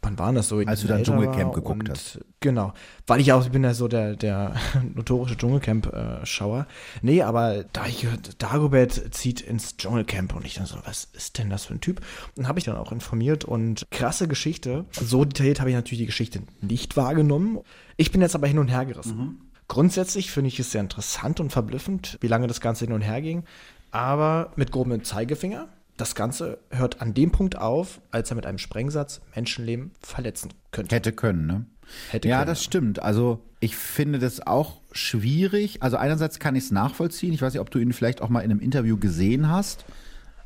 wann 0.02 0.18
war 0.18 0.34
das 0.34 0.48
so? 0.48 0.58
Als 0.58 0.82
du 0.82 0.86
dann 0.86 1.02
Dschungelcamp 1.02 1.54
geguckt 1.54 1.88
hast. 1.88 2.20
Genau, 2.40 2.74
weil 3.06 3.20
ich 3.20 3.32
auch, 3.32 3.42
ich 3.42 3.50
bin 3.50 3.64
ja 3.64 3.72
so 3.72 3.88
der, 3.88 4.16
der 4.16 4.54
notorische 4.94 5.38
Dschungelcamp-Schauer. 5.38 6.66
nee, 7.00 7.22
aber 7.22 7.64
da 7.72 7.86
ich 7.86 8.02
gehört, 8.02 8.42
Dagobert 8.42 9.14
zieht 9.14 9.40
ins 9.40 9.78
Dschungelcamp 9.78 10.36
und 10.36 10.44
ich 10.44 10.56
dann 10.56 10.66
so, 10.66 10.76
was 10.84 11.08
ist 11.14 11.38
denn 11.38 11.48
das 11.48 11.64
für 11.64 11.72
ein 11.72 11.80
Typ? 11.80 12.02
Und 12.36 12.46
habe 12.46 12.58
ich 12.58 12.66
dann 12.66 12.76
auch 12.76 12.92
informiert 12.92 13.46
und 13.46 13.86
krasse 13.90 14.28
Geschichte. 14.28 14.84
So 14.90 15.24
detailliert 15.24 15.60
habe 15.60 15.70
ich 15.70 15.76
natürlich 15.76 16.00
die 16.00 16.06
Geschichte 16.06 16.42
nicht 16.60 16.98
wahrgenommen. 16.98 17.60
Ich 17.98 18.12
bin 18.12 18.22
jetzt 18.22 18.34
aber 18.34 18.46
hin 18.46 18.58
und 18.58 18.68
her 18.68 18.86
gerissen. 18.86 19.18
Mhm. 19.18 19.38
Grundsätzlich 19.66 20.30
finde 20.30 20.48
ich 20.48 20.58
es 20.58 20.72
sehr 20.72 20.80
interessant 20.80 21.40
und 21.40 21.50
verblüffend, 21.50 22.16
wie 22.22 22.28
lange 22.28 22.46
das 22.46 22.62
Ganze 22.62 22.86
hin 22.86 22.94
und 22.94 23.02
her 23.02 23.20
ging. 23.20 23.44
Aber 23.90 24.52
mit 24.56 24.72
grobem 24.72 25.04
Zeigefinger. 25.04 25.68
Das 25.98 26.14
Ganze 26.14 26.58
hört 26.70 27.02
an 27.02 27.12
dem 27.12 27.32
Punkt 27.32 27.58
auf, 27.58 28.00
als 28.12 28.30
er 28.30 28.36
mit 28.36 28.46
einem 28.46 28.58
Sprengsatz 28.58 29.20
Menschenleben 29.34 29.90
verletzen 30.00 30.54
könnte. 30.70 30.94
Hätte 30.94 31.12
können, 31.12 31.46
ne? 31.46 31.66
Hätte 32.10 32.28
ja, 32.28 32.38
können, 32.38 32.46
das 32.46 32.62
stimmt. 32.62 33.02
Also 33.02 33.40
ich 33.58 33.76
finde 33.76 34.20
das 34.20 34.46
auch 34.46 34.80
schwierig. 34.92 35.82
Also 35.82 35.96
einerseits 35.96 36.38
kann 36.38 36.54
ich 36.54 36.64
es 36.64 36.70
nachvollziehen. 36.70 37.34
Ich 37.34 37.42
weiß 37.42 37.52
nicht, 37.52 37.60
ob 37.60 37.70
du 37.70 37.80
ihn 37.80 37.92
vielleicht 37.92 38.22
auch 38.22 38.28
mal 38.28 38.40
in 38.40 38.52
einem 38.52 38.60
Interview 38.60 38.96
gesehen 38.96 39.50
hast. 39.50 39.84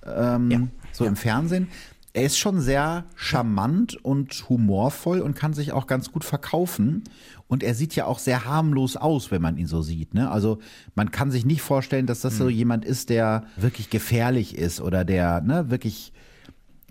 Ähm, 0.06 0.50
ja. 0.50 0.66
So 0.92 1.04
ja. 1.04 1.10
im 1.10 1.16
Fernsehen 1.16 1.68
er 2.14 2.24
ist 2.24 2.38
schon 2.38 2.60
sehr 2.60 3.06
charmant 3.14 3.96
und 4.04 4.48
humorvoll 4.48 5.20
und 5.20 5.34
kann 5.34 5.54
sich 5.54 5.72
auch 5.72 5.86
ganz 5.86 6.12
gut 6.12 6.24
verkaufen. 6.24 7.04
Und 7.48 7.62
er 7.62 7.74
sieht 7.74 7.96
ja 7.96 8.04
auch 8.04 8.18
sehr 8.18 8.44
harmlos 8.44 8.96
aus, 8.96 9.30
wenn 9.30 9.40
man 9.40 9.56
ihn 9.56 9.66
so 9.66 9.80
sieht. 9.82 10.12
Ne? 10.12 10.30
Also 10.30 10.58
man 10.94 11.10
kann 11.10 11.30
sich 11.30 11.46
nicht 11.46 11.62
vorstellen, 11.62 12.06
dass 12.06 12.20
das 12.20 12.36
so 12.36 12.48
hm. 12.48 12.54
jemand 12.54 12.84
ist, 12.84 13.08
der 13.08 13.44
wirklich 13.56 13.88
gefährlich 13.88 14.56
ist 14.56 14.80
oder 14.80 15.04
der 15.04 15.40
ne, 15.40 15.70
wirklich 15.70 16.12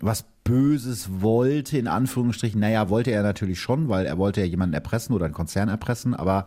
was 0.00 0.24
Böses 0.42 1.20
wollte, 1.20 1.78
in 1.78 1.86
Anführungsstrichen. 1.86 2.60
Naja, 2.60 2.88
wollte 2.88 3.12
er 3.12 3.22
natürlich 3.22 3.60
schon, 3.60 3.88
weil 3.88 4.06
er 4.06 4.18
wollte 4.18 4.40
ja 4.40 4.46
jemanden 4.46 4.74
erpressen 4.74 5.14
oder 5.14 5.26
einen 5.26 5.34
Konzern 5.34 5.68
erpressen. 5.68 6.14
Aber 6.14 6.46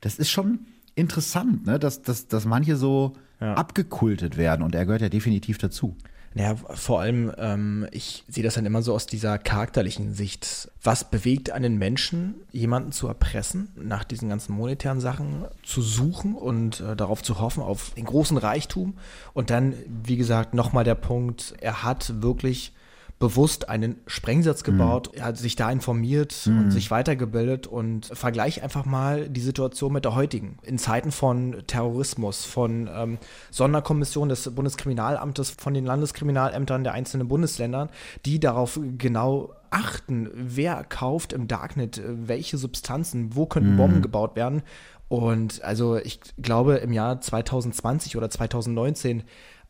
das 0.00 0.18
ist 0.18 0.30
schon 0.30 0.60
interessant, 0.94 1.66
ne? 1.66 1.80
dass, 1.80 2.02
dass, 2.02 2.28
dass 2.28 2.44
manche 2.44 2.76
so 2.76 3.14
ja. 3.40 3.54
abgekultet 3.54 4.36
werden. 4.36 4.62
Und 4.62 4.76
er 4.76 4.86
gehört 4.86 5.02
ja 5.02 5.08
definitiv 5.08 5.58
dazu. 5.58 5.96
Naja, 6.36 6.56
vor 6.56 7.00
allem, 7.00 7.32
ähm, 7.38 7.86
ich 7.92 8.24
sehe 8.26 8.42
das 8.42 8.54
dann 8.54 8.66
immer 8.66 8.82
so 8.82 8.92
aus 8.92 9.06
dieser 9.06 9.38
charakterlichen 9.38 10.12
Sicht. 10.12 10.68
Was 10.82 11.08
bewegt 11.08 11.50
einen 11.50 11.78
Menschen, 11.78 12.34
jemanden 12.50 12.90
zu 12.90 13.06
erpressen, 13.06 13.68
nach 13.76 14.02
diesen 14.02 14.28
ganzen 14.28 14.52
monetären 14.54 15.00
Sachen 15.00 15.44
zu 15.62 15.80
suchen 15.80 16.34
und 16.34 16.80
äh, 16.80 16.96
darauf 16.96 17.22
zu 17.22 17.38
hoffen, 17.38 17.62
auf 17.62 17.90
den 17.90 18.04
großen 18.04 18.36
Reichtum? 18.36 18.94
Und 19.32 19.50
dann, 19.50 19.74
wie 19.86 20.16
gesagt, 20.16 20.54
nochmal 20.54 20.82
der 20.82 20.96
Punkt, 20.96 21.54
er 21.60 21.84
hat 21.84 22.20
wirklich 22.20 22.72
bewusst 23.18 23.68
einen 23.68 23.96
Sprengsatz 24.06 24.62
mhm. 24.62 24.72
gebaut, 24.72 25.10
mhm. 25.14 25.22
hat 25.22 25.38
sich 25.38 25.56
da 25.56 25.70
informiert 25.70 26.46
mhm. 26.46 26.58
und 26.58 26.70
sich 26.70 26.90
weitergebildet 26.90 27.66
und 27.66 28.06
vergleich 28.06 28.62
einfach 28.62 28.84
mal 28.84 29.28
die 29.28 29.40
Situation 29.40 29.92
mit 29.92 30.04
der 30.04 30.14
heutigen. 30.14 30.58
In 30.62 30.78
Zeiten 30.78 31.12
von 31.12 31.62
Terrorismus, 31.66 32.44
von 32.44 32.90
ähm, 32.92 33.18
Sonderkommissionen 33.50 34.30
des 34.30 34.54
Bundeskriminalamtes, 34.54 35.50
von 35.50 35.74
den 35.74 35.84
Landeskriminalämtern 35.84 36.84
der 36.84 36.92
einzelnen 36.92 37.28
Bundesländern, 37.28 37.88
die 38.26 38.40
darauf 38.40 38.78
genau 38.98 39.54
achten, 39.70 40.30
wer 40.34 40.84
kauft 40.84 41.32
im 41.32 41.48
Darknet 41.48 42.00
welche 42.04 42.58
Substanzen, 42.58 43.34
wo 43.34 43.46
könnten 43.46 43.72
mhm. 43.72 43.76
Bomben 43.76 44.02
gebaut 44.02 44.36
werden. 44.36 44.62
Und 45.08 45.62
also 45.62 45.96
ich 45.96 46.20
glaube 46.40 46.76
im 46.76 46.92
Jahr 46.92 47.20
2020 47.20 48.16
oder 48.16 48.30
2019 48.30 49.22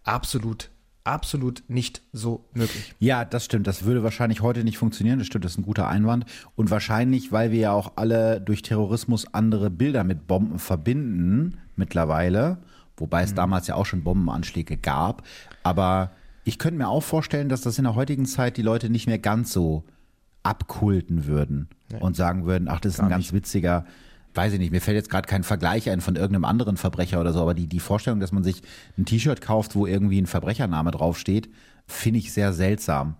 absolut 0.04 0.70
absolut 1.04 1.62
nicht 1.68 2.02
so 2.12 2.46
möglich. 2.54 2.94
Ja, 2.98 3.24
das 3.24 3.44
stimmt. 3.44 3.66
Das 3.66 3.84
würde 3.84 4.02
wahrscheinlich 4.02 4.40
heute 4.40 4.64
nicht 4.64 4.78
funktionieren. 4.78 5.18
Das 5.18 5.26
stimmt, 5.26 5.44
das 5.44 5.52
ist 5.52 5.58
ein 5.58 5.64
guter 5.64 5.86
Einwand. 5.86 6.24
Und 6.56 6.70
wahrscheinlich, 6.70 7.30
weil 7.30 7.52
wir 7.52 7.60
ja 7.60 7.72
auch 7.72 7.92
alle 7.96 8.40
durch 8.40 8.62
Terrorismus 8.62 9.32
andere 9.32 9.70
Bilder 9.70 10.02
mit 10.02 10.26
Bomben 10.26 10.58
verbinden 10.58 11.58
mittlerweile, 11.76 12.58
wobei 12.96 13.22
es 13.22 13.32
mhm. 13.32 13.36
damals 13.36 13.66
ja 13.66 13.74
auch 13.74 13.86
schon 13.86 14.02
Bombenanschläge 14.02 14.78
gab. 14.78 15.22
Aber 15.62 16.10
ich 16.44 16.58
könnte 16.58 16.78
mir 16.78 16.88
auch 16.88 17.02
vorstellen, 17.02 17.48
dass 17.48 17.60
das 17.60 17.78
in 17.78 17.84
der 17.84 17.94
heutigen 17.94 18.26
Zeit 18.26 18.56
die 18.56 18.62
Leute 18.62 18.88
nicht 18.88 19.06
mehr 19.06 19.18
ganz 19.18 19.52
so 19.52 19.84
abkulten 20.42 21.26
würden 21.26 21.68
nee. 21.90 21.98
und 22.00 22.16
sagen 22.16 22.46
würden, 22.46 22.68
ach, 22.68 22.80
das 22.80 22.94
ist 22.94 22.98
Gar 22.98 23.06
ein 23.06 23.10
ganz 23.10 23.24
nicht. 23.26 23.32
witziger 23.34 23.84
weiß 24.34 24.52
ich 24.54 24.58
nicht, 24.58 24.72
mir 24.72 24.80
fällt 24.80 24.96
jetzt 24.96 25.10
gerade 25.10 25.28
kein 25.28 25.44
Vergleich 25.44 25.90
ein 25.90 26.00
von 26.00 26.16
irgendeinem 26.16 26.44
anderen 26.44 26.76
Verbrecher 26.76 27.20
oder 27.20 27.32
so, 27.32 27.40
aber 27.40 27.54
die, 27.54 27.66
die 27.66 27.80
Vorstellung, 27.80 28.20
dass 28.20 28.32
man 28.32 28.44
sich 28.44 28.62
ein 28.98 29.04
T-Shirt 29.04 29.40
kauft, 29.40 29.74
wo 29.74 29.86
irgendwie 29.86 30.20
ein 30.20 30.26
Verbrechername 30.26 30.90
draufsteht, 30.90 31.48
finde 31.86 32.18
ich 32.18 32.32
sehr 32.32 32.52
seltsam. 32.52 33.16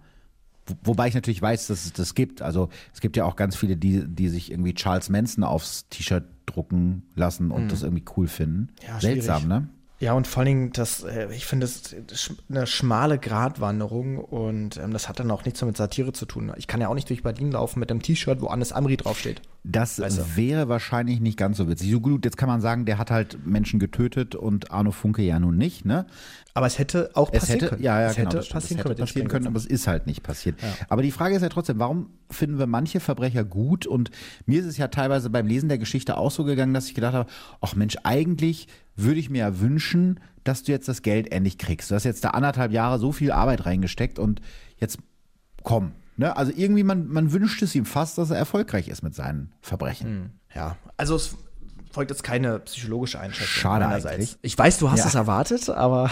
Wobei 0.83 1.09
ich 1.09 1.15
natürlich 1.15 1.43
weiß, 1.43 1.67
dass 1.67 1.85
es 1.85 1.93
das 1.93 2.15
gibt. 2.15 2.41
Also 2.41 2.71
es 2.95 3.01
gibt 3.01 3.17
ja 3.17 3.25
auch 3.25 3.37
ganz 3.37 3.55
viele, 3.55 3.77
die, 3.77 4.05
die 4.07 4.29
sich 4.29 4.51
irgendwie 4.51 4.75
Charles 4.75 5.11
Manson 5.11 5.45
aufs 5.45 5.89
T-Shirt 5.89 6.25
drucken 6.47 7.03
lassen 7.15 7.51
und 7.51 7.65
mhm. 7.65 7.69
das 7.69 7.83
irgendwie 7.83 8.05
cool 8.17 8.29
finden. 8.29 8.69
Ja, 8.87 8.99
Seltsam, 9.01 9.47
ne? 9.47 9.69
Ja, 10.05 10.13
und 10.13 10.27
vor 10.27 10.41
allen 10.41 10.47
Dingen, 10.49 10.73
das, 10.73 11.03
äh, 11.03 11.29
ich 11.33 11.47
finde, 11.47 11.67
das 11.67 11.95
ist 12.11 12.35
eine 12.51 12.67
schmale 12.67 13.19
Gratwanderung 13.19 14.19
und 14.19 14.77
ähm, 14.77 14.93
das 14.93 15.09
hat 15.09 15.19
dann 15.19 15.31
auch 15.31 15.47
nichts 15.47 15.63
mehr 15.63 15.69
mit 15.69 15.79
Satire 15.79 16.13
zu 16.13 16.27
tun. 16.27 16.53
Ich 16.59 16.67
kann 16.67 16.83
ja 16.83 16.89
auch 16.89 16.95
nicht 16.95 17.09
durch 17.09 17.23
Berlin 17.23 17.53
laufen 17.53 17.81
mit 17.81 17.91
einem 17.91 18.03
T-Shirt, 18.03 18.43
wo 18.43 18.49
Anis 18.49 18.73
Amri 18.73 18.99
draufsteht. 18.99 19.41
Das 19.67 19.99
weißt 19.99 20.37
wäre 20.37 20.69
wahrscheinlich 20.69 21.21
nicht 21.21 21.39
ganz 21.39 21.57
so 21.57 21.71
witzig. 21.71 21.91
So 21.91 22.01
gut, 22.01 22.27
jetzt 22.27 22.37
kann 22.37 22.51
man 22.51 22.61
sagen, 22.61 22.85
der 22.85 22.99
hat 22.99 23.11
halt 23.11 23.47
Menschen 23.47 23.81
getötet 23.81 24.35
und 24.35 24.71
Arno 24.71 24.91
Funke 24.91 25.23
ja 25.23 25.39
nun 25.41 25.57
nicht, 25.57 25.87
ne? 25.87 26.05
Aber 26.53 26.67
es 26.67 26.79
hätte 26.79 27.11
auch 27.15 27.33
passieren 27.33 27.43
es 27.43 27.63
hätte, 27.63 27.69
können. 27.71 27.83
Ja, 27.83 28.03
ja, 28.03 28.11
es 28.11 28.17
genau, 28.17 28.29
hätte 28.29 28.37
passieren, 28.37 28.81
es 28.81 28.85
hätte 28.85 28.95
passieren 29.03 29.29
können, 29.29 29.47
aber 29.47 29.57
es 29.57 29.65
ist 29.65 29.87
halt 29.87 30.07
nicht 30.07 30.23
passiert. 30.23 30.61
Ja. 30.61 30.69
Aber 30.91 31.01
die 31.01 31.11
Frage 31.13 31.35
ist 31.35 31.41
ja 31.41 31.49
trotzdem, 31.49 31.79
warum 31.79 32.11
finden 32.31 32.59
wir 32.59 32.67
manche 32.67 33.01
Verbrecher 33.01 33.43
gut? 33.43 33.87
Und 33.87 34.11
mir 34.45 34.61
ist 34.61 34.67
es 34.67 34.77
ja 34.77 34.89
teilweise 34.89 35.31
beim 35.31 35.47
Lesen 35.47 35.71
der 35.71 35.79
Geschichte 35.79 36.19
auch 36.19 36.31
so 36.31 36.45
gegangen, 36.45 36.75
dass 36.75 36.89
ich 36.89 36.95
gedacht 36.95 37.15
habe, 37.15 37.31
ach 37.63 37.75
Mensch, 37.75 37.97
eigentlich 38.05 38.69
würde 38.97 39.21
ich 39.21 39.31
mir 39.31 39.39
ja 39.39 39.61
wünschen, 39.61 40.21
dass 40.45 40.63
du 40.63 40.73
jetzt 40.73 40.89
das 40.89 41.03
Geld 41.03 41.33
endlich 41.33 41.59
kriegst. 41.59 41.91
Du 41.91 41.95
hast 41.95 42.05
jetzt 42.05 42.25
da 42.25 42.31
anderthalb 42.31 42.73
Jahre 42.73 42.99
so 42.99 43.13
viel 43.13 43.33
Arbeit 43.33 43.67
reingesteckt 43.67 44.19
und 44.19 44.41
jetzt 44.79 44.99
komm. 45.63 45.93
Ne? 46.17 46.37
Also 46.37 46.53
irgendwie, 46.55 46.85
man, 46.85 47.09
man 47.09 47.33
wünscht 47.33 47.63
es 47.63 47.75
ihm 47.75 47.87
fast, 47.87 48.19
dass 48.19 48.31
er 48.31 48.37
erfolgreich 48.37 48.89
ist 48.89 49.03
mit 49.03 49.15
seinen 49.15 49.53
Verbrechen. 49.61 50.07
Hm, 50.07 50.31
ja, 50.55 50.77
also 50.97 51.17
es 51.17 51.37
folgt 51.91 52.11
jetzt 52.11 52.23
keine 52.23 52.59
psychologische 52.61 53.19
Einschätzung. 53.19 53.47
Schade 53.47 53.87
eigentlich. 53.87 54.37
Ich 54.43 54.57
weiß, 54.57 54.79
du 54.79 54.91
hast 54.91 55.01
ja. 55.01 55.07
es 55.07 55.15
erwartet, 55.15 55.71
aber 55.71 56.11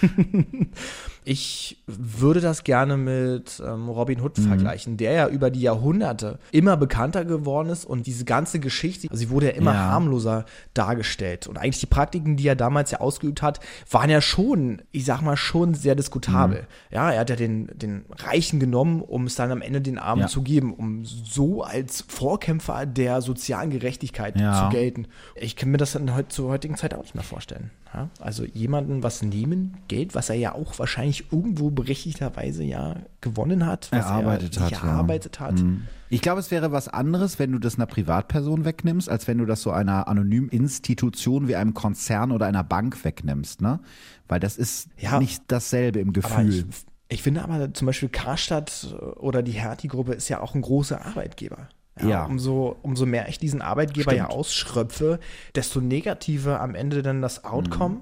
Ich 1.26 1.82
würde 1.86 2.40
das 2.40 2.64
gerne 2.64 2.98
mit 2.98 3.62
ähm, 3.64 3.88
Robin 3.88 4.20
Hood 4.20 4.36
mhm. 4.36 4.48
vergleichen, 4.48 4.98
der 4.98 5.12
ja 5.12 5.28
über 5.28 5.50
die 5.50 5.62
Jahrhunderte 5.62 6.38
immer 6.52 6.76
bekannter 6.76 7.24
geworden 7.24 7.70
ist 7.70 7.86
und 7.86 8.06
diese 8.06 8.26
ganze 8.26 8.60
Geschichte, 8.60 9.08
also 9.10 9.18
sie 9.18 9.30
wurde 9.30 9.46
ja 9.46 9.52
immer 9.52 9.72
ja. 9.72 9.80
harmloser 9.80 10.44
dargestellt. 10.74 11.46
Und 11.46 11.56
eigentlich 11.56 11.80
die 11.80 11.86
Praktiken, 11.86 12.36
die 12.36 12.46
er 12.46 12.56
damals 12.56 12.90
ja 12.90 13.00
ausgeübt 13.00 13.40
hat, 13.40 13.60
waren 13.90 14.10
ja 14.10 14.20
schon, 14.20 14.82
ich 14.92 15.06
sag 15.06 15.22
mal, 15.22 15.36
schon 15.36 15.72
sehr 15.72 15.94
diskutabel. 15.94 16.62
Mhm. 16.62 16.94
Ja, 16.94 17.10
er 17.10 17.20
hat 17.20 17.30
ja 17.30 17.36
den, 17.36 17.68
den 17.74 18.04
Reichen 18.10 18.60
genommen, 18.60 19.00
um 19.00 19.24
es 19.26 19.34
dann 19.34 19.50
am 19.50 19.62
Ende 19.62 19.80
den 19.80 19.98
Armen 19.98 20.22
ja. 20.22 20.28
zu 20.28 20.42
geben, 20.42 20.74
um 20.74 21.06
so 21.06 21.62
als 21.62 22.04
Vorkämpfer 22.06 22.84
der 22.84 23.22
sozialen 23.22 23.70
Gerechtigkeit 23.70 24.38
ja. 24.38 24.64
zu 24.64 24.76
gelten. 24.76 25.06
Ich 25.36 25.56
kann 25.56 25.70
mir 25.70 25.78
das 25.78 25.92
dann 25.92 26.10
zur 26.28 26.50
heutigen 26.50 26.76
Zeit 26.76 26.92
auch 26.92 27.02
nicht 27.02 27.14
mehr 27.14 27.24
vorstellen. 27.24 27.70
Ja? 27.94 28.08
Also 28.20 28.44
jemanden 28.44 29.02
was 29.02 29.22
nehmen, 29.22 29.76
Geld, 29.88 30.14
was 30.14 30.28
er 30.28 30.34
ja 30.34 30.54
auch 30.54 30.78
wahrscheinlich 30.78 31.32
irgendwo 31.32 31.70
berechtigterweise 31.70 32.64
ja 32.64 32.96
gewonnen 33.20 33.66
hat, 33.66 33.90
was 33.92 34.04
erarbeitet 34.04 34.56
er 34.56 34.62
hat. 34.64 34.72
erarbeitet 34.72 35.36
ja. 35.38 35.46
hat. 35.46 35.54
Mhm. 35.60 35.82
Ich 36.10 36.20
glaube, 36.20 36.40
es 36.40 36.50
wäre 36.50 36.72
was 36.72 36.88
anderes, 36.88 37.38
wenn 37.38 37.52
du 37.52 37.58
das 37.58 37.76
einer 37.76 37.86
Privatperson 37.86 38.64
wegnimmst, 38.64 39.08
als 39.08 39.26
wenn 39.26 39.38
du 39.38 39.46
das 39.46 39.62
so 39.62 39.70
einer 39.70 40.08
anonymen 40.08 40.48
Institution 40.48 41.48
wie 41.48 41.56
einem 41.56 41.74
Konzern 41.74 42.32
oder 42.32 42.46
einer 42.46 42.64
Bank 42.64 43.04
wegnimmst, 43.04 43.60
ne? 43.62 43.80
Weil 44.28 44.40
das 44.40 44.56
ist 44.56 44.88
ja, 44.98 45.18
nicht 45.18 45.44
dasselbe 45.48 46.00
im 46.00 46.12
Gefühl. 46.12 46.50
Ich, 46.50 46.64
ich, 47.08 47.22
finde 47.22 47.42
aber 47.42 47.72
zum 47.74 47.86
Beispiel 47.86 48.08
Karstadt 48.08 48.94
oder 49.16 49.42
die 49.42 49.52
Hertie-Gruppe 49.52 50.14
ist 50.14 50.28
ja 50.28 50.40
auch 50.40 50.54
ein 50.54 50.62
großer 50.62 51.04
Arbeitgeber. 51.04 51.68
Ja, 52.00 52.08
ja. 52.08 52.24
Umso, 52.24 52.76
umso 52.82 53.06
mehr 53.06 53.28
ich 53.28 53.38
diesen 53.38 53.62
Arbeitgeber 53.62 54.12
Stimmt. 54.12 54.30
ja 54.30 54.34
ausschröpfe, 54.34 55.20
desto 55.54 55.80
negativer 55.80 56.60
am 56.60 56.74
Ende 56.74 57.02
dann 57.02 57.22
das 57.22 57.44
Outcome. 57.44 57.96
Mhm. 57.96 58.00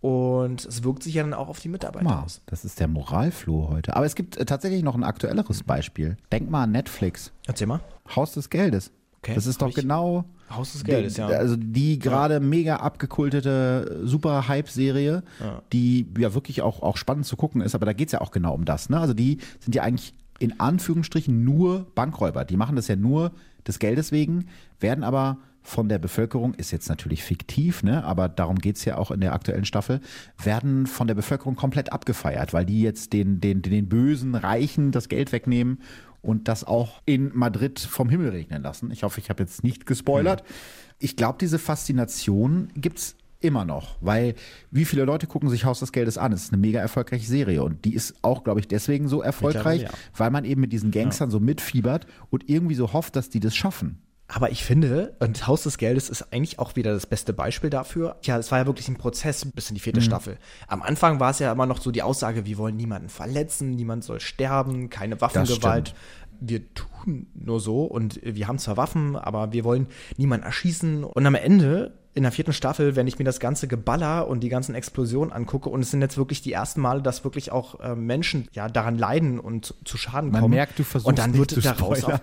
Und 0.00 0.66
es 0.66 0.84
wirkt 0.84 1.02
sich 1.02 1.14
ja 1.14 1.22
dann 1.22 1.32
auch 1.32 1.48
auf 1.48 1.60
die 1.60 1.70
Mitarbeiter 1.70 2.04
mal, 2.04 2.22
aus. 2.22 2.42
Das 2.44 2.66
ist 2.66 2.78
der 2.78 2.88
Moralfloh 2.88 3.70
heute. 3.70 3.96
Aber 3.96 4.04
es 4.04 4.14
gibt 4.14 4.36
äh, 4.36 4.44
tatsächlich 4.44 4.82
noch 4.82 4.94
ein 4.94 5.02
aktuelleres 5.02 5.62
Beispiel. 5.62 6.18
Denk 6.30 6.50
mal 6.50 6.64
an 6.64 6.72
Netflix. 6.72 7.32
Erzähl 7.46 7.66
mal. 7.66 7.80
Haus 8.14 8.34
des 8.34 8.50
Geldes. 8.50 8.92
Okay. 9.20 9.34
Das 9.34 9.46
ist 9.46 9.62
doch 9.62 9.72
genau. 9.72 10.26
Haus 10.50 10.72
des 10.72 10.84
Geldes, 10.84 11.14
die, 11.14 11.20
ja. 11.22 11.28
Also 11.28 11.56
die 11.56 11.98
gerade 11.98 12.34
ja. 12.34 12.40
mega 12.40 12.76
abgekultete, 12.76 14.02
super 14.04 14.46
Hype-Serie, 14.46 15.22
ja. 15.40 15.62
die 15.72 16.06
ja 16.18 16.34
wirklich 16.34 16.60
auch, 16.60 16.82
auch 16.82 16.98
spannend 16.98 17.24
zu 17.24 17.36
gucken 17.36 17.62
ist, 17.62 17.74
aber 17.74 17.86
da 17.86 17.94
geht 17.94 18.08
es 18.08 18.12
ja 18.12 18.20
auch 18.20 18.30
genau 18.30 18.52
um 18.52 18.66
das. 18.66 18.90
Ne? 18.90 19.00
Also 19.00 19.14
die 19.14 19.38
sind 19.60 19.74
ja 19.74 19.82
eigentlich 19.82 20.12
in 20.38 20.60
Anführungsstrichen 20.60 21.44
nur 21.44 21.86
Bankräuber. 21.94 22.44
Die 22.44 22.56
machen 22.56 22.76
das 22.76 22.88
ja 22.88 22.96
nur 22.96 23.32
des 23.66 23.78
Geldes 23.78 24.12
wegen, 24.12 24.46
werden 24.80 25.04
aber 25.04 25.38
von 25.62 25.88
der 25.88 25.98
Bevölkerung, 25.98 26.52
ist 26.54 26.72
jetzt 26.72 26.90
natürlich 26.90 27.22
fiktiv, 27.22 27.82
ne, 27.82 28.04
aber 28.04 28.28
darum 28.28 28.58
geht's 28.58 28.84
ja 28.84 28.98
auch 28.98 29.10
in 29.10 29.20
der 29.20 29.32
aktuellen 29.32 29.64
Staffel, 29.64 30.00
werden 30.42 30.86
von 30.86 31.06
der 31.06 31.14
Bevölkerung 31.14 31.56
komplett 31.56 31.90
abgefeiert, 31.90 32.52
weil 32.52 32.66
die 32.66 32.82
jetzt 32.82 33.14
den, 33.14 33.40
den, 33.40 33.62
den 33.62 33.88
bösen 33.88 34.34
Reichen 34.34 34.92
das 34.92 35.08
Geld 35.08 35.32
wegnehmen 35.32 35.78
und 36.20 36.48
das 36.48 36.64
auch 36.64 37.00
in 37.06 37.30
Madrid 37.34 37.80
vom 37.80 38.10
Himmel 38.10 38.30
regnen 38.30 38.62
lassen. 38.62 38.90
Ich 38.90 39.04
hoffe, 39.04 39.20
ich 39.20 39.30
habe 39.30 39.42
jetzt 39.42 39.64
nicht 39.64 39.86
gespoilert. 39.86 40.40
Hm. 40.40 40.46
Ich 40.98 41.16
glaube, 41.16 41.38
diese 41.40 41.58
Faszination 41.58 42.68
gibt's 42.74 43.16
immer 43.44 43.64
noch, 43.64 43.96
weil 44.00 44.34
wie 44.70 44.84
viele 44.84 45.04
Leute 45.04 45.26
gucken 45.26 45.48
sich 45.50 45.64
Haus 45.64 45.80
des 45.80 45.92
Geldes 45.92 46.18
an? 46.18 46.32
Es 46.32 46.44
ist 46.44 46.52
eine 46.52 46.60
mega 46.60 46.80
erfolgreiche 46.80 47.26
Serie 47.26 47.62
und 47.62 47.84
die 47.84 47.94
ist 47.94 48.14
auch, 48.22 48.42
glaube 48.42 48.60
ich, 48.60 48.68
deswegen 48.68 49.06
so 49.06 49.22
erfolgreich, 49.22 49.82
glaube, 49.82 49.94
ja. 49.94 50.18
weil 50.18 50.30
man 50.30 50.44
eben 50.44 50.60
mit 50.60 50.72
diesen 50.72 50.90
Gangstern 50.90 51.28
ja. 51.28 51.32
so 51.32 51.40
mitfiebert 51.40 52.06
und 52.30 52.48
irgendwie 52.48 52.74
so 52.74 52.92
hofft, 52.92 53.16
dass 53.16 53.28
die 53.28 53.40
das 53.40 53.54
schaffen. 53.54 54.00
Aber 54.26 54.50
ich 54.50 54.64
finde, 54.64 55.14
und 55.20 55.46
Haus 55.46 55.64
des 55.64 55.76
Geldes 55.76 56.08
ist 56.08 56.32
eigentlich 56.32 56.58
auch 56.58 56.76
wieder 56.76 56.94
das 56.94 57.06
beste 57.06 57.34
Beispiel 57.34 57.68
dafür. 57.68 58.16
Ja, 58.22 58.38
es 58.38 58.50
war 58.50 58.58
ja 58.58 58.66
wirklich 58.66 58.88
ein 58.88 58.96
Prozess 58.96 59.44
bis 59.44 59.68
in 59.68 59.74
die 59.74 59.80
vierte 59.80 60.00
mhm. 60.00 60.04
Staffel. 60.04 60.38
Am 60.66 60.82
Anfang 60.82 61.20
war 61.20 61.30
es 61.30 61.38
ja 61.38 61.52
immer 61.52 61.66
noch 61.66 61.80
so 61.80 61.90
die 61.90 62.02
Aussage, 62.02 62.46
wir 62.46 62.56
wollen 62.56 62.76
niemanden 62.76 63.10
verletzen, 63.10 63.72
niemand 63.72 64.02
soll 64.02 64.20
sterben, 64.20 64.88
keine 64.88 65.20
Waffengewalt. 65.20 65.94
Wir 66.40 66.62
tun 66.74 67.26
nur 67.34 67.60
so 67.60 67.84
und 67.84 68.18
wir 68.24 68.48
haben 68.48 68.58
zwar 68.58 68.76
Waffen, 68.78 69.14
aber 69.14 69.52
wir 69.52 69.62
wollen 69.62 69.88
niemanden 70.16 70.46
erschießen. 70.46 71.04
Und 71.04 71.26
am 71.26 71.34
Ende 71.34 71.92
in 72.14 72.22
der 72.22 72.30
vierten 72.30 72.52
Staffel, 72.52 72.94
wenn 72.94 73.08
ich 73.08 73.18
mir 73.18 73.24
das 73.24 73.40
ganze 73.40 73.66
Geballer 73.66 74.28
und 74.28 74.40
die 74.40 74.48
ganzen 74.48 74.74
Explosionen 74.74 75.32
angucke, 75.32 75.68
und 75.68 75.80
es 75.80 75.90
sind 75.90 76.00
jetzt 76.00 76.16
wirklich 76.16 76.42
die 76.42 76.52
ersten 76.52 76.80
Male, 76.80 77.02
dass 77.02 77.24
wirklich 77.24 77.50
auch 77.50 77.80
äh, 77.80 77.96
Menschen 77.96 78.48
ja 78.52 78.68
daran 78.68 78.96
leiden 78.96 79.40
und 79.40 79.74
zu 79.84 79.96
Schaden 79.98 80.30
kommen. 80.30 80.42
Man 80.42 80.50
merkt, 80.50 80.78
du 80.78 80.84
versuchst 80.84 81.08
und 81.08 81.18
dann 81.18 81.36
wird 81.36 81.64
daraus 81.64 82.04
auch, 82.04 82.18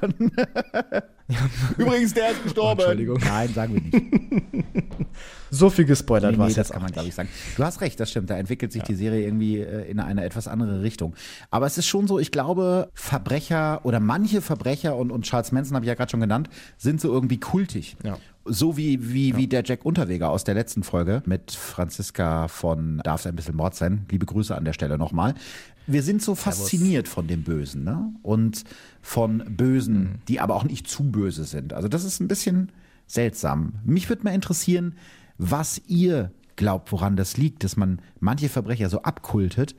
Übrigens, 1.77 2.13
der 2.13 2.31
ist 2.31 2.43
gestorben. 2.43 2.79
Entschuldigung. 2.79 3.19
Nein, 3.23 3.53
sagen 3.53 3.73
wir 3.75 3.81
nicht. 3.81 4.65
so 5.51 5.69
viel 5.69 5.85
gespoilert 5.85 6.31
nee, 6.31 6.37
war 6.37 6.47
es 6.47 6.55
das 6.55 6.69
kann 6.69 6.81
man, 6.81 6.91
glaube 6.91 7.09
ich, 7.09 7.15
sagen. 7.15 7.29
Du 7.57 7.63
hast 7.63 7.81
recht, 7.81 7.99
das 7.99 8.09
stimmt. 8.09 8.29
Da 8.29 8.37
entwickelt 8.37 8.71
sich 8.71 8.81
ja. 8.81 8.87
die 8.87 8.95
Serie 8.95 9.25
irgendwie 9.25 9.59
äh, 9.59 9.89
in 9.89 9.99
eine 9.99 10.23
etwas 10.23 10.47
andere 10.47 10.81
Richtung. 10.81 11.15
Aber 11.49 11.65
es 11.65 11.77
ist 11.77 11.87
schon 11.87 12.07
so, 12.07 12.19
ich 12.19 12.31
glaube, 12.31 12.89
Verbrecher 12.93 13.81
oder 13.83 13.99
manche 13.99 14.41
Verbrecher 14.41 14.95
und, 14.95 15.11
und 15.11 15.25
Charles 15.25 15.51
Manson 15.51 15.75
habe 15.75 15.85
ich 15.85 15.89
ja 15.89 15.95
gerade 15.95 16.09
schon 16.09 16.21
genannt, 16.21 16.49
sind 16.77 17.01
so 17.01 17.11
irgendwie 17.11 17.39
kultig. 17.39 17.97
Ja. 18.03 18.17
So 18.45 18.75
wie, 18.75 19.13
wie, 19.13 19.31
ja. 19.31 19.37
wie 19.37 19.47
der 19.47 19.63
Jack 19.63 19.85
Unterweger 19.85 20.29
aus 20.29 20.43
der 20.43 20.55
letzten 20.55 20.81
Folge 20.81 21.21
mit 21.25 21.51
Franziska 21.51 22.47
von 22.47 22.99
Darf 23.03 23.21
es 23.21 23.27
ein 23.27 23.35
bisschen 23.35 23.55
Mord 23.55 23.75
sein. 23.75 24.05
Liebe 24.09 24.25
Grüße 24.25 24.55
an 24.55 24.65
der 24.65 24.73
Stelle 24.73 24.97
nochmal. 24.97 25.35
Wir 25.87 26.03
sind 26.03 26.21
so 26.21 26.35
fasziniert 26.35 27.07
von 27.07 27.27
dem 27.27 27.43
Bösen, 27.43 27.83
ne? 27.83 28.13
Und 28.21 28.63
von 29.01 29.43
Bösen, 29.49 29.99
mhm. 29.99 30.15
die 30.27 30.39
aber 30.39 30.55
auch 30.55 30.63
nicht 30.63 30.87
zu 30.87 31.03
böse 31.03 31.43
sind. 31.43 31.73
Also 31.73 31.87
das 31.87 32.03
ist 32.03 32.19
ein 32.19 32.27
bisschen 32.27 32.71
seltsam. 33.07 33.73
Mich 33.83 34.09
würde 34.09 34.23
mal 34.23 34.33
interessieren, 34.33 34.95
was 35.37 35.81
ihr 35.87 36.31
glaubt, 36.55 36.91
woran 36.91 37.15
das 37.15 37.37
liegt, 37.37 37.63
dass 37.63 37.75
man 37.75 37.99
manche 38.19 38.47
Verbrecher 38.47 38.89
so 38.89 39.01
abkultet 39.01 39.75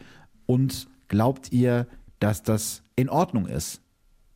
und 0.47 0.89
glaubt 1.09 1.53
ihr, 1.53 1.87
dass 2.19 2.43
das 2.43 2.83
in 2.97 3.09
Ordnung 3.09 3.47
ist, 3.47 3.81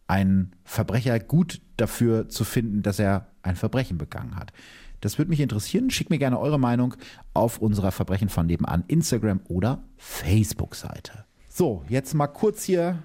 einen 0.06 0.52
Verbrecher 0.64 1.18
gut 1.18 1.60
dafür 1.76 2.28
zu 2.28 2.44
finden, 2.44 2.82
dass 2.82 2.98
er 2.98 3.26
ein 3.42 3.56
Verbrechen 3.56 3.98
begangen 3.98 4.36
hat. 4.36 4.52
Das 5.00 5.18
würde 5.18 5.28
mich 5.28 5.40
interessieren. 5.40 5.90
Schickt 5.90 6.10
mir 6.10 6.18
gerne 6.18 6.38
eure 6.38 6.58
Meinung 6.58 6.94
auf 7.34 7.58
unserer 7.58 7.92
Verbrechen 7.92 8.28
von 8.28 8.46
nebenan 8.46 8.84
Instagram 8.88 9.40
oder 9.48 9.82
Facebook-Seite. 9.98 11.25
So, 11.58 11.82
jetzt 11.88 12.12
mal 12.12 12.26
kurz 12.26 12.64
hier 12.64 13.02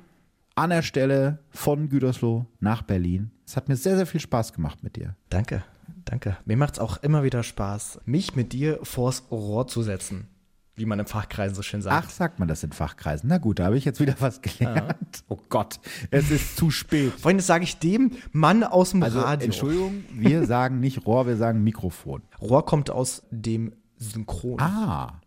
an 0.56 0.72
der 0.72 0.82
Stelle 0.82 1.40
von 1.52 1.88
Gütersloh 1.88 2.48
nach 2.60 2.82
Berlin. 2.82 3.32
Es 3.48 3.56
hat 3.56 3.69
mir 3.69 3.78
sehr, 3.78 3.95
sehr 3.95 4.06
viel 4.06 4.19
Spaß 4.19 4.52
gemacht 4.52 4.84
mit 4.84 4.98
dir. 4.98 5.15
Danke, 5.30 5.64
danke. 6.03 6.36
Mir 6.44 6.57
macht 6.57 6.73
es 6.73 6.80
auch 6.80 6.98
immer 6.98 7.23
wieder 7.23 7.44
Spaß, 7.44 8.02
mich 8.03 8.36
mit 8.36 8.52
dir 8.52 8.80
vors 8.84 9.23
Rohr 9.32 9.68
zu 9.68 9.84
setzen 9.84 10.28
wie 10.76 10.86
man 10.86 10.99
in 10.99 11.06
Fachkreisen 11.06 11.53
so 11.53 11.61
schön 11.61 11.82
sagt. 11.82 12.07
Ach, 12.07 12.10
sagt 12.10 12.40
man 12.40 12.48
das 12.48 12.64
in 12.64 12.72
Fachkreisen? 12.72 13.30
Na 13.30 13.38
gut, 13.38 13.60
da 13.60 13.65
habe 13.65 13.78
ich 13.78 13.86
jetzt 13.86 13.99
wieder 13.99 14.15
was 14.19 14.41
gelernt. 14.41 14.98
Ja. 15.14 15.23
Oh 15.28 15.38
Gott, 15.48 15.80
es 16.10 16.32
ist 16.32 16.57
zu 16.57 16.72
spät. 16.72 17.14
Freunde, 17.19 17.41
das 17.41 17.48
sage 17.48 17.65
ich 17.65 17.78
dem 17.78 18.14
Mann 18.32 18.64
aus 18.64 18.91
dem 18.91 19.03
also, 19.03 19.19
Radio. 19.19 19.45
Entschuldigung, 19.45 20.03
wir 20.11 20.45
sagen 20.48 20.80
nicht 20.80 21.06
Rohr, 21.06 21.28
wir 21.28 21.38
sagen 21.38 21.64
Mikrofon. 21.64 22.23
Rohr 22.41 22.65
kommt 22.65 22.90
aus 22.90 23.22
dem 23.30 23.73
Synchron. 23.98 24.60
Ah, 24.60 25.20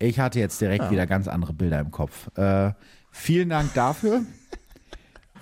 ich 0.00 0.18
hatte 0.18 0.40
jetzt 0.40 0.60
direkt 0.60 0.84
ja. 0.84 0.90
wieder 0.90 1.06
ganz 1.06 1.28
andere 1.28 1.52
Bilder 1.52 1.78
im 1.78 1.90
Kopf. 1.90 2.36
Äh, 2.36 2.72
vielen 3.10 3.50
Dank 3.50 3.72
dafür. 3.74 4.22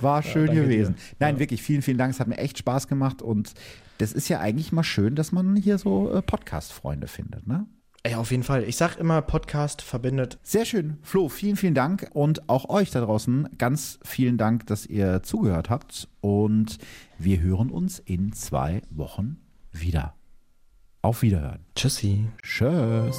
War 0.01 0.23
schön 0.23 0.49
ja, 0.49 0.55
gewesen. 0.55 0.97
Dir. 0.97 1.17
Nein, 1.21 1.37
ja. 1.37 1.41
wirklich, 1.41 1.63
vielen, 1.63 1.83
vielen 1.83 1.97
Dank. 1.97 2.13
Es 2.13 2.21
hat 2.21 2.29
mir 2.29 2.39
echt 2.39 2.59
Spaß 2.59 2.89
gemacht 2.89 3.23
und 3.23 3.55
das 3.99 4.13
ist 4.13 4.29
ja 4.29 4.41
eigentlich 4.41 4.73
mal 4.73 4.85
schön, 4.85 5.15
dass 5.15 5.33
man 5.33 5.57
hier 5.57 5.79
so 5.79 6.13
äh, 6.13 6.23
Podcast-Freunde 6.23 7.09
findet, 7.09 7.47
ne? 7.47 7.67
Ja, 8.07 8.19
auf 8.19 8.31
jeden 8.31 8.45
Fall. 8.45 8.63
Ich 8.63 8.77
sag 8.77 8.97
immer, 8.97 9.21
Podcast 9.23 9.83
verbindet. 9.83 10.39
Sehr 10.43 10.65
schön. 10.65 10.99
Flo, 11.03 11.29
vielen, 11.29 11.57
vielen 11.57 11.75
Dank. 11.75 12.09
Und 12.13 12.49
auch 12.49 12.69
euch 12.69 12.91
da 12.91 13.01
draußen 13.01 13.49
ganz 13.59 13.99
vielen 14.03 14.39
Dank, 14.39 14.67
dass 14.67 14.87
ihr 14.87 15.23
zugehört 15.23 15.69
habt. 15.69 16.09
Und 16.21 16.79
wir 17.19 17.41
hören 17.41 17.71
uns 17.71 17.99
in 17.99 18.33
zwei 18.33 18.83
Wochen 18.91 19.39
wieder. 19.73 20.15
Auf 21.03 21.23
Wiederhören. 21.23 21.65
Tschüssi. 21.75 22.29
Tschüss. 22.43 23.19